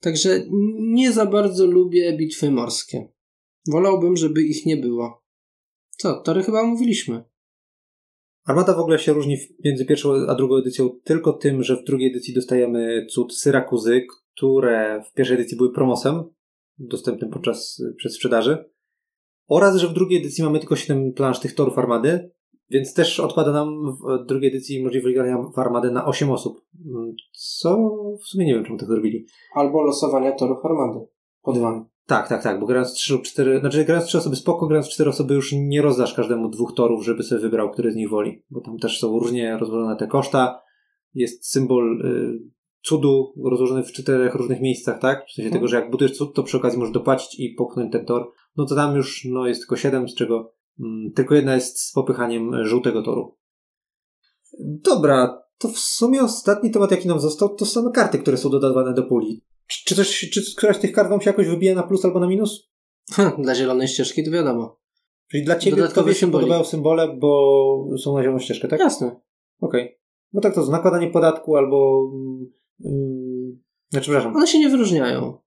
Także 0.00 0.46
nie 0.78 1.12
za 1.12 1.26
bardzo 1.26 1.66
lubię 1.66 2.16
bitwy 2.16 2.50
morskie. 2.50 3.08
Wolałbym, 3.68 4.16
żeby 4.16 4.42
ich 4.42 4.66
nie 4.66 4.76
było. 4.76 5.24
Co, 5.96 6.20
tory 6.20 6.42
chyba 6.42 6.64
mówiliśmy. 6.64 7.24
Armata 8.44 8.74
w 8.74 8.78
ogóle 8.78 8.98
się 8.98 9.12
różni 9.12 9.36
między 9.64 9.84
pierwszą 9.84 10.14
a 10.28 10.34
drugą 10.34 10.56
edycją 10.56 10.88
tylko 11.04 11.32
tym, 11.32 11.62
że 11.62 11.76
w 11.76 11.84
drugiej 11.84 12.10
edycji 12.10 12.34
dostajemy 12.34 13.06
cud 13.10 13.34
Syrakuzy, 13.34 14.06
które 14.34 15.02
w 15.10 15.12
pierwszej 15.12 15.36
edycji 15.36 15.56
były 15.56 15.72
promosem, 15.72 16.24
dostępnym 16.86 17.30
podczas 17.30 17.82
przez 17.96 18.14
sprzedaży. 18.14 18.64
Oraz, 19.48 19.76
że 19.76 19.88
w 19.88 19.92
drugiej 19.92 20.20
edycji 20.20 20.44
mamy 20.44 20.58
tylko 20.58 20.76
7 20.76 21.12
plansz 21.12 21.40
tych 21.40 21.54
torów 21.54 21.78
armady, 21.78 22.30
więc 22.70 22.94
też 22.94 23.20
odpada 23.20 23.52
nam 23.52 23.96
w 23.96 24.26
drugiej 24.26 24.50
edycji 24.50 24.82
możliwość 24.82 25.14
grania 25.14 25.38
w 25.54 25.58
armadę 25.58 25.90
na 25.90 26.04
8 26.06 26.30
osób. 26.30 26.60
Co 27.32 27.90
w 28.22 28.28
sumie 28.28 28.46
nie 28.46 28.54
wiem, 28.54 28.64
czemu 28.64 28.78
tak 28.78 28.88
zrobili. 28.88 29.26
Albo 29.54 29.82
losowania 29.82 30.32
torów 30.32 30.64
armady. 30.64 31.06
Po 31.42 31.52
dwa. 31.52 31.86
Tak, 32.06 32.28
tak, 32.28 32.42
tak, 32.42 32.60
bo 32.60 32.66
grając 32.66 32.92
3 32.92 33.12
lub 33.12 33.22
4, 33.22 33.60
znaczy 33.60 33.84
grając 33.84 34.06
3 34.06 34.18
osoby 34.18 34.36
spoko, 34.36 34.66
grając 34.66 34.88
4 34.88 35.10
osoby 35.10 35.34
już 35.34 35.52
nie 35.52 35.82
rozdasz 35.82 36.14
każdemu 36.14 36.48
dwóch 36.48 36.74
torów, 36.74 37.04
żeby 37.04 37.22
sobie 37.22 37.40
wybrał, 37.40 37.70
który 37.70 37.92
z 37.92 37.96
nich 37.96 38.10
woli, 38.10 38.42
bo 38.50 38.60
tam 38.60 38.78
też 38.78 39.00
są 39.00 39.18
różnie 39.18 39.58
rozłożone 39.58 39.96
te 39.96 40.06
koszta. 40.06 40.62
Jest 41.14 41.50
symbol 41.50 42.00
y, 42.06 42.51
cudu 42.82 43.34
rozłożony 43.50 43.82
w 43.82 43.92
czterech 43.92 44.34
różnych 44.34 44.60
miejscach, 44.60 45.00
tak? 45.00 45.18
W 45.28 45.32
sensie 45.32 45.46
Mhm. 45.46 45.52
tego, 45.60 45.68
że 45.68 45.76
jak 45.76 45.90
budujesz 45.90 46.16
cud, 46.16 46.34
to 46.34 46.42
przy 46.42 46.56
okazji 46.56 46.78
możesz 46.78 46.94
dopłacić 46.94 47.40
i 47.40 47.54
popchnąć 47.54 47.92
ten 47.92 48.04
tor. 48.06 48.32
No 48.56 48.66
to 48.66 48.74
tam 48.74 48.96
już 48.96 49.24
no, 49.30 49.46
jest 49.46 49.60
tylko 49.60 49.76
7, 49.76 50.08
z 50.08 50.14
czego 50.14 50.52
mm, 50.80 51.12
tylko 51.12 51.34
jedna 51.34 51.54
jest 51.54 51.80
z 51.80 51.92
popychaniem 51.92 52.64
żółtego 52.64 53.02
toru. 53.02 53.36
Dobra, 54.60 55.42
to 55.58 55.68
w 55.68 55.78
sumie 55.78 56.22
ostatni 56.22 56.70
temat, 56.70 56.90
jaki 56.90 57.08
nam 57.08 57.20
został, 57.20 57.56
to 57.56 57.66
same 57.66 57.90
karty, 57.90 58.18
które 58.18 58.36
są 58.36 58.50
dodawane 58.50 58.94
do 58.94 59.02
puli. 59.02 59.44
Czy, 59.66 59.84
czy, 59.84 59.94
coś, 59.94 60.30
czy 60.32 60.56
któraś 60.56 60.76
z 60.76 60.80
tych 60.80 60.92
kart 60.92 61.10
wam 61.10 61.20
się 61.20 61.30
jakoś 61.30 61.46
wybija 61.48 61.74
na 61.74 61.82
plus 61.82 62.04
albo 62.04 62.20
na 62.20 62.26
minus? 62.28 62.70
Dla 63.38 63.54
zielonej 63.54 63.88
ścieżki 63.88 64.24
to 64.24 64.30
wiadomo. 64.30 64.80
Czyli 65.30 65.44
dla 65.44 65.58
ciebie 65.58 65.76
Dodatkowe 65.76 66.14
się 66.14 66.20
symboli. 66.20 66.42
podobają 66.44 66.64
symbole, 66.64 67.16
bo 67.18 67.86
są 67.98 68.14
na 68.14 68.22
zieloną 68.22 68.38
ścieżkę, 68.38 68.68
tak? 68.68 68.80
Jasne. 68.80 69.20
Okej. 69.60 69.98
No 70.32 70.40
tak 70.40 70.54
to, 70.54 70.66
nakładanie 70.66 71.10
podatku 71.10 71.56
albo... 71.56 72.10
Znaczy, 73.90 74.04
przepraszam. 74.04 74.36
One 74.36 74.46
się 74.46 74.58
nie 74.58 74.68
wyróżniają. 74.68 75.38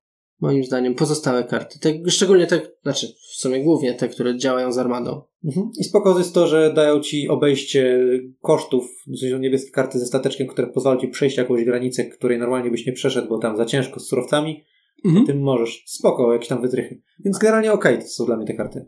Moim 0.41 0.63
zdaniem 0.63 0.95
pozostałe 0.95 1.43
karty. 1.43 1.79
Te, 1.79 2.09
szczególnie 2.11 2.47
te, 2.47 2.61
znaczy 2.83 3.07
w 3.07 3.35
sumie 3.39 3.63
głównie 3.63 3.93
te, 3.93 4.09
które 4.09 4.37
działają 4.37 4.71
z 4.71 4.77
armadą. 4.77 5.21
Mhm. 5.45 5.69
I 5.79 5.83
spoko 5.83 6.17
jest 6.17 6.33
to, 6.33 6.47
że 6.47 6.73
dają 6.73 6.99
ci 6.99 7.27
obejście 7.29 7.99
kosztów, 8.41 9.03
sensie 9.19 9.39
niebieskie 9.39 9.71
karty 9.71 9.99
ze 9.99 10.05
stateczkiem, 10.05 10.47
które 10.47 10.67
pozwalają 10.67 11.01
ci 11.01 11.07
przejść 11.07 11.37
jakąś 11.37 11.63
granicę, 11.63 12.05
której 12.05 12.39
normalnie 12.39 12.71
byś 12.71 12.85
nie 12.85 12.93
przeszedł, 12.93 13.27
bo 13.29 13.37
tam 13.37 13.57
za 13.57 13.65
ciężko 13.65 13.99
z 13.99 14.07
surowcami, 14.07 14.63
Mhm. 15.05 15.25
tym 15.25 15.41
możesz. 15.41 15.83
Spoko, 15.85 16.33
jakieś 16.33 16.47
tam 16.47 16.61
wytrychy. 16.61 17.01
Więc 17.25 17.37
generalnie 17.37 17.73
okej, 17.73 17.99
to 17.99 18.07
są 18.07 18.25
dla 18.25 18.37
mnie 18.37 18.45
te 18.45 18.53
karty. 18.53 18.85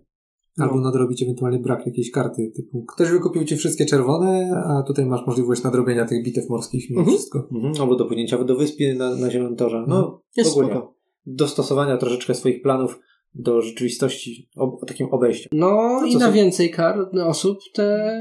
Albo 0.59 0.75
No. 0.75 0.81
nadrobić 0.81 1.23
ewentualnie 1.23 1.59
brak 1.59 1.85
jakiejś 1.85 2.11
karty, 2.11 2.51
typu 2.55 2.85
ktoś 2.85 3.09
wykupił 3.09 3.43
ci 3.45 3.57
wszystkie 3.57 3.85
czerwone, 3.85 4.49
a 4.65 4.83
tutaj 4.87 5.05
masz 5.05 5.27
możliwość 5.27 5.63
nadrobienia 5.63 6.05
tych 6.05 6.23
bitew 6.23 6.49
morskich 6.49 6.89
mimo 6.89 6.99
Mhm. 7.01 7.17
wszystko. 7.17 7.47
Mhm. 7.55 7.73
Albo 7.81 7.95
dopłynięcia 7.95 8.43
do 8.43 8.55
wyspy 8.55 8.95
na, 8.95 9.15
na 9.15 9.31
zielonym 9.31 9.55
torze. 9.55 9.85
No, 9.87 10.21
Jest 10.37 10.51
ogólnie. 10.51 10.71
spoko. 10.71 10.95
Dostosowania 11.25 11.97
troszeczkę 11.97 12.33
swoich 12.33 12.61
planów 12.61 12.99
do 13.33 13.61
rzeczywistości, 13.61 14.49
o, 14.57 14.79
o 14.81 14.85
takim 14.85 15.07
obejściu. 15.11 15.49
No 15.51 16.01
i 16.05 16.17
na 16.17 16.31
więcej 16.31 16.71
kart, 16.71 17.13
na 17.13 17.27
osób 17.27 17.57
te 17.73 18.17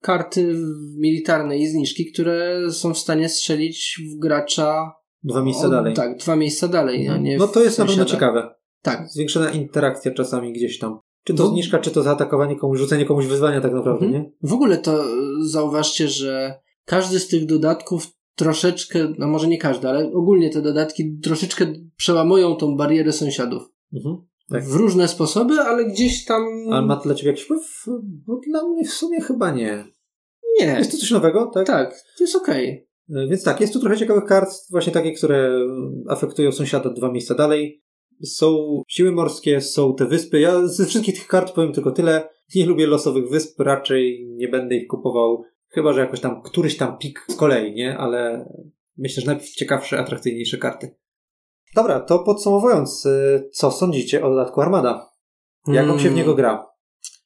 karty 0.00 0.54
militarne 0.98 1.58
i 1.58 1.66
zniżki, 1.66 2.12
które 2.12 2.60
są 2.70 2.94
w 2.94 2.98
stanie 2.98 3.28
strzelić 3.28 4.02
w 4.14 4.18
gracza 4.18 4.92
Dwa 5.22 5.42
miejsca 5.42 5.66
o, 5.66 5.70
dalej. 5.70 5.94
Tak, 5.94 6.18
dwa 6.18 6.36
miejsca 6.36 6.68
dalej, 6.68 7.08
a 7.08 7.16
nie 7.16 7.38
No 7.38 7.48
to 7.48 7.62
jest 7.62 7.78
na 7.78 7.84
pewno 7.84 8.04
ciekawe. 8.04 8.54
Tak. 8.82 9.08
Zwiększona 9.08 9.50
interakcja 9.50 10.10
czasami 10.14 10.52
gdzieś 10.52 10.78
tam. 10.78 10.98
Czy 11.28 11.34
to 11.34 11.42
No. 11.44 11.48
zniżka, 11.50 11.78
czy 11.78 11.90
to 11.90 12.02
zaatakowanie 12.02 12.56
komuś, 12.56 12.78
rzucenie 12.78 13.04
komuś 13.04 13.26
wyzwania 13.26 13.60
tak 13.60 13.72
naprawdę, 13.72 14.06
Mhm. 14.06 14.12
nie? 14.22 14.32
W 14.42 14.52
ogóle 14.52 14.78
to 14.78 15.04
y, 15.04 15.08
zauważcie, 15.48 16.08
że 16.08 16.60
każdy 16.84 17.18
z 17.20 17.28
tych 17.28 17.46
dodatków 17.46 18.06
troszeczkę, 18.34 19.12
no 19.18 19.26
może 19.26 19.48
nie 19.48 19.58
każdy, 19.58 19.88
ale 19.88 20.12
ogólnie 20.12 20.50
te 20.50 20.62
dodatki 20.62 21.18
troszeczkę 21.22 21.66
przełamują 21.96 22.56
tą 22.56 22.76
barierę 22.76 23.12
sąsiadów. 23.12 23.62
Mhm. 23.92 24.16
Tak. 24.50 24.64
W 24.64 24.74
różne 24.74 25.08
sposoby, 25.08 25.54
ale 25.60 25.84
gdzieś 25.84 26.24
tam... 26.24 26.42
Ale 26.70 26.86
ma 26.86 26.96
to 26.96 27.02
dla 27.02 27.14
ciebie 27.14 27.30
jakiś 27.30 27.44
wpływ? 27.44 27.84
Bo 28.26 28.40
dla 28.50 28.68
mnie 28.68 28.84
w 28.84 28.92
sumie 28.92 29.20
chyba 29.20 29.50
nie. 29.50 29.84
Nie. 30.60 30.66
Jest 30.66 30.92
to 30.92 30.96
coś 30.98 31.10
nowego, 31.10 31.50
tak? 31.54 31.66
Tak, 31.66 31.90
to 32.18 32.24
jest 32.24 32.36
okej. 32.36 32.88
E, 33.10 33.26
Więc 33.30 33.42
tak, 33.44 33.60
jest 33.60 33.72
tu 33.72 33.80
trochę 33.80 33.96
ciekawych 33.96 34.24
kart, 34.24 34.50
właśnie 34.70 34.92
takie, 34.92 35.12
które 35.12 35.60
afektują 36.08 36.52
sąsiada 36.52 36.90
dwa 36.90 37.12
miejsca 37.12 37.34
dalej. 37.34 37.82
Są 38.24 38.82
siły 38.88 39.12
morskie, 39.12 39.60
są 39.60 39.94
te 39.94 40.06
wyspy. 40.06 40.40
Ja 40.40 40.66
ze 40.66 40.86
wszystkich 40.86 41.14
tych 41.14 41.26
kart 41.26 41.52
powiem 41.52 41.72
tylko 41.72 41.90
tyle. 41.90 42.28
Nie 42.54 42.66
lubię 42.66 42.86
losowych 42.86 43.28
wysp, 43.28 43.60
raczej 43.60 44.26
nie 44.36 44.48
będę 44.48 44.76
ich 44.76 44.86
kupował. 44.86 45.42
Chyba, 45.68 45.92
że 45.92 46.00
jakoś 46.00 46.20
tam 46.20 46.42
któryś 46.42 46.76
tam 46.76 46.98
pik 46.98 47.24
z 47.28 47.36
kolei, 47.36 47.74
nie? 47.74 47.98
Ale 47.98 48.48
myślę, 48.96 49.20
że 49.20 49.26
najpierw 49.26 49.50
ciekawsze, 49.50 49.98
atrakcyjniejsze 49.98 50.58
karty. 50.58 50.96
Dobra, 51.74 52.00
to 52.00 52.18
podsumowując, 52.18 53.06
e, 53.06 53.42
co 53.52 53.70
sądzicie 53.70 54.24
o 54.24 54.30
dodatku 54.30 54.60
Armada? 54.60 55.10
Jak 55.66 55.86
wam 55.86 55.98
się 55.98 56.10
w 56.10 56.14
niego 56.14 56.34
gra? 56.34 56.66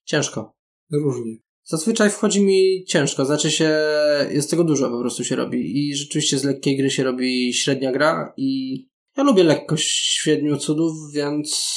Ciężko. 0.04 0.54
Różnie. 0.92 1.36
Zazwyczaj 1.64 2.10
wchodzi 2.10 2.44
mi 2.44 2.84
ciężko, 2.84 3.24
znaczy 3.24 3.50
się, 3.50 3.78
jest 4.30 4.50
tego 4.50 4.64
dużo 4.64 4.90
po 4.90 5.00
prostu 5.00 5.24
się 5.24 5.36
robi 5.36 5.88
i 5.88 5.96
rzeczywiście 5.96 6.38
z 6.38 6.44
lekkiej 6.44 6.76
gry 6.76 6.90
się 6.90 7.04
robi 7.04 7.54
średnia 7.54 7.92
gra 7.92 8.34
i 8.36 8.76
ja 9.16 9.22
lubię 9.22 9.44
lekkość 9.44 10.20
siedmiu 10.22 10.56
cudów, 10.56 10.92
więc 11.14 11.72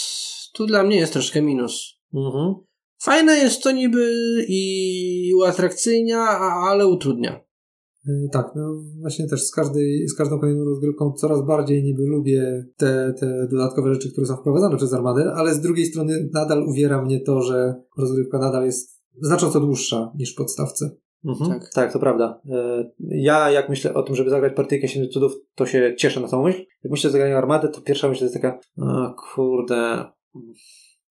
tu 0.54 0.66
dla 0.66 0.84
mnie 0.84 0.98
jest 0.98 1.14
troszkę 1.14 1.42
minus. 1.42 2.00
Mhm. 2.14 2.54
Fajne 3.02 3.38
jest 3.38 3.64
to 3.64 3.72
niby 3.72 4.10
i 4.48 5.34
uatrakcyjnia, 5.36 6.20
ale 6.70 6.88
utrudnia. 6.88 7.46
E, 8.08 8.30
Tak, 8.32 8.52
no 8.56 8.84
właśnie 9.02 9.28
też 9.28 9.44
z, 9.44 9.52
każdej, 9.52 10.08
z 10.08 10.16
każdą 10.16 10.40
kolejną 10.40 10.66
rozgrywką 10.66 11.14
coraz 11.14 11.46
bardziej 11.46 11.84
niby 11.84 12.04
lubię 12.04 12.66
te, 12.78 13.14
te 13.20 13.48
dodatkowe 13.52 13.94
rzeczy, 13.94 14.12
które 14.12 14.28
są 14.28 14.36
wprowadzane 14.36 14.78
przez 14.78 14.94
Armadę, 14.94 15.32
ale 15.36 15.54
z 15.54 15.62
drugiej 15.62 15.86
strony 15.86 16.30
nadal 16.34 16.64
uwiera 16.68 17.02
mnie 17.02 17.20
to, 17.20 17.42
że 17.42 17.76
rozgrywka 17.98 18.40
nadal 18.40 18.66
jest 18.66 19.02
znacząco 19.22 19.60
dłuższa 19.60 20.12
niż 20.16 20.34
w 20.34 20.36
podstawce. 20.36 20.98
Mhm. 21.26 21.50
Tak. 21.50 21.74
Tak. 21.74 21.94
to 21.94 22.00
prawda. 22.00 22.42
E, 22.52 22.90
Ja, 23.00 23.50
jak 23.52 23.70
myślę 23.70 23.94
o 23.94 24.04
tym, 24.04 24.16
żeby 24.16 24.30
zagrać 24.30 24.54
partyjkę 24.54 24.88
Siedmiu 24.88 25.10
Cudów, 25.10 25.34
to 25.56 25.66
się 25.66 25.96
cieszę 25.98 26.20
na 26.20 26.28
tą 26.28 26.44
myśl. 26.44 26.60
Jak 26.84 26.92
myślę 26.92 27.10
o 27.10 27.14
zagraniu 27.14 27.38
Armadę, 27.38 27.70
to 27.70 27.82
pierwsza 27.82 28.10
myśl 28.10 28.20
to 28.20 28.26
jest 28.26 28.36
taka, 28.36 28.60
o 28.78 29.14
kurde. 29.34 30.06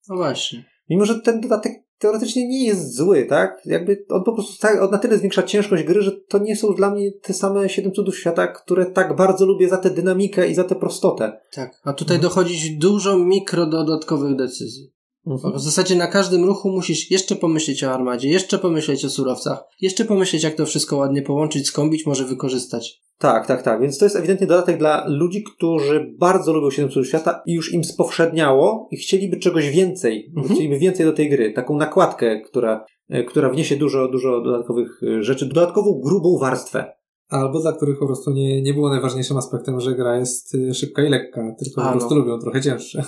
No 0.09 0.16
właśnie. 0.16 0.65
Mimo, 0.91 1.05
że 1.05 1.20
ten 1.20 1.41
dodatek 1.41 1.73
teoretycznie 1.99 2.49
nie 2.49 2.66
jest 2.66 2.97
zły, 2.97 3.27
tak? 3.28 3.61
Jakby 3.65 4.05
on 4.09 4.24
po 4.24 4.32
prostu 4.32 4.61
tak, 4.61 4.82
on 4.82 4.91
na 4.91 4.99
tyle 4.99 5.19
zwiększa 5.19 5.43
ciężkość 5.43 5.82
gry, 5.82 6.03
że 6.03 6.12
to 6.28 6.39
nie 6.39 6.57
są 6.57 6.74
dla 6.74 6.91
mnie 6.91 7.12
te 7.12 7.32
same 7.32 7.69
Siedem 7.69 7.93
Cudów 7.93 8.19
Świata, 8.19 8.47
które 8.47 8.86
tak 8.86 9.16
bardzo 9.16 9.47
lubię 9.47 9.69
za 9.69 9.77
tę 9.77 9.91
dynamikę 9.91 10.49
i 10.49 10.55
za 10.55 10.65
tę 10.65 10.74
prostotę. 10.74 11.41
Tak. 11.55 11.81
A 11.85 11.93
tutaj 11.93 12.19
dochodzić 12.19 12.70
dużo 12.78 13.19
mikro 13.19 13.66
dodatkowych 13.66 14.36
decyzji. 14.36 14.94
W 15.27 15.61
zasadzie 15.61 15.97
na 15.97 16.07
każdym 16.07 16.45
ruchu 16.45 16.71
musisz 16.71 17.11
jeszcze 17.11 17.37
pomyśleć 17.37 17.85
o 17.85 17.91
armadzie, 17.91 18.29
jeszcze 18.29 18.59
pomyśleć 18.59 19.05
o 19.05 19.11
surowcach, 19.11 19.65
jeszcze 19.81 20.05
pomyśleć, 20.05 20.43
jak 20.43 20.55
to 20.55 20.67
wszystko 20.67 20.97
ładnie 20.97 21.23
połączyć, 21.23 21.67
skąpić, 21.67 22.07
może 22.07 22.25
wykorzystać. 22.25 23.05
Tak, 23.19 23.47
tak, 23.47 23.63
tak. 23.63 23.81
Więc 23.81 23.99
to 23.99 24.05
jest 24.05 24.17
ewidentnie 24.17 24.47
dodatek 24.47 24.79
dla 24.79 25.05
ludzi, 25.09 25.43
którzy 25.43 26.15
bardzo 26.19 26.53
lubią 26.53 26.71
Siedem 26.71 26.91
Cudów 26.91 27.09
Świata 27.09 27.43
i 27.47 27.53
już 27.53 27.73
im 27.73 27.85
spowszedniało 27.85 28.89
i 28.91 28.97
chcieliby 28.97 29.37
czegoś 29.37 29.71
więcej. 29.71 30.33
Mhm. 30.37 30.55
Chcieliby 30.55 30.79
więcej 30.79 31.07
do 31.07 31.13
tej 31.13 31.31
gry. 31.31 31.53
Taką 31.53 31.77
nakładkę, 31.77 32.41
która, 32.41 32.85
e, 33.09 33.25
która 33.25 33.51
wniesie 33.51 33.77
dużo, 33.77 34.09
dużo 34.09 34.41
dodatkowych 34.41 35.01
e, 35.03 35.23
rzeczy. 35.23 35.47
Dodatkową, 35.47 36.01
grubą 36.05 36.39
warstwę. 36.39 36.93
Albo 37.29 37.61
dla 37.61 37.73
których 37.73 37.99
po 37.99 38.07
prostu 38.07 38.31
nie, 38.31 38.63
nie 38.63 38.75
było 38.75 38.89
najważniejszym 38.89 39.37
aspektem, 39.37 39.81
że 39.81 39.95
gra 39.95 40.19
jest 40.19 40.55
y, 40.55 40.75
szybka 40.75 41.05
i 41.05 41.09
lekka, 41.09 41.55
tylko 41.59 41.83
A, 41.83 41.93
po 41.93 41.99
prostu 41.99 42.15
no. 42.15 42.21
lubią 42.21 42.39
trochę 42.39 42.63
cięższe. 42.63 43.05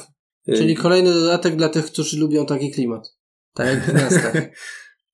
Y, 0.49 0.53
Czyli 0.57 0.77
kolejny 0.77 1.13
dodatek 1.15 1.57
dla 1.57 1.69
tych, 1.69 1.87
którzy 1.87 2.19
lubią 2.21 2.47
taki 2.47 2.71
klimat. 2.71 3.17
Tak 3.55 3.67
jak 3.67 3.81
w 3.85 3.95
miastach. 3.95 4.35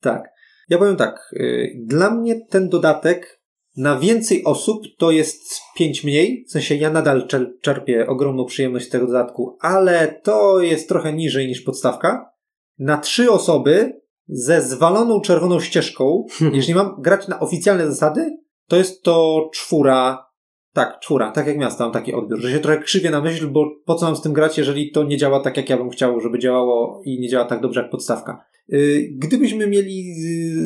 Tak. 0.00 0.22
Ja 0.68 0.78
powiem 0.78 0.96
tak. 0.96 1.30
y, 1.32 1.72
Dla 1.86 2.10
mnie 2.10 2.40
ten 2.50 2.68
dodatek 2.68 3.42
na 3.76 3.98
więcej 3.98 4.44
osób 4.44 4.82
to 4.98 5.10
jest 5.10 5.42
5 5.76 6.04
mniej. 6.04 6.44
W 6.48 6.52
sensie 6.52 6.74
ja 6.74 6.90
nadal 6.90 7.26
czer- 7.26 7.50
czerpię 7.60 8.06
ogromną 8.06 8.44
przyjemność 8.44 8.86
z 8.86 8.88
tego 8.88 9.06
dodatku, 9.06 9.56
ale 9.60 10.20
to 10.22 10.60
jest 10.60 10.88
trochę 10.88 11.12
niżej 11.12 11.48
niż 11.48 11.60
podstawka. 11.60 12.30
Na 12.78 12.98
trzy 12.98 13.30
osoby 13.30 14.00
ze 14.28 14.62
zwaloną 14.62 15.20
czerwoną 15.20 15.60
ścieżką, 15.60 16.26
jeżeli 16.52 16.74
mam 16.74 16.96
grać 17.00 17.28
na 17.28 17.40
oficjalne 17.40 17.86
zasady, 17.86 18.30
to 18.68 18.76
jest 18.76 19.02
to 19.02 19.48
czwóra. 19.54 20.26
Tak, 20.74 21.01
czwóra, 21.01 21.31
tak 21.31 21.47
jak 21.47 21.59
miasta 21.59 21.85
mam 21.85 21.93
taki 21.93 22.15
odbiór, 22.15 22.40
że 22.40 22.51
się 22.51 22.59
trochę 22.59 22.78
krzywie 22.78 23.11
na 23.11 23.20
myśl, 23.20 23.49
bo 23.49 23.70
po 23.85 23.94
co 23.94 24.07
mam 24.07 24.16
z 24.16 24.23
tym 24.23 24.32
grać, 24.32 24.59
jeżeli 24.59 24.90
to 24.90 25.05
nie 25.05 25.16
działa 25.16 25.40
tak, 25.40 25.57
jak 25.57 25.70
ja 25.70 25.77
bym 25.77 25.90
chciał, 25.90 26.20
żeby 26.20 26.39
działało 26.39 27.03
i 27.05 27.20
nie 27.20 27.28
działa 27.28 27.44
tak 27.44 27.61
dobrze 27.61 27.81
jak 27.81 27.90
podstawka. 27.90 28.44
Y, 28.73 29.09
Gdybyśmy 29.16 29.66
mieli 29.66 30.15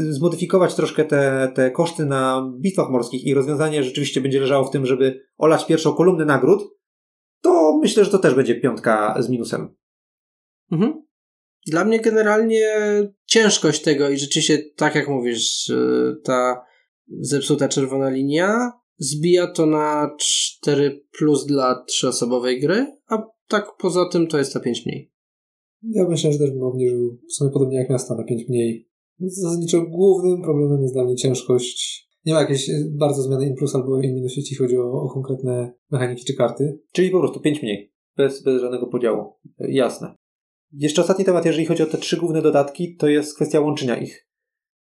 y, 0.08 0.12
zmodyfikować 0.12 0.74
troszkę 0.74 1.04
te, 1.04 1.52
te 1.54 1.70
koszty 1.70 2.06
na 2.06 2.52
bitwach 2.60 2.90
morskich 2.90 3.24
i 3.24 3.34
rozwiązanie 3.34 3.82
rzeczywiście 3.82 4.20
będzie 4.20 4.40
leżało 4.40 4.64
w 4.64 4.70
tym, 4.70 4.86
żeby 4.86 5.20
olać 5.38 5.66
pierwszą 5.66 5.92
kolumnę 5.92 6.24
nagród, 6.24 6.62
to 7.40 7.78
myślę, 7.82 8.04
że 8.04 8.10
to 8.10 8.18
też 8.18 8.34
będzie 8.34 8.60
piątka 8.60 9.16
z 9.18 9.28
minusem. 9.28 9.74
Mhm. 10.72 11.02
Dla 11.66 11.84
mnie 11.84 12.00
generalnie 12.00 12.70
ciężkość 13.24 13.82
tego 13.82 14.08
i 14.08 14.18
rzeczywiście, 14.18 14.58
tak 14.76 14.94
jak 14.94 15.08
mówisz, 15.08 15.68
y, 15.68 16.16
ta 16.24 16.64
zepsuta 17.20 17.68
czerwona 17.68 18.10
linia 18.10 18.72
zbija 18.98 19.46
to 19.46 19.66
na 19.66 20.16
4 20.18 21.04
plus 21.18 21.46
dla 21.46 21.84
trzyosobowej 21.84 22.60
gry, 22.60 22.86
a 23.08 23.22
tak 23.48 23.66
poza 23.78 24.08
tym 24.08 24.26
to 24.26 24.38
jest 24.38 24.52
ta 24.52 24.60
5 24.60 24.86
mniej. 24.86 25.12
Ja 25.82 26.08
myślę, 26.08 26.32
że 26.32 26.38
też 26.38 26.50
bym 26.50 26.62
obniżył 26.62 27.18
w 27.28 27.32
sumie 27.32 27.50
podobnie 27.50 27.78
jak 27.78 27.90
miasta 27.90 28.14
na 28.14 28.24
5 28.24 28.48
mniej. 28.48 28.88
Zasadniczo 29.20 29.82
głównym 29.82 30.42
problemem 30.42 30.82
jest 30.82 30.94
dla 30.94 31.04
mnie 31.04 31.16
ciężkość. 31.16 32.06
Nie 32.24 32.34
ma 32.34 32.40
jakiejś 32.40 32.70
e, 32.70 32.72
bardzo 32.90 33.22
zmiany 33.22 33.46
in 33.46 33.54
plus 33.54 33.74
albo 33.74 34.00
in 34.00 34.14
minus, 34.14 34.36
jeśli 34.36 34.56
chodzi 34.56 34.76
o, 34.76 34.92
o 34.92 35.10
konkretne 35.14 35.72
mechaniki 35.90 36.24
czy 36.24 36.34
karty. 36.34 36.78
Czyli 36.92 37.10
po 37.10 37.20
prostu 37.20 37.40
5 37.40 37.62
mniej. 37.62 37.92
Bez, 38.16 38.42
bez 38.42 38.60
żadnego 38.60 38.86
podziału. 38.86 39.32
Y, 39.60 39.70
Jasne. 39.70 40.14
Jeszcze 40.72 41.02
ostatni 41.02 41.24
temat, 41.24 41.44
jeżeli 41.46 41.66
chodzi 41.66 41.82
o 41.82 41.86
te 41.86 41.98
trzy 41.98 42.16
główne 42.16 42.42
dodatki, 42.42 42.96
to 42.96 43.08
jest 43.08 43.36
kwestia 43.36 43.60
łączenia 43.60 43.96
ich. 43.96 44.25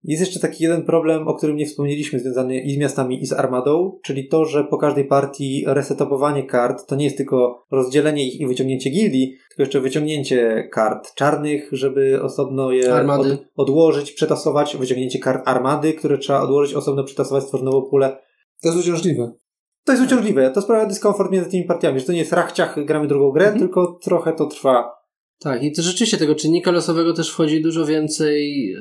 Jest 0.04 0.20
jeszcze 0.20 0.40
taki 0.40 0.64
jeden 0.64 0.82
problem, 0.84 1.28
o 1.28 1.34
którym 1.34 1.56
nie 1.56 1.66
wspomnieliśmy, 1.66 2.20
związany 2.20 2.60
i 2.60 2.74
z 2.74 2.78
miastami, 2.78 3.22
i 3.22 3.26
z 3.26 3.32
armadą, 3.32 3.98
czyli 4.04 4.28
to, 4.28 4.44
że 4.44 4.64
po 4.64 4.78
każdej 4.78 5.04
partii 5.04 5.64
resetowanie 5.66 6.42
kart 6.46 6.86
to 6.86 6.96
nie 6.96 7.04
jest 7.04 7.16
tylko 7.16 7.64
rozdzielenie 7.70 8.26
ich 8.26 8.40
i 8.40 8.46
wyciągnięcie 8.46 8.90
gildii, 8.90 9.36
tylko 9.48 9.62
jeszcze 9.62 9.80
wyciągnięcie 9.80 10.68
kart 10.72 11.14
czarnych, 11.14 11.68
żeby 11.72 12.22
osobno 12.22 12.70
je 12.72 12.94
od, 13.32 13.44
odłożyć, 13.56 14.12
przetasować, 14.12 14.76
wyciągnięcie 14.76 15.18
kart 15.18 15.48
armady, 15.48 15.92
które 15.92 16.18
trzeba 16.18 16.40
odłożyć, 16.40 16.74
osobno 16.74 17.04
przetasować, 17.04 17.44
stworzyć 17.44 17.64
nową 17.64 17.82
pulę. 17.82 18.18
To 18.62 18.68
jest 18.68 18.80
uciążliwe. 18.80 19.32
To 19.84 19.92
jest 19.92 20.04
uciążliwe, 20.04 20.50
to 20.50 20.62
sprawia 20.62 20.86
dyskomfort 20.86 21.30
między 21.32 21.50
tymi 21.50 21.64
partiami, 21.64 22.00
że 22.00 22.06
to 22.06 22.12
nie 22.12 22.18
jest 22.18 22.32
rachciach, 22.32 22.84
gramy 22.84 23.06
drugą 23.06 23.30
grę, 23.30 23.44
Mhm. 23.44 23.60
tylko 23.60 23.98
trochę 24.02 24.32
to 24.32 24.46
trwa. 24.46 24.95
Tak, 25.38 25.62
i 25.62 25.72
to 25.72 25.82
rzeczywiście 25.82 26.16
tego 26.16 26.34
czynnika 26.34 26.70
losowego 26.70 27.12
też 27.12 27.30
wchodzi 27.30 27.62
dużo 27.62 27.86
więcej 27.86 28.72
e, 28.72 28.78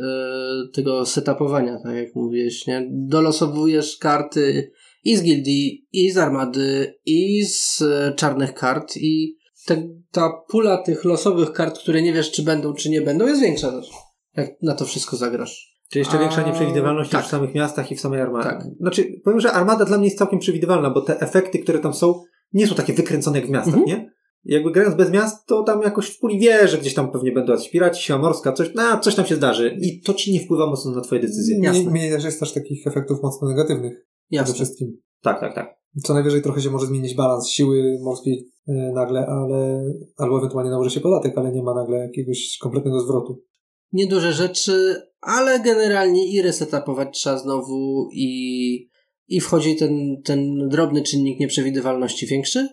tego 0.74 1.06
setupowania, 1.06 1.80
tak 1.84 1.96
jak 1.96 2.16
mówiłeś, 2.16 2.68
nie? 2.68 2.88
Dolosowujesz 2.92 3.98
karty 3.98 4.72
i 5.04 5.18
z 5.18 5.24
gildii, 5.24 5.88
i 5.92 6.12
z 6.12 6.18
armady, 6.18 6.96
i 7.06 7.46
z 7.46 7.82
e, 7.82 8.14
czarnych 8.16 8.54
kart 8.54 8.98
i 8.98 9.38
te, 9.66 9.90
ta 10.12 10.30
pula 10.50 10.78
tych 10.78 11.06
losowych 11.06 11.52
kart, 11.52 11.80
które 11.80 12.02
nie 12.02 12.14
wiesz, 12.14 12.32
czy 12.32 12.44
będą, 12.44 12.74
czy 12.74 12.90
nie 12.90 13.02
będą, 13.02 13.28
jest 13.28 13.42
większa 13.42 13.72
też. 13.72 13.90
Jak 14.38 14.50
na 14.62 14.76
to 14.76 14.86
wszystko 14.86 15.18
zagrasz. 15.18 15.76
Czy 15.92 16.00
jeszcze 16.00 16.18
A, 16.18 16.20
większa 16.20 16.42
nieprzewidywalność 16.42 17.10
tak. 17.12 17.22
niż 17.22 17.28
w 17.28 17.32
samych 17.32 17.56
miastach 17.56 17.92
i 17.92 17.96
w 17.96 18.02
samej 18.02 18.22
armadzie. 18.22 18.50
Tak. 18.50 18.64
Znaczy, 18.80 19.06
powiem, 19.24 19.40
że 19.40 19.52
armada 19.52 19.86
dla 19.86 19.98
mnie 19.98 20.08
jest 20.08 20.18
całkiem 20.18 20.40
przewidywalna, 20.40 20.90
bo 20.90 21.02
te 21.02 21.20
efekty, 21.20 21.60
które 21.60 21.80
tam 21.80 21.94
są, 21.94 22.22
nie 22.54 22.68
są 22.68 22.76
takie 22.76 22.94
wykręcone 22.94 23.38
jak 23.40 23.48
w 23.48 23.52
miastach, 23.52 23.74
Mhm. 23.78 23.86
nie? 24.00 24.12
Jakby 24.46 24.72
grając 24.72 24.96
bez 24.96 25.12
miast, 25.12 25.46
to 25.46 25.64
tam 25.64 25.82
jakoś 25.82 26.08
w 26.08 26.20
puli 26.20 26.40
wie, 26.40 26.68
że 26.68 26.78
gdzieś 26.78 26.94
tam 26.94 27.12
pewnie 27.12 27.32
będą 27.32 27.52
jacyś 27.52 27.70
piraci, 27.70 28.04
siła 28.04 28.20
morska, 28.20 28.52
coś, 28.52 28.70
no, 28.76 29.00
coś 29.00 29.16
tam 29.16 29.26
się 29.26 29.36
zdarzy. 29.36 29.78
I 29.82 30.02
to 30.02 30.14
ci 30.14 30.34
nie 30.34 30.40
wpływa 30.40 30.68
mocno 30.68 30.92
na 30.92 31.02
twoje 31.02 31.22
decyzje. 31.22 31.60
Jasne. 31.62 31.80
Mniej, 31.80 31.92
mniej 31.92 32.12
też 32.12 32.24
jest 32.24 32.40
też 32.40 32.54
takich 32.54 32.88
efektów 32.88 33.24
mocno 33.24 33.48
negatywnych. 33.48 33.94
Przede 33.94 34.42
Jasne. 34.42 34.54
wszystkim. 34.54 34.98
Tak, 35.22 35.40
tak, 35.40 35.56
tak. 35.56 35.76
Co 36.04 36.14
najwyżej 36.14 36.42
trochę 36.42 36.62
się 36.62 36.70
może 36.70 36.86
zmienić 36.86 37.16
balans 37.16 37.48
siły 37.48 38.00
morskiej 38.04 38.48
e, 38.68 38.74
nagle, 38.74 39.26
ale 39.26 39.84
albo 40.18 40.38
ewentualnie 40.38 40.72
nałoży 40.72 40.90
się 40.90 41.00
podatek, 41.00 41.38
ale 41.38 41.52
nie 41.52 41.64
ma 41.64 41.74
nagle 41.74 41.98
jakiegoś 41.98 42.58
kompletnego 42.62 43.02
zwrotu. 43.02 43.44
Nieduże 43.92 44.34
rzeczy, 44.34 44.96
ale 45.22 45.60
generalnie 45.60 46.32
i 46.32 46.42
resetapować 46.42 47.20
trzeba 47.20 47.38
znowu 47.38 48.10
i, 48.14 48.90
i 49.28 49.42
wchodzi 49.42 49.76
ten, 49.76 50.22
ten 50.24 50.70
drobny 50.70 51.02
czynnik 51.02 51.40
nieprzewidywalności 51.40 52.26
większy. 52.26 52.68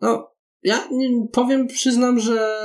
No, 0.00 0.28
ja 0.62 0.88
powiem, 1.32 1.66
przyznam, 1.66 2.18
że 2.20 2.58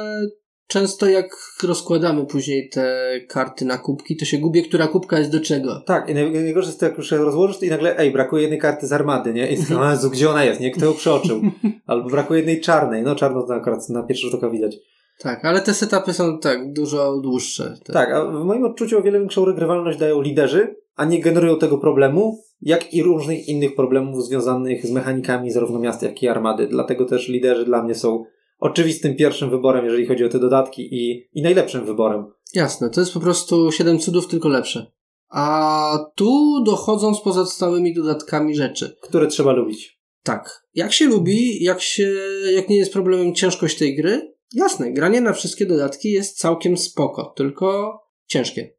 często 0.67 1.05
jak 1.09 1.25
rozkładamy 1.63 2.25
później 2.25 2.69
te 2.69 3.09
karty 3.29 3.65
na 3.65 3.77
kubki, 3.77 4.17
to 4.17 4.25
się 4.25 4.37
gubię, 4.37 4.61
która 4.61 4.87
kubka 4.87 5.19
jest 5.19 5.31
do 5.31 5.39
czego. 5.39 5.81
Tak, 5.85 6.09
i 6.09 6.13
naj- 6.13 6.43
najgorsze 6.43 6.69
jest 6.69 6.79
to, 6.79 6.85
jak 6.85 6.97
już 6.97 7.11
je 7.11 7.17
rozłożysz, 7.17 7.59
to 7.59 7.65
i 7.65 7.69
nagle, 7.69 7.97
ej, 7.97 8.11
brakuje 8.11 8.41
jednej 8.41 8.59
karty 8.59 8.87
z 8.87 8.93
armady, 8.93 9.33
nie? 9.33 9.51
I 9.51 9.57
to, 9.65 9.89
Jezu, 9.91 10.09
gdzie 10.09 10.29
ona 10.29 10.43
jest, 10.43 10.59
nie? 10.61 10.71
Kto 10.71 10.85
ją 10.85 10.93
przeoczył? 10.93 11.41
Albo 11.87 12.09
brakuje 12.09 12.39
jednej 12.39 12.61
czarnej. 12.61 13.03
No, 13.03 13.15
czarno 13.15 13.43
to 13.47 13.53
akurat 13.55 13.89
na 13.89 14.03
pierwszy 14.03 14.25
rzut 14.27 14.33
oka 14.35 14.49
widać. 14.49 14.75
Tak, 15.19 15.45
ale 15.45 15.61
te 15.61 15.73
setupy 15.73 16.13
są 16.13 16.39
tak 16.39 16.73
dużo 16.73 17.17
dłuższe. 17.23 17.73
Te- 17.85 17.93
Tak, 17.93 18.11
a 18.13 18.25
w 18.25 18.43
moim 18.45 18.63
odczuciu 18.65 18.97
o 18.97 19.01
wiele 19.01 19.19
większą 19.19 19.45
regrywalność 19.45 19.99
dają 19.99 20.21
liderzy, 20.21 20.75
a 20.95 21.05
nie 21.05 21.19
generują 21.19 21.59
tego 21.59 21.77
problemu, 21.77 22.43
jak 22.61 22.93
i 22.93 23.03
różnych 23.03 23.47
innych 23.47 23.75
problemów 23.75 24.25
związanych 24.25 24.85
z 24.85 24.91
mechanikami 24.91 25.51
zarówno 25.51 25.79
miasta, 25.79 26.05
jak 26.05 26.23
i 26.23 26.27
armady. 26.27 26.67
Dlatego 26.67 27.05
też 27.05 27.27
liderzy 27.27 27.65
dla 27.65 27.83
mnie 27.83 27.95
są 27.95 28.23
oczywistym 28.59 29.15
pierwszym 29.15 29.49
wyborem, 29.49 29.85
jeżeli 29.85 30.05
chodzi 30.05 30.25
o 30.25 30.29
te 30.29 30.39
dodatki 30.39 30.95
i, 30.95 31.29
i 31.33 31.41
najlepszym 31.41 31.85
wyborem. 31.85 32.25
Jasne, 32.53 32.89
to 32.89 32.99
jest 32.99 33.13
po 33.13 33.19
prostu 33.19 33.71
7 33.71 33.99
cudów, 33.99 34.27
tylko 34.27 34.49
lepsze. 34.49 34.91
A 35.29 36.05
tu 36.15 36.63
dochodzą 36.65 37.15
z 37.15 37.21
pozostałymi 37.21 37.93
dodatkami 37.93 38.55
rzeczy. 38.55 38.95
które 39.01 39.27
trzeba 39.27 39.51
lubić. 39.51 39.99
Tak. 40.23 40.67
Jak 40.73 40.93
się 40.93 41.05
lubi, 41.05 41.63
jak 41.63 41.81
się, 41.81 42.13
jak 42.55 42.69
nie 42.69 42.77
jest 42.77 42.93
problemem 42.93 43.35
ciężkość 43.35 43.77
tej 43.77 43.95
gry, 43.95 44.33
jasne, 44.53 44.93
granie 44.93 45.21
na 45.21 45.33
wszystkie 45.33 45.65
dodatki 45.65 46.11
jest 46.11 46.37
całkiem 46.37 46.77
spoko, 46.77 47.33
tylko 47.35 47.99
ciężkie 48.27 48.75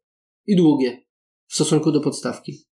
i 0.47 0.55
długie 0.55 1.04
w 1.55 1.57
stosunku 1.57 1.91
do 1.91 2.01
podstawki. 2.01 2.65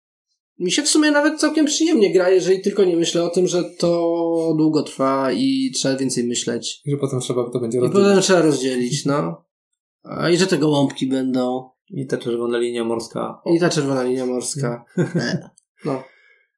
Mi 0.59 0.71
się 0.71 0.83
w 0.83 0.89
sumie 0.89 1.11
nawet 1.11 1.39
całkiem 1.39 1.65
przyjemnie 1.65 2.13
gra, 2.13 2.29
jeżeli 2.29 2.61
tylko 2.61 2.83
nie 2.83 2.97
myślę 2.97 3.23
o 3.23 3.29
tym, 3.29 3.47
że 3.47 3.63
to 3.63 4.53
długo 4.57 4.83
trwa 4.83 5.31
i 5.31 5.71
trzeba 5.75 5.97
więcej 5.97 6.27
myśleć. 6.27 6.81
I 6.85 6.91
że 6.91 6.97
potem 6.97 7.19
trzeba 7.19 7.49
to 7.49 7.59
będzie 7.59 7.77
I 7.77 7.81
rozdzielić. 7.81 8.07
potem 8.07 8.21
trzeba 8.21 8.41
rozdzielić, 8.41 9.05
no. 9.05 9.45
A 10.03 10.29
i 10.29 10.37
że 10.37 10.47
te 10.47 10.57
gołąbki 10.57 11.07
będą. 11.07 11.69
I 11.89 12.07
ta 12.07 12.17
czerwona 12.17 12.57
linia 12.57 12.83
morska. 12.83 13.41
I 13.45 13.59
ta 13.59 13.69
czerwona 13.69 14.03
linia 14.03 14.25
morska. 14.25 14.85
E. 15.15 15.49
No. 15.85 16.03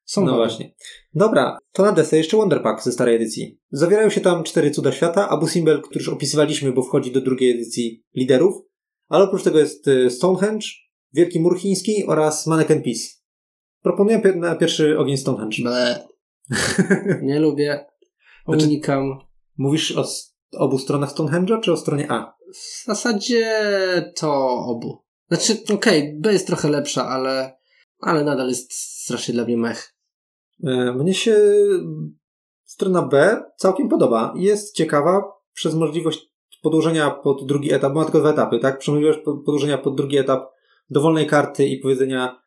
Są 0.06 0.26
No 0.26 0.36
właśnie. 0.36 0.74
Dobra, 1.14 1.58
to 1.72 1.84
na 1.84 1.91
desce 1.91 2.18
jeszcze 2.18 2.38
Wonderpack 2.38 2.84
ze 2.84 2.91
starej 2.91 3.16
edycji. 3.16 3.60
Zawierają 3.72 4.10
się 4.10 4.22
tam 4.22 4.44
cztery 4.44 4.72
cuda 4.72 4.91
świata, 4.91 5.30
Abu 5.30 5.48
Simbel, 5.48 5.82
który 5.82 6.00
już 6.00 6.10
opisywaliśmy, 6.10 6.72
bo 6.72 6.84
wchodzi 6.84 7.12
do 7.12 7.22
drugiej 7.22 7.52
edycji 7.52 8.04
liderów, 8.16 8.54
ale 9.10 9.24
oprócz 9.24 9.44
tego 9.44 9.60
jest 9.60 9.88
y, 9.88 10.10
Stonehenge, 10.10 10.68
Wielki 11.14 11.40
Mur 11.40 11.60
Chiński 11.60 12.06
oraz 12.07 12.48
Mannequin 12.48 12.84
Peace. 12.84 12.99
Proponuję 13.81 14.19
pier- 14.19 14.35
na 14.35 14.56
pierwszy 14.56 14.99
ogień 14.99 15.18
Stonehenge. 15.18 15.57
Ble. 15.64 16.07
Nie 17.22 17.40
lubię. 17.40 17.85
Znaczy- 18.48 18.65
Unikam. 18.65 19.19
Mówisz 19.57 19.98
o 19.98 20.02
s- 20.02 20.35
obu 20.57 20.77
stronach 20.77 21.11
Stonehenge'a, 21.15 21.60
czy 21.61 21.72
o 21.72 21.77
stronie 21.77 22.11
A? 22.11 22.34
W 22.53 22.85
zasadzie 22.85 23.45
to 24.15 24.49
obu. 24.65 25.03
Znaczy, 25.31 25.57
okej, 25.73 26.19
B 26.19 26.34
jest 26.34 26.48
trochę 26.48 26.69
lepsza, 26.69 27.07
ale, 27.07 27.57
ale 27.99 28.23
nadal 28.23 28.48
jest 28.49 28.73
strasznie 28.73 29.34
dla 29.34 29.44
mnie 29.44 29.57
mech. 29.57 29.95
E, 30.64 30.94
Mnie 30.94 31.14
się 31.14 31.35
strona 32.64 33.02
B 33.02 33.44
całkiem 33.57 33.90
podoba. 33.90 34.34
Jest 34.38 34.76
ciekawa 34.76 35.23
przez 35.53 35.76
możliwość 35.76 36.19
podłożenia 36.61 37.11
pod 37.11 37.45
drugi 37.48 37.73
etap, 37.73 37.94
bo 37.94 37.99
ma 37.99 38.06
tylko 38.06 38.19
dwa 38.19 38.30
etapy, 38.31 38.60
tak? 38.60 38.80
Przez 38.80 38.94
możliwość 38.94 39.19
podłożenia 39.45 39.77
pod 39.77 39.95
drugi 39.95 40.18
etap 40.18 40.52
dowolnej 40.89 41.27
karty 41.27 41.68
i 41.68 41.80
powiedzenia 41.80 42.41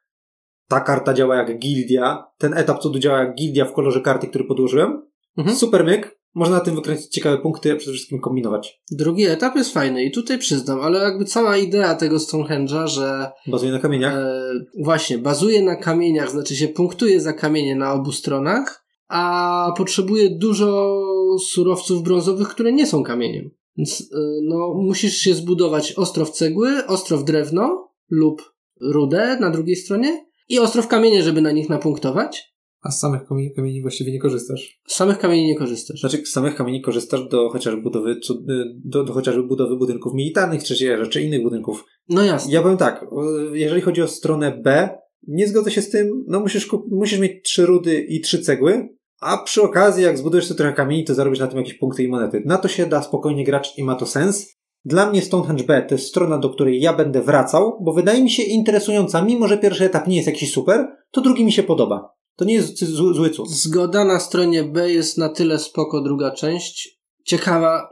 ta 0.68 0.80
karta 0.80 1.14
działa 1.14 1.36
jak 1.36 1.58
gildia, 1.58 2.24
ten 2.38 2.54
etap 2.54 2.78
cudu 2.80 2.98
działa 2.98 3.18
jak 3.18 3.34
gildia 3.34 3.64
w 3.64 3.72
kolorze 3.72 4.00
karty, 4.00 4.26
który 4.26 4.44
podłożyłem. 4.44 5.02
Mhm. 5.38 5.56
Super 5.56 5.84
myk. 5.84 6.16
Można 6.34 6.54
na 6.56 6.60
tym 6.64 6.74
wykręcić 6.74 7.08
ciekawe 7.08 7.38
punkty, 7.38 7.72
a 7.72 7.76
przede 7.76 7.92
wszystkim 7.92 8.20
kombinować. 8.20 8.80
Drugi 8.90 9.24
etap 9.26 9.56
jest 9.56 9.74
fajny 9.74 10.04
i 10.04 10.10
tutaj 10.10 10.38
przyznam, 10.38 10.80
ale 10.80 10.98
jakby 10.98 11.24
cała 11.24 11.56
idea 11.56 11.94
tego 11.94 12.16
Stonehenge'a, 12.16 12.86
że 12.86 13.30
Bazuje 13.46 13.72
na 13.72 13.78
kamieniach. 13.78 14.14
e, 14.14 14.52
właśnie 14.82 15.18
bazuje 15.18 15.62
na 15.62 15.76
kamieniach, 15.76 16.30
znaczy 16.30 16.56
się 16.56 16.68
punktuje 16.68 17.20
za 17.20 17.32
kamienie 17.32 17.76
na 17.76 17.92
obu 17.92 18.12
stronach, 18.12 18.84
a 19.08 19.72
potrzebuje 19.76 20.30
dużo 20.30 21.00
surowców 21.46 22.02
brązowych, 22.02 22.48
które 22.48 22.72
nie 22.72 22.86
są 22.86 23.02
kamieniem. 23.02 23.50
Więc 23.76 24.00
y, 24.00 24.06
no, 24.42 24.74
musisz 24.74 25.16
się 25.16 25.34
zbudować 25.34 25.92
ostrow 25.92 26.30
cegły, 26.30 26.86
ostrow 26.86 27.24
drewno 27.24 27.85
lub 28.10 28.42
rudę 28.80 29.36
na 29.40 29.50
drugiej 29.50 29.76
stronie 29.76 30.26
i 30.48 30.58
ostrow 30.58 30.88
kamienie, 30.88 31.22
żeby 31.22 31.40
na 31.40 31.50
nich 31.50 31.68
napunktować. 31.68 32.56
A 32.82 32.90
z 32.90 32.98
samych 33.00 33.26
kamieni, 33.28 33.54
kamieni 33.54 33.82
właściwie 33.82 34.12
nie 34.12 34.18
korzystasz. 34.20 34.80
Z 34.88 34.94
samych 34.94 35.18
kamieni 35.18 35.46
nie 35.46 35.56
korzystasz. 35.56 36.00
Znaczy, 36.00 36.16
z 36.26 36.30
samych 36.30 36.54
kamieni 36.54 36.82
korzystasz 36.82 37.28
do 37.28 37.48
chociażby 37.50 37.82
budowy, 37.82 38.16
cu- 38.20 38.44
do, 38.84 39.04
do 39.04 39.12
chociażby 39.12 39.42
budowy 39.42 39.76
budynków 39.76 40.14
militarnych, 40.14 40.60
erze, 40.82 41.06
czy 41.06 41.22
innych 41.22 41.42
budynków. 41.42 41.84
No 42.08 42.22
jasne. 42.22 42.52
Ja 42.52 42.62
powiem 42.62 42.76
tak, 42.76 43.04
jeżeli 43.52 43.80
chodzi 43.80 44.02
o 44.02 44.08
stronę 44.08 44.60
B, 44.64 44.88
nie 45.28 45.48
zgodzę 45.48 45.70
się 45.70 45.82
z 45.82 45.90
tym, 45.90 46.24
no 46.28 46.40
musisz, 46.40 46.66
kup- 46.66 46.86
musisz 46.90 47.18
mieć 47.18 47.32
trzy 47.44 47.66
rudy 47.66 48.00
i 48.00 48.20
trzy 48.20 48.38
cegły, 48.42 48.88
a 49.20 49.38
przy 49.38 49.62
okazji, 49.62 50.04
jak 50.04 50.18
zbudujesz 50.18 50.46
sobie 50.46 50.58
trochę 50.58 50.72
kamieni, 50.72 51.04
to 51.04 51.14
zarobisz 51.14 51.40
na 51.40 51.46
tym 51.46 51.58
jakieś 51.58 51.74
punkty 51.74 52.02
i 52.02 52.08
monety. 52.08 52.42
Na 52.46 52.58
to 52.58 52.68
się 52.68 52.86
da 52.86 53.02
spokojnie 53.02 53.44
grać 53.44 53.78
i 53.78 53.84
ma 53.84 53.94
to 53.94 54.06
sens. 54.06 54.56
Dla 54.86 55.10
mnie 55.10 55.22
Stonehenge 55.22 55.64
B 55.64 55.86
to 55.88 55.94
jest 55.94 56.06
strona, 56.06 56.38
do 56.38 56.50
której 56.50 56.80
ja 56.80 56.92
będę 56.92 57.22
wracał, 57.22 57.78
bo 57.80 57.92
wydaje 57.92 58.22
mi 58.22 58.30
się 58.30 58.42
interesująca, 58.42 59.22
mimo 59.22 59.48
że 59.48 59.58
pierwszy 59.58 59.84
etap 59.84 60.06
nie 60.06 60.16
jest 60.16 60.28
jakiś 60.28 60.52
super, 60.52 60.86
to 61.10 61.20
drugi 61.20 61.44
mi 61.44 61.52
się 61.52 61.62
podoba. 61.62 62.14
To 62.36 62.44
nie 62.44 62.54
jest 62.54 62.84
zły, 62.84 63.14
zły 63.14 63.30
cud. 63.30 63.50
Zgoda 63.50 64.04
na 64.04 64.20
stronie 64.20 64.64
B 64.64 64.92
jest 64.92 65.18
na 65.18 65.28
tyle 65.28 65.58
spoko 65.58 66.02
druga 66.02 66.30
część. 66.30 67.00
Ciekawa, 67.24 67.88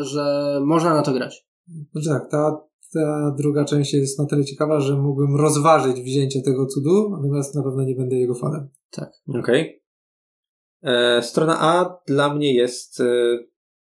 y, 0.00 0.04
że 0.04 0.58
można 0.64 0.94
na 0.94 1.02
to 1.02 1.12
grać. 1.12 1.46
Znaczy 1.92 2.08
tak, 2.08 2.30
ta, 2.30 2.60
ta 2.92 3.34
druga 3.38 3.64
część 3.64 3.94
jest 3.94 4.18
na 4.18 4.26
tyle 4.26 4.44
ciekawa, 4.44 4.80
że 4.80 4.96
mógłbym 4.96 5.36
rozważyć 5.36 6.00
wzięcie 6.00 6.42
tego 6.42 6.66
cudu, 6.66 7.10
natomiast 7.10 7.54
na 7.54 7.62
pewno 7.62 7.84
nie 7.84 7.94
będę 7.94 8.16
jego 8.16 8.34
fanem. 8.34 8.68
Okej. 9.40 9.82
E, 10.82 11.22
Strona 11.22 11.60
A 11.60 11.98
dla 12.06 12.34
mnie 12.34 12.54
jest 12.54 13.00
e, 13.00 13.04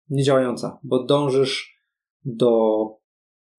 niedziałająca, 0.09 0.79
bo 0.83 1.03
dążysz 1.03 1.76
do 2.35 2.51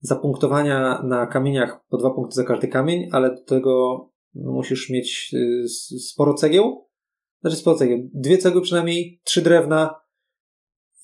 zapunktowania 0.01 1.03
na 1.03 1.27
kamieniach 1.27 1.81
po 1.89 1.97
dwa 1.97 2.11
punkty 2.11 2.35
za 2.35 2.45
każdy 2.45 2.69
kamień, 2.69 3.09
ale 3.13 3.31
do 3.31 3.45
tego 3.45 4.01
musisz 4.35 4.91
mieć 4.91 5.31
s- 5.65 6.09
sporo 6.11 6.35
cegieł. 6.35 6.89
Znaczy 7.41 7.57
sporo 7.57 7.77
cegieł. 7.77 7.99
Dwie 8.15 8.39
cegły 8.39 8.63
przynajmniej, 8.63 9.21
trzy 9.25 9.43
drewna 9.43 9.95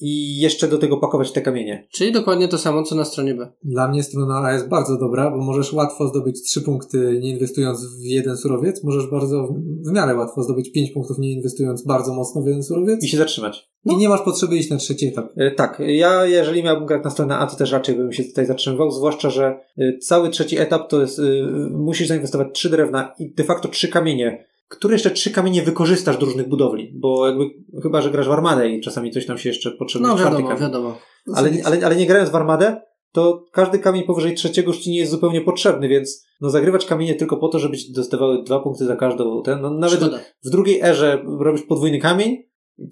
i 0.01 0.39
jeszcze 0.39 0.69
do 0.69 0.79
tego 0.79 0.97
pakować 0.97 1.33
te 1.33 1.41
kamienie. 1.41 1.87
Czyli 1.91 2.13
dokładnie 2.13 2.49
to 2.49 2.59
samo, 2.59 2.83
co 2.83 2.95
na 2.95 3.05
stronie 3.05 3.35
B. 3.35 3.53
Dla 3.65 3.89
mnie 3.89 4.03
strona 4.03 4.43
A 4.45 4.53
jest 4.53 4.69
bardzo 4.69 4.99
dobra, 4.99 5.31
bo 5.31 5.37
możesz 5.37 5.73
łatwo 5.73 6.09
zdobyć 6.09 6.43
3 6.43 6.61
punkty 6.63 7.19
nie 7.23 7.31
inwestując 7.31 7.87
w 7.87 8.05
jeden 8.05 8.37
surowiec, 8.37 8.85
możesz 8.85 9.11
bardzo 9.11 9.49
w 9.87 9.93
miarę 9.93 10.15
łatwo 10.15 10.43
zdobyć 10.43 10.73
5 10.73 10.91
punktów 10.91 11.19
nie 11.19 11.33
inwestując 11.33 11.85
bardzo 11.87 12.15
mocno 12.15 12.43
w 12.43 12.47
jeden 12.47 12.63
surowiec 12.63 13.05
I 13.05 13.09
się 13.09 13.17
zatrzymać. 13.17 13.69
i 13.85 13.97
nie 13.97 14.09
masz 14.09 14.21
potrzeby 14.23 14.57
iść 14.57 14.71
na 14.71 14.77
trzeci 14.77 15.07
etap. 15.07 15.27
E, 15.37 15.51
Tak, 15.51 15.83
ja 15.87 16.27
jeżeli 16.27 16.63
miałbym 16.63 16.87
grać 16.87 17.05
na 17.05 17.11
stronę 17.11 17.39
A, 17.39 17.47
to 17.47 17.57
też 17.57 17.73
raczej 17.73 17.95
bym 17.97 18.13
się 18.13 18.25
tutaj 18.25 18.47
zatrzymywał, 18.47 18.91
zwłaszcza, 18.91 19.31
że 19.31 19.61
e, 19.79 19.99
cały 19.99 20.29
trzeci 20.31 20.59
etap 20.59 20.89
to 20.91 21.01
jest, 21.01 21.19
e, 21.19 21.23
musisz 21.71 22.09
zainwestować 22.09 22.49
trzy 22.53 22.71
drewna 22.71 23.15
i 23.19 23.31
de 23.35 23.45
facto 23.45 23.69
trzy 23.69 23.89
kamienie, 23.89 24.47
które 24.69 24.95
jeszcze 24.95 25.11
trzy 25.11 25.31
kamienie 25.31 25.63
wykorzystasz 25.63 26.19
do 26.19 26.27
różnych 26.27 26.49
budowli, 26.49 26.93
bo 26.95 27.27
jakby, 27.27 27.45
chyba, 27.83 28.01
że 28.01 28.11
grasz 28.11 28.29
w 28.29 28.33
armadę 28.33 28.69
i 28.69 28.81
czasami 28.81 29.11
coś 29.11 29.27
tam 29.27 29.39
się 29.39 29.49
jeszcze 29.49 29.71
potrzebuje. 29.71 30.13
No 30.13 30.19
wiadomo, 30.19 30.49
kamień. 30.49 30.63
wiadomo. 30.63 30.99
Ale, 31.35 31.51
ale, 31.65 31.87
ale 31.87 31.97
nie 31.97 32.07
grając 32.07 32.31
w 32.31 32.35
armadę, 32.35 32.81
to 33.13 33.45
każdy 33.53 33.79
kamień 33.79 34.05
powyżej 34.05 34.35
trzeciego 34.35 34.69
już 34.69 34.81
ci 34.81 34.91
nie 34.91 34.99
jest 34.99 35.11
zupełnie 35.11 35.41
potrzebny, 35.41 35.89
więc 35.89 36.27
no 36.41 36.51
zagrywać 36.51 36.87
kamienie 36.87 37.15
tylko 37.15 37.37
po 37.37 37.49
to, 37.49 37.59
żeby 37.59 37.77
ci 37.77 37.93
dostawały 37.93 38.43
dwa 38.43 38.61
punkty 38.61 38.85
za 38.85 38.97
każdą, 38.97 39.43
ten, 39.43 39.61
no 39.61 39.71
nawet 39.71 40.01
Szkoda. 40.01 40.21
w 40.45 40.51
drugiej 40.51 40.81
erze 40.81 41.25
robisz 41.39 41.63
podwójny 41.63 41.99
kamień, 41.99 42.37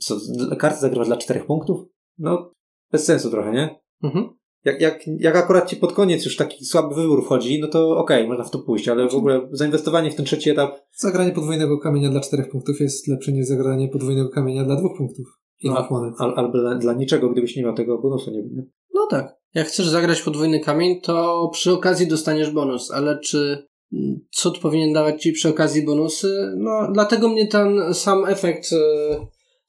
co, 0.01 0.17
kartę 0.59 0.81
zagrywasz 0.81 1.09
dla 1.09 1.17
czterech 1.17 1.47
punktów? 1.47 1.81
No, 2.19 2.53
bez 2.93 3.05
sensu 3.05 3.31
trochę, 3.31 3.53
nie? 3.53 3.81
Mhm. 4.03 4.31
Jak, 4.65 4.81
jak, 4.81 5.01
jak 5.19 5.37
akurat 5.37 5.69
ci 5.69 5.77
pod 5.77 5.93
koniec 5.93 6.25
już 6.25 6.37
taki 6.37 6.65
słaby 6.65 6.95
wybór 6.95 7.25
wchodzi, 7.25 7.61
no 7.61 7.69
to 7.69 7.97
okej, 7.97 8.29
można 8.29 8.45
w 8.45 8.51
to 8.51 8.59
pójść, 8.59 8.89
ale 8.89 9.09
w 9.09 9.15
ogóle 9.15 9.49
zainwestowanie 9.53 10.11
w 10.11 10.15
ten 10.15 10.25
trzeci 10.25 10.51
etap, 10.51 10.81
Zagranie 10.97 11.33
podwójnego 11.33 11.79
kamienia 11.79 12.11
dla 12.11 12.21
4 12.21 12.45
punktów 12.45 12.81
jest 12.81 13.09
lepsze 13.09 13.33
niż 13.33 13.47
zagranie 13.47 13.89
podwójnego 13.89 14.29
kamienia 14.29 14.65
dla 14.65 14.77
2 14.77 14.89
punktów 14.99 15.27
i 15.61 15.69
No, 15.69 15.75
dwóch 15.75 15.91
monet. 15.91 16.15
al, 16.19 16.33
albo 16.37 16.59
dla, 16.59 16.75
dla 16.75 16.93
niczego, 16.93 17.29
gdybyś 17.29 17.57
nie 17.57 17.63
miał 17.63 17.75
tego 17.75 17.99
bonusu, 17.99 18.31
nie 18.31 18.43
wiem. 18.43 18.71
No 18.95 19.07
tak. 19.11 19.37
Jak 19.55 19.67
chcesz 19.67 19.87
zagrać 19.89 20.23
podwójny 20.23 20.61
kamień, 20.61 21.01
to 21.01 21.49
przy 21.53 21.73
okazji 21.73 22.07
dostaniesz 22.07 22.51
bonus, 22.51 22.91
ale 22.91 23.19
czy 23.21 23.67
mm, 23.93 24.21
cud 24.31 24.59
powinien 24.59 24.93
dawać 24.93 25.23
ci 25.23 25.33
przy 25.33 25.49
okazji 25.49 25.85
bonusy? 25.85 26.55
No, 26.57 26.89
dlatego 26.93 27.29
mnie 27.29 27.47
ten 27.49 27.95
sam 27.95 28.25
efekt 28.27 28.73
e, 28.73 28.77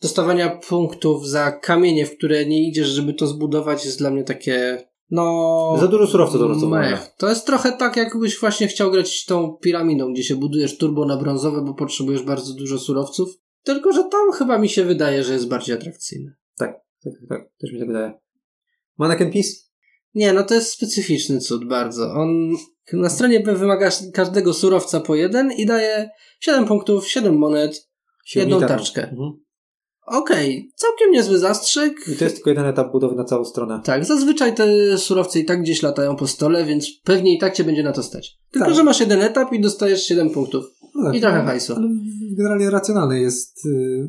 dostawania 0.03 0.49
punktów 0.49 1.27
za 1.27 1.51
kamienie, 1.51 2.05
w 2.05 2.17
które 2.17 2.45
nie 2.45 2.67
idziesz, 2.67 2.87
żeby 2.87 3.13
to 3.13 3.27
zbudować, 3.27 3.85
jest 3.85 3.99
dla 3.99 4.11
mnie 4.11 4.23
takie. 4.23 4.87
No. 5.11 5.77
Za 5.79 5.87
dużo 5.87 6.07
surowca 6.07 6.37
do 6.37 6.67
mech. 6.67 7.07
To 7.17 7.29
jest 7.29 7.45
trochę 7.45 7.71
tak, 7.71 7.97
jakbyś 7.97 8.39
właśnie 8.39 8.67
chciał 8.67 8.91
grać 8.91 9.25
tą 9.25 9.57
piramidą, 9.61 10.13
gdzie 10.13 10.23
się 10.23 10.35
budujesz 10.35 10.77
turbo 10.77 11.05
na 11.05 11.17
brązowe, 11.17 11.61
bo 11.61 11.73
potrzebujesz 11.73 12.23
bardzo 12.23 12.53
dużo 12.53 12.79
surowców. 12.79 13.29
Tylko, 13.63 13.93
że 13.93 14.03
tam 14.03 14.31
chyba 14.31 14.57
mi 14.57 14.69
się 14.69 14.83
wydaje, 14.83 15.23
że 15.23 15.33
jest 15.33 15.47
bardziej 15.47 15.75
atrakcyjny. 15.75 16.35
Tak, 16.57 16.73
tak, 17.03 17.13
tak, 17.29 17.41
też 17.61 17.71
mi 17.71 17.79
tak 17.79 17.87
wydaje. 17.87 18.13
Mannequin 18.97 19.31
Peace? 19.31 19.49
Nie, 20.13 20.33
no 20.33 20.43
to 20.43 20.53
jest 20.53 20.71
specyficzny 20.71 21.39
cud 21.39 21.67
bardzo. 21.67 22.13
On 22.13 22.51
na 22.93 23.09
stronie 23.09 23.39
B 23.39 23.55
wymaga 23.55 23.89
każdego 24.13 24.53
surowca 24.53 24.99
po 24.99 25.15
jeden 25.15 25.51
i 25.51 25.65
daje 25.65 26.09
7 26.39 26.65
punktów, 26.65 27.07
7 27.07 27.37
monet. 27.37 27.89
Jedną 28.35 28.59
tarczkę. 28.59 29.09
Mhm. 29.09 29.42
Okej, 30.05 30.71
całkiem 30.75 31.11
niezły 31.11 31.39
zastrzyk. 31.39 31.93
I 32.13 32.15
to 32.17 32.23
jest 32.23 32.35
tylko 32.35 32.49
jeden 32.49 32.65
etap 32.65 32.91
budowy 32.91 33.15
na 33.15 33.23
całą 33.23 33.45
stronę. 33.45 33.81
Tak, 33.83 34.05
zazwyczaj 34.05 34.55
te 34.55 34.97
surowce 34.97 35.39
i 35.39 35.45
tak 35.45 35.61
gdzieś 35.61 35.83
latają 35.83 36.15
po 36.15 36.27
stole, 36.27 36.65
więc 36.65 36.87
pewnie 37.03 37.33
i 37.35 37.39
tak 37.39 37.53
cię 37.55 37.63
będzie 37.63 37.83
na 37.83 37.91
to 37.91 38.03
stać. 38.03 38.37
Tylko, 38.51 38.65
Tak. 38.67 38.75
że 38.75 38.83
masz 38.83 38.99
jeden 38.99 39.21
etap 39.21 39.53
i 39.53 39.61
dostajesz 39.61 40.03
7 40.03 40.29
punktów. 40.29 40.63
No 40.95 41.03
tak, 41.03 41.15
I 41.15 41.21
trochę 41.21 41.37
no, 41.37 41.43
hajsu. 41.45 41.73
Ale 41.75 41.87
generalnie 42.37 42.69
racjonalne 42.69 43.19
jest 43.19 43.65
y, 43.65 44.07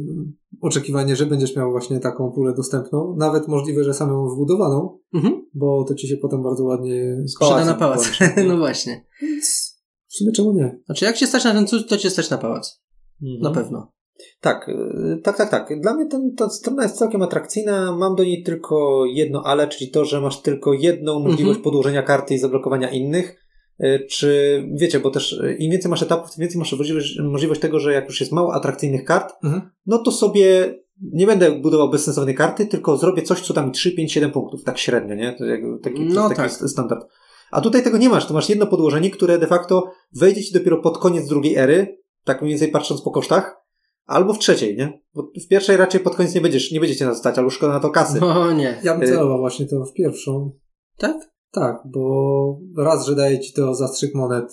oczekiwanie, 0.61 1.17
że 1.17 1.27
będziesz 1.27 1.57
miał 1.57 1.71
właśnie 1.71 2.01
taką 2.01 2.33
pulę 2.33 2.55
dostępną, 2.55 3.17
nawet 3.19 3.49
możliwe, 3.49 3.85
że 3.85 3.95
samą 3.95 4.29
wbudowaną, 4.29 4.99
Mhm. 5.15 5.47
bo 5.55 5.85
to 5.89 5.95
ci 5.95 6.09
się 6.09 6.17
potem 6.17 6.43
bardzo 6.43 6.65
ładnie 6.65 7.17
Przyda 7.41 7.65
na 7.65 7.75
pałac. 7.75 8.11
no 8.49 8.57
właśnie. 8.59 9.05
Więc 9.23 9.75
w 10.09 10.15
sumie 10.15 10.33
czemu 10.33 10.53
nie? 10.53 10.79
Znaczy, 10.87 11.05
jak 11.05 11.17
cię 11.17 11.27
stać 11.27 11.45
na 11.45 11.53
ten 11.53 11.67
cud, 11.67 11.89
to 11.89 11.97
cię 11.97 12.11
stać 12.11 12.31
na 12.31 12.39
pałac. 12.39 12.81
Mhm. 13.23 13.41
Na 13.43 13.51
pewno. 13.51 13.93
Tak, 14.41 14.69
y, 14.69 15.21
tak, 15.23 15.37
tak, 15.37 15.51
tak. 15.51 15.81
Dla 15.81 15.95
mnie 15.95 16.07
ten, 16.07 16.35
ta 16.37 16.49
strona 16.49 16.83
jest 16.83 16.97
całkiem 16.99 17.23
atrakcyjna. 17.23 17.97
Mam 17.97 18.15
do 18.15 18.25
niej 18.25 18.43
tylko 18.43 19.05
jedno 19.07 19.43
ale, 19.47 19.69
czyli 19.69 19.91
to, 19.91 20.05
że 20.05 20.21
masz 20.21 20.43
tylko 20.43 20.73
jedną 20.73 21.15
możliwość 21.19 21.57
Mhm. 21.59 21.63
podłożenia 21.65 22.03
karty 22.03 22.35
i 22.35 22.39
zablokowania 22.39 22.91
innych. 22.91 23.45
Y, 23.85 24.07
Czy 24.11 24.63
wiecie, 24.75 25.01
bo 25.01 25.11
też 25.11 25.33
y, 25.33 25.57
im 25.59 25.71
więcej 25.73 25.91
masz 25.91 26.03
etapów, 26.03 26.31
tym 26.35 26.41
więcej 26.41 26.59
masz 26.59 26.73
możliwość, 26.73 27.19
możliwość 27.23 27.61
tego, 27.61 27.79
że 27.81 27.93
jak 27.93 28.07
już 28.09 28.21
jest 28.21 28.33
mało 28.33 28.55
atrakcyjnych 28.55 29.05
kart, 29.05 29.35
Mhm. 29.45 29.71
no 29.87 29.99
to 29.99 30.13
sobie 30.13 30.75
nie 31.13 31.27
będę 31.27 31.51
budował 31.53 31.91
bezsensownej 31.91 32.35
karty, 32.35 32.67
tylko 32.67 32.97
zrobię 32.97 33.23
coś, 33.23 33.41
co 33.41 33.55
da 33.55 33.67
mi 33.67 33.73
3, 33.73 33.93
5, 33.93 34.13
7 34.13 34.31
punktów. 34.31 34.65
Tak 34.65 34.79
średnio, 34.79 35.15
nie? 35.15 35.33
To 35.39 35.45
jakby 35.45 35.79
taki, 35.79 36.01
No 36.03 36.23
taki 36.29 36.37
tak. 36.37 36.51
st- 36.51 36.69
standard. 36.71 37.07
A 37.51 37.61
tutaj 37.61 37.83
tego 37.85 37.99
nie 37.99 38.09
masz. 38.09 38.27
Tu 38.27 38.35
masz 38.35 38.49
jedno 38.49 38.67
podłożenie, 38.67 39.11
które 39.11 39.39
de 39.39 39.47
facto 39.47 39.85
wejdzie 40.17 40.43
ci 40.45 40.55
dopiero 40.55 40.81
pod 40.81 40.99
koniec 40.99 41.29
drugiej 41.29 41.57
ery, 41.57 41.99
tak 42.25 42.43
mniej 42.43 42.51
więcej 42.53 42.69
patrząc 42.71 43.03
po 43.03 43.11
kosztach, 43.11 43.57
albo 44.07 44.33
w 44.35 44.39
trzeciej, 44.39 44.77
nie? 44.77 45.01
Bo 45.15 45.23
w 45.45 45.49
pierwszej 45.49 45.77
raczej 45.77 46.01
pod 46.01 46.17
koniec 46.17 46.35
nie 46.35 46.41
będziesz, 46.41 46.73
nie 46.73 46.81
będziecie 46.81 47.05
na 47.05 47.11
to 47.11 47.17
stać, 47.19 47.39
albo 47.39 47.51
szkoda 47.51 47.73
na 47.73 47.81
to 47.81 47.91
kasy. 47.91 48.21
O 48.21 48.53
nie. 48.53 48.81
Ja 48.85 48.95
bym 48.95 49.03
Y- 49.03 49.07
celował 49.13 49.39
właśnie 49.39 49.67
to 49.67 49.85
w 49.85 49.93
pierwszą. 49.93 50.51
Tak? 50.99 51.17
Tak, 51.53 51.77
bo 51.85 52.59
raz, 52.77 53.07
że 53.07 53.15
daje 53.15 53.41
ci 53.41 53.53
to 53.53 53.75
zastrzyk 53.75 54.15
monet, 54.15 54.45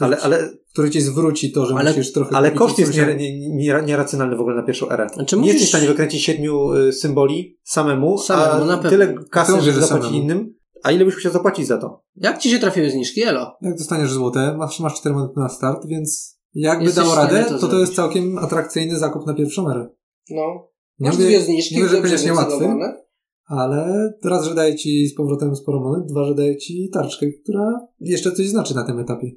Ale, 0.00 0.20
ale, 0.20 0.48
który 0.72 0.90
ci 0.90 1.00
zwróci 1.00 1.52
to, 1.52 1.66
że 1.66 1.74
Ale- 1.74 1.90
musisz 1.90 2.12
trochę... 2.12 2.36
ale 2.36 2.50
koszt 2.50 2.78
jest 2.78 2.96
nie, 2.96 3.14
nie, 3.16 3.48
nie, 3.56 3.82
nieracjonalny 3.86 4.36
w 4.36 4.40
ogóle 4.40 4.56
na 4.56 4.62
pierwszą 4.62 4.88
erę. 4.90 5.06
Znaczy, 5.14 5.36
Nie 5.36 5.42
musisz- 5.42 5.52
jesteś 5.52 5.66
w 5.66 5.68
stanie 5.68 5.86
wykręcić 5.88 6.22
siedmiu 6.22 6.72
y, 6.74 6.92
symboli 6.92 7.58
samemu, 7.64 8.18
Samemu, 8.18 8.62
a 8.62 8.64
na 8.66 8.74
pewno. 8.76 8.90
tyle 8.90 9.14
kasy, 9.30 9.52
żeby 9.52 9.62
że 9.62 9.80
zapłacić 9.80 10.06
samemu. 10.06 10.22
innym. 10.24 10.54
A 10.82 10.92
ile 10.92 11.04
byś 11.04 11.14
musiał 11.14 11.32
zapłacić 11.32 11.66
za 11.66 11.78
to? 11.78 12.02
Jak 12.16 12.38
ci 12.38 12.50
się 12.50 12.58
trafiły 12.58 12.90
zniżki? 12.90 13.22
Elo. 13.22 13.56
Jak 13.62 13.76
dostaniesz 13.78 14.12
złote, 14.12 14.56
masz, 14.58 14.80
masz 14.80 14.94
4 14.94 15.14
monety 15.14 15.34
na 15.40 15.48
start, 15.48 15.86
więc 15.86 16.38
jakby 16.54 16.84
Jesteś 16.84 17.04
stanie 17.04 17.22
radę, 17.22 17.44
to 17.44 17.58
to 17.58 17.68
to 17.68 17.78
jest 17.78 17.94
całkiem 17.94 18.38
atrakcyjny 18.38 18.98
zakup 18.98 19.26
na 19.26 19.34
pierwszą 19.34 19.70
erę. 19.70 19.88
No. 20.30 20.68
Nie 20.98 21.08
Masz 21.08 21.14
mówię- 21.18 21.26
dwie 21.28 21.40
zniżki, 21.40 21.74
nie 21.74 21.80
mówię, 21.80 21.90
że 21.90 21.96
dobrze 21.96 22.10
koniecznie 22.10 22.32
łatwy, 22.34 22.52
wycelowane. 22.52 23.02
ale 23.46 24.12
raz, 24.24 24.44
że 24.44 24.54
daje 24.54 24.74
ci 24.76 25.08
z 25.08 25.14
powrotem 25.14 25.56
sporo 25.56 25.80
monet, 25.80 26.06
dwa, 26.06 26.24
że 26.24 26.34
daje 26.34 26.56
ci 26.56 26.90
tarczkę, 26.92 27.26
która 27.44 27.80
jeszcze 28.00 28.32
coś 28.32 28.48
znaczy 28.48 28.74
na 28.74 28.84
tym 28.84 28.98
etapie. 28.98 29.30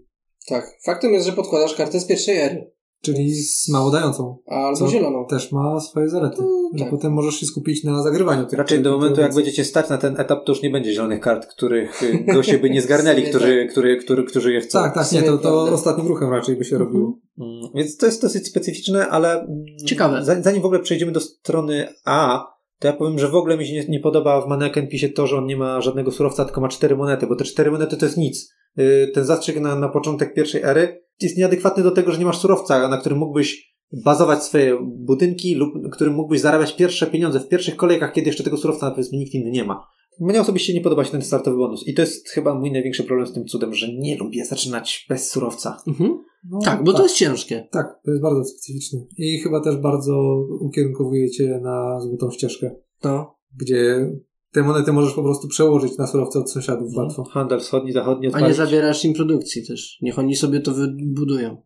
Tak. 0.48 0.66
Faktem 0.86 1.14
jest, 1.14 1.26
że 1.26 1.34
podkładasz 1.34 1.76
kartę 1.76 2.00
z 2.00 2.06
pierwszej 2.06 2.38
ery. 2.38 2.72
Czyli 3.06 3.34
z 3.36 3.70
mało 3.70 3.92
dającą. 3.92 4.38
Albo 4.48 4.78
Co? 4.78 4.88
zieloną. 4.88 5.26
Też 5.26 5.52
ma 5.52 5.80
swoje 5.80 6.10
zalety. 6.10 6.38
No, 6.74 6.80
tak. 6.80 6.90
potem 6.90 7.14
możesz 7.14 7.36
się 7.36 7.46
skupić 7.46 7.84
na 7.84 8.04
zagrywaniu 8.04 8.46
tych 8.46 8.60
Raczej 8.60 8.80
do 8.82 8.92
momentu, 8.92 9.22
jak 9.22 9.36
będziecie 9.36 9.66
stać 9.66 9.90
na 9.90 9.98
ten 9.98 10.20
etap, 10.20 10.46
to 10.46 10.52
już 10.52 10.62
nie 10.62 10.70
będzie 10.70 10.94
zielonych 10.94 11.20
kart, 11.20 11.46
których 11.46 12.04
y, 12.04 12.26
goście 12.34 12.60
by 12.60 12.70
nie 12.70 12.82
zgarnęli, 12.82 13.24
którzy, 13.30 13.68
który, 13.72 13.98
który, 13.98 14.24
którzy 14.24 14.54
je 14.54 14.62
chcą. 14.62 14.80
Tak, 14.80 14.94
tak, 14.96 15.12
nie, 15.12 15.24
to, 15.24 15.38
to 15.38 15.64
ostatnim 15.64 16.08
ruchem 16.08 16.30
raczej 16.30 16.56
by 16.56 16.66
się 16.66 16.76
Mhm. 16.76 16.92
robiło. 16.94 17.18
Mm, 17.40 17.72
Więc 17.76 17.98
to 17.98 18.06
jest 18.06 18.22
dosyć 18.22 18.48
specyficzne, 18.48 19.08
ale 19.08 19.34
mm, 19.42 19.66
Ciekawe. 19.86 20.26
za- 20.26 20.42
zanim 20.42 20.62
w 20.62 20.66
ogóle 20.66 20.80
przejdziemy 20.80 21.12
do 21.12 21.20
strony 21.20 21.88
A, 22.06 22.48
to 22.80 22.88
ja 22.88 22.94
powiem, 22.94 23.20
że 23.20 23.28
w 23.28 23.36
ogóle 23.36 23.58
mi 23.58 23.68
się 23.68 23.74
nie, 23.74 23.86
nie 23.90 24.00
podoba 24.00 24.42
w 24.42 24.48
Maneken 24.48 24.88
pisie 24.88 25.10
to, 25.10 25.28
że 25.28 25.38
on 25.38 25.46
nie 25.46 25.58
ma 25.58 25.82
żadnego 25.82 26.12
surowca, 26.12 26.46
tylko 26.46 26.62
ma 26.62 26.68
cztery 26.68 26.96
monety, 26.96 27.28
bo 27.28 27.36
te 27.36 27.44
cztery 27.44 27.72
monety 27.72 27.98
to 27.98 28.06
jest 28.06 28.18
nic. 28.18 28.54
Yy, 28.78 29.12
ten 29.14 29.26
zastrzyk 29.26 29.60
na, 29.60 29.76
na 29.76 29.90
początek 29.90 30.34
pierwszej 30.34 30.62
ery 30.64 31.04
jest 31.22 31.38
nieadekwatny 31.38 31.84
do 31.84 31.92
tego, 31.92 32.12
że 32.12 32.20
nie 32.20 32.26
masz 32.26 32.38
surowca, 32.38 32.88
na 32.88 32.98
którym 32.98 33.18
mógłbyś 33.18 33.76
bazować 34.04 34.44
swoje 34.44 34.78
budynki 34.82 35.56
lub 35.56 35.74
którym 35.92 36.14
mógłbyś 36.14 36.42
zarabiać 36.42 36.76
pierwsze 36.76 37.08
pieniądze 37.08 37.40
w 37.40 37.48
pierwszych 37.48 37.76
kolejkach, 37.76 38.14
kiedy 38.14 38.28
jeszcze 38.28 38.44
tego 38.44 38.58
surowca 38.58 38.92
powiedzmy 38.92 39.18
nikt 39.18 39.34
inny 39.34 39.52
nie 39.52 39.64
ma. 39.64 39.88
Mnie 40.20 40.42
osobiście 40.42 40.74
nie 40.74 40.82
podoba 40.82 41.04
się 41.06 41.12
ten 41.12 41.22
startowy 41.22 41.58
bonus 41.58 41.88
i 41.88 41.94
to 41.94 42.02
jest 42.02 42.30
chyba 42.30 42.56
mój 42.56 42.72
największy 42.72 43.04
problem 43.04 43.28
z 43.28 43.34
tym 43.34 43.46
cudem, 43.46 43.74
że 43.74 43.94
nie 43.94 44.18
lubię 44.18 44.46
zaczynać 44.46 45.06
bez 45.10 45.30
surowca. 45.32 45.78
Mhm. 45.88 46.24
No, 46.50 46.60
Tak, 46.66 46.84
bo 46.84 46.94
to 46.94 47.04
jest 47.04 47.16
ciężkie. 47.16 47.68
Tak, 47.72 48.00
to 48.06 48.12
jest 48.12 48.24
bardzo 48.24 48.44
specyficzny. 48.44 49.08
I 49.18 49.40
chyba 49.40 49.62
też 49.62 49.78
bardzo 49.78 50.46
ukierunkowuje 50.62 51.30
cię 51.32 51.60
na 51.64 52.00
złotą 52.02 52.32
ścieżkę, 52.32 52.76
No. 53.04 53.36
gdzie 53.56 54.10
te 54.52 54.64
monety 54.64 54.94
możesz 54.94 55.14
po 55.14 55.24
prostu 55.24 55.48
przełożyć 55.48 55.98
na 55.98 56.08
surowce 56.08 56.40
od 56.40 56.52
sąsiadów 56.52 56.94
łatwo. 56.96 57.24
Handel 57.24 57.60
wschodni, 57.60 57.92
zachodni 57.92 58.28
A 58.28 58.30
nie 58.30 58.36
odpalić. 58.36 58.58
zabierasz 58.58 59.06
im 59.06 59.14
produkcji 59.14 59.68
też. 59.68 59.98
Niech 60.02 60.20
oni 60.20 60.36
sobie 60.36 60.60
to 60.60 60.74
wybudują. 60.74 61.62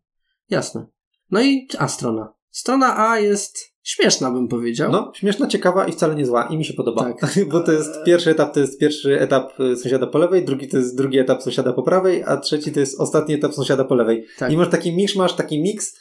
Jasne. 0.49 0.85
No 1.31 1.41
i 1.41 1.67
A 1.77 1.87
strona. 1.87 2.33
Strona 2.51 3.09
A 3.09 3.19
jest 3.19 3.57
śmieszna, 3.89 4.31
bym 4.31 4.47
powiedział. 4.47 4.91
No, 4.91 5.11
śmieszna, 5.15 5.47
ciekawa 5.47 5.87
i 5.87 5.91
wcale 5.91 6.15
nie 6.15 6.25
zła 6.25 6.43
i 6.51 6.57
mi 6.57 6.65
się 6.65 6.73
podoba. 6.73 7.13
Tak. 7.13 7.35
Bo 7.51 7.59
to 7.59 7.71
jest 7.71 7.89
pierwszy 8.05 8.29
etap, 8.31 8.53
to 8.53 8.59
jest 8.59 8.79
pierwszy 8.79 9.19
etap 9.19 9.59
y, 9.59 9.77
sąsiada 9.77 10.07
po 10.07 10.17
lewej, 10.17 10.45
drugi 10.45 10.67
to 10.67 10.77
jest 10.77 10.97
drugi 10.97 11.19
etap 11.19 11.43
sąsiada 11.43 11.73
po 11.73 11.83
prawej, 11.83 12.23
a 12.23 12.37
trzeci 12.37 12.71
to 12.71 12.79
jest 12.79 12.99
ostatni 12.99 13.35
etap 13.35 13.53
sąsiada 13.53 13.83
po 13.83 13.95
lewej. 13.95 14.25
Tak. 14.37 14.51
I 14.51 14.57
masz 14.57 14.69
taki 14.69 14.95
misz, 14.95 15.15
masz 15.15 15.35
taki 15.35 15.61
miks, 15.61 15.99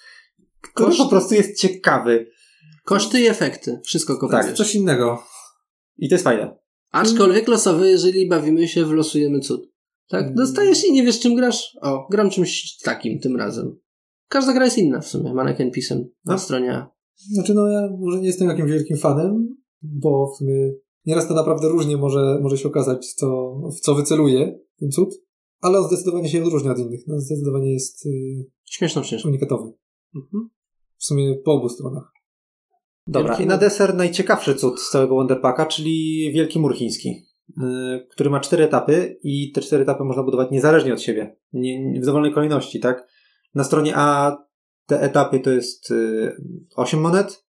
który 0.60 0.86
Koszty. 0.88 1.02
po 1.02 1.08
prostu 1.08 1.34
jest 1.34 1.60
ciekawy. 1.60 2.30
Koszty 2.84 3.20
i 3.20 3.26
efekty. 3.26 3.80
Wszystko 3.84 4.12
Tak, 4.12 4.20
kopiujesz. 4.20 4.56
Coś 4.58 4.74
innego. 4.74 5.22
I 5.98 6.08
to 6.08 6.14
jest 6.14 6.24
fajne. 6.24 6.56
Aczkolwiek 6.90 7.48
losowy, 7.48 7.88
jeżeli 7.90 8.28
bawimy 8.28 8.68
się 8.68 8.84
w 8.84 8.90
losujemy 8.92 9.40
cud. 9.40 9.62
Tak? 10.08 10.22
Mm. 10.22 10.34
Dostajesz 10.34 10.84
i 10.84 10.92
nie 10.92 11.02
wiesz 11.02 11.20
czym 11.20 11.34
grasz? 11.34 11.76
O, 11.82 12.06
gram 12.10 12.30
czymś 12.30 12.76
takim 12.76 13.20
tym 13.20 13.36
razem. 13.36 13.78
Każda 14.28 14.52
gra 14.52 14.64
jest 14.64 14.78
inna 14.78 15.00
w 15.00 15.06
sumie. 15.08 15.34
Mannequin 15.34 15.70
Pisem 15.70 15.98
na 16.24 16.32
No. 16.32 16.38
stronie 16.38 16.72
A. 16.74 16.97
Znaczy, 17.18 17.54
no 17.54 17.68
ja 17.68 17.88
może 17.98 18.20
nie 18.20 18.26
jestem 18.26 18.48
jakimś 18.48 18.70
wielkim 18.70 18.96
fanem, 18.96 19.56
bo 19.82 20.26
w 20.34 20.36
sumie 20.38 20.72
nieraz 21.06 21.28
to 21.28 21.34
naprawdę 21.34 21.68
różnie 21.68 21.96
może, 21.96 22.38
może 22.42 22.58
się 22.58 22.68
okazać, 22.68 23.12
co, 23.14 23.54
w 23.76 23.80
co 23.80 23.94
wyceluje 23.94 24.58
ten 24.80 24.90
cud, 24.90 25.14
ale 25.60 25.78
on 25.78 25.86
zdecydowanie 25.88 26.28
się 26.28 26.44
odróżnia 26.44 26.70
od 26.72 26.78
innych. 26.78 27.00
No, 27.06 27.20
zdecydowanie 27.20 27.72
jest 27.72 28.06
y, 28.06 28.10
Śmieszną 28.64 29.02
ścieżką. 29.02 29.28
unikatowy. 29.28 29.72
Mhm. 30.16 30.48
W 30.96 31.04
sumie 31.04 31.34
po 31.44 31.52
obu 31.52 31.68
stronach. 31.68 32.12
Dobra, 33.06 33.28
Wielki 33.28 33.44
i 33.44 33.46
na 33.46 33.56
deser 33.58 33.94
najciekawszy 33.94 34.54
cud 34.54 34.80
z 34.80 34.90
całego 34.90 35.14
Wonderpacka, 35.14 35.66
czyli 35.66 36.30
Wielki 36.34 36.58
Mur 36.60 36.74
Chiński, 36.76 37.08
yy, 37.56 38.06
który 38.10 38.30
ma 38.30 38.40
cztery 38.40 38.64
etapy 38.64 39.18
i 39.22 39.52
te 39.52 39.60
cztery 39.60 39.82
etapy 39.82 40.04
można 40.04 40.22
budować 40.22 40.50
niezależnie 40.50 40.92
od 40.92 41.00
siebie, 41.02 41.36
nie- 41.52 42.00
w 42.00 42.04
dowolnej 42.06 42.32
kolejności, 42.32 42.80
tak? 42.80 43.08
Na 43.54 43.64
stronie 43.64 43.92
A 43.96 44.36
te 44.88 45.00
etapy 45.00 45.40
to 45.40 45.50
jest 45.50 45.90
yy, 45.90 46.36
8 46.76 47.00
monet, 47.00 47.44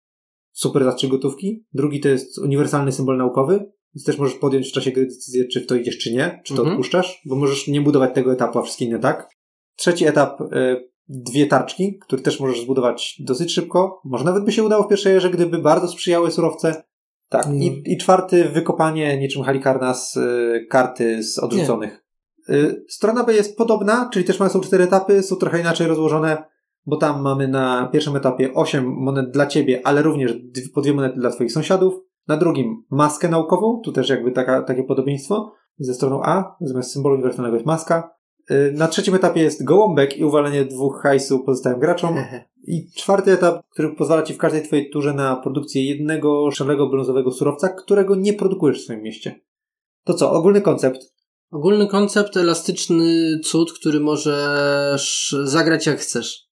super 0.52 0.84
za 0.84 0.94
trzy 0.94 1.08
gotówki, 1.08 1.66
drugi 1.74 2.00
to 2.00 2.10
jest 2.10 2.38
uniwersalny 2.38 2.92
symbol 2.92 3.18
naukowy, 3.18 3.72
więc 3.96 4.06
też 4.06 4.18
możesz 4.18 4.36
podjąć 4.36 4.70
w 4.70 4.72
czasie 4.72 4.92
gry 4.92 5.06
decyzję, 5.06 5.48
czy 5.48 5.62
w 5.62 5.68
to 5.68 5.76
idziesz, 5.76 5.98
czy 5.98 6.14
nie, 6.14 6.42
czy 6.46 6.54
to 6.54 6.62
Mhm. 6.62 6.76
odpuszczasz, 6.76 7.22
bo 7.26 7.36
możesz 7.36 7.68
nie 7.68 7.82
budować 7.82 8.14
tego 8.14 8.34
etapu, 8.34 8.60
a 8.60 8.62
wszystkie 8.62 8.86
inne 8.86 9.00
tak. 9.00 9.30
Trzeci 9.76 10.08
etap, 10.08 10.42
y, 10.42 10.90
dwie 11.10 11.48
tarczki, 11.48 11.98
które 12.00 12.22
też 12.22 12.40
możesz 12.40 12.62
zbudować 12.62 13.16
dosyć 13.20 13.54
szybko. 13.54 14.02
Może 14.06 14.26
nawet 14.26 14.46
by 14.46 14.52
się 14.52 14.64
udało 14.64 14.84
w 14.84 14.88
pierwszej 14.88 15.16
erze, 15.16 15.30
gdyby 15.30 15.58
bardzo 15.58 15.88
sprzyjały 15.88 16.32
surowce. 16.32 16.84
Tak. 17.30 17.46
Mm. 17.46 17.58
I, 17.58 17.84
I 17.86 17.98
czwarty, 17.98 18.50
wykopanie 18.50 19.18
niczym 19.20 19.44
Halikarnas 19.44 20.18
y, 20.18 20.68
karty 20.70 21.24
z 21.24 21.40
odrzuconych. 21.40 22.06
Y, 22.50 22.86
strona 22.90 23.24
B 23.24 23.34
jest 23.34 23.58
podobna, 23.58 24.10
czyli 24.14 24.26
też 24.26 24.40
ma 24.40 24.50
są 24.50 24.62
cztery 24.62 24.84
etapy, 24.84 25.24
są 25.24 25.36
trochę 25.36 25.60
inaczej 25.60 25.88
rozłożone, 25.88 26.44
bo 26.86 26.98
tam 26.98 27.22
mamy 27.22 27.48
na 27.48 27.90
pierwszym 27.94 28.16
etapie 28.16 28.54
8 28.54 28.86
monet 28.86 29.32
dla 29.32 29.46
ciebie, 29.46 29.82
ale 29.84 30.02
również 30.02 30.34
po 30.74 30.82
dwie 30.82 30.94
monety 30.94 31.20
dla 31.20 31.30
twoich 31.30 31.52
sąsiadów. 31.52 31.94
Na 32.28 32.38
drugim 32.38 32.84
maskę 32.92 33.30
naukową, 33.30 33.82
tu 33.84 33.92
też 33.92 34.10
jakby 34.10 34.32
taka, 34.32 34.62
takie 34.62 34.84
podobieństwo 34.84 35.54
ze 35.80 35.94
stroną 35.94 36.22
A, 36.24 36.56
zamiast 36.62 36.92
symbolu 36.92 37.16
uniwersalnego 37.16 37.56
jest 37.56 37.66
maska. 37.66 38.16
Y, 38.52 38.74
Na 38.78 38.88
trzecim 38.88 39.16
etapie 39.16 39.42
jest 39.42 39.64
gołąbek 39.64 40.18
i 40.18 40.24
uwalenie 40.24 40.66
dwóch 40.66 41.02
hajsu 41.04 41.40
pozostałym 41.40 41.80
graczom. 41.80 42.16
I 42.68 42.92
czwarty 42.96 43.32
etap, 43.32 43.66
który 43.70 43.96
pozwala 43.96 44.22
ci 44.22 44.34
w 44.34 44.38
każdej 44.38 44.64
twojej 44.64 44.90
turze 44.90 45.14
na 45.14 45.36
produkcję 45.36 45.86
jednego 45.86 46.52
szarego 46.52 46.88
brązowego 46.90 47.32
surowca, 47.32 47.70
którego 47.70 48.16
nie 48.16 48.34
produkujesz 48.34 48.82
w 48.82 48.84
swoim 48.84 49.02
mieście. 49.02 49.42
To 50.04 50.14
co, 50.14 50.32
ogólny 50.32 50.62
koncept. 50.62 51.14
Ogólny 51.52 51.88
koncept, 51.88 52.38
elastyczny 52.38 53.40
cud, 53.44 53.74
który 53.74 54.00
możesz 54.00 55.36
zagrać 55.44 55.88
jak 55.88 56.00
chcesz. 56.00 56.46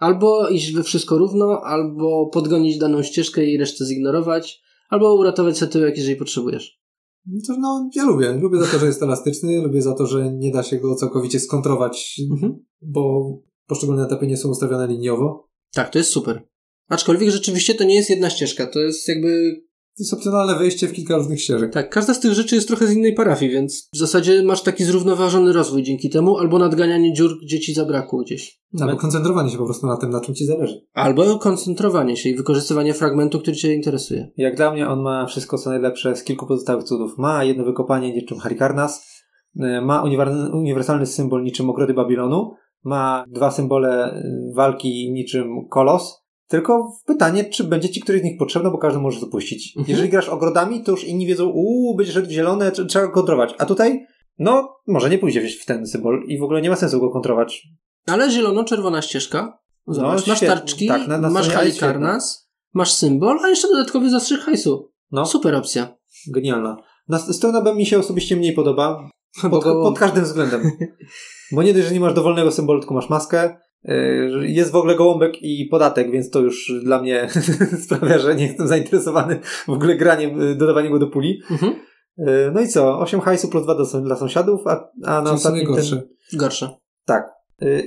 Albo 0.00 0.48
iść 0.48 0.72
we 0.72 0.82
wszystko 0.82 1.18
równo, 1.18 1.60
albo 1.64 2.26
podgonić 2.32 2.78
daną 2.78 3.02
ścieżkę 3.02 3.44
i 3.44 3.58
resztę 3.58 3.84
zignorować, 3.84 4.60
albo 4.88 5.14
uratować 5.14 5.58
sobie 5.58 5.72
tyłek, 5.72 5.96
jeżeli 5.96 6.16
potrzebujesz. 6.16 6.80
No 7.26 7.40
to, 7.46 7.60
no, 7.60 7.90
ja 7.96 8.04
lubię. 8.04 8.32
Lubię 8.32 8.58
za 8.58 8.66
to, 8.66 8.78
że 8.78 8.86
jest 8.86 9.02
elastyczny, 9.02 9.62
lubię 9.62 9.82
za 9.82 9.94
to, 9.94 10.06
że 10.06 10.32
nie 10.32 10.50
da 10.52 10.62
się 10.62 10.76
go 10.78 10.94
całkowicie 10.94 11.40
skontrować, 11.40 12.20
Mhm. 12.30 12.64
bo 12.82 13.32
poszczególne 13.66 14.04
etapy 14.04 14.26
nie 14.26 14.36
są 14.36 14.48
ustawione 14.48 14.86
liniowo. 14.86 15.48
Tak, 15.74 15.90
to 15.90 15.98
jest 15.98 16.10
super. 16.10 16.48
Aczkolwiek 16.88 17.30
rzeczywiście 17.30 17.74
to 17.74 17.84
nie 17.84 17.94
jest 17.94 18.10
jedna 18.10 18.30
ścieżka, 18.30 18.66
to 18.66 18.78
jest 18.80 19.08
jakby 19.08 19.62
To 20.00 20.04
jest 20.04 20.14
opcjonalne 20.14 20.58
wejście 20.58 20.88
w 20.88 20.92
kilka 20.92 21.16
różnych 21.16 21.42
ścieżek. 21.42 21.72
Tak, 21.72 21.90
każda 21.90 22.14
z 22.14 22.20
tych 22.20 22.32
rzeczy 22.32 22.54
jest 22.54 22.68
trochę 22.68 22.86
z 22.86 22.92
innej 22.92 23.14
parafii, 23.14 23.52
więc 23.52 23.88
w 23.94 23.98
zasadzie 23.98 24.42
masz 24.42 24.62
taki 24.62 24.84
zrównoważony 24.84 25.52
rozwój 25.52 25.82
dzięki 25.82 26.10
temu, 26.10 26.38
albo 26.38 26.58
nadganianie 26.58 27.12
dziur, 27.12 27.38
gdzie 27.42 27.60
ci 27.60 27.74
zabrakło 27.74 28.22
gdzieś. 28.22 28.60
Albo 28.80 28.96
koncentrowanie 28.96 29.50
się 29.50 29.58
po 29.58 29.64
prostu 29.64 29.86
na 29.86 29.96
tym, 29.96 30.10
na 30.10 30.20
czym 30.20 30.34
ci 30.34 30.46
zależy. 30.46 30.86
Albo 30.92 31.38
koncentrowanie 31.38 32.16
się 32.16 32.28
i 32.28 32.36
wykorzystywanie 32.36 32.94
fragmentu, 32.94 33.38
który 33.40 33.56
cię 33.56 33.74
interesuje. 33.74 34.30
Jak 34.36 34.56
dla 34.56 34.70
mnie 34.72 34.88
on 34.88 35.02
ma 35.02 35.26
wszystko 35.26 35.58
co 35.58 35.70
najlepsze 35.70 36.16
z 36.16 36.24
kilku 36.24 36.46
pozostałych 36.46 36.84
cudów. 36.84 37.18
Ma 37.18 37.44
jedno 37.44 37.64
wykopanie 37.64 38.12
niczym 38.12 38.38
Halikarnas, 38.38 39.22
y, 39.56 39.80
ma 39.82 40.04
uniwer- 40.04 40.54
uniwersalny 40.54 41.06
symbol 41.06 41.42
niczym 41.42 41.70
Ogrody 41.70 41.94
Babilonu, 41.94 42.54
ma 42.84 43.24
dwa 43.28 43.50
symbole 43.50 44.14
y, 44.14 44.54
walki 44.54 45.12
niczym 45.12 45.68
Kolos. 45.70 46.19
Tylko 46.50 46.92
pytanie, 47.06 47.44
czy 47.44 47.64
będzie 47.64 47.88
ci 47.90 48.00
któryś 48.00 48.20
z 48.20 48.24
nich 48.24 48.38
potrzebny, 48.38 48.70
bo 48.70 48.78
każdy 48.78 49.00
może 49.00 49.20
zapuścić. 49.20 49.72
Mhm. 49.76 49.90
Jeżeli 49.90 50.08
grasz 50.08 50.28
ogrodami, 50.28 50.82
to 50.82 50.92
już 50.92 51.04
inni 51.04 51.26
wiedzą, 51.26 51.44
uuu, 51.48 51.96
będziesz 51.96 52.14
szedł 52.14 52.28
w 52.28 52.30
zielone, 52.30 52.70
tr- 52.70 52.86
trzeba 52.86 53.06
go 53.06 53.12
kontrolować. 53.12 53.54
A 53.58 53.66
tutaj, 53.66 54.06
no, 54.38 54.76
może 54.86 55.10
nie 55.10 55.18
pójdzie 55.18 55.48
w 55.48 55.64
ten 55.64 55.86
symbol 55.86 56.22
i 56.28 56.38
w 56.38 56.42
ogóle 56.42 56.62
nie 56.62 56.70
ma 56.70 56.76
sensu 56.76 57.00
go 57.00 57.10
kontrolować. 57.10 57.62
Ale 58.06 58.30
zielono-czerwona 58.30 59.02
ścieżka. 59.02 59.58
Zobacz, 59.86 60.26
masz 60.26 60.38
świetnie. 60.38 60.48
tarczki, 60.48 60.86
Tak, 60.88 61.06
na- 61.08 61.18
na 61.18 61.30
masz 61.30 61.48
halikarnas, 61.48 62.50
masz 62.74 62.92
symbol, 62.92 63.38
a 63.44 63.48
jeszcze 63.48 63.68
dodatkowy 63.68 64.10
zastrzyk 64.10 64.40
hajsu. 64.40 64.90
No, 65.10 65.26
Super 65.26 65.54
opcja. 65.54 65.96
genialna. 66.34 66.76
Na 67.08 67.18
strona 67.18 67.60
B 67.62 67.74
mi 67.74 67.86
się 67.86 67.98
osobiście 67.98 68.36
mniej 68.36 68.52
podoba, 68.52 69.08
Pod, 69.50 69.64
pod 69.64 69.98
każdym 69.98 70.24
względem. 70.24 70.62
Bo 71.52 71.62
nie 71.62 71.74
dość, 71.74 71.86
że 71.86 71.94
nie 71.94 72.00
masz 72.00 72.14
dowolnego 72.14 72.50
symbolu, 72.52 72.80
tylko 72.80 72.94
masz 72.94 73.10
maskę. 73.10 73.56
Yy, 73.84 74.48
Jest 74.50 74.72
w 74.72 74.76
ogóle 74.76 74.94
gołąbek 74.94 75.42
i 75.42 75.68
podatek, 75.70 76.10
więc 76.10 76.30
to 76.30 76.40
już 76.40 76.72
dla 76.84 77.02
mnie 77.02 77.28
sprawia, 77.84 78.18
że 78.18 78.34
nie 78.34 78.46
jestem 78.46 78.68
zainteresowany 78.68 79.40
w 79.66 79.70
ogóle 79.70 79.96
graniem, 79.96 80.40
yy, 80.40 80.54
dodawaniem 80.54 80.92
go 80.92 80.98
do 80.98 81.06
puli. 81.06 81.40
Mhm. 81.50 81.72
Yy, 82.18 82.50
No 82.54 82.60
i 82.60 82.68
co? 82.68 82.98
8 82.98 83.20
hajsu 83.20 83.48
plus 83.48 83.64
2 83.64 83.74
do, 83.74 84.00
dla 84.00 84.16
sąsiadów, 84.16 84.66
a, 84.66 84.90
a 85.04 85.22
na 85.22 85.32
ostatnim 85.32 85.64
gorsze. 85.64 85.96
ten, 86.30 86.38
Gorsze. 86.40 86.68
Tak. 87.06 87.30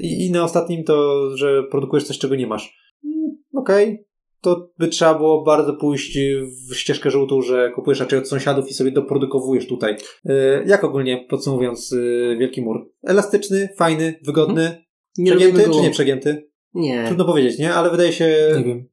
I, 0.02 0.26
I 0.26 0.32
na 0.32 0.44
ostatnim 0.44 0.84
to, 0.84 1.30
że 1.38 1.64
produkujesz 1.64 2.04
coś, 2.04 2.18
czego 2.18 2.36
nie 2.36 2.48
masz. 2.48 2.78
Mm, 3.06 3.38
Okej. 3.54 4.06
To 4.42 4.70
by 4.78 4.88
trzeba 4.88 5.14
było 5.14 5.44
bardzo 5.44 5.74
pójść 5.74 6.18
w 6.70 6.76
ścieżkę 6.76 7.12
żółtą, 7.12 7.42
że 7.42 7.72
kupujesz 7.76 8.00
raczej 8.00 8.20
od 8.20 8.28
sąsiadów 8.28 8.70
i 8.70 8.74
sobie 8.74 8.92
doprodukowujesz 8.92 9.68
tutaj. 9.68 9.96
Jak 10.66 10.84
ogólnie 10.84 11.26
podsumowując 11.30 11.96
Wielki 12.40 12.62
Mur? 12.62 12.92
Elastyczny, 13.04 13.70
fajny, 13.78 14.20
wygodny, 14.26 14.83
Nie 15.18 15.32
przegięty 15.32 15.64
czy 15.64 15.82
nie 15.82 15.92
przegięty? 15.92 16.50
Nie. 16.74 17.04
Trudno 17.08 17.26
powiedzieć, 17.26 17.60
nie? 17.60 17.74
Ale 17.74 17.90
wydaje 17.90 18.14
się... 18.14 18.54
Nie 18.58 18.64
wiem. 18.64 18.90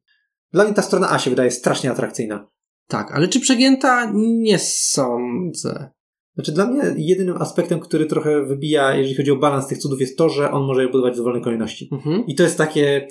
Dla 0.53 0.63
mnie 0.63 0.73
ta 0.73 0.81
strona 0.81 1.11
A 1.11 1.19
się 1.19 1.29
wydaje 1.29 1.51
strasznie 1.51 1.91
atrakcyjna. 1.91 2.47
Tak, 2.87 3.11
ale 3.11 3.27
czy 3.27 3.39
przegięta? 3.39 4.11
Nie 4.15 4.59
sądzę. 4.59 5.89
Znaczy 6.35 6.51
dla 6.51 6.65
mnie 6.67 6.83
jedynym 6.97 7.37
aspektem, 7.37 7.79
który 7.79 8.05
trochę 8.05 8.45
wybija, 8.45 8.95
jeżeli 8.95 9.15
chodzi 9.15 9.31
o 9.31 9.35
balans 9.35 9.67
tych 9.67 9.77
cudów, 9.77 10.01
jest 10.01 10.17
to, 10.17 10.29
że 10.29 10.51
on 10.51 10.63
może 10.63 10.81
je 10.81 10.89
budować 10.89 11.13
w 11.13 11.17
dowolnej 11.17 11.41
kolejności. 11.41 11.89
Mhm. 11.91 12.25
I 12.27 12.35
to 12.35 12.43
jest 12.43 12.57
takie... 12.57 13.07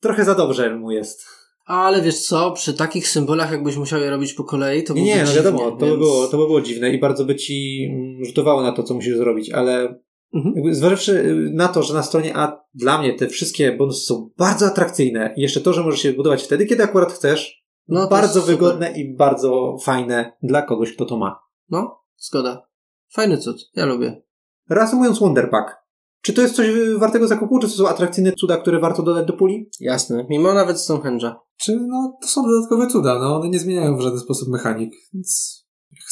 Trochę 0.00 0.24
za 0.24 0.34
dobrze 0.34 0.76
mu 0.76 0.90
jest. 0.90 1.24
Ale 1.64 2.02
wiesz 2.02 2.18
co, 2.20 2.50
przy 2.50 2.74
takich 2.74 3.08
symbolach, 3.08 3.50
jakbyś 3.52 3.76
musiał 3.76 4.00
je 4.00 4.10
robić 4.10 4.34
po 4.34 4.44
kolei, 4.44 4.84
to 4.84 4.94
Nie, 4.94 5.00
byłoby 5.00 5.16
nie, 5.16 5.20
no 5.20 5.26
dziwnie, 5.26 5.42
wiadomo, 5.42 5.70
to 5.70 5.76
by, 5.76 5.86
więc- 5.86 5.98
było, 5.98 6.26
to 6.26 6.38
by 6.38 6.46
było 6.46 6.60
dziwne 6.60 6.90
i 6.90 7.00
bardzo 7.00 7.24
by 7.24 7.36
ci 7.36 7.88
rzutowało 8.20 8.62
na 8.62 8.72
to, 8.72 8.82
co 8.82 8.94
musisz 8.94 9.16
zrobić, 9.16 9.50
ale 9.50 9.98
Mhm. 10.34 10.74
zważywszy 10.74 11.12
y, 11.12 11.50
na 11.54 11.68
to, 11.68 11.82
że 11.82 11.94
na 11.94 12.02
stronie 12.02 12.36
A 12.36 12.64
dla 12.74 12.98
mnie 12.98 13.14
te 13.14 13.28
wszystkie 13.28 13.72
bonusy 13.72 14.06
są 14.06 14.30
bardzo 14.38 14.66
atrakcyjne 14.66 15.34
i 15.36 15.42
jeszcze 15.42 15.60
to, 15.60 15.72
że 15.72 15.82
możesz 15.82 16.04
je 16.04 16.12
budować 16.12 16.42
wtedy, 16.42 16.66
kiedy 16.66 16.82
akurat 16.82 17.12
chcesz, 17.12 17.62
No, 17.88 18.04
to 18.04 18.10
bardzo 18.10 18.38
jest 18.38 18.50
super. 18.50 18.54
wygodne 18.54 18.92
i 18.92 19.16
bardzo 19.16 19.76
fajne 19.82 20.32
dla 20.42 20.62
kogoś, 20.62 20.92
kto 20.94 21.04
to 21.04 21.16
ma. 21.16 21.38
No, 21.70 22.00
zgoda. 22.16 22.66
Fajny 23.12 23.38
cud, 23.38 23.70
ja 23.74 23.86
lubię. 23.86 24.22
Reasumując 24.70 25.18
Wonderpack, 25.18 25.76
czy 26.22 26.32
to 26.32 26.42
jest 26.42 26.54
coś 26.54 26.66
y, 26.66 26.98
wartego 26.98 27.28
zakupu, 27.28 27.58
czy 27.58 27.66
to 27.66 27.72
są 27.74 27.88
atrakcyjne 27.88 28.32
cuda, 28.32 28.56
które 28.56 28.80
warto 28.80 29.02
dodać 29.02 29.26
do 29.26 29.32
puli? 29.32 29.70
Jasne, 29.80 30.26
mimo 30.30 30.54
nawet 30.54 30.76
Stonehenge'a. 30.76 31.34
Czy 31.56 31.80
no, 31.88 32.18
to 32.22 32.28
są 32.28 32.42
dodatkowe 32.42 32.86
cuda, 32.86 33.18
no 33.18 33.36
one 33.36 33.48
nie 33.48 33.58
zmieniają 33.58 33.96
w 33.96 34.00
żaden 34.00 34.18
sposób 34.18 34.48
mechanik, 34.48 34.92
więc 35.14 35.61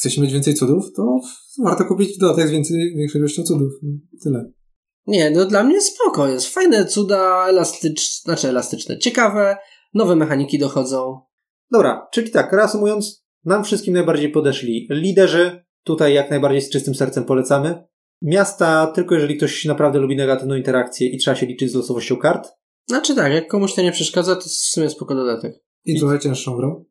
chcecie 0.01 0.21
mieć 0.21 0.33
więcej 0.33 0.55
cudów, 0.55 0.85
to 0.97 1.17
warto 1.65 1.85
kupić 1.85 2.19
dodatek 2.19 2.49
z 2.49 2.51
więcej, 2.51 2.95
większą 2.97 3.19
ilością 3.19 3.43
cudów. 3.43 3.73
Tyle. 4.23 4.51
Nie, 5.07 5.31
no 5.31 5.45
dla 5.47 5.63
mnie 5.65 5.81
spoko 5.81 6.29
jest. 6.29 6.47
Fajne 6.47 6.87
cuda, 6.87 7.47
elastyczne, 7.49 8.23
znaczy 8.25 8.49
elastyczne, 8.49 8.99
ciekawe, 8.99 9.57
nowe 9.95 10.17
mechaniki 10.17 10.59
dochodzą. 10.59 11.21
Dobra, 11.73 12.09
czyli 12.13 12.31
tak, 12.31 12.53
reasumując, 12.53 13.25
nam 13.45 13.65
wszystkim 13.65 13.95
najbardziej 13.95 14.31
podeszli 14.31 14.89
liderzy, 14.91 15.65
tutaj 15.85 16.15
jak 16.15 16.31
najbardziej 16.31 16.63
z 16.63 16.71
czystym 16.71 16.95
sercem 16.95 17.25
polecamy. 17.25 17.85
Miasta, 18.23 18.87
tylko 18.87 19.15
jeżeli 19.15 19.37
ktoś 19.37 19.65
naprawdę 19.65 19.99
lubi 19.99 20.17
negatywną 20.17 20.55
interakcję 20.55 21.09
i 21.09 21.19
trzeba 21.19 21.35
się 21.35 21.47
liczyć 21.47 21.71
z 21.73 21.75
losowością 21.75 22.17
kart. 22.17 22.49
Znaczy 22.89 23.15
tak, 23.15 23.33
jak 23.33 23.49
komuś 23.49 23.75
to 23.75 23.83
nie 23.83 23.93
przeszkadza, 23.93 24.37
to 24.37 24.43
w 24.43 24.53
sumie 24.53 24.91
spoko 24.91 25.15
dodatek. 25.15 25.55
I, 25.85 25.93
I- 25.93 25.99
trochę 26.01 26.19
cięższą 26.19 26.57
grą. 26.57 26.85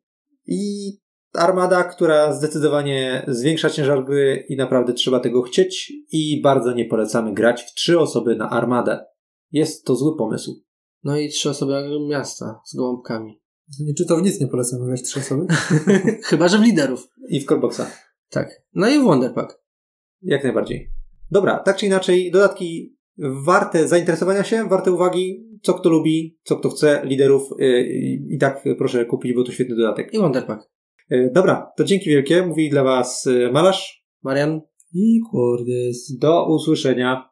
I 0.46 0.90
armada, 1.32 1.84
która 1.84 2.32
zdecydowanie 2.32 3.24
zwiększa 3.28 3.70
ciężar 3.70 4.04
gry 4.04 4.46
i 4.48 4.56
naprawdę 4.56 4.92
trzeba 4.92 5.20
tego 5.20 5.42
chcieć 5.42 5.92
i 6.12 6.40
bardzo 6.42 6.72
nie 6.72 6.84
polecamy 6.84 7.34
grać 7.34 7.62
w 7.62 7.74
trzy 7.74 8.00
osoby 8.00 8.36
na 8.36 8.50
armadę. 8.50 9.04
Jest 9.52 9.84
to 9.84 9.96
zły 9.96 10.16
pomysł. 10.16 10.64
No 11.04 11.18
i 11.18 11.28
trzy 11.28 11.50
osoby 11.50 11.98
miasta 12.08 12.60
z 12.66 12.76
gołąbkami. 12.76 13.40
Nie 13.80 13.94
czytownic 13.94 14.40
nie 14.40 14.46
polecam 14.46 14.86
grać 14.86 15.02
trzy 15.02 15.20
osoby. 15.20 15.46
Chyba, 16.28 16.48
że 16.48 16.58
w 16.58 16.62
liderów. 16.62 17.08
I 17.28 17.40
w 17.40 17.46
Coreboxa. 17.46 17.82
Tak. 18.30 18.62
No 18.74 18.88
i 18.88 18.98
w 18.98 19.02
Wonderpack. 19.02 19.62
Jak 20.22 20.44
najbardziej. 20.44 20.90
Dobra, 21.30 21.58
tak 21.58 21.76
czy 21.76 21.86
inaczej, 21.86 22.30
dodatki 22.30 22.96
warte 23.18 23.88
zainteresowania 23.88 24.44
się, 24.44 24.68
warte 24.68 24.92
uwagi, 24.92 25.46
co 25.62 25.74
kto 25.74 25.90
lubi, 25.90 26.38
co 26.42 26.56
kto 26.56 26.70
chce, 26.70 27.00
liderów 27.04 27.42
yy, 27.58 27.82
i 28.30 28.38
tak 28.38 28.64
proszę 28.78 29.04
kupić, 29.04 29.34
bo 29.34 29.44
to 29.44 29.52
świetny 29.52 29.76
dodatek. 29.76 30.14
I 30.14 30.18
Wonderpack. 30.18 30.70
Yy, 31.10 31.30
dobra, 31.34 31.72
to 31.76 31.84
dzięki 31.84 32.10
wielkie. 32.10 32.46
Mówi 32.46 32.70
dla 32.70 32.84
Was 32.84 33.24
yy, 33.24 33.52
Malarz. 33.52 34.04
Marian? 34.22 34.60
I 34.94 35.20
kurdys. 35.30 36.18
Do 36.18 36.46
usłyszenia. 36.54 37.30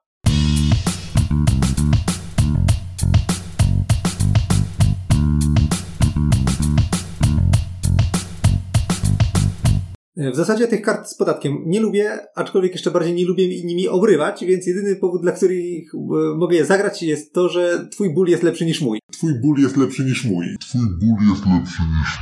W 10.17 10.37
zasadzie 10.37 10.69
tych 10.69 10.83
kart 10.83 11.09
z 11.09 11.15
podatkiem 11.17 11.63
nie 11.67 11.81
lubię, 11.81 12.19
aczkolwiek 12.35 12.73
jeszcze 12.73 12.91
bardziej 12.91 13.15
nie 13.15 13.25
lubię 13.25 13.65
nimi 13.65 13.89
obrywać, 13.89 14.45
więc 14.45 14.67
jedyny 14.67 14.97
powód, 14.97 15.23
dla 15.23 15.33
których 15.33 15.95
e, 15.95 15.99
mogę 16.37 16.57
je 16.57 16.65
zagrać 16.65 17.03
jest 17.03 17.33
to, 17.33 17.49
że 17.49 17.89
twój 17.91 18.15
ból 18.15 18.29
jest 18.29 18.43
lepszy 18.43 18.67
niż 18.67 18.81
mój. 18.81 18.99
Twój 19.13 19.41
ból 19.41 19.59
jest 19.59 19.77
lepszy 19.77 20.05
niż 20.05 20.25
mój. 20.25 20.47
Twój 20.61 20.83
ból 21.01 21.29
jest 21.29 21.47
lepszy 21.47 21.83
niż 21.83 22.19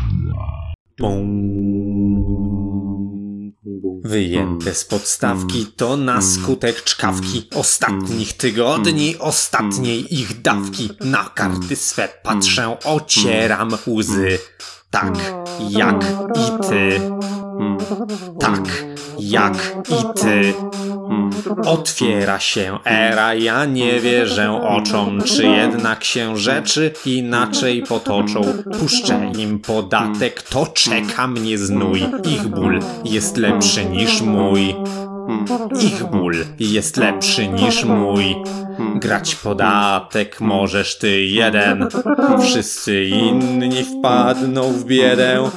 Wyjęte 4.04 4.74
z 4.74 4.84
podstawki 4.84 5.66
to 5.76 5.96
na 5.96 6.22
skutek 6.22 6.84
czkawki 6.84 7.48
ostatnich 7.54 8.32
tygodni, 8.32 9.16
ostatniej 9.18 10.14
ich 10.14 10.42
dawki. 10.42 10.90
Na 11.00 11.24
karty 11.24 11.76
swe 11.76 12.08
patrzę, 12.22 12.76
ocieram 12.84 13.70
łzy. 13.86 14.38
Tak, 14.90 15.14
jak 15.70 16.04
i 16.34 16.68
ty. 16.68 17.00
Tak, 18.40 18.60
jak 19.18 19.56
i 19.88 20.20
ty. 20.20 20.54
Otwiera 21.66 22.40
się 22.40 22.78
era, 22.84 23.34
ja 23.34 23.64
nie 23.64 24.00
wierzę 24.00 24.62
oczom, 24.62 25.22
czy 25.22 25.46
jednak 25.46 26.04
się 26.04 26.36
rzeczy 26.36 26.92
inaczej 27.06 27.82
potoczą. 27.82 28.40
Puszczę 28.80 29.32
im 29.38 29.58
podatek, 29.58 30.42
to 30.42 30.66
czeka 30.66 31.26
mnie 31.26 31.58
znój. 31.58 32.06
Ich 32.34 32.48
ból 32.48 32.80
jest 33.04 33.36
lepszy 33.36 33.84
niż 33.84 34.20
mój. 34.20 34.74
Ich 35.82 36.04
ból 36.04 36.34
jest 36.58 36.96
lepszy 36.96 37.48
niż 37.48 37.84
mój. 37.84 38.36
Grać 38.94 39.34
podatek 39.34 40.40
możesz 40.40 40.98
ty 40.98 41.20
jeden. 41.20 41.88
Wszyscy 42.42 43.04
inni 43.04 43.84
wpadną 43.84 44.72
w 44.72 44.84
biedę. 44.84 45.50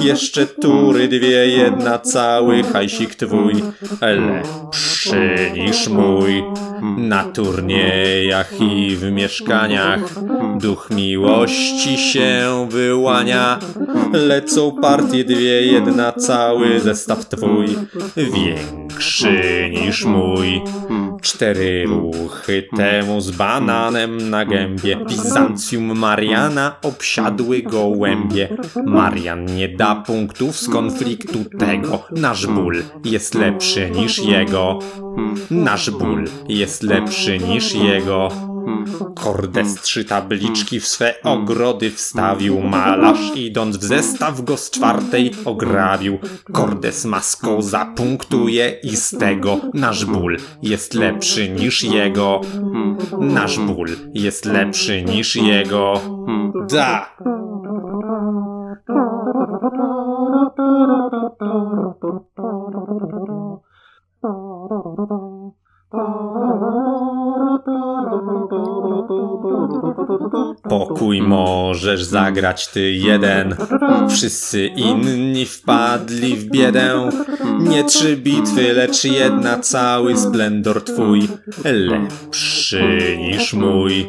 Jeszcze 0.00 0.46
tury 0.46 1.08
dwie, 1.08 1.46
jedna 1.46 1.98
cały 1.98 2.62
hajsik 2.62 3.14
twój. 3.14 3.54
Lepszy 4.00 4.95
niż 5.54 5.88
mój. 5.88 6.44
Na 6.96 7.24
turniejach 7.24 8.60
i 8.60 8.96
w 8.96 9.10
mieszkaniach 9.10 10.00
duch 10.58 10.90
miłości 10.90 11.98
się 11.98 12.68
wyłania. 12.70 13.58
Lecą 14.12 14.76
partie 14.82 15.24
dwie, 15.24 15.62
jedna 15.62 16.12
cały 16.12 16.80
zestaw 16.80 17.28
twój. 17.28 17.66
Większy 18.16 19.70
niż 19.70 20.04
mój. 20.04 20.62
Cztery 21.22 21.84
ruchy 21.86 22.68
temu 22.76 23.20
z 23.20 23.30
bananem 23.30 24.30
na 24.30 24.44
gębie 24.44 24.96
Bizancjum 25.08 25.98
Mariana 25.98 26.76
obsiadły 26.82 27.62
gołębie 27.62 28.48
Marian 28.84 29.44
nie 29.44 29.68
da 29.68 29.94
punktów 29.94 30.56
z 30.56 30.68
konfliktu 30.68 31.38
tego 31.58 32.02
Nasz 32.10 32.46
ból 32.46 32.82
jest 33.04 33.34
lepszy 33.34 33.90
niż 33.90 34.18
jego 34.18 34.78
Nasz 35.50 35.90
ból 35.90 36.24
jest 36.48 36.82
lepszy 36.82 37.38
niż 37.38 37.74
jego. 37.74 38.28
Kordes 39.14 39.74
trzy 39.74 40.04
tabliczki 40.04 40.80
w 40.80 40.86
swe 40.86 41.14
ogrody 41.22 41.90
wstawił. 41.90 42.60
Malarz 42.60 43.36
idąc 43.36 43.76
w 43.76 43.84
zestaw 43.84 44.44
go 44.44 44.56
z 44.56 44.70
czwartej 44.70 45.32
ograbił. 45.44 46.18
Kordes 46.52 47.04
maską 47.04 47.62
zapunktuje 47.62 48.78
i 48.82 48.96
z 48.96 49.10
tego 49.18 49.60
Nasz 49.74 50.04
ból 50.04 50.36
jest 50.62 50.94
lepszy 50.94 51.48
niż 51.48 51.84
jego. 51.84 52.40
Nasz 53.20 53.58
ból 53.58 53.88
jest 54.14 54.44
lepszy 54.44 55.02
niż 55.02 55.36
jego. 55.36 56.00
Da! 56.70 57.16
Pokój 70.68 71.22
możesz 71.22 72.04
zagrać 72.04 72.68
ty 72.68 72.92
jeden. 72.92 73.56
Wszyscy 74.10 74.66
inni 74.66 75.46
wpadli 75.46 76.36
w 76.36 76.44
biedę. 76.44 77.10
Nie 77.60 77.84
trzy 77.84 78.16
bitwy, 78.16 78.72
lecz 78.72 79.04
jedna 79.04 79.58
cały 79.58 80.16
splendor 80.16 80.84
twój. 80.84 81.28
Lepszy 81.64 83.16
niż 83.18 83.52
mój. 83.52 84.06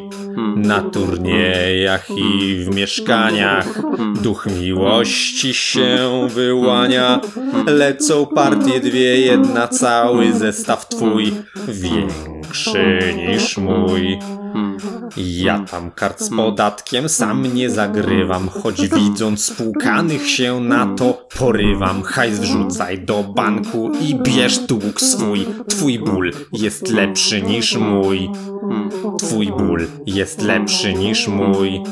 Na 0.56 0.80
turniejach 0.80 2.06
i 2.10 2.56
w 2.64 2.74
mieszkaniach 2.74 3.82
duch 4.22 4.46
miłości 4.60 5.54
się 5.54 6.28
wyłania. 6.28 7.20
Lecą 7.66 8.26
partie 8.26 8.80
dwie, 8.80 9.20
jedna 9.20 9.68
cały 9.68 10.32
zestaw 10.32 10.88
twój. 10.88 11.32
Większy 11.68 13.14
niż 13.16 13.58
mój. 13.58 14.18
Ja 15.16 15.58
tam 15.70 15.90
kart 15.90 16.20
z 16.20 16.30
podatkiem 16.30 17.08
sam 17.08 17.54
nie 17.54 17.70
zagrywam, 17.70 18.48
choć 18.48 18.88
widząc 18.88 19.44
spłukanych 19.44 20.30
się 20.30 20.60
na 20.60 20.94
to 20.94 21.26
porywam. 21.38 22.02
Hajs 22.02 22.38
wrzucaj 22.38 22.98
do 22.98 23.22
banku 23.22 23.92
i 24.00 24.14
bierz 24.14 24.58
dług 24.58 25.00
swój. 25.00 25.46
Twój 25.68 25.98
ból 25.98 26.32
jest 26.52 26.88
lepszy 26.88 27.42
niż 27.42 27.76
mój. 27.76 28.30
Twój 29.18 29.46
ból 29.46 29.86
jest 30.06 30.42
lepszy 30.42 30.94
niż 30.94 31.28
mój. 31.28 31.82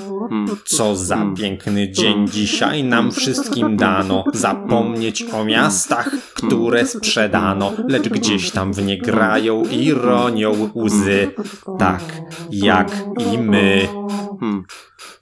Co 0.64 0.96
za 0.96 1.26
piękny 1.36 1.90
dzień 1.90 2.28
dzisiaj 2.28 2.84
nam 2.84 3.12
wszystkim 3.12 3.76
dano. 3.76 4.24
Zapomnieć 4.34 5.24
o 5.32 5.44
miastach, 5.44 6.10
które 6.34 6.86
sprzedano, 6.86 7.72
lecz 7.88 8.08
gdzieś 8.08 8.50
tam 8.50 8.72
w 8.72 8.84
nie 8.84 8.98
grają 8.98 9.62
i 9.64 9.92
ronią 9.92 10.70
łzy. 10.76 11.30
Tak, 11.78 12.02
jak 12.50 12.90
i 13.32 13.38
my. 13.38 13.88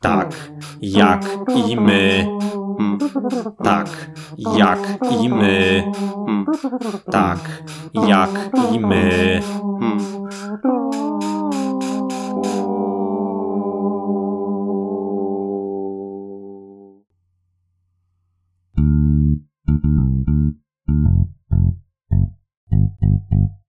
Tak, 0.00 0.50
jak 0.82 1.24
i 1.68 1.76
my. 1.76 2.28
Tak, 3.64 4.10
jak 4.56 4.80
i 5.22 5.28
my. 5.28 5.84
Tak, 7.10 7.38
jak 8.08 8.30
i 8.72 8.80
my. 8.80 9.40
Thank 20.94 21.26
you. 23.32 23.63